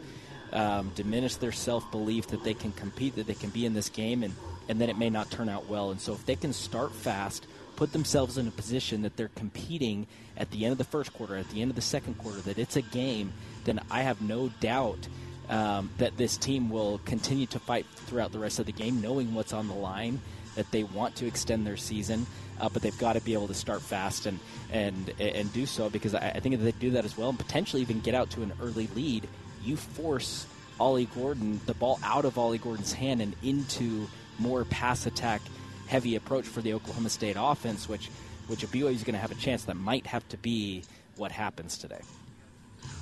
um, 0.51 0.91
diminish 0.95 1.35
their 1.35 1.53
self 1.53 1.89
belief 1.91 2.27
that 2.27 2.43
they 2.43 2.53
can 2.53 2.73
compete, 2.73 3.15
that 3.15 3.25
they 3.25 3.33
can 3.33 3.51
be 3.51 3.65
in 3.65 3.73
this 3.73 3.89
game, 3.89 4.21
and 4.21 4.33
and 4.69 4.79
then 4.79 4.89
it 4.89 4.97
may 4.97 5.09
not 5.09 5.29
turn 5.31 5.49
out 5.49 5.67
well. 5.67 5.91
And 5.91 5.99
so 5.99 6.13
if 6.13 6.25
they 6.25 6.35
can 6.35 6.53
start 6.53 6.93
fast, 6.93 7.47
put 7.75 7.91
themselves 7.91 8.37
in 8.37 8.47
a 8.47 8.51
position 8.51 9.01
that 9.01 9.17
they're 9.17 9.31
competing 9.35 10.07
at 10.37 10.51
the 10.51 10.65
end 10.65 10.71
of 10.71 10.77
the 10.77 10.83
first 10.83 11.13
quarter, 11.13 11.35
at 11.35 11.49
the 11.49 11.61
end 11.61 11.71
of 11.71 11.75
the 11.75 11.81
second 11.81 12.17
quarter, 12.17 12.39
that 12.41 12.57
it's 12.57 12.75
a 12.75 12.81
game, 12.81 13.33
then 13.65 13.79
I 13.89 14.01
have 14.01 14.21
no 14.21 14.49
doubt 14.59 15.07
um, 15.49 15.89
that 15.97 16.17
this 16.17 16.37
team 16.37 16.69
will 16.69 16.99
continue 17.05 17.45
to 17.47 17.59
fight 17.59 17.85
throughout 17.95 18.31
the 18.31 18.39
rest 18.39 18.59
of 18.59 18.65
the 18.65 18.71
game, 18.71 19.01
knowing 19.01 19.33
what's 19.33 19.53
on 19.53 19.67
the 19.67 19.73
line, 19.73 20.21
that 20.55 20.69
they 20.71 20.83
want 20.83 21.15
to 21.17 21.25
extend 21.25 21.65
their 21.65 21.77
season. 21.77 22.25
Uh, 22.59 22.69
but 22.69 22.81
they've 22.81 22.97
got 22.99 23.13
to 23.13 23.21
be 23.21 23.33
able 23.33 23.47
to 23.47 23.53
start 23.53 23.81
fast 23.81 24.27
and 24.27 24.39
and 24.71 25.11
and 25.19 25.51
do 25.53 25.65
so 25.65 25.89
because 25.89 26.13
I, 26.13 26.29
I 26.35 26.39
think 26.39 26.53
if 26.53 26.61
they 26.61 26.71
do 26.73 26.91
that 26.91 27.03
as 27.03 27.17
well, 27.17 27.29
and 27.29 27.37
potentially 27.37 27.81
even 27.81 27.99
get 27.99 28.13
out 28.13 28.29
to 28.31 28.43
an 28.43 28.53
early 28.61 28.87
lead, 28.95 29.27
you 29.63 29.75
force 29.75 30.45
Ollie 30.79 31.07
Gordon 31.15 31.59
the 31.65 31.73
ball 31.73 31.99
out 32.03 32.25
of 32.25 32.37
Ollie 32.37 32.59
Gordon's 32.59 32.93
hand 32.93 33.21
and 33.21 33.35
into 33.41 34.07
more 34.39 34.65
pass 34.65 35.05
attack 35.05 35.41
heavy 35.87 36.15
approach 36.15 36.45
for 36.45 36.61
the 36.61 36.73
Oklahoma 36.73 37.09
State 37.09 37.35
offense, 37.39 37.87
which 37.87 38.09
which 38.47 38.63
if 38.63 38.71
BYU 38.71 38.91
is 38.93 39.03
going 39.03 39.13
to 39.13 39.19
have 39.19 39.31
a 39.31 39.35
chance, 39.35 39.65
that 39.65 39.75
might 39.75 40.05
have 40.05 40.27
to 40.29 40.37
be 40.37 40.83
what 41.15 41.31
happens 41.31 41.77
today. 41.77 42.01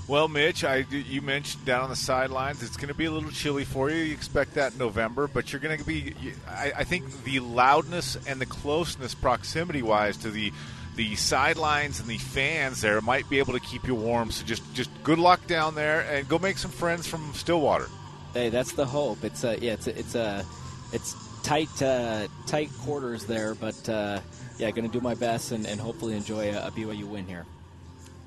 Well, 0.08 0.28
Mitch, 0.28 0.64
I, 0.64 0.86
you 0.90 1.22
mentioned 1.22 1.66
down 1.66 1.84
on 1.84 1.90
the 1.90 1.96
sidelines, 1.96 2.62
it's 2.62 2.76
going 2.76 2.90
to 2.90 2.94
be 2.94 3.06
a 3.06 3.12
little 3.12 3.32
chilly 3.32 3.64
for 3.64 3.90
you. 3.90 3.98
You 4.04 4.14
expect 4.14 4.56
that 4.56 4.74
in 4.74 4.78
November, 4.78 5.28
but 5.28 5.52
you're 5.52 5.62
going 5.62 5.80
to 5.80 5.86
be. 5.86 6.14
I, 6.48 6.74
I 6.78 6.84
think 6.84 7.24
the 7.24 7.40
loudness 7.40 8.18
and 8.28 8.42
the 8.42 8.46
closeness, 8.46 9.16
proximity-wise, 9.16 10.18
to 10.18 10.30
the 10.30 10.52
the 10.98 11.16
sidelines 11.16 12.02
and 12.02 12.10
the 12.10 12.18
fans 12.18 12.82
there 12.82 13.00
might 13.00 13.30
be 13.30 13.40
able 13.40 13.54
to 13.54 13.60
keep 13.62 13.88
you 13.88 13.96
warm. 13.96 14.30
So 14.32 14.46
just 14.46 14.62
just 14.74 14.90
good 15.04 15.20
luck 15.20 15.48
down 15.48 15.76
there, 15.76 16.02
and 16.02 16.28
go 16.28 16.38
make 16.38 16.58
some 16.58 16.72
friends 16.72 17.08
from 17.08 17.34
Stillwater. 17.34 17.88
Hey, 18.34 18.50
that's 18.50 18.74
the 18.74 18.86
hope. 18.86 19.24
It's 19.24 19.44
a 19.44 19.58
yeah, 19.60 19.74
it's 19.74 19.88
a, 19.88 19.98
it's 19.98 20.16
a 20.16 20.46
it's 20.94 21.16
tight 21.44 21.82
uh, 21.82 22.28
tight 22.48 22.70
quarters 22.80 23.26
there, 23.26 23.56
but 23.56 23.90
uh, 23.90 24.20
yeah, 24.58 24.72
going 24.72 24.90
to 24.90 24.92
do 24.92 25.02
my 25.02 25.16
best 25.16 25.52
and, 25.52 25.66
and 25.66 25.80
hopefully 25.80 26.16
enjoy 26.16 26.52
a, 26.52 26.68
a 26.68 26.72
BYU 26.72 27.06
win 27.06 27.26
here. 27.28 27.46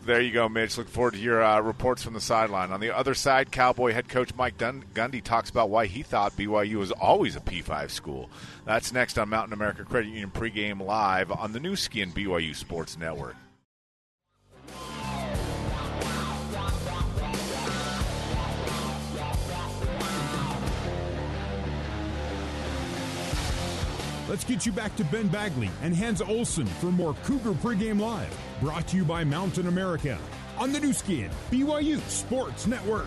There 0.04 0.20
you 0.20 0.32
go, 0.32 0.50
Mitch. 0.50 0.76
Look 0.76 0.88
forward 0.88 1.14
to 1.14 1.18
your 1.18 1.42
uh, 1.42 1.60
reports 1.62 2.02
from 2.02 2.12
the 2.12 2.20
sideline. 2.20 2.72
On 2.72 2.80
the 2.80 2.94
other 2.94 3.14
side, 3.14 3.50
Cowboy 3.50 3.92
head 3.92 4.06
coach 4.06 4.34
Mike 4.34 4.58
Dun- 4.58 4.84
Gundy 4.92 5.22
talks 5.22 5.48
about 5.48 5.70
why 5.70 5.86
he 5.86 6.02
thought 6.02 6.36
BYU 6.36 6.74
was 6.74 6.92
always 6.92 7.36
a 7.36 7.40
P5 7.40 7.90
school. 7.90 8.28
That's 8.66 8.92
next 8.92 9.18
on 9.18 9.30
Mountain 9.30 9.54
America 9.54 9.82
Credit 9.84 10.08
Union 10.08 10.30
pregame 10.30 10.84
live 10.84 11.32
on 11.32 11.52
the 11.52 11.60
Nu 11.60 11.74
Skin 11.74 12.12
BYU 12.12 12.54
Sports 12.54 12.98
Network. 12.98 13.36
Let's 24.34 24.42
get 24.42 24.66
you 24.66 24.72
back 24.72 24.96
to 24.96 25.04
Ben 25.04 25.28
Bagley 25.28 25.70
and 25.80 25.94
Hans 25.94 26.20
Olsen 26.20 26.66
for 26.66 26.86
more 26.86 27.14
Cougar 27.22 27.52
Pregame 27.52 28.00
Live, 28.00 28.36
brought 28.60 28.84
to 28.88 28.96
you 28.96 29.04
by 29.04 29.22
Mountain 29.22 29.68
America 29.68 30.18
on 30.58 30.72
the 30.72 30.80
Nu 30.80 30.92
Skin, 30.92 31.30
BYU 31.52 32.00
Sports 32.08 32.66
Network. 32.66 33.06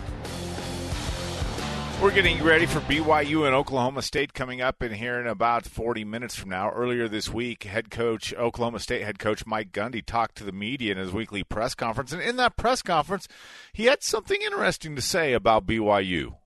We're 2.00 2.14
getting 2.14 2.42
ready 2.42 2.64
for 2.64 2.80
BYU 2.80 3.44
and 3.44 3.54
Oklahoma 3.54 4.00
State 4.00 4.32
coming 4.32 4.62
up 4.62 4.82
in 4.82 4.90
here 4.90 5.20
in 5.20 5.26
about 5.26 5.66
40 5.66 6.02
minutes 6.02 6.34
from 6.34 6.48
now. 6.48 6.70
Earlier 6.70 7.08
this 7.08 7.28
week, 7.28 7.64
head 7.64 7.90
coach, 7.90 8.32
Oklahoma 8.32 8.78
State 8.78 9.02
head 9.02 9.18
coach 9.18 9.44
Mike 9.44 9.70
Gundy 9.70 10.02
talked 10.02 10.36
to 10.36 10.44
the 10.44 10.52
media 10.52 10.92
in 10.92 10.96
his 10.96 11.12
weekly 11.12 11.44
press 11.44 11.74
conference. 11.74 12.10
And 12.10 12.22
in 12.22 12.36
that 12.36 12.56
press 12.56 12.80
conference, 12.80 13.28
he 13.74 13.84
had 13.84 14.02
something 14.02 14.40
interesting 14.40 14.96
to 14.96 15.02
say 15.02 15.34
about 15.34 15.66
BYU. 15.66 16.36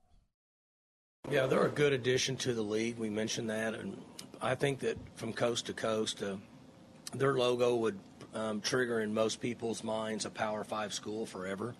Yeah, 1.30 1.46
they're 1.46 1.66
a 1.66 1.70
good 1.70 1.92
addition 1.92 2.34
to 2.38 2.52
the 2.52 2.62
league. 2.62 2.98
We 2.98 3.08
mentioned 3.08 3.48
that. 3.48 3.74
And 3.74 3.96
I 4.42 4.56
think 4.56 4.80
that 4.80 4.98
from 5.14 5.32
coast 5.32 5.66
to 5.66 5.72
coast, 5.72 6.20
uh, 6.20 6.34
their 7.14 7.34
logo 7.34 7.76
would 7.76 7.98
um, 8.34 8.60
trigger 8.60 9.00
in 9.00 9.14
most 9.14 9.40
people's 9.40 9.84
minds 9.84 10.24
a 10.24 10.30
Power 10.30 10.64
Five 10.64 10.92
school 10.92 11.26
forever. 11.26 11.76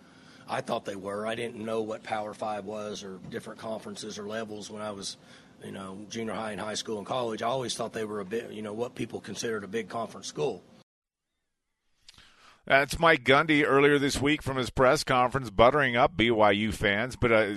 I 0.48 0.60
thought 0.60 0.84
they 0.84 0.96
were. 0.96 1.26
I 1.26 1.34
didn't 1.34 1.64
know 1.64 1.82
what 1.82 2.04
Power 2.04 2.34
Five 2.34 2.64
was 2.64 3.02
or 3.02 3.18
different 3.30 3.58
conferences 3.58 4.18
or 4.18 4.28
levels 4.28 4.70
when 4.70 4.80
I 4.80 4.92
was, 4.92 5.16
you 5.64 5.72
know, 5.72 5.98
junior 6.08 6.34
high 6.34 6.52
and 6.52 6.60
high 6.60 6.74
school 6.74 6.98
and 6.98 7.06
college. 7.06 7.42
I 7.42 7.46
always 7.46 7.74
thought 7.74 7.92
they 7.92 8.04
were 8.04 8.20
a 8.20 8.24
bit, 8.24 8.52
you 8.52 8.62
know, 8.62 8.72
what 8.72 8.94
people 8.94 9.20
considered 9.20 9.64
a 9.64 9.68
big 9.68 9.88
conference 9.88 10.28
school. 10.28 10.62
That's 12.64 13.00
Mike 13.00 13.24
Gundy 13.24 13.64
earlier 13.66 13.98
this 13.98 14.20
week 14.20 14.40
from 14.40 14.56
his 14.56 14.70
press 14.70 15.02
conference, 15.02 15.50
buttering 15.50 15.96
up 15.96 16.16
BYU 16.16 16.72
fans. 16.72 17.16
But 17.16 17.32
uh, 17.32 17.54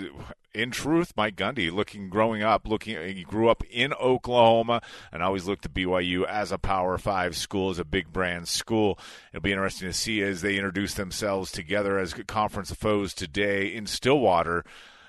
in 0.55 0.71
truth, 0.71 1.13
Mike 1.15 1.35
Gundy, 1.35 1.71
looking 1.71 2.09
growing 2.09 2.41
up, 2.41 2.67
looking 2.67 2.97
he 3.15 3.23
grew 3.23 3.49
up 3.49 3.63
in 3.69 3.93
Oklahoma 3.93 4.81
and 5.11 5.21
always 5.21 5.45
looked 5.45 5.63
to 5.63 5.69
BYU 5.69 6.25
as 6.25 6.51
a 6.51 6.57
Power 6.57 6.97
Five 6.97 7.35
school, 7.35 7.69
as 7.69 7.77
a 7.77 7.85
big 7.85 8.11
brand 8.11 8.47
school. 8.47 8.97
It'll 9.31 9.43
be 9.43 9.51
interesting 9.51 9.89
to 9.89 9.93
see 9.93 10.21
as 10.21 10.41
they 10.41 10.55
introduce 10.55 10.93
themselves 10.93 11.51
together 11.51 11.99
as 11.99 12.13
conference 12.13 12.71
foes 12.71 13.13
today 13.13 13.67
in 13.67 13.85
Stillwater. 13.85 14.63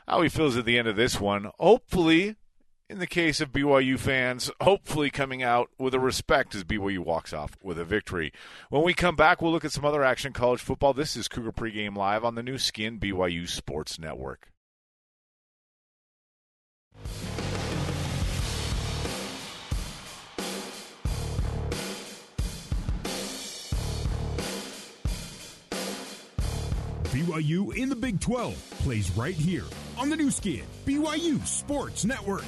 How 0.09 0.21
he 0.23 0.29
feels 0.29 0.57
at 0.57 0.65
the 0.65 0.79
end 0.79 0.89
of 0.89 0.97
this 0.97 1.21
one. 1.21 1.51
Hopefully, 1.59 2.37
in 2.89 2.99
the 2.99 3.07
case 3.07 3.41
of 3.41 3.53
BYU 3.53 3.99
fans, 3.99 4.51
hopefully 4.61 5.11
coming 5.11 5.43
out 5.43 5.71
with 5.79 5.95
a 5.95 6.01
respect 6.01 6.55
as 6.55 6.65
BYU 6.65 7.01
walks 7.01 7.33
off 7.33 7.57
with 7.63 7.79
a 7.79 7.85
victory. 7.85 8.33
When 8.71 8.83
we 8.83 8.95
come 8.95 9.17
back, 9.17 9.41
we'll 9.41 9.53
look 9.53 9.65
at 9.65 9.73
some 9.73 9.85
other 9.85 10.05
action 10.05 10.33
college 10.33 10.61
football. 10.61 10.93
This 10.93 11.17
is 11.17 11.29
Cougar 11.29 11.53
Pregame 11.53 11.97
Live 11.97 12.25
on 12.25 12.35
the 12.35 12.43
Nu 12.43 12.59
Skin 12.59 12.99
BYU 12.99 13.49
Sports 13.49 13.99
Network. 13.99 14.49
BYU 27.17 27.75
in 27.75 27.89
the 27.89 27.97
Big 27.97 28.21
12 28.21 28.55
plays 28.81 29.11
right 29.17 29.35
here 29.35 29.65
on 29.97 30.11
the 30.11 30.17
Nu 30.17 30.31
Skin 30.31 30.65
BYU 30.85 31.43
Sports 31.47 32.05
Network. 32.05 32.45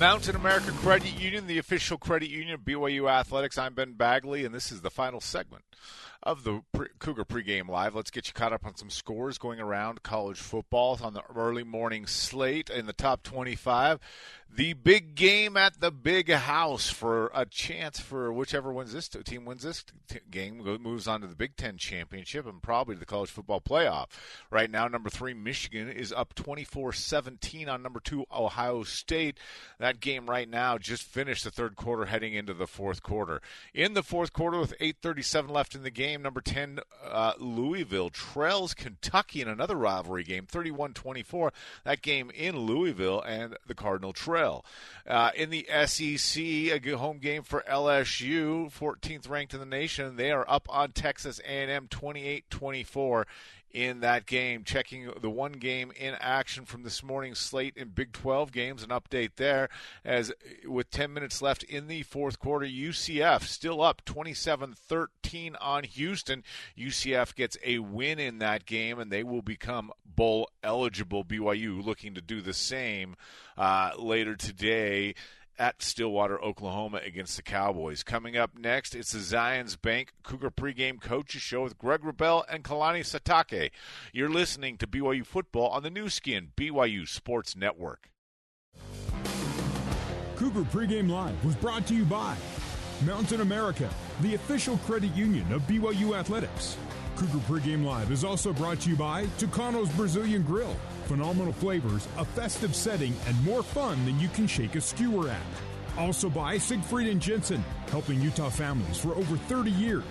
Mountain 0.00 0.36
America 0.36 0.70
Credit 0.70 1.20
Union, 1.20 1.46
the 1.46 1.58
official 1.58 1.98
credit 1.98 2.30
union 2.30 2.54
of 2.54 2.60
BYU 2.60 3.10
Athletics. 3.10 3.58
I'm 3.58 3.74
Ben 3.74 3.92
Bagley, 3.92 4.46
and 4.46 4.54
this 4.54 4.72
is 4.72 4.80
the 4.80 4.88
final 4.88 5.20
segment 5.20 5.64
of 6.22 6.44
the 6.44 6.62
pre- 6.72 6.88
Cougar 6.98 7.24
pregame 7.24 7.68
live. 7.68 7.94
Let's 7.94 8.10
get 8.10 8.26
you 8.26 8.34
caught 8.34 8.52
up 8.52 8.66
on 8.66 8.76
some 8.76 8.90
scores 8.90 9.38
going 9.38 9.60
around 9.60 10.02
college 10.02 10.38
football 10.38 10.98
on 11.02 11.14
the 11.14 11.22
early 11.34 11.64
morning 11.64 12.06
slate 12.06 12.70
in 12.70 12.86
the 12.86 12.92
top 12.92 13.22
25. 13.22 14.00
The 14.50 14.72
big 14.72 15.14
game 15.14 15.58
at 15.58 15.78
the 15.78 15.90
big 15.90 16.30
house 16.30 16.88
for 16.88 17.30
a 17.34 17.44
chance 17.44 18.00
for 18.00 18.32
whichever 18.32 18.72
wins 18.72 18.94
this 18.94 19.08
team 19.08 19.44
wins 19.44 19.62
this 19.62 19.84
t- 20.08 20.20
game 20.30 20.62
moves 20.80 21.06
on 21.06 21.20
to 21.20 21.26
the 21.26 21.36
Big 21.36 21.54
Ten 21.54 21.76
championship 21.76 22.46
and 22.46 22.62
probably 22.62 22.96
the 22.96 23.04
college 23.04 23.28
football 23.30 23.60
playoff. 23.60 24.06
Right 24.50 24.70
now, 24.70 24.88
number 24.88 25.10
three 25.10 25.34
Michigan 25.34 25.90
is 25.90 26.12
up 26.12 26.34
24-17 26.34 27.68
on 27.68 27.82
number 27.82 28.00
two 28.00 28.24
Ohio 28.32 28.84
State. 28.84 29.36
That 29.78 30.00
game 30.00 30.28
right 30.28 30.48
now 30.48 30.78
just 30.78 31.02
finished 31.02 31.44
the 31.44 31.50
third 31.50 31.76
quarter, 31.76 32.06
heading 32.06 32.32
into 32.32 32.54
the 32.54 32.66
fourth 32.66 33.02
quarter. 33.02 33.42
In 33.74 33.92
the 33.92 34.02
fourth 34.02 34.32
quarter, 34.32 34.58
with 34.58 34.74
8:37 34.80 35.50
left 35.50 35.74
in 35.74 35.82
the 35.82 35.90
game, 35.90 36.07
number 36.16 36.40
10 36.40 36.80
uh, 37.04 37.32
Louisville 37.38 38.10
trails 38.10 38.74
Kentucky 38.74 39.40
in 39.40 39.48
another 39.48 39.76
rivalry 39.76 40.24
game, 40.24 40.46
31-24. 40.46 41.50
That 41.84 42.02
game 42.02 42.30
in 42.34 42.56
Louisville 42.56 43.22
and 43.22 43.56
the 43.66 43.74
Cardinal 43.74 44.12
trail. 44.12 44.64
Uh, 45.06 45.30
in 45.34 45.50
the 45.50 45.66
SEC, 45.86 46.42
a 46.42 46.78
home 46.96 47.18
game 47.18 47.42
for 47.42 47.64
LSU, 47.68 48.72
14th 48.72 49.28
ranked 49.28 49.54
in 49.54 49.60
the 49.60 49.66
nation. 49.66 50.16
They 50.16 50.30
are 50.30 50.44
up 50.48 50.66
on 50.70 50.92
Texas 50.92 51.40
A&M 51.44 51.88
28-24 51.88 53.24
in 53.72 54.00
that 54.00 54.26
game. 54.26 54.64
Checking 54.64 55.10
the 55.20 55.30
one 55.30 55.52
game 55.52 55.92
in 55.96 56.14
action 56.20 56.64
from 56.64 56.82
this 56.82 57.02
morning's 57.02 57.38
slate 57.38 57.76
in 57.76 57.88
Big 57.88 58.12
12 58.12 58.52
games, 58.52 58.82
an 58.82 58.90
update 58.90 59.32
there. 59.36 59.68
As 60.04 60.32
with 60.66 60.90
10 60.90 61.12
minutes 61.12 61.42
left 61.42 61.62
in 61.62 61.86
the 61.86 62.02
fourth 62.02 62.38
quarter, 62.38 62.66
UCF 62.66 63.42
still 63.42 63.82
up 63.82 64.04
27 64.04 64.74
13 64.74 65.56
on 65.56 65.84
Houston. 65.84 66.42
UCF 66.76 67.34
gets 67.34 67.56
a 67.64 67.78
win 67.78 68.18
in 68.18 68.38
that 68.38 68.66
game, 68.66 68.98
and 68.98 69.10
they 69.10 69.22
will 69.22 69.42
become 69.42 69.92
bowl 70.04 70.50
eligible. 70.62 71.24
BYU 71.24 71.84
looking 71.84 72.14
to 72.14 72.20
do 72.20 72.40
the 72.40 72.54
same 72.54 73.16
uh, 73.56 73.92
later 73.98 74.36
today 74.36 75.14
at 75.58 75.82
Stillwater, 75.82 76.40
Oklahoma 76.42 77.00
against 77.04 77.36
the 77.36 77.42
Cowboys. 77.42 78.02
Coming 78.02 78.36
up 78.36 78.56
next, 78.56 78.94
it's 78.94 79.12
the 79.12 79.18
Zions 79.18 79.80
Bank 79.80 80.12
Cougar 80.22 80.50
pregame 80.50 81.00
coaches 81.00 81.42
show 81.42 81.62
with 81.62 81.78
Greg 81.78 82.02
Wrubell 82.02 82.44
and 82.48 82.64
Kalani 82.64 83.00
Sitake. 83.00 83.70
You're 84.12 84.30
listening 84.30 84.78
to 84.78 84.86
BYU 84.86 85.26
football 85.26 85.68
on 85.68 85.82
the 85.82 85.90
Nu 85.90 86.08
Skin 86.08 86.52
BYU 86.56 87.08
Sports 87.08 87.56
Network. 87.56 88.10
Cougar 90.36 90.62
pregame 90.62 91.10
live 91.10 91.44
was 91.44 91.56
brought 91.56 91.86
to 91.88 91.94
you 91.94 92.04
by 92.04 92.36
Mountain 93.04 93.40
America, 93.40 93.90
the 94.20 94.34
official 94.34 94.76
credit 94.78 95.14
union 95.14 95.52
of 95.52 95.62
BYU 95.62 96.16
Athletics. 96.16 96.76
Cougar 97.16 97.38
pregame 97.48 97.84
live 97.84 98.12
is 98.12 98.22
also 98.22 98.52
brought 98.52 98.80
to 98.80 98.90
you 98.90 98.96
by 98.96 99.26
Tucano's 99.38 99.88
Brazilian 99.90 100.42
Grill 100.42 100.76
phenomenal 101.08 101.54
flavors, 101.54 102.06
a 102.18 102.24
festive 102.24 102.76
setting, 102.76 103.16
and 103.26 103.44
more 103.44 103.62
fun 103.62 104.04
than 104.04 104.20
you 104.20 104.28
can 104.28 104.46
shake 104.46 104.76
a 104.76 104.80
skewer 104.80 105.28
at. 105.28 105.40
Also 105.96 106.28
by 106.28 106.58
Siegfried 106.58 107.08
and 107.08 107.20
Jensen, 107.20 107.64
helping 107.88 108.20
Utah 108.20 108.50
families 108.50 108.98
for 108.98 109.14
over 109.14 109.36
30 109.36 109.70
years. 109.72 110.04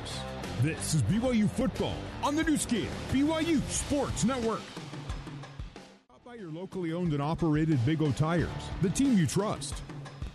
This 0.63 0.95
is 0.95 1.03
BYU 1.03 1.49
football 1.49 1.95
on 2.23 2.35
the 2.35 2.43
Nu 2.43 2.57
Skin, 2.57 2.87
BYU 3.11 3.61
Sports 3.69 4.25
Network. 4.25 4.61
Stop 6.07 6.25
by 6.25 6.33
your 6.33 6.49
locally 6.51 6.93
owned 6.93 7.13
and 7.13 7.21
operated 7.21 7.85
Big 7.85 8.01
O 8.01 8.11
Tires, 8.11 8.49
the 8.81 8.89
team 8.89 9.15
you 9.15 9.27
trust. 9.27 9.75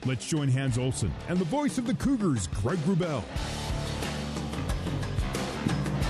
Let's 0.07 0.27
join 0.27 0.49
Hans 0.49 0.79
Olsen 0.79 1.13
and 1.29 1.39
the 1.39 1.45
voice 1.45 1.77
of 1.77 1.87
the 1.87 1.95
Cougars, 1.95 2.47
Greg 2.47 2.79
Wrubell. 2.79 3.25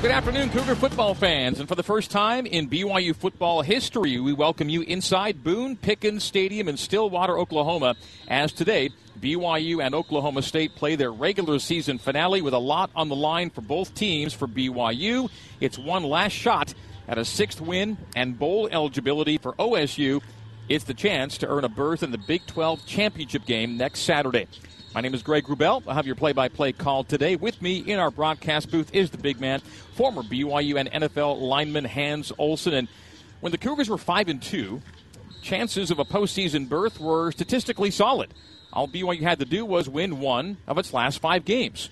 Good 0.02 0.10
afternoon, 0.10 0.50
Cougar 0.50 0.74
football 0.74 1.14
fans. 1.14 1.60
And 1.60 1.68
for 1.68 1.76
the 1.76 1.84
first 1.84 2.10
time 2.10 2.44
in 2.44 2.68
BYU 2.68 3.14
football 3.14 3.62
history, 3.62 4.18
we 4.18 4.32
welcome 4.32 4.68
you 4.68 4.82
inside 4.82 5.44
Boone 5.44 5.76
Pickens 5.76 6.24
Stadium 6.24 6.66
in 6.66 6.76
Stillwater, 6.76 7.38
Oklahoma, 7.38 7.94
as 8.26 8.50
today 8.50 8.90
BYU 9.20 9.80
and 9.80 9.94
Oklahoma 9.94 10.42
State 10.42 10.74
play 10.74 10.96
their 10.96 11.12
regular 11.12 11.60
season 11.60 11.98
finale 11.98 12.42
with 12.42 12.52
a 12.52 12.58
lot 12.58 12.90
on 12.96 13.10
the 13.10 13.14
line 13.14 13.48
for 13.50 13.60
both 13.60 13.94
teams. 13.94 14.34
For 14.34 14.48
BYU, 14.48 15.30
it's 15.60 15.78
one 15.78 16.02
last 16.02 16.32
shot 16.32 16.74
at 17.06 17.16
a 17.16 17.24
sixth 17.24 17.60
win 17.60 17.96
and 18.16 18.36
bowl 18.36 18.68
eligibility 18.72 19.38
for 19.38 19.52
OSU. 19.52 20.20
It's 20.68 20.82
the 20.82 20.94
chance 20.94 21.38
to 21.38 21.46
earn 21.46 21.62
a 21.62 21.68
berth 21.68 22.02
in 22.02 22.10
the 22.10 22.18
Big 22.18 22.44
12 22.48 22.84
championship 22.86 23.46
game 23.46 23.76
next 23.76 24.00
Saturday. 24.00 24.48
My 24.94 25.00
name 25.00 25.14
is 25.14 25.22
Greg 25.22 25.44
Wrubell. 25.44 25.82
I'll 25.86 25.94
have 25.94 26.06
your 26.06 26.16
play 26.16 26.32
by 26.32 26.48
play 26.48 26.72
call 26.72 27.02
today. 27.02 27.34
With 27.34 27.62
me 27.62 27.78
in 27.78 27.98
our 27.98 28.10
broadcast 28.10 28.70
booth 28.70 28.94
is 28.94 29.08
the 29.08 29.16
big 29.16 29.40
man, 29.40 29.60
former 29.94 30.22
BYU 30.22 30.78
and 30.78 30.90
NFL 30.90 31.40
lineman 31.40 31.86
Hans 31.86 32.30
Olsen. 32.36 32.74
And 32.74 32.88
when 33.40 33.52
the 33.52 33.58
Cougars 33.58 33.88
were 33.88 33.96
5 33.96 34.28
and 34.28 34.42
2, 34.42 34.82
chances 35.40 35.90
of 35.90 35.98
a 35.98 36.04
postseason 36.04 36.68
berth 36.68 37.00
were 37.00 37.32
statistically 37.32 37.90
solid. 37.90 38.34
All 38.70 38.86
BYU 38.86 39.22
had 39.22 39.38
to 39.38 39.46
do 39.46 39.64
was 39.64 39.88
win 39.88 40.20
one 40.20 40.58
of 40.66 40.76
its 40.76 40.92
last 40.92 41.20
five 41.20 41.46
games. 41.46 41.88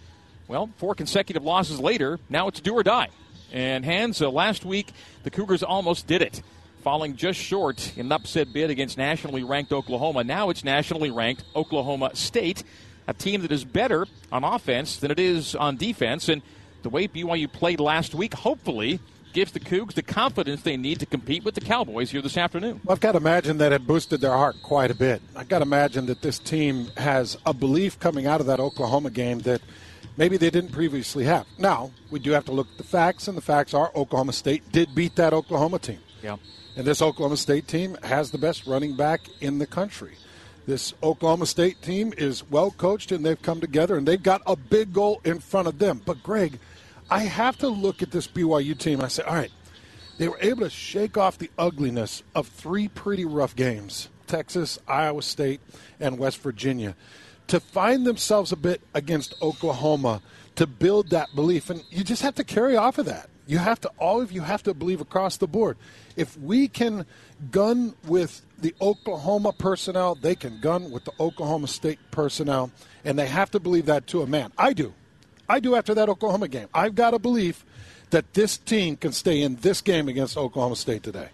Well, 0.46 0.68
four 0.76 0.94
consecutive 0.94 1.42
losses 1.42 1.80
later, 1.80 2.18
now 2.28 2.48
it's 2.48 2.60
do 2.60 2.74
or 2.74 2.82
die. 2.82 3.08
And 3.50 3.82
Hans, 3.82 4.20
uh, 4.20 4.30
last 4.30 4.66
week, 4.66 4.92
the 5.22 5.30
Cougars 5.30 5.62
almost 5.62 6.06
did 6.06 6.20
it, 6.20 6.42
falling 6.82 7.16
just 7.16 7.40
short 7.40 7.96
in 7.96 8.06
an 8.06 8.12
upset 8.12 8.52
bid 8.52 8.68
against 8.68 8.98
nationally 8.98 9.42
ranked 9.42 9.72
Oklahoma. 9.72 10.22
Now 10.22 10.50
it's 10.50 10.64
nationally 10.64 11.10
ranked 11.10 11.44
Oklahoma 11.56 12.10
State 12.12 12.62
a 13.10 13.12
team 13.12 13.42
that 13.42 13.52
is 13.52 13.64
better 13.64 14.06
on 14.32 14.44
offense 14.44 14.96
than 14.96 15.10
it 15.10 15.18
is 15.18 15.54
on 15.54 15.76
defense. 15.76 16.28
And 16.28 16.42
the 16.82 16.88
way 16.88 17.08
BYU 17.08 17.52
played 17.52 17.80
last 17.80 18.14
week, 18.14 18.32
hopefully, 18.32 19.00
gives 19.32 19.52
the 19.52 19.60
Cougs 19.60 19.94
the 19.94 20.02
confidence 20.02 20.62
they 20.62 20.76
need 20.76 21.00
to 21.00 21.06
compete 21.06 21.44
with 21.44 21.54
the 21.54 21.60
Cowboys 21.60 22.10
here 22.10 22.22
this 22.22 22.36
afternoon. 22.36 22.80
Well, 22.84 22.94
I've 22.94 23.00
got 23.00 23.12
to 23.12 23.18
imagine 23.18 23.58
that 23.58 23.72
it 23.72 23.86
boosted 23.86 24.20
their 24.20 24.32
heart 24.32 24.56
quite 24.62 24.90
a 24.90 24.94
bit. 24.94 25.20
I've 25.36 25.48
got 25.48 25.58
to 25.58 25.64
imagine 25.64 26.06
that 26.06 26.22
this 26.22 26.38
team 26.38 26.86
has 26.96 27.36
a 27.44 27.52
belief 27.52 27.98
coming 27.98 28.26
out 28.26 28.40
of 28.40 28.46
that 28.46 28.60
Oklahoma 28.60 29.10
game 29.10 29.40
that 29.40 29.60
maybe 30.16 30.36
they 30.36 30.50
didn't 30.50 30.72
previously 30.72 31.24
have. 31.24 31.46
Now, 31.58 31.90
we 32.10 32.18
do 32.18 32.30
have 32.30 32.44
to 32.46 32.52
look 32.52 32.68
at 32.70 32.78
the 32.78 32.84
facts, 32.84 33.28
and 33.28 33.36
the 33.36 33.42
facts 33.42 33.74
are 33.74 33.90
Oklahoma 33.94 34.32
State 34.32 34.70
did 34.72 34.94
beat 34.94 35.16
that 35.16 35.32
Oklahoma 35.32 35.80
team. 35.80 36.00
Yeah. 36.22 36.36
And 36.76 36.86
this 36.86 37.02
Oklahoma 37.02 37.36
State 37.36 37.66
team 37.66 37.96
has 38.04 38.30
the 38.30 38.38
best 38.38 38.66
running 38.66 38.96
back 38.96 39.20
in 39.40 39.58
the 39.58 39.66
country. 39.66 40.14
This 40.70 40.94
Oklahoma 41.02 41.46
State 41.46 41.82
team 41.82 42.14
is 42.16 42.48
well 42.48 42.70
coached 42.70 43.10
and 43.10 43.26
they've 43.26 43.42
come 43.42 43.60
together 43.60 43.96
and 43.96 44.06
they've 44.06 44.22
got 44.22 44.40
a 44.46 44.54
big 44.54 44.92
goal 44.92 45.20
in 45.24 45.40
front 45.40 45.66
of 45.66 45.80
them. 45.80 46.00
But, 46.06 46.22
Greg, 46.22 46.60
I 47.10 47.24
have 47.24 47.58
to 47.58 47.66
look 47.66 48.02
at 48.02 48.12
this 48.12 48.28
BYU 48.28 48.78
team 48.78 49.00
I 49.00 49.08
say, 49.08 49.24
all 49.24 49.34
right, 49.34 49.50
they 50.18 50.28
were 50.28 50.38
able 50.40 50.60
to 50.60 50.70
shake 50.70 51.18
off 51.18 51.38
the 51.38 51.50
ugliness 51.58 52.22
of 52.36 52.46
three 52.46 52.86
pretty 52.86 53.24
rough 53.24 53.56
games 53.56 54.10
Texas, 54.28 54.78
Iowa 54.86 55.22
State, 55.22 55.60
and 55.98 56.20
West 56.20 56.38
Virginia 56.38 56.94
to 57.48 57.58
find 57.58 58.06
themselves 58.06 58.52
a 58.52 58.56
bit 58.56 58.80
against 58.94 59.34
Oklahoma 59.42 60.22
to 60.54 60.68
build 60.68 61.10
that 61.10 61.34
belief. 61.34 61.68
And 61.68 61.82
you 61.90 62.04
just 62.04 62.22
have 62.22 62.36
to 62.36 62.44
carry 62.44 62.76
off 62.76 62.98
of 62.98 63.06
that. 63.06 63.28
You 63.48 63.58
have 63.58 63.80
to, 63.80 63.90
all 63.98 64.20
of 64.20 64.30
you 64.30 64.42
have 64.42 64.62
to 64.62 64.74
believe 64.74 65.00
across 65.00 65.36
the 65.36 65.48
board. 65.48 65.76
If 66.14 66.38
we 66.38 66.68
can 66.68 67.06
gun 67.50 67.96
with 68.06 68.42
the 68.62 68.74
Oklahoma 68.80 69.52
personnel, 69.52 70.14
they 70.14 70.34
can 70.34 70.60
gun 70.60 70.90
with 70.90 71.04
the 71.04 71.12
Oklahoma 71.18 71.68
State 71.68 71.98
personnel, 72.10 72.70
and 73.04 73.18
they 73.18 73.26
have 73.26 73.50
to 73.52 73.60
believe 73.60 73.86
that 73.86 74.06
to 74.08 74.22
a 74.22 74.26
man. 74.26 74.52
I 74.58 74.72
do. 74.72 74.94
I 75.48 75.60
do 75.60 75.74
after 75.74 75.94
that 75.94 76.08
Oklahoma 76.08 76.48
game. 76.48 76.68
I've 76.72 76.94
got 76.94 77.14
a 77.14 77.18
belief 77.18 77.64
that 78.10 78.34
this 78.34 78.56
team 78.56 78.96
can 78.96 79.12
stay 79.12 79.42
in 79.42 79.56
this 79.56 79.80
game 79.80 80.08
against 80.08 80.36
Oklahoma 80.36 80.76
State 80.76 81.02
today. 81.02 81.28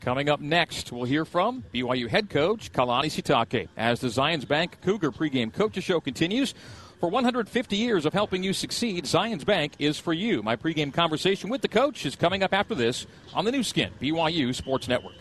Coming 0.00 0.28
up 0.28 0.40
next, 0.40 0.90
we'll 0.90 1.04
hear 1.04 1.24
from 1.24 1.62
BYU 1.72 2.08
head 2.08 2.28
coach 2.28 2.72
Kalani 2.72 3.06
Sitake 3.06 3.68
as 3.76 4.00
the 4.00 4.08
Zions 4.08 4.46
Bank 4.46 4.78
Cougar 4.82 5.12
pregame 5.12 5.52
coaches 5.52 5.84
show 5.84 6.00
continues. 6.00 6.54
For 6.98 7.08
150 7.08 7.76
years 7.76 8.04
of 8.04 8.12
helping 8.12 8.42
you 8.44 8.52
succeed, 8.52 9.04
Zions 9.04 9.44
Bank 9.44 9.72
is 9.78 9.98
for 9.98 10.12
you. 10.12 10.42
My 10.42 10.56
pregame 10.56 10.92
conversation 10.92 11.50
with 11.50 11.60
the 11.60 11.68
coach 11.68 12.04
is 12.04 12.14
coming 12.14 12.42
up 12.42 12.52
after 12.52 12.74
this 12.74 13.06
on 13.34 13.44
the 13.44 13.52
Nu 13.52 13.62
Skin, 13.62 13.90
BYU 14.00 14.54
Sports 14.54 14.88
Network. 14.88 15.14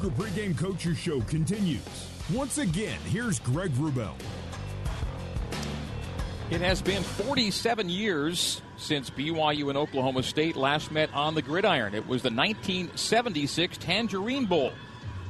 Cougar 0.00 0.14
Pregame 0.16 0.56
Coaches 0.56 0.96
Show 0.96 1.20
continues. 1.22 1.82
Once 2.32 2.56
again, 2.56 2.98
here's 3.06 3.38
Greg 3.38 3.70
Wrubell. 3.72 4.14
It 6.50 6.62
has 6.62 6.80
been 6.80 7.02
47 7.02 7.90
years 7.90 8.62
since 8.78 9.10
BYU 9.10 9.68
and 9.68 9.76
Oklahoma 9.76 10.22
State 10.22 10.56
last 10.56 10.90
met 10.90 11.12
on 11.12 11.34
the 11.34 11.42
gridiron. 11.42 11.94
It 11.94 12.06
was 12.06 12.22
the 12.22 12.30
1976 12.30 13.76
Tangerine 13.76 14.46
Bowl 14.46 14.72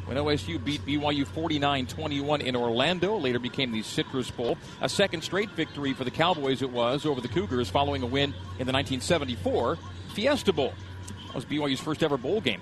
when 0.04 0.16
OSU 0.16 0.62
beat 0.62 0.86
BYU 0.86 1.26
49 1.26 1.86
21 1.88 2.40
in 2.40 2.54
Orlando, 2.54 3.16
later 3.16 3.40
became 3.40 3.72
the 3.72 3.82
Citrus 3.82 4.30
Bowl. 4.30 4.56
A 4.82 4.88
second 4.88 5.22
straight 5.22 5.50
victory 5.50 5.94
for 5.94 6.04
the 6.04 6.12
Cowboys, 6.12 6.62
it 6.62 6.70
was, 6.70 7.04
over 7.06 7.20
the 7.20 7.28
Cougars 7.28 7.68
following 7.68 8.04
a 8.04 8.06
win 8.06 8.30
in 8.60 8.66
the 8.68 8.72
1974 8.72 9.78
Fiesta 10.14 10.52
Bowl. 10.52 10.72
That 11.26 11.34
was 11.34 11.44
BYU's 11.44 11.80
first 11.80 12.04
ever 12.04 12.16
bowl 12.16 12.40
game. 12.40 12.60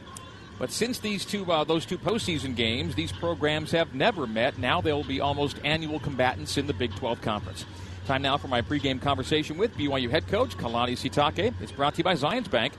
But 0.59 0.73
since 0.73 0.99
these 0.99 1.25
two, 1.25 1.51
uh, 1.51 1.65
those 1.65 1.87
two 1.87 1.99
postseason 1.99 2.57
games, 2.57 2.95
these 2.95 3.13
programs 3.13 3.71
have 3.71 3.95
never 3.95 4.27
met. 4.27 4.59
Now 4.59 4.81
they'll 4.81 5.05
be 5.05 5.21
almost 5.21 5.59
annual 5.65 6.01
combatants 6.01 6.57
in 6.57 6.67
the 6.67 6.73
Big 6.73 6.95
12 6.97 7.21
Conference. 7.21 7.65
Time 8.07 8.23
now 8.23 8.37
for 8.37 8.49
my 8.49 8.63
pregame 8.63 9.01
conversation 9.01 9.57
with 9.57 9.77
BYU 9.77 10.11
head 10.11 10.27
coach 10.27 10.57
Kalani 10.57 10.93
Sitake. 10.93 11.55
It's 11.61 11.73
brought 11.73 11.95
to 11.95 11.99
you 11.99 12.05
by 12.05 12.15
Zions 12.15 12.51
Bank. 12.51 12.73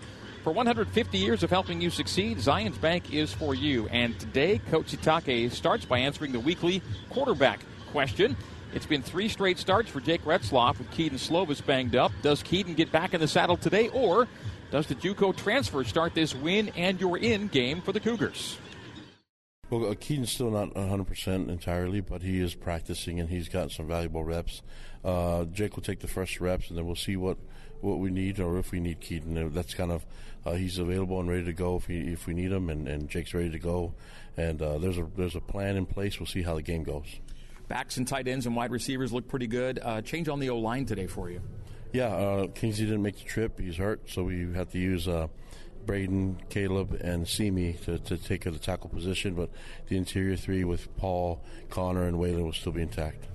For 0.44 0.52
150 0.52 1.18
years 1.18 1.44
of 1.44 1.50
helping 1.50 1.82
you 1.82 1.90
succeed, 1.90 2.38
Zions 2.38 2.80
Bank 2.80 3.14
is 3.14 3.34
for 3.34 3.54
you. 3.54 3.88
And 3.90 4.20
today, 4.20 4.60
Coach 4.72 4.88
Sitake 4.88 5.52
starts 5.52 5.86
by 5.86 6.00
answering 6.00 6.32
the 6.32 6.40
weekly 6.40 6.82
quarterback 7.10 7.60
question. 7.92 8.36
It's 8.74 8.86
been 8.86 9.02
three 9.02 9.30
straight 9.30 9.58
starts 9.58 9.90
for 9.90 10.00
Jake 10.00 10.24
Retzlaff 10.24 10.78
with 10.78 10.90
Kedon 10.92 11.18
Slovis 11.18 11.66
banged 11.66 11.96
up. 11.96 12.12
Does 12.22 12.44
Kedon 12.44 12.74
get 12.74 12.92
back 12.92 13.14
in 13.14 13.20
the 13.20 13.28
saddle 13.28 13.58
today, 13.58 13.90
or 13.90 14.28
does 14.72 14.88
the 14.88 14.96
JUCO 14.96 15.36
transfer 15.36 15.84
start 15.84 16.14
this 16.14 16.36
win 16.36 16.70
and 16.76 17.00
you're 17.00 17.18
in 17.18 17.48
game 17.48 17.82
for 17.82 17.92
the 17.92 18.00
Cougars? 18.00 18.58
Well, 19.70 19.94
Kedon's 19.96 20.32
still 20.32 20.50
not 20.50 20.74
100% 20.74 21.50
entirely, 21.50 22.02
but 22.02 22.24
he 22.24 22.40
is 22.40 22.56
practicing 22.56 23.20
and 23.20 23.30
he's 23.30 23.50
got 23.50 23.72
some 23.72 23.88
valuable 23.88 24.24
reps. 24.24 24.64
Uh, 25.06 25.46
Jake 25.46 25.76
will 25.76 25.84
take 25.84 26.00
the 26.00 26.08
first 26.08 26.42
reps 26.42 26.70
and 26.70 26.78
then 26.78 26.86
we'll 26.86 26.96
see 26.96 27.16
what, 27.16 27.38
what 27.82 28.00
we 28.00 28.10
need 28.10 28.40
or 28.40 28.58
if 28.58 28.72
we 28.72 28.80
need 28.80 29.00
Kedon. 29.00 29.38
Uh, 29.38 29.50
that's 29.52 29.76
kind 29.76 29.92
of, 29.92 30.06
uh, 30.46 30.54
he's 30.54 30.80
available 30.80 31.20
and 31.20 31.30
ready 31.30 31.46
to 31.46 31.54
go 31.54 31.76
if, 31.76 31.86
he, 31.86 32.00
if 32.00 32.26
we 32.26 32.34
need 32.34 32.52
him, 32.52 32.70
and, 32.70 32.88
and 32.88 33.10
Jake's 33.10 33.34
ready 33.34 33.52
to 33.52 33.60
go. 33.60 33.94
And 34.38 34.62
uh, 34.62 34.80
there's, 34.80 34.98
a, 34.98 35.08
there's 35.16 35.36
a 35.36 35.42
plan 35.42 35.78
in 35.78 35.86
place. 35.86 36.20
We'll 36.20 36.28
see 36.28 36.42
how 36.42 36.56
the 36.56 36.64
game 36.64 36.84
goes. 36.84 37.06
Backs 37.68 37.98
and 37.98 38.08
tight 38.08 38.28
ends 38.28 38.48
and 38.48 38.56
wide 38.56 38.72
receivers 38.72 39.14
look 39.14 39.28
pretty 39.28 39.46
good. 39.46 39.80
Uh, 39.84 40.02
change 40.02 40.30
on 40.30 40.40
the 40.40 40.50
O 40.50 40.58
line 40.58 40.86
today 40.86 41.06
for 41.06 41.30
you. 41.30 41.42
Yeah, 41.92 42.08
uh, 42.08 42.48
Kingsley 42.48 42.86
didn't 42.86 43.02
make 43.02 43.18
the 43.18 43.26
trip. 43.26 43.60
He's 43.60 43.78
hurt, 43.78 44.10
so 44.10 44.24
we 44.24 44.54
had 44.54 44.72
to 44.72 44.78
use 44.78 45.08
uh, 45.08 45.28
Braden, 45.86 46.38
Caleb, 46.50 47.00
and 47.02 47.28
Simi 47.28 47.74
to, 47.86 47.98
to 47.98 48.18
take 48.18 48.44
the 48.44 48.52
tackle 48.52 48.90
position. 48.90 49.34
But 49.34 49.50
the 49.88 49.98
interior 49.98 50.36
three 50.36 50.64
with 50.64 50.96
Paul, 50.98 51.42
Connor, 51.70 52.04
and 52.04 52.18
Weylin 52.18 52.44
will 52.44 52.54
still 52.54 52.74
be 52.74 52.84
intact. 52.84 53.26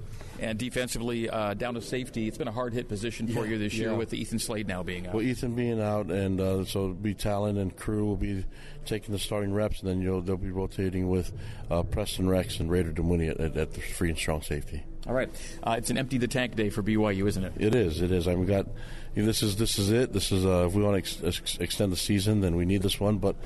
And 0.45 0.59
defensively, 0.59 1.31
uh, 1.31 1.55
down 1.55 1.75
to 1.75 1.81
safety, 1.81 2.29
it's 2.29 2.37
been 2.37 2.49
a 2.49 2.53
hard 2.53 2.75
hit 2.75 2.87
position 2.89 3.27
for 3.29 3.45
yeah, 3.45 3.53
you 3.53 3.59
this 3.59 3.75
year 3.75 3.91
yeah. 3.91 3.97
with 3.97 4.13
Ethan 4.13 4.39
Slade 4.39 4.69
now 4.69 4.83
being 4.83 5.07
out. 5.07 5.15
Well, 5.15 5.23
Ethan 5.23 5.55
being 5.55 5.81
out, 5.81 6.11
and 6.11 6.39
uh, 6.39 6.65
so 6.67 6.89
be 6.89 7.15
Talan 7.15 7.59
and 7.59 7.75
crew 7.75 8.05
will 8.05 8.17
be 8.17 8.45
taking 8.85 9.13
the 9.13 9.19
starting 9.19 9.55
reps, 9.55 9.81
and 9.81 9.89
then 9.89 10.03
you'll 10.03 10.21
they'll 10.21 10.37
be 10.37 10.51
rotating 10.51 11.09
with 11.09 11.33
uh, 11.71 11.83
Preston 11.83 12.29
Rex 12.29 12.61
and 12.61 12.71
Raider 12.71 12.93
Damuni 12.93 13.31
at, 13.31 13.57
at, 13.57 13.73
the 13.73 13.81
free 13.81 14.11
and 14.11 14.19
strong 14.19 14.43
safety. 14.43 14.85
All 15.07 15.15
right, 15.15 15.31
uh, 15.63 15.77
it's 15.79 15.91
an 15.91 15.97
empty 15.97 16.19
the 16.19 16.29
tank 16.29 16.57
day 16.57 16.69
for 16.69 16.83
BYU, 16.83 17.27
isn't 17.27 17.45
it? 17.45 17.53
It 17.59 17.75
is. 17.75 18.03
It 18.03 18.13
is. 18.13 18.29
I 18.29 18.33
mean, 18.33 18.41
we 18.41 18.47
got 18.47 18.67
you 19.15 19.23
know, 19.23 19.27
this 19.27 19.43
is 19.43 19.57
this 19.57 19.79
is 19.79 19.91
it. 19.91 20.13
This 20.13 20.31
is 20.31 20.45
uh, 20.45 20.67
if 20.67 20.75
we 20.75 20.83
want 20.83 20.95
to 20.95 20.99
ex- 20.99 21.41
ex- 21.41 21.59
extend 21.59 21.91
the 21.91 21.97
season, 21.97 22.41
then 22.41 22.57
we 22.57 22.67
need 22.67 22.83
this 22.83 23.01
one. 23.01 23.19
But 23.19 23.37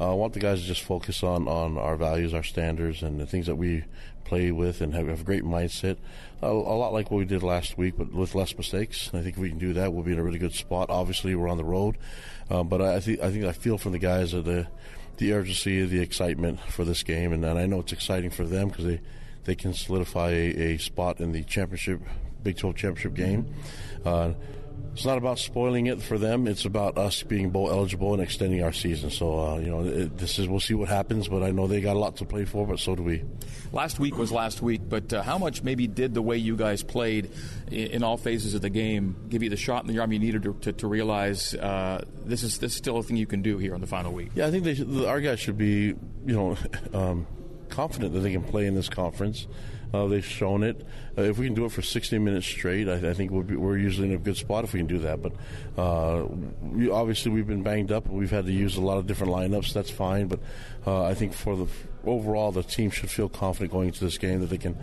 uh, 0.00 0.10
I 0.10 0.14
want 0.14 0.32
the 0.32 0.40
guys 0.40 0.60
to 0.60 0.66
just 0.66 0.82
focus 0.82 1.22
on 1.22 1.46
on 1.46 1.78
our 1.78 1.96
values, 1.96 2.34
our 2.34 2.42
standards, 2.42 3.02
and 3.02 3.20
the 3.20 3.26
things 3.26 3.46
that 3.46 3.56
we 3.56 3.84
play 4.28 4.50
with, 4.52 4.80
and 4.80 4.94
have, 4.94 5.08
have 5.08 5.20
a 5.22 5.24
great 5.24 5.44
mindset. 5.44 5.96
a 6.42 6.48
lot 6.52 6.92
like 6.92 7.10
what 7.10 7.18
we 7.18 7.24
did 7.24 7.42
last 7.42 7.78
week, 7.78 7.94
but 7.96 8.12
with 8.12 8.34
less 8.34 8.56
mistakes. 8.56 9.08
I 9.14 9.22
think 9.22 9.36
if 9.36 9.38
we 9.38 9.48
can 9.48 9.58
do 9.58 9.72
that, 9.74 9.92
we'll 9.92 10.04
be 10.04 10.12
in 10.12 10.18
a 10.18 10.22
really 10.22 10.38
good 10.38 10.54
spot. 10.54 10.90
Obviously, 10.90 11.34
we're 11.34 11.48
on 11.48 11.56
the 11.56 11.64
road, 11.64 11.96
um, 12.50 12.68
but 12.68 12.80
I 12.80 13.00
think 13.00 13.20
I 13.20 13.30
think 13.30 13.44
I 13.44 13.52
feel 13.52 13.78
from 13.78 13.92
the 13.92 13.98
guys 13.98 14.32
that 14.32 14.44
the 14.44 14.68
the 15.16 15.32
urgency, 15.32 15.84
the 15.84 16.00
excitement 16.00 16.60
for 16.60 16.84
this 16.84 17.02
game, 17.02 17.32
and, 17.32 17.44
and 17.44 17.58
I 17.58 17.66
know 17.66 17.80
it's 17.80 17.92
exciting 17.92 18.30
for 18.30 18.44
them 18.44 18.68
because 18.68 18.84
they 18.84 19.00
they 19.44 19.54
can 19.54 19.72
solidify 19.72 20.30
a, 20.30 20.74
a, 20.74 20.76
spot 20.76 21.20
in 21.20 21.32
the 21.32 21.42
championship, 21.42 22.00
Big 22.42 22.58
12 22.58 22.76
championship 22.76 23.14
game. 23.14 23.54
Uh, 24.04 24.32
it's 24.98 25.06
not 25.06 25.16
about 25.16 25.38
spoiling 25.38 25.86
it 25.86 26.02
for 26.02 26.18
them. 26.18 26.48
It's 26.48 26.64
about 26.64 26.98
us 26.98 27.22
being 27.22 27.50
bowl 27.50 27.70
eligible 27.70 28.14
and 28.14 28.20
extending 28.20 28.64
our 28.64 28.72
season. 28.72 29.10
So 29.10 29.38
uh, 29.38 29.58
you 29.58 29.70
know, 29.70 29.84
it, 29.84 30.18
this 30.18 30.40
is 30.40 30.48
we'll 30.48 30.58
see 30.58 30.74
what 30.74 30.88
happens. 30.88 31.28
But 31.28 31.44
I 31.44 31.52
know 31.52 31.68
they 31.68 31.80
got 31.80 31.94
a 31.94 32.00
lot 32.00 32.16
to 32.16 32.24
play 32.24 32.44
for, 32.44 32.66
but 32.66 32.80
so 32.80 32.96
do 32.96 33.04
we. 33.04 33.22
Last 33.70 34.00
week 34.00 34.18
was 34.18 34.32
last 34.32 34.60
week, 34.60 34.80
but 34.88 35.12
uh, 35.12 35.22
how 35.22 35.38
much 35.38 35.62
maybe 35.62 35.86
did 35.86 36.14
the 36.14 36.22
way 36.22 36.36
you 36.36 36.56
guys 36.56 36.82
played 36.82 37.30
in, 37.70 37.86
in, 37.92 38.02
all 38.02 38.16
phases 38.16 38.54
of 38.54 38.60
the 38.60 38.70
game 38.70 39.14
give 39.28 39.44
you 39.44 39.50
the 39.50 39.56
shot 39.56 39.84
in 39.84 39.94
the 39.94 40.00
arm 40.00 40.10
you 40.10 40.18
needed 40.18 40.42
to, 40.42 40.54
to, 40.62 40.72
to 40.72 40.88
realize 40.88 41.54
uh, 41.54 42.04
this 42.24 42.42
is 42.42 42.58
this 42.58 42.72
is 42.72 42.78
still 42.78 42.98
a 42.98 43.02
thing 43.04 43.16
you 43.16 43.26
can 43.26 43.40
do 43.40 43.56
here 43.56 43.76
in 43.76 43.80
the 43.80 43.86
final 43.86 44.12
week? 44.12 44.30
Yeah, 44.34 44.48
I 44.48 44.50
think 44.50 44.64
they, 44.64 45.06
our 45.06 45.20
guys 45.20 45.38
should 45.38 45.58
be 45.58 45.94
you 45.94 45.96
know 46.26 46.56
um, 46.92 47.24
confident 47.68 48.14
that 48.14 48.20
they 48.20 48.32
can 48.32 48.42
play 48.42 48.66
in 48.66 48.74
this 48.74 48.88
conference. 48.88 49.46
Uh, 49.92 50.06
they've 50.06 50.24
shown 50.24 50.62
it. 50.62 50.86
Uh, 51.16 51.22
if 51.22 51.38
we 51.38 51.46
can 51.46 51.54
do 51.54 51.64
it 51.64 51.72
for 51.72 51.82
60 51.82 52.18
minutes 52.18 52.46
straight, 52.46 52.88
I, 52.88 53.10
I 53.10 53.14
think 53.14 53.30
we 53.30 53.56
we 53.56 53.72
are 53.72 53.76
usually 53.76 54.08
in 54.08 54.14
a 54.14 54.18
good 54.18 54.36
spot 54.36 54.64
if 54.64 54.72
we 54.72 54.80
can 54.80 54.86
do 54.86 54.98
that. 54.98 55.22
But 55.22 55.32
uh, 55.76 56.26
we, 56.62 56.90
obviously, 56.90 57.32
we've 57.32 57.46
been 57.46 57.62
banged 57.62 57.90
up 57.90 58.06
and 58.06 58.18
we've 58.18 58.30
had 58.30 58.46
to 58.46 58.52
use 58.52 58.76
a 58.76 58.82
lot 58.82 58.98
of 58.98 59.06
different 59.06 59.32
lineups. 59.32 59.72
That's 59.72 59.90
fine. 59.90 60.28
But 60.28 60.40
uh, 60.86 61.04
I 61.04 61.14
think 61.14 61.32
for 61.32 61.56
the 61.56 61.66
overall, 62.04 62.52
the 62.52 62.62
team 62.62 62.90
should 62.90 63.10
feel 63.10 63.28
confident 63.28 63.72
going 63.72 63.88
into 63.88 64.04
this 64.04 64.18
game 64.18 64.40
that 64.40 64.50
they 64.50 64.58
can 64.58 64.76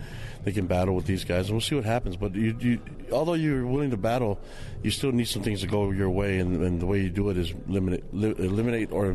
they 0.44 0.52
can 0.52 0.66
battle 0.66 0.94
with 0.94 1.06
these 1.06 1.24
guys, 1.24 1.46
and 1.46 1.52
we'll 1.52 1.60
see 1.60 1.74
what 1.74 1.84
happens. 1.84 2.16
But 2.16 2.34
you, 2.34 2.56
you, 2.60 2.80
although 3.12 3.34
you're 3.34 3.66
willing 3.66 3.90
to 3.90 3.96
battle, 3.96 4.38
you 4.82 4.90
still 4.90 5.12
need 5.12 5.26
some 5.26 5.42
things 5.42 5.60
to 5.62 5.66
go 5.66 5.90
your 5.90 6.10
way, 6.10 6.38
and, 6.38 6.62
and 6.62 6.80
the 6.80 6.86
way 6.86 7.00
you 7.00 7.10
do 7.10 7.30
it 7.30 7.36
is 7.36 7.52
eliminate, 7.68 8.04
eliminate 8.12 8.92
or 8.92 9.14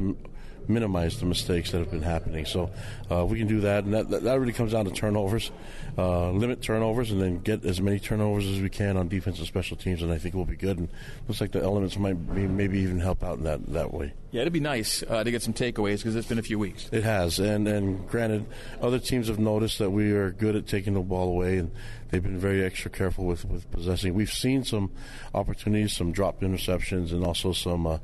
minimize 0.70 1.20
the 1.20 1.26
mistakes 1.26 1.72
that 1.72 1.80
have 1.80 1.92
been 1.92 2.02
happening. 2.02 2.46
So 2.46 2.72
uh, 3.10 3.26
we 3.26 3.38
can 3.38 3.48
do 3.48 3.62
that, 3.62 3.84
and 3.84 3.94
that, 3.94 4.10
that, 4.10 4.40
really 4.40 4.54
comes 4.54 4.72
down 4.72 4.86
to 4.86 4.92
turnovers, 4.92 5.52
uh, 5.98 6.32
limit 6.32 6.62
turnovers, 6.62 7.12
and 7.12 7.22
then 7.22 7.40
get 7.40 7.66
as 7.66 7.82
many 7.82 8.00
turnovers 8.00 8.48
as 8.48 8.60
we 8.60 8.70
can 8.70 8.98
on 8.98 9.08
defensive 9.08 9.48
special 9.48 9.78
teams, 9.78 10.02
and 10.02 10.12
I 10.12 10.18
think 10.18 10.36
we'll 10.36 10.46
be 10.46 10.56
good. 10.56 10.78
And 10.78 10.90
looks 11.28 11.42
like 11.42 11.52
the 11.52 11.62
elements 11.62 11.98
might 11.98 12.34
be, 12.34 12.48
maybe 12.48 12.80
even 12.80 13.00
help 13.00 13.24
out 13.24 13.38
in 13.38 13.44
that, 13.44 13.66
that 13.74 13.94
way. 13.94 14.14
Yeah, 14.32 14.42
it'd 14.42 14.54
be 14.54 14.62
nice 14.62 15.04
uh, 15.10 15.24
to 15.24 15.30
get 15.30 15.42
some 15.42 15.54
takeaways 15.54 15.98
because 15.98 16.16
it's 16.16 16.28
been 16.28 16.40
a 16.40 16.44
few 16.44 16.58
weeks. 16.58 16.90
It 16.94 17.04
has, 17.04 17.40
and 17.40 17.68
and 17.68 18.08
granted, 18.08 18.46
other 18.82 18.98
teams 18.98 19.28
have 19.28 19.40
noticed 19.40 19.80
that 19.80 19.90
we 19.90 20.12
are 20.12 20.32
good 20.32 20.56
at 20.56 20.68
taking 20.68 20.94
the 20.94 21.02
ball 21.02 21.28
away, 21.28 21.58
and 21.58 21.72
they've 22.10 22.24
been 22.24 22.40
very 22.40 22.64
extra 22.64 22.90
careful 22.90 23.26
with 23.26 23.44
with 23.44 23.70
possessing. 23.72 24.14
We've 24.14 24.32
seen 24.32 24.64
some 24.64 24.92
opportunities, 25.34 25.92
some 25.92 26.14
dropped 26.14 26.44
interceptions, 26.44 27.12
and 27.12 27.26
also 27.26 27.52
some 27.52 28.00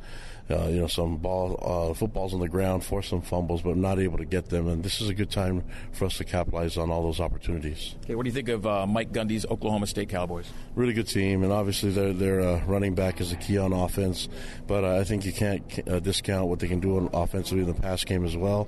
uh, 0.50 0.68
you 0.68 0.80
know, 0.80 0.88
some 0.88 1.18
ball, 1.18 1.60
uh, 1.62 1.94
footballs 1.94 2.34
on 2.34 2.40
the 2.40 2.48
ground, 2.48 2.84
force 2.84 3.10
some 3.10 3.22
fumbles, 3.22 3.62
but 3.62 3.76
not 3.76 4.00
able 4.00 4.18
to 4.18 4.26
get 4.26 4.50
them. 4.50 4.68
And 4.68 4.84
this 4.84 5.02
is 5.02 5.10
a 5.10 5.14
good 5.14 5.30
time 5.30 5.64
for 5.92 6.06
us 6.06 6.18
to 6.18 6.24
capitalize 6.24 6.78
on 6.78 6.90
all 6.90 7.04
those 7.04 7.20
opportunities. 7.20 7.96
Okay, 8.04 8.16
what 8.16 8.24
do 8.24 8.30
you 8.30 8.34
think 8.34 8.50
of 8.50 8.66
uh, 8.66 8.88
Mike 8.88 9.12
Gundy's 9.12 9.46
Oklahoma 9.46 9.88
State 9.88 10.10
Cowboys? 10.10 10.50
Really 10.76 10.94
good 10.94 11.08
team, 11.08 11.44
and 11.44 11.52
obviously 11.52 11.92
their 11.92 12.14
their 12.14 12.42
uh, 12.42 12.66
running 12.66 12.96
back 12.96 13.20
is 13.20 13.32
a 13.32 13.36
key 13.36 13.58
on 13.58 13.74
offense. 13.74 14.30
But 14.68 14.84
uh, 14.84 14.98
I 14.98 15.04
think 15.04 15.26
you 15.26 15.34
can't 15.34 15.64
uh, 15.88 16.00
discount 16.00 16.48
what 16.48 16.60
they 16.60 16.68
can 16.68 16.80
do 16.80 16.98
on 16.98 17.10
offensively 17.14 17.64
in 17.64 17.68
the 17.68 17.82
pass 17.82 18.04
game 18.04 18.26
as 18.26 18.38
well. 18.38 18.68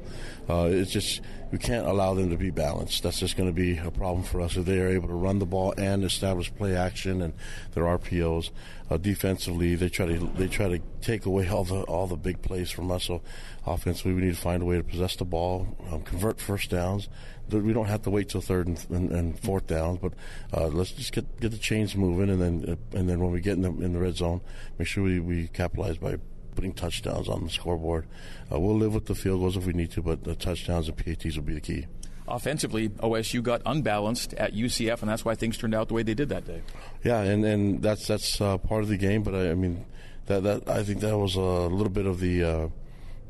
it's 0.50 0.92
just 0.92 1.22
we 1.52 1.58
can't 1.58 1.88
allow 1.88 2.14
them 2.14 2.30
to 2.30 2.38
be 2.38 2.52
balanced. 2.52 3.04
That's 3.04 3.20
just 3.20 3.36
going 3.36 3.50
to 3.50 3.54
be 3.54 3.78
a 3.78 3.92
problem 3.92 4.24
for 4.24 4.42
us 4.42 4.56
if 4.56 4.66
they 4.66 4.80
are 4.80 4.88
able 4.88 5.08
to 5.08 5.14
run 5.14 5.40
the 5.40 5.46
ball 5.46 5.74
and 5.78 6.04
establish 6.04 6.54
play 6.54 6.76
action 6.76 7.22
and 7.22 7.34
their 7.74 7.86
RPOs. 7.86 8.52
Uh, 8.90 8.98
defensively, 8.98 9.76
they 9.76 9.90
try 9.90 10.06
to 10.06 10.18
they 10.36 10.48
try 10.48 10.68
to 10.68 10.80
take 11.02 11.26
away 11.26 11.48
all 11.48 11.64
the 11.64 11.82
all 11.84 12.08
the 12.08 12.18
big 12.18 12.42
plays 12.42 12.72
from 12.72 12.92
us. 12.92 13.06
So 13.06 13.22
offensively, 13.66 14.14
we 14.14 14.22
need 14.22 14.36
to 14.36 14.42
find 14.42 14.62
a 14.62 14.66
way 14.66 14.78
to 14.78 14.84
possess 14.84 15.16
the 15.16 15.26
ball, 15.26 15.78
um, 15.92 16.02
convert 16.02 16.40
first 16.40 16.70
downs. 16.70 17.10
We 17.52 17.74
don't 17.74 17.88
have 17.88 18.04
to 18.04 18.12
wait 18.12 18.30
till 18.30 18.42
third 18.42 18.68
and, 18.68 18.86
and, 18.92 19.12
and 19.12 19.40
fourth 19.40 19.66
downs, 19.66 19.98
but 20.00 20.14
uh, 20.56 20.68
let's 20.68 20.92
just 20.92 21.14
get 21.14 21.40
get 21.40 21.52
the 21.52 21.58
chains 21.58 21.96
moving, 21.96 22.30
and 22.30 22.42
then 22.42 22.78
uh, 22.94 22.98
and 22.98 23.10
then 23.10 23.20
when 23.20 23.32
we 23.32 23.42
get 23.42 23.54
in 23.54 23.62
the 23.62 23.70
in 23.70 23.94
the 23.94 24.00
red 24.00 24.16
zone, 24.18 24.42
make 24.78 24.88
sure 24.88 25.04
we, 25.04 25.20
we 25.20 25.48
capitalize 25.48 25.98
by 25.98 26.18
putting 26.60 26.74
touchdowns 26.74 27.30
on 27.30 27.46
the 27.46 27.50
scoreboard. 27.50 28.06
Uh, 28.52 28.60
we'll 28.60 28.76
live 28.76 28.94
with 28.94 29.06
the 29.06 29.16
field 29.16 29.40
goals 29.40 29.56
if 29.56 29.66
we 29.66 29.72
need 29.72 29.90
to, 29.90 30.02
but 30.02 30.26
the 30.26 30.36
touchdowns 30.36 30.90
and 30.90 30.98
PATs 30.98 31.38
will 31.38 31.44
be 31.44 31.54
the 31.54 31.62
key. 31.62 31.88
Offensively, 32.28 32.90
OSU 32.90 33.42
got 33.42 33.62
unbalanced 33.66 34.34
at 34.34 34.54
UCF, 34.54 35.00
and 35.00 35.10
that's 35.10 35.24
why 35.24 35.36
things 35.36 35.58
turned 35.58 35.74
out 35.74 35.88
the 35.88 35.94
way 35.94 36.04
they 36.04 36.14
did 36.14 36.28
that 36.28 36.46
day. 36.46 36.62
Yeah, 37.02 37.22
and, 37.22 37.46
and 37.46 37.82
that's 37.82 38.08
that's 38.08 38.42
uh, 38.42 38.58
part 38.58 38.84
of 38.84 38.90
the 38.90 38.98
game. 38.98 39.24
But 39.24 39.36
I, 39.36 39.52
I, 39.52 39.54
mean, 39.56 39.86
that 40.26 40.44
that 40.44 40.68
I 40.68 40.84
think 40.84 41.00
that 41.00 41.18
was 41.18 41.36
a 41.36 41.40
little 41.40 41.94
bit 41.94 42.06
of 42.06 42.20
the 42.20 42.44
uh, 42.44 42.68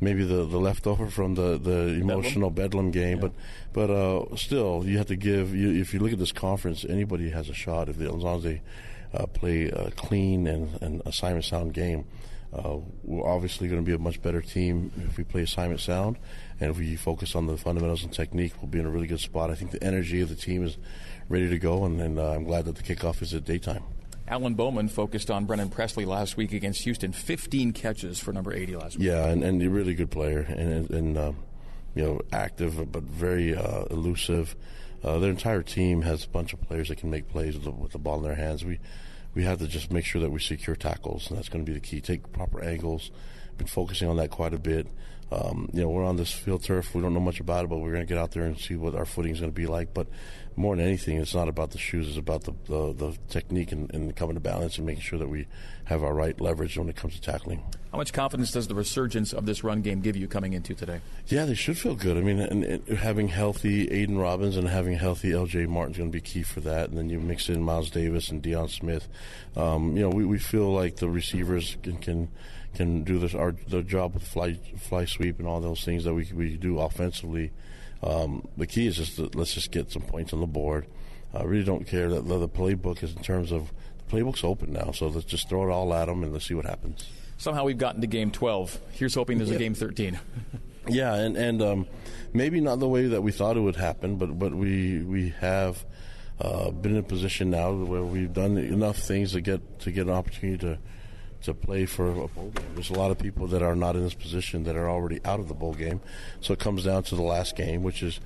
maybe 0.02 0.24
the, 0.24 0.44
the 0.46 0.58
leftover 0.58 1.06
from 1.12 1.36
the, 1.36 1.60
the 1.60 2.00
emotional 2.02 2.50
Bedlam, 2.50 2.90
Bedlam 2.90 2.92
game. 2.92 3.18
Yeah. 3.18 3.30
But 3.74 3.88
but 3.88 3.90
uh, 3.92 4.36
still, 4.38 4.84
you 4.88 4.98
have 4.98 5.08
to 5.08 5.16
give. 5.16 5.54
You, 5.56 5.80
if 5.80 5.94
you 5.94 6.00
look 6.00 6.14
at 6.14 6.20
this 6.20 6.32
conference, 6.32 6.84
anybody 6.84 7.30
has 7.30 7.48
a 7.48 7.54
shot 7.54 7.90
if 7.90 7.98
they, 7.98 8.06
as 8.06 8.12
long 8.12 8.38
as 8.40 8.44
they 8.44 8.62
uh, 9.14 9.28
play 9.28 9.66
a 9.68 9.92
clean 9.92 10.48
and, 10.48 10.82
and 10.82 11.04
assignment 11.06 11.46
sound 11.46 11.76
game. 11.76 12.06
Uh, 12.52 12.78
we're 13.04 13.28
obviously 13.28 13.68
going 13.68 13.82
to 13.82 13.86
be 13.86 13.94
a 13.94 14.00
much 14.00 14.22
better 14.22 14.42
team 14.42 14.92
if 15.08 15.18
we 15.18 15.24
play 15.24 15.42
assignment 15.42 15.80
sound, 15.80 16.18
and 16.60 16.72
if 16.72 16.78
we 16.78 16.96
focus 16.96 17.36
on 17.36 17.46
the 17.46 17.58
fundamentals 17.58 18.04
and 18.04 18.12
technique, 18.12 18.54
we'll 18.60 18.70
be 18.70 18.80
in 18.80 18.86
a 18.86 18.90
really 18.90 19.08
good 19.08 19.20
spot. 19.20 19.52
I 19.52 19.56
think 19.56 19.72
the 19.72 19.84
energy 19.84 20.22
of 20.22 20.30
the 20.30 20.36
team 20.36 20.64
is 20.64 20.78
ready 21.28 21.48
to 21.48 21.60
go, 21.60 21.86
and, 21.86 22.02
and 22.02 22.18
uh, 22.18 22.32
I'm 22.32 22.46
glad 22.46 22.66
that 22.66 22.76
the 22.76 22.84
kickoff 22.84 23.22
is 23.22 23.34
at 23.34 23.46
daytime. 23.46 23.84
Alan 24.28 24.54
Bowman 24.54 24.90
focused 24.90 25.32
on 25.32 25.46
Brennan 25.46 25.70
Presley 25.70 26.06
last 26.06 26.38
week 26.38 26.54
against 26.54 26.84
Houston. 26.84 27.12
15 27.12 27.74
catches 27.74 28.20
for 28.20 28.32
number 28.32 28.54
80 28.54 28.76
last 28.76 28.98
week. 28.98 29.08
Yeah, 29.08 29.28
and, 29.28 29.44
and 29.44 29.62
a 29.62 29.70
really 29.70 29.94
good 29.94 30.12
player, 30.12 30.40
and, 30.42 30.90
and 30.90 31.18
uh, 31.18 31.32
you 31.96 32.04
know, 32.04 32.22
active 32.32 32.92
but 32.92 33.04
very 33.04 33.56
uh, 33.56 33.86
elusive. 33.92 34.56
Uh, 35.04 35.18
their 35.20 35.30
entire 35.30 35.64
team 35.64 36.02
has 36.02 36.26
a 36.26 36.30
bunch 36.30 36.54
of 36.54 36.62
players 36.62 36.90
that 36.90 36.98
can 36.98 37.10
make 37.10 37.30
plays 37.30 37.56
with 37.56 37.64
the, 37.64 37.72
with 37.72 37.92
the 37.92 37.98
ball 37.98 38.18
in 38.18 38.24
their 38.24 38.36
hands. 38.36 38.66
We 38.66 38.80
we 39.36 39.44
have 39.44 39.60
to 39.60 39.68
just 39.68 39.92
make 39.92 40.06
sure 40.06 40.22
that 40.22 40.32
we 40.32 40.40
secure 40.40 40.76
tackles, 40.76 41.30
and 41.30 41.38
that's 41.38 41.50
going 41.50 41.66
to 41.66 41.70
be 41.70 41.78
the 41.78 41.86
key. 41.86 42.02
Take 42.02 42.32
proper 42.32 42.62
angles. 42.64 43.12
Been 43.58 43.68
focusing 43.68 44.10
on 44.10 44.18
that 44.18 44.32
quite 44.32 44.54
a 44.54 44.60
bit. 44.60 44.88
Um, 45.32 45.70
you 45.74 45.82
know, 45.82 45.90
we're 45.90 46.06
on 46.06 46.16
this 46.16 46.32
field 46.32 46.64
turf. 46.64 46.96
We 46.96 47.02
don't 47.02 47.14
know 47.14 47.20
much 47.20 47.40
about 47.40 47.66
it, 47.66 47.68
but 47.68 47.78
we're 47.78 47.92
going 47.92 48.06
to 48.06 48.12
get 48.12 48.18
out 48.18 48.32
there 48.32 48.44
and 48.44 48.58
see 48.58 48.76
what 48.76 48.96
our 48.96 49.06
footing 49.06 49.34
is 49.34 49.40
going 49.40 49.52
to 49.52 49.56
be 49.56 49.68
like. 49.68 49.94
But 49.94 50.08
more 50.56 50.76
than 50.76 50.86
anything, 50.86 51.18
it's 51.18 51.36
not 51.36 51.48
about 51.48 51.72
the 51.72 51.78
shoes; 51.78 52.08
it's 52.08 52.18
about 52.18 52.46
the 52.46 52.54
the, 52.66 52.94
the 52.94 53.18
technique 53.30 53.72
and, 53.72 53.94
and 53.94 54.16
coming 54.16 54.36
to 54.36 54.42
balance 54.42 54.78
and 54.78 54.88
making 54.88 55.04
sure 55.04 55.20
that 55.20 55.30
we 55.30 55.46
have 55.90 56.04
our 56.04 56.14
right 56.14 56.40
leverage 56.40 56.78
when 56.78 56.88
it 56.88 56.96
comes 56.96 57.16
to 57.16 57.22
tackling. 57.22 57.64
How 57.92 57.98
much 57.98 58.14
confidence 58.14 58.52
does 58.52 58.68
the 58.68 58.76
resurgence 58.76 59.34
of 59.34 59.48
this 59.48 59.64
run 59.64 59.82
game 59.82 60.02
give 60.02 60.16
you 60.16 60.28
coming 60.28 60.54
into 60.54 60.76
today? 60.76 61.02
Yeah, 61.26 61.46
they 61.46 61.56
should 61.56 61.80
feel 61.80 61.96
good. 61.96 62.16
I 62.16 62.22
mean, 62.22 62.40
and, 62.40 62.64
and 62.64 62.88
having 63.00 63.28
healthy 63.28 63.90
Aidan 63.90 64.20
Robbins 64.20 64.56
and 64.56 64.68
having 64.68 64.96
healthy 64.96 65.34
L.J. 65.34 65.66
Martin 65.66 65.94
is 65.94 65.98
going 65.98 66.12
to 66.12 66.16
be 66.16 66.22
key 66.22 66.44
for 66.44 66.60
that. 66.60 66.90
And 66.90 66.98
then 67.00 67.10
you 67.10 67.20
mix 67.20 67.50
in 67.50 67.64
Miles 67.64 67.90
Davis 67.90 68.30
and 68.30 68.44
Deion 68.44 68.70
Smith. 68.70 69.08
Um, 69.58 69.98
you 69.98 70.04
know, 70.04 70.10
we, 70.10 70.26
we 70.26 70.38
feel 70.38 70.72
like 70.72 70.98
the 70.98 71.10
receivers 71.10 71.76
can. 71.84 71.98
can 71.98 72.30
can 72.76 73.04
do 73.04 73.18
this 73.18 73.34
our 73.34 73.56
the 73.68 73.82
job 73.82 74.14
with 74.14 74.22
fly 74.22 74.54
fly 74.78 75.04
sweep 75.04 75.40
and 75.40 75.48
all 75.48 75.60
those 75.60 75.84
things 75.84 76.04
that 76.04 76.14
we 76.14 76.30
we 76.36 76.56
do 76.56 76.80
offensively. 76.80 77.52
Um, 78.04 78.48
the 78.58 78.68
key 78.68 78.86
is 78.86 78.96
just 78.96 79.18
let's 79.36 79.56
just 79.56 79.72
get 79.72 79.92
some 79.92 80.04
points 80.04 80.34
on 80.34 80.40
the 80.40 80.46
board. 80.46 80.86
I 81.34 81.44
really 81.44 81.64
don't 81.64 81.86
care 81.86 82.10
that 82.10 82.28
the, 82.28 82.48
playbook 82.48 83.04
is 83.04 83.16
in 83.16 83.22
terms 83.22 83.52
of 83.52 83.72
playbook's 84.10 84.44
open 84.44 84.74
now, 84.74 84.92
so 84.92 85.08
let's 85.08 85.26
just 85.26 85.50
throw 85.50 85.70
it 85.70 85.72
all 85.72 85.94
at 85.94 86.06
them 86.06 86.24
and 86.24 86.34
let's 86.34 86.48
see 86.48 86.54
what 86.54 86.66
happens. 86.66 87.10
Somehow 87.38 87.64
we've 87.64 87.78
gotten 87.78 88.02
to 88.02 88.08
game 88.08 88.32
12. 88.32 88.80
Here's 88.92 89.16
hoping 89.16 89.38
there's 89.38 89.52
a 89.52 89.58
game 89.58 89.74
13. 89.74 90.20
yeah, 90.88 91.16
and 91.16 91.38
and 91.38 91.62
um, 91.62 91.88
maybe 92.34 92.60
not 92.60 92.80
the 92.80 92.88
way 92.88 93.08
that 93.08 93.22
we 93.22 93.32
thought 93.32 93.56
it 93.56 93.62
would 93.62 93.78
happen, 93.78 94.18
but 94.18 94.38
but 94.38 94.54
we 94.54 95.02
we 95.04 95.30
have 95.40 95.86
uh, 96.42 96.72
been 96.72 96.94
in 96.94 96.98
a 96.98 97.04
position 97.04 97.50
now 97.50 97.72
where 97.72 98.04
we've 98.04 98.34
done 98.34 98.58
enough 98.58 98.98
things 98.98 99.34
to 99.34 99.42
get 99.42 99.80
to 99.80 99.92
get 99.92 100.08
an 100.08 100.14
opportunity 100.14 100.58
to 100.58 100.78
to 101.44 101.54
play 101.54 101.86
for 101.86 102.10
a 102.10 102.28
bowl 102.28 102.52
game. 102.54 102.66
There's 102.76 102.90
a 102.90 102.94
lot 102.94 103.12
of 103.12 103.20
people 103.20 103.48
that 103.48 103.62
are 103.62 103.76
not 103.76 103.96
in 103.96 104.04
this 104.04 104.14
position 104.14 104.64
that 104.64 104.76
are 104.76 104.90
already 104.90 105.22
out 105.24 105.40
of 105.40 105.48
the 105.48 105.54
bowl 105.54 105.74
game. 105.74 106.02
So 106.42 106.54
it 106.54 106.60
comes 106.60 106.84
down 106.84 107.04
to 107.04 107.16
the 107.16 107.22
last 107.22 107.56
game, 107.56 107.84
which 107.84 108.04
is 108.04 108.20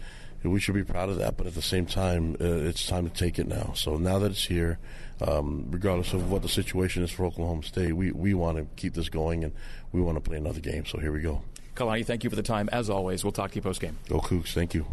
we 0.43 0.59
should 0.59 0.75
be 0.75 0.83
proud 0.83 1.09
of 1.09 1.17
that. 1.17 1.37
But 1.37 1.47
at 1.47 1.53
the 1.53 1.61
same 1.61 1.85
time, 1.85 2.35
uh, 2.41 2.45
it's 2.45 2.87
time 2.87 3.09
to 3.09 3.13
take 3.13 3.39
it 3.39 3.47
now. 3.47 3.73
So 3.75 3.97
now 3.97 4.19
that 4.19 4.31
it's 4.31 4.45
here, 4.45 4.79
um, 5.21 5.67
regardless 5.69 6.13
of 6.13 6.31
what 6.31 6.41
the 6.41 6.49
situation 6.49 7.03
is 7.03 7.11
for 7.11 7.25
Oklahoma 7.25 7.63
State, 7.63 7.93
we, 7.93 8.11
we 8.11 8.33
want 8.33 8.57
to 8.57 8.65
keep 8.75 8.93
this 8.93 9.09
going 9.09 9.43
and 9.43 9.53
we 9.91 10.01
want 10.01 10.17
to 10.17 10.21
play 10.21 10.37
another 10.37 10.59
game. 10.59 10.85
So 10.85 10.97
here 10.99 11.11
we 11.11 11.21
go. 11.21 11.41
Kalani, 11.75 12.05
thank 12.05 12.23
you 12.23 12.29
for 12.29 12.35
the 12.35 12.43
time. 12.43 12.69
As 12.71 12.89
always, 12.89 13.23
we'll 13.23 13.31
talk 13.31 13.51
to 13.51 13.55
you 13.55 13.61
post 13.61 13.81
game. 13.81 13.97
Go 14.09 14.19
Cougs. 14.19 14.53
Thank 14.53 14.73
you. 14.73 14.85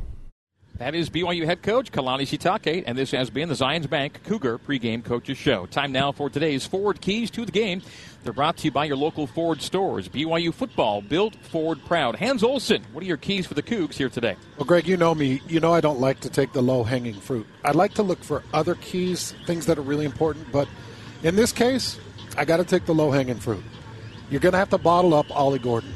That 0.80 0.94
is 0.94 1.10
BYU 1.10 1.44
head 1.44 1.60
coach 1.60 1.92
Kalani 1.92 2.22
Sitake, 2.22 2.84
and 2.86 2.96
this 2.96 3.10
has 3.10 3.28
been 3.28 3.50
the 3.50 3.54
Zions 3.54 3.86
Bank 3.86 4.22
Cougar 4.24 4.56
pregame 4.56 5.04
coaches 5.04 5.36
show. 5.36 5.66
Time 5.66 5.92
now 5.92 6.10
for 6.10 6.30
today's 6.30 6.64
Ford 6.64 7.02
Keys 7.02 7.30
to 7.32 7.44
the 7.44 7.52
Game. 7.52 7.82
They're 8.24 8.32
brought 8.32 8.56
to 8.56 8.64
you 8.64 8.70
by 8.70 8.86
your 8.86 8.96
local 8.96 9.26
Ford 9.26 9.60
stores. 9.60 10.08
BYU 10.08 10.54
football 10.54 11.02
built 11.02 11.36
Ford 11.36 11.84
proud. 11.84 12.16
Hans 12.16 12.42
Olsen, 12.42 12.82
what 12.94 13.04
are 13.04 13.06
your 13.06 13.18
keys 13.18 13.46
for 13.46 13.52
the 13.52 13.62
Cougs 13.62 13.92
here 13.92 14.08
today? 14.08 14.36
Well, 14.56 14.64
Greg, 14.64 14.88
you 14.88 14.96
know 14.96 15.14
me. 15.14 15.42
You 15.46 15.60
know 15.60 15.74
I 15.74 15.82
don't 15.82 16.00
like 16.00 16.20
to 16.20 16.30
take 16.30 16.54
the 16.54 16.62
low 16.62 16.82
hanging 16.82 17.12
fruit. 17.12 17.46
I'd 17.62 17.76
like 17.76 17.92
to 17.94 18.02
look 18.02 18.24
for 18.24 18.42
other 18.54 18.74
keys, 18.76 19.34
things 19.44 19.66
that 19.66 19.76
are 19.76 19.82
really 19.82 20.06
important, 20.06 20.50
but 20.50 20.66
in 21.22 21.36
this 21.36 21.52
case, 21.52 22.00
I 22.38 22.46
got 22.46 22.56
to 22.56 22.64
take 22.64 22.86
the 22.86 22.94
low 22.94 23.10
hanging 23.10 23.36
fruit. 23.36 23.64
You're 24.30 24.40
going 24.40 24.54
to 24.54 24.58
have 24.58 24.70
to 24.70 24.78
bottle 24.78 25.12
up 25.12 25.30
Ollie 25.30 25.58
Gordon. 25.58 25.92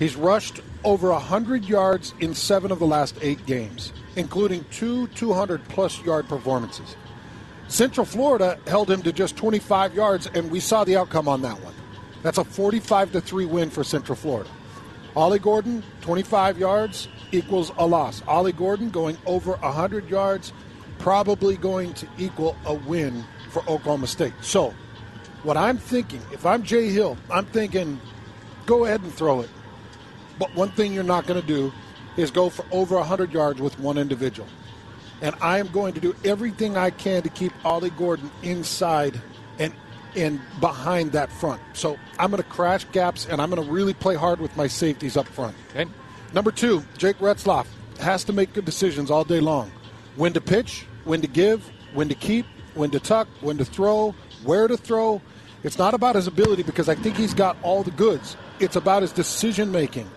He's 0.00 0.16
rushed 0.16 0.60
over 0.84 1.10
100 1.10 1.64
yards 1.64 2.14
in 2.20 2.34
seven 2.34 2.72
of 2.72 2.78
the 2.78 2.86
last 2.86 3.16
eight 3.20 3.44
games, 3.46 3.92
including 4.16 4.64
two 4.70 5.06
200 5.08 5.62
plus 5.68 6.00
yard 6.02 6.28
performances. 6.28 6.96
Central 7.68 8.04
Florida 8.04 8.58
held 8.66 8.90
him 8.90 9.02
to 9.02 9.12
just 9.12 9.36
25 9.36 9.94
yards, 9.94 10.26
and 10.34 10.50
we 10.50 10.60
saw 10.60 10.84
the 10.84 10.96
outcome 10.96 11.28
on 11.28 11.42
that 11.42 11.60
one. 11.62 11.74
That's 12.22 12.38
a 12.38 12.44
45 12.44 13.12
to 13.12 13.20
3 13.20 13.46
win 13.46 13.70
for 13.70 13.82
Central 13.82 14.16
Florida. 14.16 14.50
Ollie 15.16 15.38
Gordon, 15.38 15.82
25 16.02 16.58
yards 16.58 17.08
equals 17.32 17.72
a 17.78 17.86
loss. 17.86 18.22
Ollie 18.26 18.52
Gordon 18.52 18.90
going 18.90 19.16
over 19.26 19.52
100 19.52 20.08
yards, 20.08 20.52
probably 20.98 21.56
going 21.56 21.92
to 21.94 22.06
equal 22.18 22.56
a 22.64 22.74
win 22.74 23.24
for 23.50 23.60
Oklahoma 23.62 24.06
State. 24.06 24.32
So, 24.40 24.74
what 25.42 25.56
I'm 25.56 25.76
thinking, 25.76 26.22
if 26.32 26.46
I'm 26.46 26.62
Jay 26.62 26.88
Hill, 26.88 27.16
I'm 27.30 27.46
thinking 27.46 28.00
go 28.66 28.84
ahead 28.84 29.00
and 29.00 29.12
throw 29.12 29.40
it. 29.40 29.50
But 30.42 30.56
one 30.56 30.72
thing 30.72 30.92
you're 30.92 31.04
not 31.04 31.28
going 31.28 31.40
to 31.40 31.46
do 31.46 31.72
is 32.16 32.32
go 32.32 32.50
for 32.50 32.64
over 32.72 32.96
100 32.96 33.32
yards 33.32 33.60
with 33.60 33.78
one 33.78 33.96
individual. 33.96 34.48
And 35.20 35.36
I 35.40 35.60
am 35.60 35.68
going 35.68 35.94
to 35.94 36.00
do 36.00 36.16
everything 36.24 36.76
I 36.76 36.90
can 36.90 37.22
to 37.22 37.28
keep 37.28 37.52
Ollie 37.64 37.90
Gordon 37.90 38.28
inside 38.42 39.22
and 39.60 39.72
and 40.16 40.40
behind 40.58 41.12
that 41.12 41.30
front. 41.30 41.62
So 41.74 41.96
I'm 42.18 42.32
going 42.32 42.42
to 42.42 42.48
crash 42.48 42.84
gaps 42.90 43.28
and 43.30 43.40
I'm 43.40 43.50
going 43.50 43.64
to 43.64 43.72
really 43.72 43.94
play 43.94 44.16
hard 44.16 44.40
with 44.40 44.56
my 44.56 44.66
safeties 44.66 45.16
up 45.16 45.28
front. 45.28 45.54
Okay. 45.70 45.88
Number 46.32 46.50
two, 46.50 46.82
Jake 46.98 47.18
Retzlaff 47.18 47.68
has 48.00 48.24
to 48.24 48.32
make 48.32 48.52
good 48.52 48.64
decisions 48.64 49.12
all 49.12 49.22
day 49.22 49.38
long. 49.38 49.70
When 50.16 50.32
to 50.32 50.40
pitch, 50.40 50.86
when 51.04 51.20
to 51.20 51.28
give, 51.28 51.70
when 51.94 52.08
to 52.08 52.16
keep, 52.16 52.46
when 52.74 52.90
to 52.90 52.98
tuck, 52.98 53.28
when 53.42 53.58
to 53.58 53.64
throw, 53.64 54.12
where 54.42 54.66
to 54.66 54.76
throw. 54.76 55.22
It's 55.62 55.78
not 55.78 55.94
about 55.94 56.16
his 56.16 56.26
ability 56.26 56.64
because 56.64 56.88
I 56.88 56.96
think 56.96 57.16
he's 57.16 57.32
got 57.32 57.56
all 57.62 57.84
the 57.84 57.92
goods. 57.92 58.36
It's 58.58 58.74
about 58.74 59.02
his 59.02 59.12
decision 59.12 59.70
making. 59.70 60.10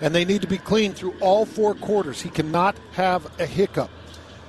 And 0.00 0.14
they 0.14 0.24
need 0.24 0.42
to 0.42 0.48
be 0.48 0.58
clean 0.58 0.94
through 0.94 1.14
all 1.20 1.44
four 1.44 1.74
quarters. 1.74 2.22
He 2.22 2.30
cannot 2.30 2.76
have 2.92 3.30
a 3.38 3.46
hiccup. 3.46 3.90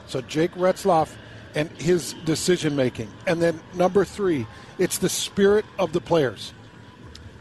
So 0.08 0.22
Jake 0.22 0.52
Retzlaff 0.54 1.14
and 1.56 1.70
his 1.72 2.14
decision 2.26 2.76
making. 2.76 3.10
And 3.28 3.42
then 3.42 3.60
number 3.74 4.06
three, 4.06 4.48
it's 4.78 4.98
the 4.98 5.10
spirit 5.10 5.66
of 5.78 5.92
the 5.94 6.02
players. 6.02 6.54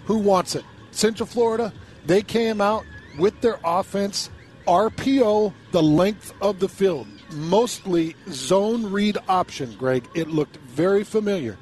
Who 0.07 0.19
wants 0.19 0.57
it? 0.57 0.65
Central 0.91 1.27
Florida, 1.27 1.73
they 2.05 2.23
came 2.23 2.61
out 2.61 2.85
with 3.19 3.41
their 3.41 3.59
offense 3.65 4.31
RPO 4.67 5.53
the 5.73 5.83
length 5.83 6.33
of 6.41 6.61
the 6.61 6.69
field, 6.69 7.07
mostly 7.33 8.15
zone 8.29 8.91
read 8.91 9.19
option, 9.29 9.75
Greg. 9.77 10.09
It 10.15 10.29
looked 10.29 10.57
very 10.59 11.05
familiar. 11.05 11.57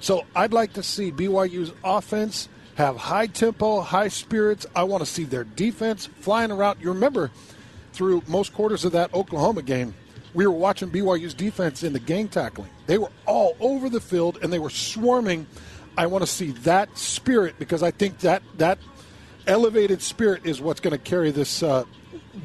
So 0.00 0.24
I'd 0.34 0.52
like 0.52 0.72
to 0.74 0.82
see 0.82 1.12
BYU's 1.12 1.72
offense 1.84 2.48
have 2.78 2.96
high 2.96 3.26
tempo, 3.26 3.80
high 3.80 4.06
spirits. 4.06 4.64
I 4.74 4.84
want 4.84 5.04
to 5.04 5.10
see 5.10 5.24
their 5.24 5.42
defense 5.42 6.06
flying 6.20 6.52
around. 6.52 6.78
You 6.80 6.90
remember 6.90 7.32
through 7.92 8.22
most 8.28 8.54
quarters 8.54 8.84
of 8.84 8.92
that 8.92 9.12
Oklahoma 9.12 9.62
game, 9.62 9.94
we 10.32 10.46
were 10.46 10.52
watching 10.52 10.88
BYU's 10.88 11.34
defense 11.34 11.82
in 11.82 11.92
the 11.92 11.98
gang 11.98 12.28
tackling. 12.28 12.70
They 12.86 12.96
were 12.96 13.10
all 13.26 13.56
over 13.58 13.88
the 13.88 14.00
field 14.00 14.38
and 14.42 14.52
they 14.52 14.60
were 14.60 14.70
swarming. 14.70 15.48
I 15.96 16.06
want 16.06 16.22
to 16.22 16.30
see 16.30 16.52
that 16.52 16.96
spirit 16.96 17.58
because 17.58 17.82
I 17.82 17.90
think 17.90 18.20
that 18.20 18.44
that 18.58 18.78
elevated 19.48 20.00
spirit 20.00 20.46
is 20.46 20.60
what's 20.60 20.78
going 20.78 20.92
to 20.92 20.98
carry 20.98 21.32
this 21.32 21.64
uh, 21.64 21.82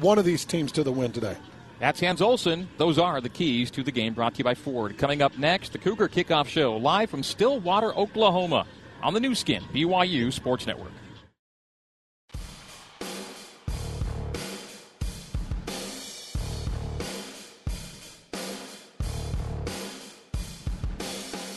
one 0.00 0.18
of 0.18 0.24
these 0.24 0.44
teams 0.44 0.72
to 0.72 0.82
the 0.82 0.90
win 0.90 1.12
today. 1.12 1.36
That's 1.78 2.00
Hans 2.00 2.20
Olsen. 2.20 2.68
Those 2.76 2.98
are 2.98 3.20
the 3.20 3.28
keys 3.28 3.70
to 3.72 3.84
the 3.84 3.92
game 3.92 4.14
brought 4.14 4.34
to 4.34 4.38
you 4.38 4.44
by 4.44 4.54
Ford. 4.54 4.98
Coming 4.98 5.22
up 5.22 5.38
next, 5.38 5.72
the 5.74 5.78
Cougar 5.78 6.08
Kickoff 6.08 6.48
Show 6.48 6.76
live 6.76 7.08
from 7.08 7.22
Stillwater, 7.22 7.94
Oklahoma 7.94 8.66
on 9.02 9.14
the 9.14 9.20
Nu 9.20 9.34
Skin, 9.34 9.62
BYU 9.72 10.32
Sports 10.32 10.66
Network. 10.66 10.92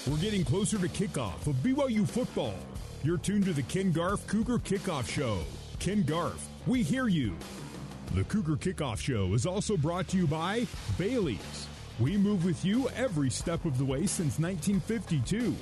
We're 0.07 0.17
getting 0.17 0.45
closer 0.45 0.77
to 0.77 0.87
kickoff 0.87 1.47
of 1.47 1.55
BYU 1.57 2.07
football. 2.07 2.55
You're 3.03 3.17
tuned 3.17 3.45
to 3.45 3.53
the 3.53 3.63
Ken 3.63 3.91
Garff 3.91 4.25
Cougar 4.27 4.59
Kickoff 4.59 5.07
Show. 5.07 5.39
Ken 5.79 6.03
Garff, 6.03 6.47
we 6.65 6.81
hear 6.81 7.07
you. 7.07 7.35
The 8.15 8.23
Cougar 8.23 8.55
Kickoff 8.55 8.99
Show 8.99 9.33
is 9.33 9.45
also 9.45 9.77
brought 9.77 10.07
to 10.09 10.17
you 10.17 10.25
by 10.25 10.65
Bailey's. 10.97 11.67
We 11.99 12.15
move 12.15 12.45
with 12.45 12.63
you 12.63 12.89
every 12.89 13.29
step 13.29 13.65
of 13.65 13.77
the 13.77 13.85
way 13.85 14.07
since 14.07 14.39
1952. 14.39 15.55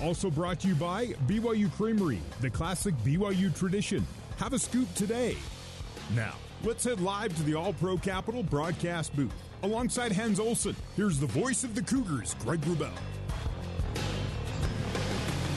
Also 0.00 0.30
brought 0.30 0.60
to 0.60 0.68
you 0.68 0.74
by 0.74 1.06
BYU 1.26 1.72
Creamery, 1.72 2.20
the 2.40 2.50
classic 2.50 2.94
BYU 3.04 3.56
tradition. 3.56 4.06
Have 4.38 4.52
a 4.52 4.58
scoop 4.58 4.92
today. 4.94 5.36
Now, 6.14 6.34
let's 6.62 6.84
head 6.84 7.00
live 7.00 7.36
to 7.36 7.42
the 7.42 7.54
All 7.54 7.72
Pro 7.72 7.98
Capital 7.98 8.42
broadcast 8.42 9.14
booth. 9.16 9.34
Alongside 9.64 10.12
Hans 10.12 10.38
Olsen, 10.38 10.76
here's 10.94 11.18
the 11.18 11.26
voice 11.26 11.64
of 11.64 11.74
the 11.74 11.82
Cougars, 11.82 12.36
Greg 12.40 12.60
Wrubell. 12.60 12.92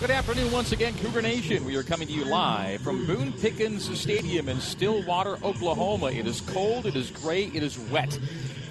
Good 0.01 0.09
afternoon 0.09 0.51
once 0.51 0.71
again, 0.71 0.95
Cougar 0.95 1.21
Nation. 1.21 1.63
We 1.63 1.75
are 1.75 1.83
coming 1.83 2.07
to 2.07 2.13
you 2.15 2.25
live 2.25 2.81
from 2.81 3.05
Boone 3.05 3.31
Pickens 3.33 3.87
Stadium 3.99 4.49
in 4.49 4.59
Stillwater, 4.59 5.37
Oklahoma. 5.43 6.07
It 6.07 6.25
is 6.25 6.41
cold, 6.41 6.87
it 6.87 6.95
is 6.95 7.11
gray, 7.11 7.43
it 7.53 7.61
is 7.61 7.77
wet. 7.77 8.17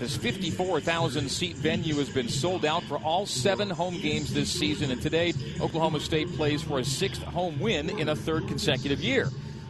This 0.01 0.17
54,000 0.17 1.29
seat 1.29 1.55
venue 1.55 1.95
has 1.95 2.09
been 2.09 2.29
sold 2.29 2.65
out 2.65 2.83
for 2.83 2.97
all 2.97 3.27
seven 3.27 3.71
home 3.71 4.01
games 4.01 4.35
this 4.35 4.51
season, 4.51 4.91
and 4.91 5.01
today 5.01 5.33
Oklahoma 5.61 6.01
State 6.01 6.33
plays 6.33 6.65
for 6.65 6.81
a 6.81 6.85
sixth 6.85 7.23
home 7.23 7.61
win 7.61 7.91
in 8.01 8.09
a 8.09 8.17
third 8.17 8.49
consecutive 8.49 9.01
year. 9.01 9.29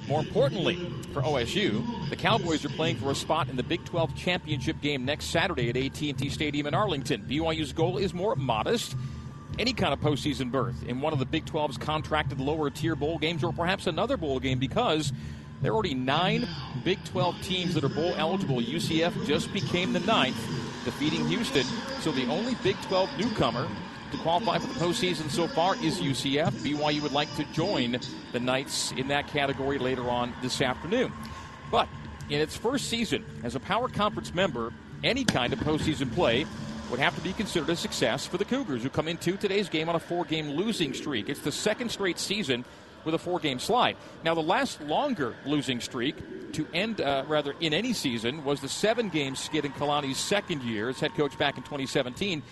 More 0.08 0.20
importantly, 0.20 0.76
for 1.12 1.20
OSU, 1.20 2.08
the 2.08 2.16
Cowboys 2.16 2.64
are 2.64 2.70
playing 2.70 2.96
for 2.96 3.10
a 3.10 3.14
spot 3.14 3.50
in 3.50 3.56
the 3.56 3.62
Big 3.62 3.84
12 3.84 4.16
championship 4.16 4.80
game 4.80 5.04
next 5.04 5.26
Saturday 5.26 5.68
at 5.68 5.76
AT&T 5.76 6.30
Stadium 6.30 6.66
in 6.68 6.72
Arlington. 6.72 7.26
BYU's 7.28 7.74
goal 7.74 7.98
is 7.98 8.14
more 8.14 8.34
modest 8.34 8.96
any 9.58 9.72
kind 9.72 9.92
of 9.92 10.00
postseason 10.00 10.50
berth 10.50 10.82
in 10.84 11.00
one 11.00 11.12
of 11.12 11.18
the 11.18 11.26
Big 11.26 11.44
12's 11.44 11.78
contracted 11.78 12.40
lower 12.40 12.70
tier 12.70 12.94
bowl 12.94 13.18
games 13.18 13.44
or 13.44 13.52
perhaps 13.52 13.86
another 13.86 14.16
bowl 14.16 14.40
game 14.40 14.58
because 14.58 15.12
there 15.62 15.72
are 15.72 15.74
already 15.74 15.94
nine 15.94 16.48
Big 16.84 17.02
12 17.04 17.42
teams 17.42 17.74
that 17.74 17.84
are 17.84 17.88
bowl 17.88 18.14
eligible. 18.16 18.60
UCF 18.60 19.26
just 19.26 19.52
became 19.52 19.92
the 19.92 20.00
ninth, 20.00 20.36
defeating 20.84 21.26
Houston. 21.28 21.64
So 22.00 22.12
the 22.12 22.26
only 22.26 22.54
Big 22.62 22.80
12 22.82 23.18
newcomer 23.18 23.68
to 24.10 24.16
qualify 24.18 24.58
for 24.58 24.66
the 24.66 24.80
postseason 24.80 25.30
so 25.30 25.46
far 25.46 25.76
is 25.76 26.00
UCF. 26.00 26.50
BYU 26.62 27.02
would 27.02 27.12
like 27.12 27.34
to 27.36 27.44
join 27.52 27.98
the 28.32 28.40
Knights 28.40 28.92
in 28.92 29.08
that 29.08 29.28
category 29.28 29.78
later 29.78 30.08
on 30.08 30.32
this 30.42 30.60
afternoon. 30.60 31.12
But 31.70 31.88
in 32.28 32.40
its 32.40 32.56
first 32.56 32.88
season 32.88 33.24
as 33.44 33.54
a 33.54 33.60
Power 33.60 33.88
Conference 33.88 34.34
member, 34.34 34.72
any 35.04 35.24
kind 35.24 35.52
of 35.52 35.58
postseason 35.60 36.12
play 36.12 36.46
would 36.90 37.00
have 37.00 37.14
to 37.14 37.20
be 37.20 37.32
considered 37.32 37.70
a 37.70 37.76
success 37.76 38.26
for 38.26 38.36
the 38.36 38.44
Cougars, 38.44 38.82
who 38.82 38.90
come 38.90 39.06
into 39.06 39.36
today's 39.36 39.68
game 39.68 39.88
on 39.88 39.94
a 39.94 40.00
four 40.00 40.24
game 40.24 40.50
losing 40.50 40.92
streak. 40.92 41.28
It's 41.28 41.40
the 41.40 41.52
second 41.52 41.90
straight 41.90 42.18
season 42.18 42.64
with 43.04 43.14
a 43.14 43.18
four 43.18 43.38
game 43.38 43.58
slide. 43.58 43.96
Now, 44.24 44.34
the 44.34 44.42
last 44.42 44.80
longer 44.82 45.34
losing 45.46 45.80
streak 45.80 46.16
to 46.52 46.66
end, 46.74 47.00
uh, 47.00 47.24
rather, 47.28 47.54
in 47.60 47.72
any 47.72 47.92
season 47.92 48.44
was 48.44 48.60
the 48.60 48.68
seven 48.68 49.08
game 49.08 49.36
skid 49.36 49.64
in 49.64 49.72
Kalani's 49.72 50.18
second 50.18 50.62
year 50.62 50.88
as 50.88 51.00
head 51.00 51.14
coach 51.14 51.38
back 51.38 51.56
in 51.56 51.62
2017. 51.62 52.42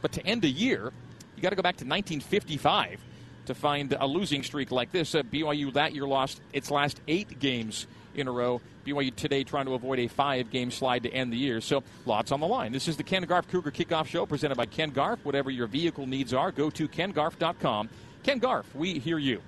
But 0.00 0.12
to 0.12 0.24
end 0.24 0.44
a 0.44 0.48
year, 0.48 0.92
you 1.36 1.42
got 1.42 1.50
to 1.50 1.56
go 1.56 1.62
back 1.62 1.76
to 1.78 1.84
1955 1.84 3.00
to 3.46 3.54
find 3.54 3.96
a 3.98 4.06
losing 4.06 4.42
streak 4.42 4.70
like 4.70 4.92
this. 4.92 5.14
Uh, 5.14 5.22
BYU 5.22 5.72
that 5.72 5.94
year 5.94 6.06
lost 6.06 6.40
its 6.52 6.70
last 6.70 7.00
eight 7.08 7.38
games 7.40 7.86
in 8.18 8.28
a 8.28 8.32
row. 8.32 8.60
BYU 8.86 9.14
today 9.14 9.44
trying 9.44 9.66
to 9.66 9.74
avoid 9.74 9.98
a 9.98 10.08
five 10.08 10.50
game 10.50 10.70
slide 10.70 11.02
to 11.04 11.10
end 11.10 11.32
the 11.32 11.36
year. 11.36 11.60
So 11.60 11.82
lots 12.06 12.32
on 12.32 12.40
the 12.40 12.46
line. 12.46 12.72
This 12.72 12.88
is 12.88 12.96
the 12.96 13.02
Ken 13.02 13.22
Garff 13.24 13.48
Cougar 13.48 13.70
Kickoff 13.70 14.06
Show 14.06 14.26
presented 14.26 14.56
by 14.56 14.66
Ken 14.66 14.90
Garff. 14.90 15.24
Whatever 15.24 15.50
your 15.50 15.66
vehicle 15.66 16.06
needs 16.06 16.32
are, 16.32 16.52
go 16.52 16.70
to 16.70 16.88
kengarff.com. 16.88 17.88
Ken 18.22 18.38
Garff, 18.38 18.74
we 18.74 18.98
hear 18.98 19.18
you. 19.18 19.40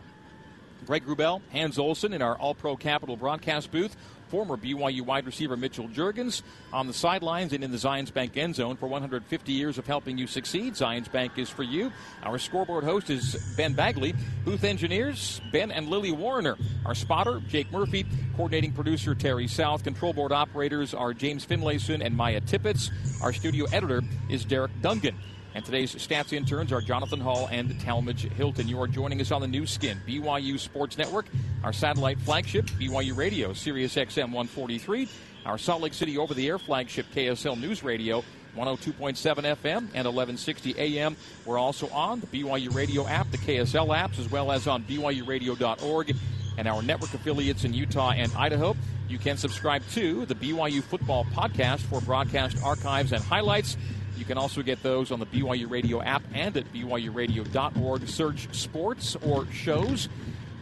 Greg 0.86 1.04
Wrubell, 1.04 1.40
Hans 1.52 1.78
Olsen 1.78 2.12
in 2.12 2.22
our 2.22 2.36
All 2.38 2.54
Pro 2.54 2.76
Capital 2.76 3.16
broadcast 3.16 3.70
booth 3.70 3.96
former 4.30 4.56
BYU 4.56 5.02
wide 5.02 5.26
receiver 5.26 5.56
Mitchell 5.56 5.88
Juergens 5.88 6.42
on 6.72 6.86
the 6.86 6.92
sidelines 6.92 7.52
and 7.52 7.64
in 7.64 7.72
the 7.72 7.76
Zions 7.76 8.12
Bank 8.12 8.36
end 8.36 8.54
zone 8.54 8.76
for 8.76 8.86
150 8.86 9.52
years 9.52 9.76
of 9.76 9.86
helping 9.86 10.16
you 10.16 10.26
succeed. 10.26 10.74
Zions 10.74 11.10
Bank 11.10 11.32
is 11.36 11.50
for 11.50 11.64
you. 11.64 11.92
Our 12.22 12.38
scoreboard 12.38 12.84
host 12.84 13.10
is 13.10 13.54
Ben 13.56 13.74
Bagley. 13.74 14.14
Booth 14.44 14.64
engineers, 14.64 15.40
Ben 15.52 15.70
and 15.70 15.88
Lily 15.88 16.12
Warner. 16.12 16.56
Our 16.86 16.94
spotter, 16.94 17.40
Jake 17.48 17.70
Murphy. 17.72 18.06
Coordinating 18.36 18.72
producer, 18.72 19.14
Terry 19.14 19.48
South. 19.48 19.82
Control 19.82 20.12
board 20.12 20.32
operators 20.32 20.94
are 20.94 21.12
James 21.12 21.44
Finlayson 21.44 22.00
and 22.04 22.16
Maya 22.16 22.40
Tippett. 22.40 22.90
Our 23.22 23.32
studio 23.32 23.66
editor 23.72 24.02
is 24.28 24.44
Derek 24.44 24.72
Dungan. 24.80 25.14
And 25.54 25.64
today's 25.64 25.94
stats 25.96 26.32
interns 26.32 26.72
are 26.72 26.80
Jonathan 26.80 27.20
Hall 27.20 27.48
and 27.50 27.78
Talmadge 27.80 28.28
Hilton. 28.32 28.68
You 28.68 28.80
are 28.80 28.86
joining 28.86 29.20
us 29.20 29.32
on 29.32 29.40
the 29.40 29.48
Nu 29.48 29.66
Skin, 29.66 30.00
BYU 30.06 30.58
Sports 30.58 30.96
Network, 30.96 31.26
our 31.64 31.72
satellite 31.72 32.20
flagship, 32.20 32.66
BYU 32.66 33.16
Radio, 33.16 33.52
Sirius 33.52 33.96
XM 33.96 34.26
143, 34.26 35.08
our 35.46 35.58
Salt 35.58 35.82
Lake 35.82 35.94
City 35.94 36.18
over 36.18 36.34
the 36.34 36.46
air 36.46 36.58
flagship, 36.58 37.06
KSL 37.12 37.58
News 37.60 37.82
Radio, 37.82 38.22
102.7 38.56 39.16
FM 39.16 39.76
and 39.76 40.06
1160 40.06 40.78
AM. 40.78 41.16
We're 41.44 41.58
also 41.58 41.88
on 41.88 42.20
the 42.20 42.26
BYU 42.26 42.72
Radio 42.74 43.06
app, 43.06 43.30
the 43.30 43.38
KSL 43.38 43.88
apps, 43.88 44.18
as 44.18 44.30
well 44.30 44.52
as 44.52 44.66
on 44.66 44.84
BYURadio.org 44.84 46.14
and 46.58 46.68
our 46.68 46.82
network 46.82 47.12
affiliates 47.14 47.64
in 47.64 47.72
Utah 47.72 48.10
and 48.10 48.32
Idaho. 48.36 48.76
You 49.08 49.18
can 49.18 49.36
subscribe 49.36 49.82
to 49.92 50.26
the 50.26 50.34
BYU 50.34 50.82
Football 50.82 51.24
Podcast 51.24 51.80
for 51.80 52.00
broadcast 52.00 52.62
archives 52.62 53.12
and 53.12 53.22
highlights. 53.22 53.76
You 54.20 54.26
can 54.26 54.36
also 54.36 54.60
get 54.60 54.82
those 54.82 55.10
on 55.10 55.18
the 55.18 55.24
BYU 55.24 55.70
Radio 55.70 56.02
app 56.02 56.22
and 56.34 56.54
at 56.54 56.70
BYURadio.org. 56.74 58.06
Search 58.06 58.54
sports 58.54 59.16
or 59.26 59.50
shows 59.50 60.10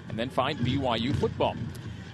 and 0.09 0.17
then 0.17 0.31
find 0.31 0.61
BYU 0.61 1.13
football. 1.17 1.57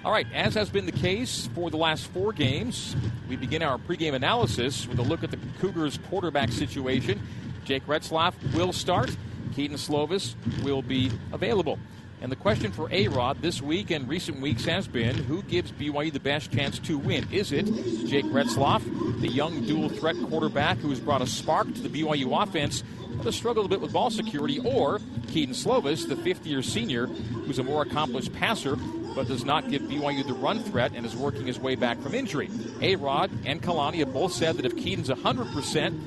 All 0.06 0.10
right, 0.10 0.26
as 0.32 0.54
has 0.54 0.70
been 0.70 0.86
the 0.86 0.92
case 0.92 1.50
for 1.54 1.70
the 1.70 1.76
last 1.76 2.06
four 2.08 2.32
games, 2.32 2.96
we 3.28 3.36
begin 3.36 3.62
our 3.62 3.76
pregame 3.76 4.14
analysis 4.14 4.86
with 4.86 4.98
a 4.98 5.02
look 5.02 5.22
at 5.22 5.30
the 5.30 5.38
Cougars 5.60 5.98
quarterback 6.08 6.50
situation. 6.50 7.20
Jake 7.64 7.86
Retzlaff 7.86 8.32
will 8.54 8.72
start. 8.72 9.14
Kedon 9.54 9.76
Slovis 9.76 10.34
will 10.62 10.80
be 10.80 11.10
available. 11.34 11.78
And 12.24 12.32
the 12.32 12.36
question 12.36 12.72
for 12.72 12.88
A 12.90 13.08
Rod 13.08 13.42
this 13.42 13.60
week 13.60 13.90
and 13.90 14.08
recent 14.08 14.40
weeks 14.40 14.64
has 14.64 14.88
been 14.88 15.14
who 15.14 15.42
gives 15.42 15.70
BYU 15.72 16.10
the 16.10 16.18
best 16.18 16.50
chance 16.50 16.78
to 16.78 16.96
win? 16.96 17.30
Is 17.30 17.52
it 17.52 17.66
Jake 18.06 18.24
Retzlaff, 18.24 18.80
the 19.20 19.28
young 19.28 19.66
dual 19.66 19.90
threat 19.90 20.16
quarterback 20.30 20.78
who 20.78 20.88
has 20.88 21.00
brought 21.00 21.20
a 21.20 21.26
spark 21.26 21.66
to 21.74 21.82
the 21.82 21.90
BYU 21.90 22.42
offense, 22.42 22.82
but 23.18 23.26
has 23.26 23.36
struggled 23.36 23.66
a 23.66 23.68
bit 23.68 23.82
with 23.82 23.92
ball 23.92 24.08
security, 24.08 24.58
or 24.58 25.00
Kedon 25.28 25.54
Slovis, 25.54 26.08
the 26.08 26.16
fifth 26.16 26.46
year 26.46 26.62
senior, 26.62 27.08
who's 27.08 27.58
a 27.58 27.62
more 27.62 27.82
accomplished 27.82 28.32
passer, 28.32 28.76
but 29.14 29.28
does 29.28 29.44
not 29.44 29.68
give 29.68 29.82
BYU 29.82 30.26
the 30.26 30.32
run 30.32 30.60
threat 30.60 30.92
and 30.94 31.04
is 31.04 31.14
working 31.14 31.46
his 31.46 31.58
way 31.58 31.74
back 31.74 32.00
from 32.00 32.14
injury? 32.14 32.48
A 32.80 32.96
Rod 32.96 33.30
and 33.44 33.60
Kalani 33.60 33.96
have 33.96 34.14
both 34.14 34.32
said 34.32 34.56
that 34.56 34.64
if 34.64 34.74
Kedon's 34.78 35.10
100%, 35.10 36.00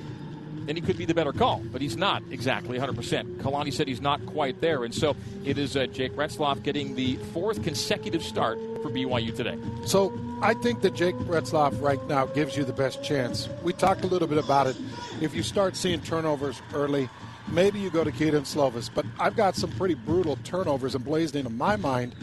then 0.67 0.75
he 0.75 0.81
could 0.81 0.97
be 0.97 1.05
the 1.05 1.13
better 1.13 1.31
call. 1.31 1.61
But 1.71 1.81
he's 1.81 1.97
not 1.97 2.21
exactly 2.29 2.77
100%. 2.77 3.37
Kalani 3.37 3.73
said 3.73 3.87
he's 3.87 4.01
not 4.01 4.23
quite 4.25 4.59
there. 4.61 4.83
And 4.83 4.93
so 4.93 5.15
it 5.45 5.57
is 5.57 5.75
uh, 5.75 5.87
Jake 5.87 6.13
Retzlaff 6.13 6.61
getting 6.61 6.95
the 6.95 7.15
fourth 7.33 7.63
consecutive 7.63 8.21
start 8.21 8.59
for 8.81 8.89
BYU 8.89 9.35
today. 9.35 9.57
So 9.85 10.13
I 10.41 10.53
think 10.53 10.81
that 10.81 10.93
Jake 10.93 11.15
Retzlaff 11.15 11.81
right 11.81 12.05
now 12.07 12.25
gives 12.25 12.57
you 12.57 12.63
the 12.63 12.73
best 12.73 13.03
chance. 13.03 13.49
We 13.63 13.73
talked 13.73 14.03
a 14.03 14.07
little 14.07 14.27
bit 14.27 14.37
about 14.37 14.67
it. 14.67 14.75
If 15.21 15.33
you 15.33 15.41
start 15.41 15.75
seeing 15.75 16.01
turnovers 16.01 16.61
early, 16.73 17.09
maybe 17.47 17.79
you 17.79 17.89
go 17.89 18.03
to 18.03 18.11
Kedon 18.11 18.43
Slovis. 18.43 18.89
But 18.93 19.05
I've 19.19 19.35
got 19.35 19.55
some 19.55 19.71
pretty 19.71 19.95
brutal 19.95 20.37
turnovers 20.43 20.95
emblazoned 20.95 21.47
in 21.47 21.57
my 21.57 21.75
mind 21.77 22.13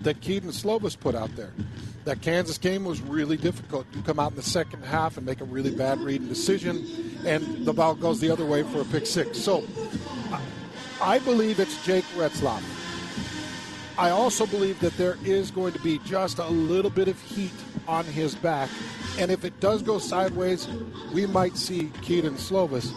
that 0.00 0.20
Kedon 0.20 0.50
Slovis 0.50 0.98
put 0.98 1.14
out 1.14 1.34
there. 1.36 1.52
That 2.04 2.20
Kansas 2.20 2.58
game 2.58 2.84
was 2.84 3.00
really 3.00 3.38
difficult. 3.38 3.86
You 3.94 4.02
come 4.02 4.20
out 4.20 4.32
in 4.32 4.36
the 4.36 4.42
second 4.42 4.84
half 4.84 5.16
and 5.16 5.24
make 5.24 5.40
a 5.40 5.44
really 5.44 5.70
bad 5.70 6.00
reading 6.00 6.28
decision, 6.28 6.86
and 7.24 7.64
the 7.64 7.72
ball 7.72 7.94
goes 7.94 8.20
the 8.20 8.30
other 8.30 8.44
way 8.44 8.62
for 8.62 8.82
a 8.82 8.84
pick 8.84 9.06
six. 9.06 9.38
So 9.38 9.64
I 11.00 11.18
believe 11.20 11.60
it's 11.60 11.82
Jake 11.84 12.04
Retzlaff. 12.14 12.62
I 13.96 14.10
also 14.10 14.44
believe 14.44 14.80
that 14.80 14.96
there 14.96 15.16
is 15.24 15.50
going 15.50 15.72
to 15.72 15.78
be 15.78 15.98
just 16.00 16.38
a 16.38 16.48
little 16.48 16.90
bit 16.90 17.08
of 17.08 17.20
heat 17.22 17.52
on 17.86 18.04
his 18.04 18.34
back. 18.34 18.68
And 19.18 19.30
if 19.30 19.44
it 19.44 19.58
does 19.60 19.82
go 19.82 19.98
sideways, 19.98 20.68
we 21.12 21.26
might 21.26 21.56
see 21.56 21.92
Kedon 22.02 22.34
Slovis. 22.34 22.92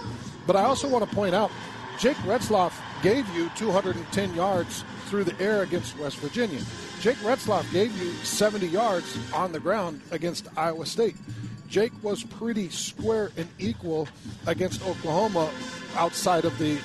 But 0.48 0.56
I 0.56 0.64
also 0.64 0.88
want 0.90 1.08
to 1.08 1.16
point 1.16 1.36
out 1.36 1.52
Jake 2.00 2.18
Retzlaff 2.18 2.74
gave 3.04 3.28
you 3.36 3.50
210 3.56 4.36
yards 4.36 4.84
through 5.06 5.24
the 5.24 5.40
air 5.40 5.62
against 5.62 5.98
West 5.98 6.18
Virginia. 6.18 6.62
Jake 6.99 7.18
Retzlaff 7.18 7.72
gave 7.72 7.95
you 8.02 8.11
70 8.24 8.68
yards 8.68 9.18
on 9.34 9.52
the 9.52 9.60
ground 9.60 10.02
against 10.11 10.48
Iowa 10.57 10.86
State. 10.86 11.15
Jake 11.69 11.91
was 12.02 12.24
pretty 12.24 12.69
square 12.69 13.32
and 13.38 13.48
equal 13.60 14.07
against 14.48 14.86
Oklahoma 14.86 15.49
outside 15.95 16.44
of 16.45 16.57
the 16.57 16.78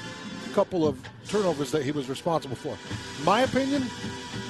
couple 0.52 0.86
of 0.86 0.98
turnovers 1.28 1.70
that 1.70 1.82
he 1.82 1.92
was 1.92 2.10
responsible 2.10 2.56
for. 2.56 2.76
My 3.24 3.42
opinion, 3.42 3.86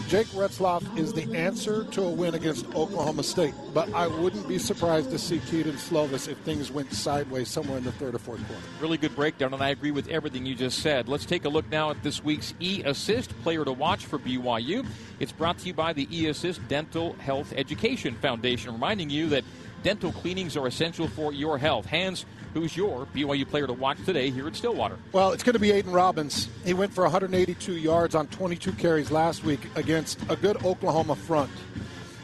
Jake 0.09 0.27
Retzlaff 0.29 0.99
is 0.99 1.13
the 1.13 1.35
answer 1.35 1.85
to 1.85 2.03
a 2.03 2.11
win 2.11 2.35
against 2.35 2.67
Oklahoma 2.75 3.23
State, 3.23 3.55
but 3.73 3.93
I 3.95 4.07
wouldn't 4.07 4.47
be 4.47 4.59
surprised 4.59 5.11
to 5.11 5.19
see 5.19 5.41
Kedon 5.51 5.75
Slovis 5.75 6.29
if 6.29 6.37
things 6.39 6.71
went 6.71 6.93
sideways 6.93 7.49
somewhere 7.49 7.79
in 7.79 7.85
the 7.85 7.93
third 7.93 8.15
or 8.15 8.19
fourth 8.19 8.47
quarter. 8.47 8.63
Really 8.81 8.99
good 8.99 9.17
breakdown, 9.17 9.55
and 9.55 9.63
I 9.63 9.71
agree 9.71 9.91
with 9.91 10.09
everything 10.09 10.45
you 10.45 10.55
just 10.55 10.81
said. 10.81 11.09
Let's 11.09 11.25
take 11.25 11.47
a 11.47 11.49
look 11.49 11.69
now 11.71 11.91
at 11.91 12.03
this 12.03 12.23
week's 12.23 12.53
E 12.61 12.83
Assist 12.85 13.31
player 13.43 13.65
to 13.65 13.73
watch 13.73 14.05
for 14.05 14.19
BYU. 14.19 14.85
It's 15.19 15.33
brought 15.33 15.59
to 15.59 15.67
you 15.67 15.75
by 15.75 15.95
the 15.95 16.07
E 16.11 16.27
Assist 16.27 16.67
Dental 16.69 17.15
Health 17.15 17.55
Education 17.57 18.15
Foundation, 18.17 18.73
reminding 18.73 19.09
you 19.09 19.29
that 19.31 19.45
dental 19.83 20.13
cleanings 20.13 20.57
are 20.57 20.67
essential 20.67 21.09
for 21.09 21.33
your 21.33 21.59
health. 21.59 21.87
Hans 21.87 22.27
Who's 22.55 22.77
your 22.77 23.07
BYU 23.07 23.49
player 23.49 23.67
to 23.67 23.73
watch 23.73 24.05
today 24.05 24.29
here 24.29 24.47
at 24.47 24.55
Stillwater? 24.55 24.99
Well, 25.13 25.33
it's 25.33 25.43
going 25.43 25.55
to 25.55 25.59
be 25.59 25.71
Aidan 25.71 25.93
Robbins. 25.93 26.49
He 26.65 26.75
went 26.75 26.93
for 26.93 27.03
182 27.05 27.77
yards 27.77 28.15
on 28.15 28.27
22 28.27 28.73
carries 28.73 29.11
last 29.11 29.43
week 29.43 29.61
against 29.75 30.21
a 30.29 30.37
good 30.37 30.63
Oklahoma 30.63 31.17
front. 31.17 31.51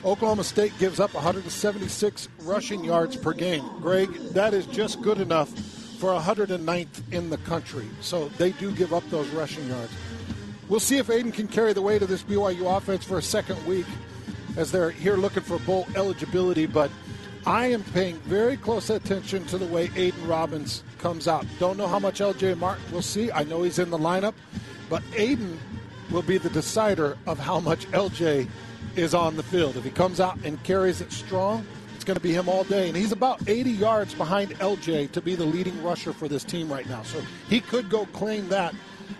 Oklahoma 0.04 0.44
State 0.44 0.78
gives 0.78 1.00
up 1.00 1.14
176 1.14 2.28
rushing 2.42 2.84
yards 2.84 3.16
per 3.16 3.32
game. 3.32 3.64
Greg, 3.80 4.12
that 4.32 4.52
is 4.52 4.66
just 4.66 5.00
good 5.00 5.18
enough 5.18 5.48
for 5.98 6.10
109th 6.12 7.12
in 7.12 7.30
the 7.30 7.38
country. 7.38 7.86
So 8.02 8.28
they 8.30 8.52
do 8.52 8.70
give 8.72 8.92
up 8.92 9.08
those 9.08 9.28
rushing 9.30 9.66
yards. 9.66 9.92
We'll 10.68 10.78
see 10.78 10.98
if 10.98 11.08
Aidan 11.08 11.32
can 11.32 11.48
carry 11.48 11.72
the 11.72 11.82
weight 11.82 12.02
of 12.02 12.08
this 12.08 12.22
BYU 12.22 12.76
offense 12.76 13.02
for 13.02 13.16
a 13.16 13.22
second 13.22 13.64
week 13.66 13.86
as 14.58 14.70
they're 14.70 14.90
here 14.90 15.16
looking 15.16 15.42
for 15.42 15.58
bowl 15.60 15.86
eligibility, 15.96 16.66
but– 16.66 16.90
I 17.46 17.66
am 17.66 17.82
paying 17.82 18.16
very 18.20 18.56
close 18.56 18.90
attention 18.90 19.44
to 19.46 19.58
the 19.58 19.66
way 19.66 19.90
Aidan 19.96 20.26
Robbins 20.26 20.82
comes 20.98 21.28
out. 21.28 21.46
Don't 21.58 21.76
know 21.76 21.86
how 21.86 21.98
much 21.98 22.20
LJ 22.20 22.58
Martin 22.58 22.84
will 22.92 23.02
see. 23.02 23.30
I 23.32 23.44
know 23.44 23.62
he's 23.62 23.78
in 23.78 23.90
the 23.90 23.98
lineup, 23.98 24.34
but 24.90 25.02
Aidan 25.16 25.58
will 26.10 26.22
be 26.22 26.38
the 26.38 26.50
decider 26.50 27.16
of 27.26 27.38
how 27.38 27.60
much 27.60 27.86
LJ 27.88 28.48
is 28.96 29.14
on 29.14 29.36
the 29.36 29.42
field. 29.42 29.76
If 29.76 29.84
he 29.84 29.90
comes 29.90 30.20
out 30.20 30.38
and 30.44 30.62
carries 30.64 31.00
it 31.00 31.12
strong, 31.12 31.66
it's 31.94 32.04
going 32.04 32.16
to 32.16 32.22
be 32.22 32.32
him 32.32 32.48
all 32.48 32.64
day. 32.64 32.88
And 32.88 32.96
he's 32.96 33.12
about 33.12 33.48
80 33.48 33.70
yards 33.70 34.14
behind 34.14 34.50
LJ 34.58 35.12
to 35.12 35.20
be 35.20 35.34
the 35.34 35.44
leading 35.44 35.82
rusher 35.82 36.12
for 36.12 36.28
this 36.28 36.44
team 36.44 36.70
right 36.70 36.88
now. 36.88 37.02
So 37.02 37.20
he 37.48 37.60
could 37.60 37.88
go 37.90 38.06
claim 38.06 38.48
that 38.48 38.74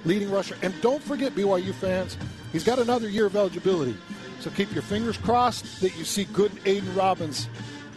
leading 0.04 0.30
rusher. 0.30 0.56
And 0.62 0.78
don't 0.80 1.02
forget, 1.02 1.34
BYU 1.34 1.72
fans, 1.74 2.16
he's 2.52 2.64
got 2.64 2.78
another 2.78 3.08
year 3.08 3.26
of 3.26 3.36
eligibility. 3.36 3.96
So 4.40 4.50
keep 4.50 4.72
your 4.72 4.82
fingers 4.82 5.16
crossed 5.16 5.80
that 5.80 5.96
you 5.96 6.04
see 6.04 6.24
good 6.24 6.52
Aidan 6.64 6.94
Robbins 6.94 7.48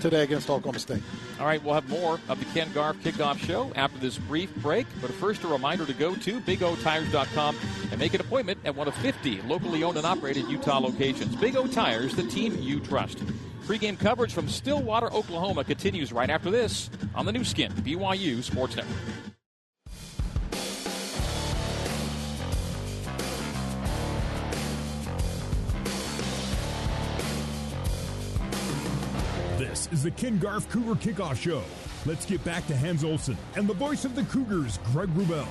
today 0.02 0.24
against 0.24 0.50
Oklahoma 0.50 0.80
State. 0.80 1.04
All 1.40 1.46
right, 1.46 1.64
we'll 1.64 1.74
have 1.74 1.88
more 1.90 2.20
of 2.28 2.40
the 2.40 2.46
Ken 2.54 2.72
Garff 2.74 2.98
kickoff 2.98 3.38
show 3.38 3.72
after 3.76 3.98
this 4.00 4.18
brief 4.18 4.54
break. 4.58 4.88
But 5.00 5.12
first, 5.12 5.44
a 5.44 5.48
reminder 5.48 5.86
to 5.86 5.94
go 5.94 6.16
to 6.16 6.42
BigOTires.com 6.42 7.58
and 7.92 8.00
make 8.00 8.14
an 8.14 8.22
appointment 8.22 8.60
at 8.66 8.76
one 8.76 8.88
of 8.88 8.96
50 8.96 9.42
locally 9.44 9.84
owned 9.84 9.98
and 9.98 10.06
operated 10.06 10.48
Utah 10.48 10.80
locations. 10.80 11.36
Big 11.36 11.56
O 11.56 11.68
Tires, 11.68 12.16
the 12.16 12.24
team 12.24 12.58
you 12.60 12.80
trust. 12.80 13.20
Pre-game 13.66 13.96
coverage 13.96 14.34
from 14.34 14.50
Stillwater, 14.50 15.12
Oklahoma 15.14 15.64
continues 15.64 16.12
right 16.12 16.30
after 16.30 16.50
this 16.50 16.90
on 17.16 17.26
the 17.26 17.32
Nu 17.32 17.44
Skin, 17.44 17.72
BYU 17.72 18.44
Sports 18.44 18.76
Network. 18.76 18.98
Is 29.92 30.04
the 30.04 30.12
Ken 30.12 30.38
Garff 30.38 30.70
Cougar 30.70 30.96
Kickoff 30.96 31.36
Show. 31.36 31.62
Let's 32.06 32.26
get 32.26 32.42
back 32.46 32.66
to 32.68 32.78
Hans 32.78 33.04
Olsen 33.04 33.38
and 33.58 33.68
the 33.68 33.74
voice 33.74 34.06
of 34.06 34.16
the 34.16 34.24
Cougars, 34.24 34.80
Greg 34.94 35.10
Wrubell. 35.10 35.46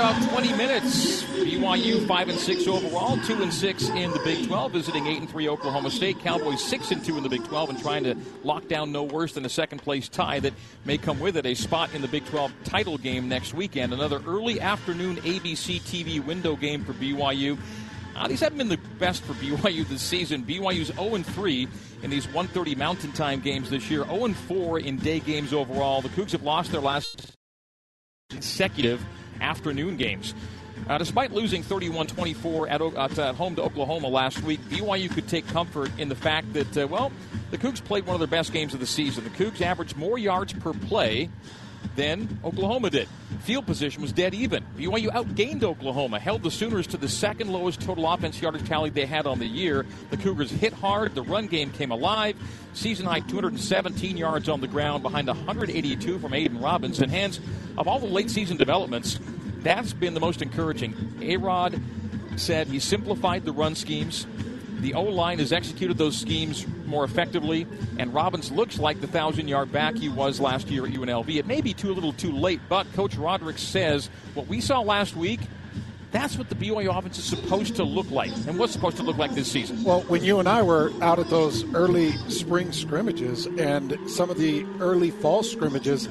About 0.00 0.30
20 0.30 0.54
minutes. 0.54 1.22
BYU 1.24 2.06
five 2.06 2.30
and 2.30 2.38
six 2.38 2.66
overall, 2.66 3.18
two 3.18 3.42
and 3.42 3.52
six 3.52 3.86
in 3.90 4.10
the 4.12 4.20
Big 4.24 4.46
12, 4.46 4.72
visiting 4.72 5.06
eight 5.06 5.18
and 5.18 5.28
three 5.28 5.46
Oklahoma 5.46 5.90
State. 5.90 6.18
Cowboys 6.20 6.64
six 6.64 6.90
and 6.90 7.04
two 7.04 7.18
in 7.18 7.22
the 7.22 7.28
Big 7.28 7.44
12, 7.44 7.70
and 7.70 7.82
trying 7.82 8.04
to 8.04 8.16
lock 8.42 8.66
down 8.66 8.92
no 8.92 9.02
worse 9.02 9.34
than 9.34 9.44
a 9.44 9.48
second 9.50 9.80
place 9.82 10.08
tie 10.08 10.40
that 10.40 10.54
may 10.86 10.96
come 10.96 11.20
with 11.20 11.36
it 11.36 11.44
a 11.44 11.52
spot 11.52 11.92
in 11.92 12.00
the 12.00 12.08
Big 12.08 12.24
12 12.26 12.50
title 12.64 12.96
game 12.96 13.28
next 13.28 13.52
weekend. 13.52 13.92
Another 13.92 14.22
early 14.26 14.58
afternoon 14.58 15.16
ABC 15.16 15.82
TV 15.82 16.24
window 16.24 16.56
game 16.56 16.82
for 16.82 16.94
BYU. 16.94 17.58
Uh, 18.16 18.26
these 18.26 18.40
haven't 18.40 18.56
been 18.56 18.68
the 18.70 18.80
best 18.98 19.22
for 19.22 19.34
BYU 19.34 19.86
this 19.86 20.00
season. 20.00 20.44
BYU's 20.44 20.88
0 20.94 21.14
and 21.14 21.26
3 21.26 21.68
in 22.02 22.08
these 22.08 22.26
1:30 22.28 22.74
Mountain 22.74 23.12
Time 23.12 23.40
games 23.40 23.68
this 23.68 23.90
year. 23.90 24.04
0 24.04 24.24
and 24.24 24.36
4 24.36 24.78
in 24.78 24.96
day 24.96 25.20
games 25.20 25.52
overall. 25.52 26.00
The 26.00 26.08
Cougs 26.08 26.32
have 26.32 26.42
lost 26.42 26.72
their 26.72 26.80
last 26.80 27.36
consecutive 28.30 29.04
afternoon 29.40 29.96
games. 29.96 30.34
Uh, 30.88 30.98
despite 30.98 31.32
losing 31.32 31.62
31 31.62 32.06
24 32.06 32.68
at, 32.68 32.80
at, 32.80 33.18
at, 33.18 33.34
home 33.34 33.54
to 33.54 33.62
Oklahoma 33.62 34.08
last 34.08 34.42
week, 34.42 34.60
BYU 34.70 35.10
could 35.10 35.28
take 35.28 35.46
comfort 35.48 35.90
in 35.98 36.08
the 36.08 36.14
fact 36.14 36.52
that, 36.54 36.76
uh, 36.76 36.86
well, 36.86 37.12
the 37.50 37.58
Cougs 37.58 37.84
played 37.84 38.06
one 38.06 38.14
of 38.14 38.20
their 38.20 38.26
best 38.26 38.52
games 38.52 38.74
of 38.74 38.80
the 38.80 38.86
season. 38.86 39.24
The 39.24 39.30
Cougs 39.30 39.60
averaged 39.60 39.96
more 39.96 40.18
yards 40.18 40.52
per 40.54 40.72
play 40.72 41.28
than 41.96 42.38
Oklahoma 42.44 42.90
did. 42.90 43.08
Field 43.40 43.66
position 43.66 44.02
was 44.02 44.12
dead 44.12 44.34
even. 44.34 44.64
BYU 44.76 45.08
outgained 45.08 45.62
Oklahoma, 45.62 46.18
held 46.18 46.42
the 46.42 46.50
Sooners 46.50 46.86
to 46.88 46.96
the 46.96 47.08
second 47.08 47.50
lowest 47.50 47.80
total 47.80 48.10
offense 48.10 48.40
yardage 48.40 48.66
tally 48.66 48.90
they 48.90 49.06
had 49.06 49.26
on 49.26 49.38
the 49.38 49.46
year. 49.46 49.86
The 50.10 50.16
Cougars 50.16 50.50
hit 50.50 50.72
hard. 50.72 51.14
The 51.14 51.22
run 51.22 51.46
game 51.46 51.70
came 51.70 51.90
alive. 51.90 52.36
Season 52.74 53.06
high 53.06 53.20
217 53.20 54.16
yards 54.16 54.48
on 54.48 54.60
the 54.60 54.68
ground 54.68 55.02
behind 55.02 55.26
182 55.26 56.18
from 56.18 56.34
Aidan 56.34 56.60
Robinson. 56.60 57.08
Hans 57.08 57.40
of 57.76 57.88
all 57.88 57.98
the 57.98 58.06
late 58.06 58.30
season 58.30 58.56
developments, 58.56 59.18
that's 59.62 59.92
been 59.92 60.14
the 60.14 60.20
most 60.20 60.42
encouraging. 60.42 60.94
A 61.22 61.36
Rod 61.36 61.80
said 62.36 62.66
he 62.68 62.78
simplified 62.78 63.44
the 63.44 63.52
run 63.52 63.74
schemes. 63.74 64.26
The 64.80 64.94
O 64.94 65.02
line 65.02 65.38
has 65.38 65.52
executed 65.52 65.98
those 65.98 66.16
schemes 66.16 66.66
more 66.86 67.04
effectively, 67.04 67.66
and 67.98 68.14
Robbins 68.14 68.50
looks 68.50 68.78
like 68.78 69.00
the 69.00 69.06
thousand 69.06 69.48
yard 69.48 69.70
back 69.70 69.96
he 69.96 70.08
was 70.08 70.40
last 70.40 70.68
year 70.68 70.86
at 70.86 70.92
UNLV. 70.92 71.36
It 71.36 71.46
may 71.46 71.60
be 71.60 71.74
too 71.74 71.92
little 71.92 72.14
too 72.14 72.32
late, 72.32 72.60
but 72.68 72.90
Coach 72.94 73.16
Roderick 73.16 73.58
says 73.58 74.08
what 74.34 74.46
we 74.46 74.60
saw 74.60 74.80
last 74.80 75.14
week. 75.14 75.40
That's 76.12 76.36
what 76.36 76.48
the 76.48 76.56
BYU 76.56 76.96
offense 76.96 77.18
is 77.18 77.24
supposed 77.24 77.76
to 77.76 77.84
look 77.84 78.10
like, 78.10 78.32
and 78.48 78.58
what's 78.58 78.72
supposed 78.72 78.96
to 78.96 79.02
look 79.02 79.16
like 79.16 79.32
this 79.34 79.50
season. 79.52 79.84
Well, 79.84 80.00
when 80.02 80.24
you 80.24 80.40
and 80.40 80.48
I 80.48 80.62
were 80.62 80.92
out 81.02 81.18
at 81.20 81.28
those 81.28 81.62
early 81.74 82.12
spring 82.28 82.72
scrimmages 82.72 83.46
and 83.46 83.96
some 84.10 84.28
of 84.28 84.38
the 84.38 84.66
early 84.80 85.10
fall 85.10 85.42
scrimmages, 85.44 86.08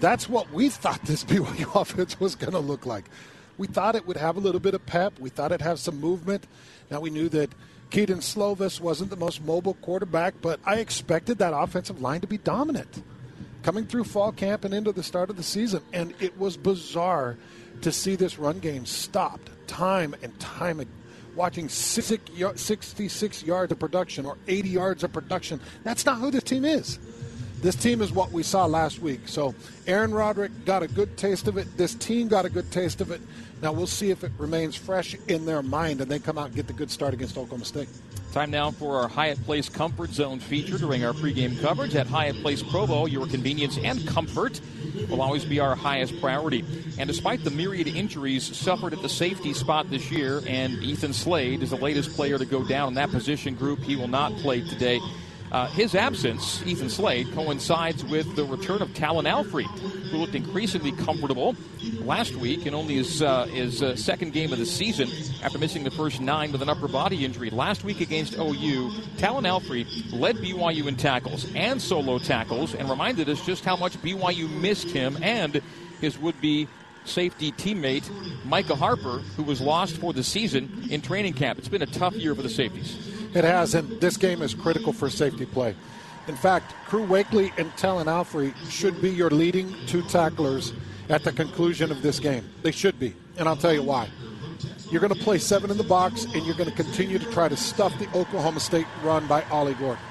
that's 0.00 0.28
what 0.28 0.50
we 0.52 0.68
thought 0.68 1.02
this 1.02 1.24
BYU 1.24 1.78
offense 1.78 2.18
was 2.18 2.34
going 2.34 2.52
to 2.52 2.60
look 2.60 2.86
like. 2.86 3.04
We 3.58 3.66
thought 3.66 3.96
it 3.96 4.06
would 4.06 4.16
have 4.16 4.36
a 4.36 4.40
little 4.40 4.60
bit 4.60 4.74
of 4.74 4.86
pep. 4.86 5.18
We 5.18 5.30
thought 5.30 5.50
it'd 5.50 5.62
have 5.62 5.80
some 5.80 6.00
movement. 6.00 6.46
Now 6.90 7.00
we 7.00 7.10
knew 7.10 7.28
that 7.30 7.50
Kedon 7.90 8.18
Slovis 8.18 8.80
wasn't 8.80 9.10
the 9.10 9.16
most 9.16 9.42
mobile 9.42 9.74
quarterback, 9.74 10.34
but 10.42 10.60
I 10.64 10.76
expected 10.76 11.38
that 11.38 11.54
offensive 11.54 12.00
line 12.00 12.20
to 12.20 12.26
be 12.26 12.38
dominant 12.38 13.02
coming 13.62 13.86
through 13.86 14.04
fall 14.04 14.32
camp 14.32 14.64
and 14.64 14.72
into 14.72 14.92
the 14.92 15.02
start 15.02 15.30
of 15.30 15.36
the 15.36 15.42
season. 15.42 15.82
And 15.92 16.14
it 16.20 16.38
was 16.38 16.56
bizarre 16.56 17.36
to 17.82 17.92
see 17.92 18.16
this 18.16 18.38
run 18.38 18.58
game 18.58 18.86
stopped 18.86 19.50
time 19.66 20.14
and 20.22 20.38
time 20.40 20.80
again. 20.80 20.92
Watching 21.34 21.68
66 21.68 23.42
yards 23.44 23.72
of 23.72 23.78
production 23.78 24.26
or 24.26 24.38
80 24.48 24.68
yards 24.70 25.04
of 25.04 25.12
production. 25.12 25.60
That's 25.84 26.04
not 26.04 26.18
who 26.18 26.32
this 26.32 26.42
team 26.42 26.64
is. 26.64 26.98
This 27.60 27.76
team 27.76 28.02
is 28.02 28.10
what 28.10 28.32
we 28.32 28.42
saw 28.42 28.66
last 28.66 29.00
week. 29.00 29.28
So 29.28 29.54
Aaron 29.86 30.12
Roderick 30.12 30.64
got 30.64 30.82
a 30.82 30.88
good 30.88 31.16
taste 31.16 31.46
of 31.46 31.56
it. 31.56 31.76
This 31.76 31.94
team 31.94 32.26
got 32.26 32.44
a 32.44 32.50
good 32.50 32.72
taste 32.72 33.00
of 33.00 33.12
it. 33.12 33.20
Now 33.60 33.72
we'll 33.72 33.86
see 33.86 34.10
if 34.10 34.22
it 34.22 34.32
remains 34.38 34.76
fresh 34.76 35.16
in 35.26 35.44
their 35.44 35.62
mind 35.62 36.00
and 36.00 36.10
they 36.10 36.18
come 36.18 36.38
out 36.38 36.46
and 36.46 36.54
get 36.54 36.66
the 36.66 36.72
good 36.72 36.90
start 36.90 37.12
against 37.14 37.36
Oklahoma 37.36 37.64
State. 37.64 37.88
Time 38.32 38.50
now 38.50 38.70
for 38.70 39.00
our 39.00 39.08
Hyatt 39.08 39.42
Place 39.44 39.68
Comfort 39.68 40.10
Zone 40.10 40.38
feature 40.38 40.78
during 40.78 41.04
our 41.04 41.12
pregame 41.14 41.60
coverage 41.60 41.96
at 41.96 42.06
Hyatt 42.06 42.36
Place 42.36 42.62
Provo. 42.62 43.06
Your 43.06 43.26
convenience 43.26 43.78
and 43.78 44.06
comfort 44.06 44.60
will 45.08 45.22
always 45.22 45.44
be 45.44 45.60
our 45.60 45.74
highest 45.74 46.20
priority. 46.20 46.64
And 46.98 47.08
despite 47.08 47.42
the 47.42 47.50
myriad 47.50 47.88
injuries 47.88 48.44
suffered 48.56 48.92
at 48.92 49.02
the 49.02 49.08
safety 49.08 49.54
spot 49.54 49.88
this 49.90 50.10
year, 50.10 50.42
and 50.46 50.74
Ethan 50.82 51.14
Slade 51.14 51.62
is 51.62 51.70
the 51.70 51.76
latest 51.76 52.14
player 52.14 52.38
to 52.38 52.44
go 52.44 52.62
down 52.64 52.88
in 52.88 52.94
that 52.94 53.10
position 53.10 53.54
group, 53.54 53.80
he 53.80 53.96
will 53.96 54.08
not 54.08 54.32
play 54.36 54.60
today. 54.60 55.00
Uh, 55.50 55.66
his 55.68 55.94
absence, 55.94 56.62
Ethan 56.66 56.90
Slade, 56.90 57.32
coincides 57.32 58.04
with 58.04 58.36
the 58.36 58.44
return 58.44 58.82
of 58.82 58.90
Talan 58.90 59.24
Alfrey, 59.24 59.64
who 60.10 60.18
looked 60.18 60.34
increasingly 60.34 60.92
comfortable 60.92 61.56
last 62.00 62.34
week 62.36 62.66
in 62.66 62.74
only 62.74 62.96
his, 62.96 63.22
uh, 63.22 63.46
his 63.46 63.82
uh, 63.82 63.96
second 63.96 64.32
game 64.32 64.52
of 64.52 64.58
the 64.58 64.66
season 64.66 65.08
after 65.42 65.58
missing 65.58 65.84
the 65.84 65.90
first 65.90 66.20
nine 66.20 66.52
with 66.52 66.60
an 66.60 66.68
upper 66.68 66.88
body 66.88 67.24
injury. 67.24 67.48
Last 67.50 67.82
week 67.82 68.00
against 68.00 68.34
OU, 68.34 68.90
Talan 69.16 69.46
Alfrey 69.46 69.86
led 70.12 70.36
BYU 70.36 70.86
in 70.86 70.96
tackles 70.96 71.46
and 71.54 71.80
solo 71.80 72.18
tackles 72.18 72.74
and 72.74 72.90
reminded 72.90 73.28
us 73.28 73.44
just 73.44 73.64
how 73.64 73.76
much 73.76 73.94
BYU 74.02 74.50
missed 74.60 74.90
him 74.90 75.16
and 75.22 75.62
his 76.00 76.18
would 76.18 76.40
be 76.40 76.68
safety 77.04 77.52
teammate 77.52 78.08
Micah 78.44 78.76
Harper, 78.76 79.18
who 79.36 79.42
was 79.42 79.60
lost 79.60 79.96
for 79.96 80.12
the 80.12 80.22
season 80.22 80.88
in 80.90 81.00
training 81.00 81.32
camp. 81.32 81.58
It's 81.58 81.68
been 81.68 81.82
a 81.82 81.86
tough 81.86 82.14
year 82.14 82.34
for 82.34 82.42
the 82.42 82.50
safeties. 82.50 83.17
It 83.38 83.44
has, 83.44 83.76
and 83.76 84.00
this 84.00 84.16
game 84.16 84.42
is 84.42 84.52
critical 84.52 84.92
for 84.92 85.08
safety 85.08 85.46
play. 85.46 85.76
In 86.26 86.34
fact, 86.34 86.74
Crew 86.86 87.06
Wakley 87.06 87.56
and 87.56 87.70
Talan 87.76 88.06
Alfrey 88.06 88.52
should 88.68 89.00
be 89.00 89.10
your 89.10 89.30
leading 89.30 89.72
two 89.86 90.02
tacklers 90.02 90.72
at 91.08 91.22
the 91.22 91.30
conclusion 91.30 91.92
of 91.92 92.02
this 92.02 92.18
game. 92.18 92.50
They 92.62 92.72
should 92.72 92.98
be, 92.98 93.14
and 93.36 93.48
I'll 93.48 93.56
tell 93.56 93.72
you 93.72 93.84
why. 93.84 94.08
You're 94.90 95.00
going 95.00 95.14
to 95.14 95.22
play 95.22 95.38
seven 95.38 95.70
in 95.70 95.76
the 95.76 95.84
box, 95.84 96.24
and 96.24 96.44
you're 96.44 96.56
going 96.56 96.68
to 96.68 96.74
continue 96.74 97.16
to 97.20 97.30
try 97.30 97.48
to 97.48 97.56
stuff 97.56 97.96
the 98.00 98.08
Oklahoma 98.08 98.58
State 98.58 98.88
run 99.04 99.28
by 99.28 99.44
Ollie 99.52 99.74
Gordon. 99.74 100.02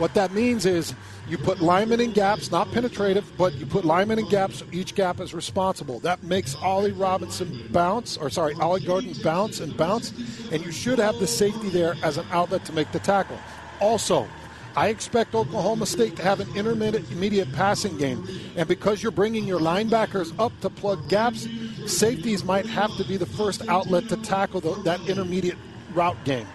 What 0.00 0.14
that 0.14 0.32
means 0.32 0.64
is 0.64 0.94
you 1.28 1.36
put 1.36 1.60
linemen 1.60 2.00
in 2.00 2.12
gaps, 2.12 2.50
not 2.50 2.72
penetrative, 2.72 3.30
but 3.36 3.54
you 3.56 3.66
put 3.66 3.84
linemen 3.84 4.18
in 4.18 4.26
gaps. 4.30 4.64
Each 4.72 4.94
gap 4.94 5.20
is 5.20 5.34
responsible. 5.34 6.00
That 6.00 6.22
makes 6.22 6.54
Ollie 6.54 6.92
Robinson 6.92 7.68
bounce, 7.70 8.16
or 8.16 8.30
sorry, 8.30 8.54
Ollie 8.54 8.80
Gordon 8.80 9.12
bounce 9.22 9.60
and 9.60 9.76
bounce, 9.76 10.14
and 10.50 10.64
you 10.64 10.72
should 10.72 10.98
have 10.98 11.18
the 11.18 11.26
safety 11.26 11.68
there 11.68 11.96
as 12.02 12.16
an 12.16 12.24
outlet 12.30 12.64
to 12.64 12.72
make 12.72 12.90
the 12.92 12.98
tackle. 13.00 13.38
Also, 13.78 14.26
I 14.74 14.88
expect 14.88 15.34
Oklahoma 15.34 15.84
State 15.84 16.16
to 16.16 16.22
have 16.22 16.40
an 16.40 16.48
intermediate 16.56 17.52
passing 17.52 17.98
game, 17.98 18.26
and 18.56 18.66
because 18.66 19.02
you're 19.02 19.12
bringing 19.12 19.44
your 19.44 19.60
linebackers 19.60 20.32
up 20.38 20.58
to 20.62 20.70
plug 20.70 21.10
gaps, 21.10 21.46
safeties 21.84 22.42
might 22.42 22.64
have 22.64 22.96
to 22.96 23.04
be 23.04 23.18
the 23.18 23.26
first 23.26 23.68
outlet 23.68 24.08
to 24.08 24.16
tackle 24.16 24.62
the, 24.62 24.72
that 24.84 25.06
intermediate 25.06 25.58
route 25.92 26.24
game. 26.24 26.46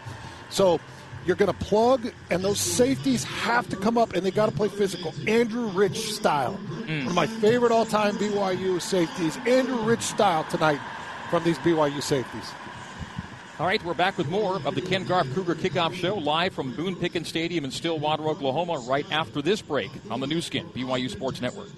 So 0.49 0.80
you're 1.26 1.35
going 1.35 1.52
to 1.52 1.65
plug, 1.65 2.11
and 2.30 2.43
those 2.43 2.60
safeties 2.60 3.23
have 3.23 3.68
to 3.69 3.76
come 3.76 3.97
up, 3.97 4.14
and 4.14 4.26
they 4.26 4.31
got 4.31 4.47
to 4.47 4.52
play 4.52 4.68
physical. 4.68 5.14
Andrew 5.27 5.68
Rich 5.68 6.14
style. 6.14 6.60
Mm. 6.84 6.99
One 6.99 7.07
of 7.07 7.15
my 7.15 7.27
favorite 7.27 7.72
all 7.72 7.85
time 7.85 8.15
BYU 8.15 8.81
safeties, 8.81 9.38
Andrew 9.45 9.81
Rich 9.84 10.02
style 10.02 10.43
tonight 10.45 10.80
from 11.30 11.43
these 11.43 11.57
BYU 11.60 12.02
safeties. 12.02 12.52
All 13.57 13.65
right, 13.65 13.84
we're 13.85 13.93
back 13.93 14.18
with 14.18 14.27
more 14.30 14.56
of 14.65 14.76
the 14.76 14.81
Ken 14.81 15.06
Garff 15.06 15.34
Cougar 15.34 15.56
Kickoff 15.56 15.93
Show 15.93 16.15
live 16.15 16.53
from 16.53 16.73
Boone 16.73 16.95
Pickens 16.95 17.30
Stadium 17.30 17.64
in 17.64 17.72
Stillwater, 17.72 18.23
Oklahoma, 18.23 18.80
right 18.80 19.10
after 19.11 19.41
this 19.41 19.61
break 19.61 19.91
on 20.11 20.19
the 20.19 20.27
Nu 20.27 20.41
Skin, 20.41 20.68
BYU 20.69 21.10
Sports 21.10 21.41
Network. 21.41 21.69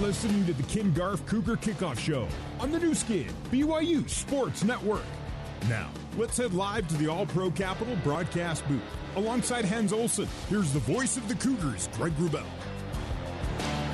Listening 0.00 0.44
to 0.44 0.52
the 0.52 0.62
Ken 0.64 0.92
Garff 0.92 1.24
Cougar 1.24 1.56
Kickoff 1.56 1.98
Show 1.98 2.28
on 2.60 2.70
the 2.70 2.78
Nu 2.78 2.94
Skin, 2.94 3.28
BYU 3.50 4.08
Sports 4.10 4.62
Network. 4.62 5.02
Now, 5.70 5.88
let's 6.18 6.36
head 6.36 6.52
live 6.52 6.86
to 6.88 6.96
the 6.96 7.08
All 7.08 7.24
Pro 7.24 7.50
Capital 7.50 7.96
broadcast 8.04 8.68
booth. 8.68 8.82
Alongside 9.16 9.64
Hans 9.64 9.94
Olsen, 9.94 10.28
here's 10.50 10.70
the 10.70 10.80
voice 10.80 11.16
of 11.16 11.26
the 11.28 11.34
Cougars, 11.36 11.88
Greg 11.94 12.12
Wrubell. 12.18 12.44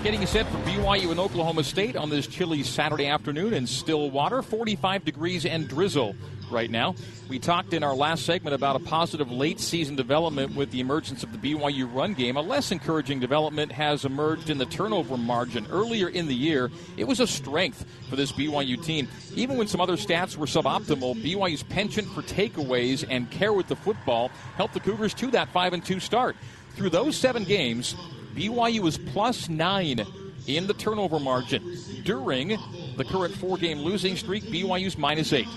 Getting 0.03 0.27
set 0.27 0.49
for 0.49 0.59
BYU 0.59 1.13
and 1.13 1.21
Oklahoma 1.21 1.63
State 1.63 1.97
on 1.97 2.11
this 2.11 2.27
chilly 2.27 2.65
Saturday 2.65 3.07
afternoon 3.07 3.55
in 3.55 3.69
Stillwater, 3.69 4.43
45 4.43 5.05
degrees 5.05 5.47
and 5.47 5.69
drizzle 5.69 6.17
right 6.51 6.69
now. 6.69 6.97
We 7.29 7.39
talked 7.39 7.73
in 7.73 7.85
our 7.85 7.95
last 7.95 8.27
segment 8.27 8.57
about 8.57 8.75
a 8.75 8.81
positive 8.81 9.31
late 9.31 9.61
season 9.61 9.95
development 9.95 10.57
with 10.57 10.73
the 10.73 10.81
emergence 10.81 11.23
of 11.23 11.31
the 11.31 11.39
BYU 11.39 11.95
run 11.95 12.15
game. 12.15 12.37
A 12.37 12.43
less 12.43 12.73
encouraging 12.73 13.21
development 13.21 13.71
has 13.71 14.05
emerged 14.05 14.51
in 14.51 14.59
the 14.59 14.67
turnover 14.67 15.17
margin. 15.17 15.69
Earlier 15.71 16.09
in 16.09 16.27
the 16.27 16.35
year, 16.35 16.73
it 16.97 17.05
was 17.05 17.21
a 17.21 17.27
strength 17.27 17.87
for 18.11 18.17
this 18.17 18.33
BYU 18.33 18.85
team. 18.85 19.07
Even 19.37 19.57
when 19.57 19.69
some 19.69 19.81
other 19.81 19.97
stats 19.97 20.37
were 20.37 20.47
suboptimal, 20.47 21.23
BYU's 21.23 21.63
penchant 21.63 22.09
for 22.09 22.23
takeaways 22.23 23.05
and 23.09 23.31
care 23.31 23.53
with 23.53 23.69
the 23.69 23.77
football 23.77 24.33
helped 24.57 24.75
the 24.75 24.81
Cougars 24.81 25.15
to 25.15 25.31
that 25.31 25.49
5 25.51 25.75
and 25.75 25.85
2 25.85 26.01
start. 26.01 26.35
Through 26.75 26.91
those 26.91 27.17
seven 27.17 27.45
games, 27.45 27.95
BYU 28.35 28.81
was 28.81 28.99
plus 28.99 29.49
nine 29.49 30.07
in 30.47 30.67
the 30.67 30.75
turnover 30.75 31.21
margin. 31.21 31.77
During 32.05 32.59
the 32.97 33.05
current 33.05 33.35
four 33.35 33.57
game 33.57 33.79
losing 33.81 34.17
streak, 34.17 34.45
BYU's 34.45 34.99
minus 34.99 35.33
eight. 35.33 35.49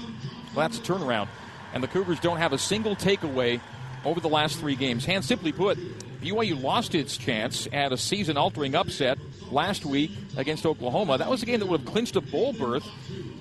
Well, 0.53 0.67
that's 0.67 0.77
a 0.77 0.81
turnaround. 0.81 1.27
And 1.73 1.83
the 1.83 1.87
Cougars 1.87 2.19
don't 2.19 2.37
have 2.37 2.53
a 2.53 2.57
single 2.57 2.95
takeaway 2.95 3.59
over 4.05 4.19
the 4.19 4.29
last 4.29 4.59
three 4.59 4.75
games. 4.75 5.03
Hand 5.05 5.25
simply 5.25 5.51
put, 5.51 5.77
BYU 6.15 6.61
lost 6.61 6.95
its 6.95 7.17
chance 7.17 7.67
at 7.71 7.91
a 7.91 7.97
season 7.97 8.37
altering 8.37 8.75
upset 8.75 9.17
last 9.51 9.85
week 9.85 10.11
against 10.37 10.65
Oklahoma. 10.65 11.17
That 11.17 11.29
was 11.29 11.43
a 11.43 11.45
game 11.45 11.59
that 11.59 11.65
would 11.67 11.81
have 11.81 11.89
clinched 11.89 12.15
a 12.15 12.21
bowl 12.21 12.53
berth. 12.53 12.85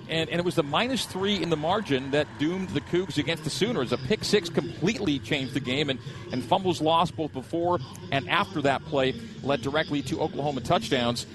And, 0.09 0.29
and 0.29 0.39
it 0.39 0.45
was 0.45 0.55
the 0.55 0.63
minus 0.63 1.07
three 1.07 1.43
in 1.43 1.49
the 1.49 1.57
margin 1.57 2.11
that 2.11 2.27
doomed 2.39 2.69
the 2.71 2.83
Cougs 2.83 3.17
against 3.17 3.45
the 3.45 3.51
Sooners. 3.51 3.91
A 3.91 3.97
pick 3.97 4.23
six 4.23 4.51
completely 4.51 5.19
changed 5.19 5.55
the 5.55 5.61
game, 5.61 5.89
and, 5.89 5.99
and 6.31 6.45
fumbles 6.45 6.83
lost 6.83 7.17
both 7.17 7.33
before 7.33 7.79
and 8.13 8.29
after 8.29 8.61
that 8.63 8.85
play 8.85 9.15
led 9.43 9.63
directly 9.63 10.03
to 10.03 10.21
Oklahoma 10.21 10.61
touchdowns 10.61 11.27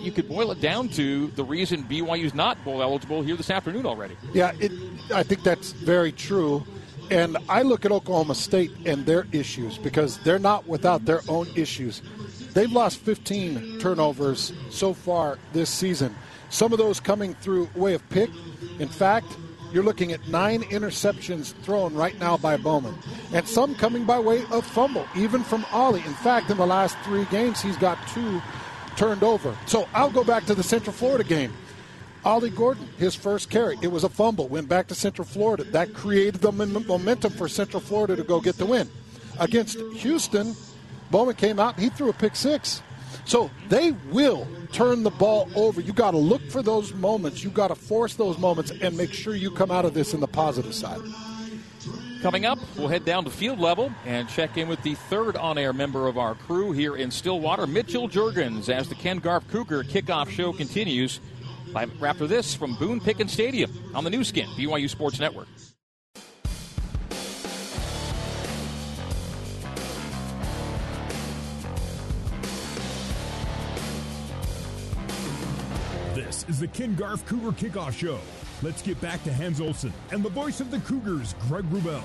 you 0.00 0.12
could 0.12 0.28
boil 0.28 0.50
it 0.50 0.60
down 0.60 0.88
to 0.90 1.28
the 1.28 1.44
reason 1.44 1.84
BYU's 1.84 2.34
not 2.34 2.62
bowl 2.64 2.82
eligible 2.82 3.22
here 3.22 3.36
this 3.36 3.50
afternoon 3.50 3.86
already. 3.86 4.16
Yeah, 4.32 4.52
it, 4.58 4.72
I 5.12 5.22
think 5.22 5.42
that's 5.42 5.72
very 5.72 6.12
true. 6.12 6.66
And 7.10 7.36
I 7.48 7.62
look 7.62 7.84
at 7.84 7.92
Oklahoma 7.92 8.34
State 8.34 8.72
and 8.84 9.06
their 9.06 9.26
issues 9.32 9.78
because 9.78 10.18
they're 10.18 10.38
not 10.38 10.66
without 10.66 11.04
their 11.04 11.20
own 11.28 11.48
issues. 11.54 12.02
They've 12.52 12.72
lost 12.72 12.98
15 12.98 13.78
turnovers 13.78 14.52
so 14.70 14.94
far 14.94 15.38
this 15.52 15.70
season. 15.70 16.14
Some 16.48 16.72
of 16.72 16.78
those 16.78 17.00
coming 17.00 17.34
through 17.34 17.68
way 17.74 17.94
of 17.94 18.08
pick. 18.08 18.30
In 18.78 18.88
fact, 18.88 19.26
you're 19.72 19.84
looking 19.84 20.12
at 20.12 20.26
nine 20.28 20.62
interceptions 20.62 21.52
thrown 21.62 21.94
right 21.94 22.18
now 22.18 22.36
by 22.36 22.56
Bowman, 22.56 22.94
and 23.32 23.46
some 23.46 23.74
coming 23.74 24.04
by 24.04 24.18
way 24.18 24.44
of 24.50 24.64
fumble, 24.64 25.06
even 25.16 25.42
from 25.42 25.66
Ollie. 25.72 26.04
In 26.06 26.14
fact, 26.14 26.50
in 26.50 26.56
the 26.56 26.66
last 26.66 26.96
three 27.04 27.24
games, 27.26 27.60
he's 27.60 27.76
got 27.76 27.98
two 28.08 28.40
turned 28.96 29.22
over. 29.22 29.56
So 29.66 29.88
I'll 29.92 30.10
go 30.10 30.24
back 30.24 30.46
to 30.46 30.54
the 30.54 30.62
Central 30.62 30.92
Florida 30.92 31.24
game. 31.24 31.52
Ollie 32.24 32.50
Gordon, 32.50 32.88
his 32.98 33.14
first 33.14 33.50
carry, 33.50 33.78
it 33.82 33.88
was 33.88 34.04
a 34.04 34.08
fumble, 34.08 34.48
went 34.48 34.68
back 34.68 34.88
to 34.88 34.94
Central 34.94 35.26
Florida. 35.26 35.64
That 35.64 35.94
created 35.94 36.40
the 36.40 36.52
momentum 36.52 37.32
for 37.32 37.48
Central 37.48 37.80
Florida 37.80 38.16
to 38.16 38.24
go 38.24 38.40
get 38.40 38.56
the 38.56 38.66
win. 38.66 38.88
Against 39.38 39.78
Houston, 39.78 40.56
Bowman 41.10 41.36
came 41.36 41.60
out, 41.60 41.78
he 41.78 41.88
threw 41.88 42.08
a 42.08 42.12
pick 42.12 42.34
six. 42.34 42.82
So 43.24 43.50
they 43.68 43.92
will 44.10 44.46
turn 44.72 45.02
the 45.02 45.10
ball 45.10 45.48
over. 45.54 45.80
You 45.80 45.92
got 45.92 46.12
to 46.12 46.16
look 46.16 46.42
for 46.50 46.62
those 46.62 46.94
moments. 46.94 47.42
You 47.42 47.50
got 47.50 47.68
to 47.68 47.74
force 47.74 48.14
those 48.14 48.38
moments 48.38 48.70
and 48.70 48.96
make 48.96 49.12
sure 49.12 49.34
you 49.34 49.50
come 49.50 49.70
out 49.70 49.84
of 49.84 49.94
this 49.94 50.14
in 50.14 50.20
the 50.20 50.28
positive 50.28 50.74
side. 50.74 51.00
Coming 52.22 52.46
up, 52.46 52.58
we'll 52.76 52.88
head 52.88 53.04
down 53.04 53.24
to 53.24 53.30
field 53.30 53.60
level 53.60 53.92
and 54.04 54.28
check 54.28 54.56
in 54.56 54.68
with 54.68 54.82
the 54.82 54.94
third 54.94 55.36
on 55.36 55.58
air 55.58 55.72
member 55.72 56.08
of 56.08 56.18
our 56.18 56.34
crew 56.34 56.72
here 56.72 56.96
in 56.96 57.10
Stillwater, 57.10 57.66
Mitchell 57.66 58.08
Juergens, 58.08 58.68
as 58.68 58.88
the 58.88 58.94
Ken 58.94 59.18
Garff 59.18 59.46
Cougar 59.48 59.84
kickoff 59.84 60.30
show 60.30 60.52
continues. 60.52 61.20
After 61.76 62.26
this, 62.26 62.54
from 62.54 62.74
Boone 62.76 63.00
Pickens 63.00 63.32
Stadium 63.32 63.70
on 63.94 64.02
the 64.02 64.08
Nu 64.08 64.24
Skin, 64.24 64.48
BYU 64.56 64.88
Sports 64.88 65.20
Network. 65.20 65.46
This 76.14 76.46
is 76.48 76.60
the 76.60 76.68
Ken 76.68 76.94
Garff 76.94 77.26
Cougar 77.26 77.52
Kickoff 77.52 77.92
Show. 77.92 78.18
Let's 78.62 78.80
get 78.80 78.98
back 79.02 79.22
to 79.24 79.32
Hans 79.32 79.60
Olsen 79.60 79.92
and 80.10 80.22
the 80.22 80.30
voice 80.30 80.60
of 80.60 80.70
the 80.70 80.78
Cougars, 80.78 81.34
Greg 81.46 81.64
Wrubell. 81.64 82.02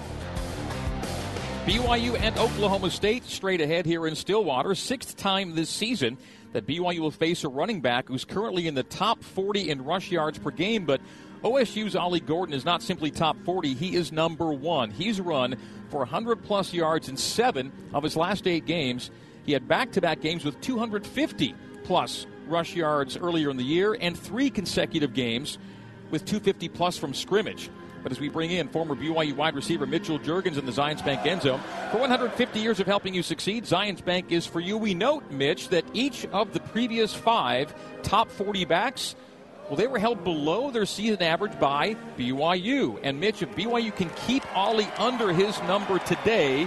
BYU 1.66 2.20
and 2.20 2.38
Oklahoma 2.38 2.90
State 2.90 3.24
straight 3.24 3.62
ahead 3.62 3.86
here 3.86 4.06
in 4.06 4.16
Stillwater. 4.16 4.76
Sixth 4.76 5.16
time 5.16 5.56
this 5.56 5.70
season 5.70 6.18
that 6.54 6.66
BYU 6.66 7.00
will 7.00 7.12
face 7.12 7.44
a 7.44 7.50
running 7.50 7.82
back 7.82 8.08
who's 8.08 8.26
currently 8.26 8.68
in 8.68 8.76
the 8.76 8.84
top 8.84 9.24
40 9.24 9.70
in 9.70 9.84
rush 9.84 10.12
yards 10.12 10.38
per 10.38 10.52
game, 10.52 10.86
but 10.86 11.02
OSU's 11.44 11.96
Ollie 11.96 12.20
Gordon 12.20 12.54
is 12.54 12.66
not 12.66 12.82
simply 12.82 13.10
top 13.10 13.38
40, 13.46 13.74
he 13.74 13.96
is 13.96 14.12
number 14.12 14.52
one. 14.52 14.92
He's 14.92 15.20
run 15.20 15.58
for 15.90 16.00
100 16.00 16.44
plus 16.44 16.74
yards 16.74 17.10
in 17.10 17.18
seven 17.18 17.72
of 17.94 18.04
his 18.04 18.16
last 18.16 18.48
eight 18.48 18.66
games. 18.66 19.10
He 19.44 19.54
had 19.54 19.68
back 19.68 19.92
to 19.94 20.02
back 20.02 20.22
games 20.22 20.46
with 20.46 20.60
250 20.62 21.56
plus 21.84 22.28
rush 22.48 22.76
yards 22.76 23.18
earlier 23.18 23.50
in 23.50 23.58
the 23.58 23.64
year 23.64 23.98
and 24.00 24.18
three 24.18 24.50
consecutive 24.50 25.14
games 25.14 25.58
with 26.12 26.26
250 26.26 26.70
plus 26.70 26.98
from 26.98 27.14
scrimmage. 27.14 27.70
But 28.04 28.12
as 28.12 28.20
we 28.20 28.30
bring 28.30 28.52
in 28.52 28.68
former 28.70 28.96
BYU 28.96 29.36
wide 29.36 29.56
receiver 29.56 29.86
Mitchell 29.86 30.20
Juergens 30.20 30.58
in 30.58 30.66
the 30.66 30.72
Zions 30.72 31.04
Bank 31.06 31.26
end 31.26 31.42
zone, 31.42 31.60
for 31.92 32.00
150 32.00 32.60
years 32.60 32.80
of 32.80 32.88
helping 32.88 33.14
you 33.14 33.24
succeed, 33.24 33.66
Zions 33.66 34.04
Bank 34.04 34.32
is 34.32 34.46
for 34.46 34.60
you. 34.60 34.78
We 34.78 34.94
note, 34.94 35.30
Mitch, 35.32 35.70
that 35.70 35.86
each 35.94 36.26
of 36.28 36.54
the 36.54 36.60
previous 36.60 37.14
five 37.14 37.74
top 38.04 38.30
40 38.32 38.66
backs, 38.66 39.16
well, 39.68 39.78
they 39.78 39.88
were 39.88 40.00
held 40.00 40.24
below 40.24 40.72
their 40.72 40.86
season 40.86 41.22
average 41.22 41.58
by 41.60 41.96
BYU. 42.18 43.00
And 43.04 43.20
Mitch, 43.20 43.42
if 43.42 43.50
BYU 43.56 43.96
can 43.96 44.10
keep 44.26 44.44
Ollie 44.56 44.90
under 44.98 45.32
his 45.32 45.62
number 45.64 46.00
today, 46.00 46.66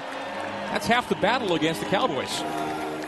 that's 0.70 0.86
half 0.86 1.09
the 1.09 1.16
battle 1.16 1.55
against 1.55 1.81
the 1.81 1.86
Cowboys. 1.86 2.43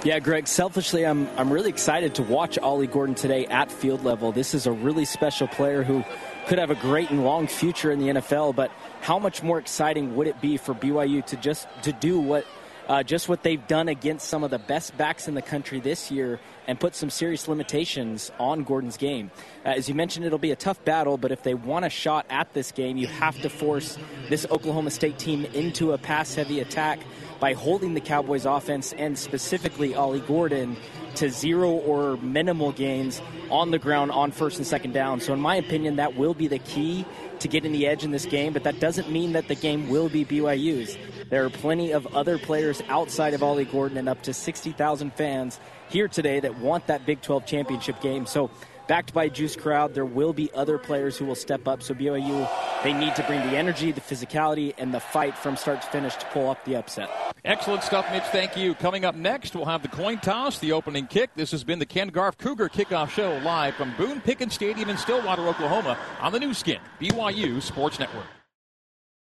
Yeah, 0.05 0.21
Greg, 0.21 0.47
selfishly, 0.47 1.05
I'm, 1.05 1.29
I'm 1.37 1.53
really 1.53 1.69
excited 1.69 2.15
to 2.15 2.23
watch 2.23 2.59
Ollie 2.59 2.87
Gordon 2.87 3.17
today 3.17 3.47
at 3.47 3.73
field 3.73 4.05
level. 4.05 4.31
This 4.31 4.55
is 4.55 4.67
a 4.67 4.71
really 4.71 5.05
special 5.05 5.49
player 5.49 5.83
who 5.83 6.05
could 6.47 6.59
have 6.59 6.71
a 6.71 6.77
great 6.77 7.11
and 7.11 7.25
long 7.25 7.47
future 7.47 7.91
in 7.91 7.99
the 7.99 8.09
NFL, 8.09 8.55
but 8.55 8.71
how 9.01 9.19
much 9.19 9.43
more 9.43 9.59
exciting 9.59 10.15
would 10.17 10.27
it 10.27 10.41
be 10.41 10.57
for 10.57 10.75
BYU 10.75 11.25
to 11.27 11.37
just 11.37 11.67
to 11.83 11.93
do 11.93 12.19
what 12.19 12.47
uh, 12.89 13.03
just 13.03 13.29
what 13.29 13.43
they've 13.43 13.67
done 13.67 13.89
against 13.89 14.29
some 14.29 14.45
of 14.45 14.51
the 14.51 14.59
best 14.59 14.97
backs 14.97 15.27
in 15.27 15.35
the 15.35 15.43
country 15.43 15.81
this 15.81 16.11
year 16.11 16.39
and 16.69 16.79
put 16.79 16.95
some 16.95 17.11
serious 17.11 17.49
limitations 17.49 18.31
on 18.39 18.63
Gordon's 18.63 18.97
game. 18.97 19.31
Uh, 19.65 19.71
as 19.71 19.89
you 19.89 19.95
mentioned, 19.95 20.25
it'll 20.25 20.39
be 20.39 20.53
a 20.53 20.57
tough 20.57 20.85
battle, 20.85 21.19
but 21.19 21.33
if 21.33 21.43
they 21.43 21.55
want 21.55 21.85
a 21.85 21.91
shot 21.91 22.27
at 22.31 22.53
this 22.55 22.71
game, 22.71 22.97
you 22.97 23.09
have 23.09 23.41
to 23.43 23.51
force 23.51 23.99
this 24.29 24.47
Oklahoma 24.51 24.91
State 24.91 25.19
team 25.19 25.45
into 25.47 25.93
a 25.93 25.99
pass 25.99 26.35
heavy 26.35 26.61
attack 26.61 27.01
by 27.41 27.53
holding 27.55 27.95
the 27.95 28.01
Cowboys 28.01 28.47
offense 28.47 28.93
and 28.93 29.19
specifically 29.19 29.95
Ollie 29.95 30.21
Gordon 30.21 30.77
to 31.17 31.31
zero 31.31 31.71
or 31.71 32.17
minimal 32.19 32.73
gains 32.73 33.21
on 33.51 33.71
the 33.71 33.79
ground 33.79 34.11
on 34.11 34.31
first 34.31 34.59
and 34.59 34.67
second 34.67 34.93
down. 34.93 35.21
So, 35.21 35.33
in 35.33 35.41
my 35.41 35.57
opinion, 35.57 35.97
that 35.97 36.17
will 36.17 36.35
be 36.35 36.49
the 36.49 36.59
key 36.59 37.05
to 37.41 37.49
getting 37.49 37.73
the 37.73 37.87
edge 37.87 38.05
in 38.05 38.11
this 38.11 38.27
game, 38.27 38.53
but 38.53 38.65
that 38.65 38.81
doesn't 38.81 39.11
mean 39.11 39.33
that 39.33 39.49
the 39.49 39.55
game 39.55 39.89
will 39.89 40.09
be 40.09 40.25
BYU's. 40.25 40.97
There 41.29 41.45
are 41.45 41.51
plenty 41.51 41.93
of 41.93 42.07
other 42.15 42.39
players 42.39 42.83
outside 42.89 43.35
of 43.35 43.43
Ollie 43.43 43.65
Gordon 43.65 43.99
and 43.99 44.09
up 44.09 44.23
to 44.23 44.33
60,000 44.33 45.13
fans 45.15 45.59
here 45.89 46.09
today 46.09 46.41
that 46.41 46.59
want 46.59 46.87
that 46.87 47.05
Big 47.05 47.21
12 47.21 47.47
championship 47.47 48.01
game. 48.01 48.27
So, 48.27 48.51
backed 48.89 49.13
by 49.13 49.29
Juice 49.29 49.57
Crowd, 49.57 49.95
there 49.95 50.05
will 50.05 50.33
be 50.33 50.51
other 50.55 50.79
players 50.79 51.17
who 51.17 51.25
will 51.25 51.35
step 51.35 51.67
up. 51.67 51.83
So 51.83 51.95
BYU, 51.95 52.49
they 52.83 52.93
need 52.93 53.15
to 53.17 53.23
bring 53.25 53.41
the 53.41 53.57
energy, 53.57 53.93
the 53.93 54.01
physicality, 54.01 54.75
and 54.79 54.93
the 54.93 55.01
fight 55.01 55.37
from 55.37 55.57
start 55.57 55.83
to 55.83 55.89
finish 55.89 56.15
to 56.17 56.27
pull 56.27 56.51
up 56.51 56.65
the 56.65 56.77
upset. 56.77 57.11
Excellent 57.45 57.83
stuff, 57.83 58.11
Mitch. 58.11 58.25
Thank 58.25 58.57
you. 58.57 58.75
Coming 58.75 59.05
up 59.05 59.15
next, 59.15 59.55
we'll 59.55 59.67
have 59.67 59.83
the 59.83 59.89
coin 59.89 60.19
toss, 60.19 60.59
the 60.59 60.73
opening 60.73 61.07
kick. 61.07 61.31
This 61.37 61.51
has 61.53 61.63
been 61.65 61.79
the 61.79 61.87
Ken 61.87 62.09
Garff 62.09 62.37
Cougar 62.39 62.69
Kickoff 62.69 63.11
Show 63.11 63.39
live 63.45 63.75
from 63.75 63.95
Boone 63.97 64.21
Pickens 64.21 64.55
Stadium 64.55 64.89
in 64.89 64.97
Stillwater, 64.97 65.47
Oklahoma 65.47 65.97
on 66.21 66.33
the 66.33 66.41
Nu 66.41 66.53
Skin, 66.53 66.81
BYU 67.01 67.63
Sports 67.63 67.99
Network. 67.99 68.27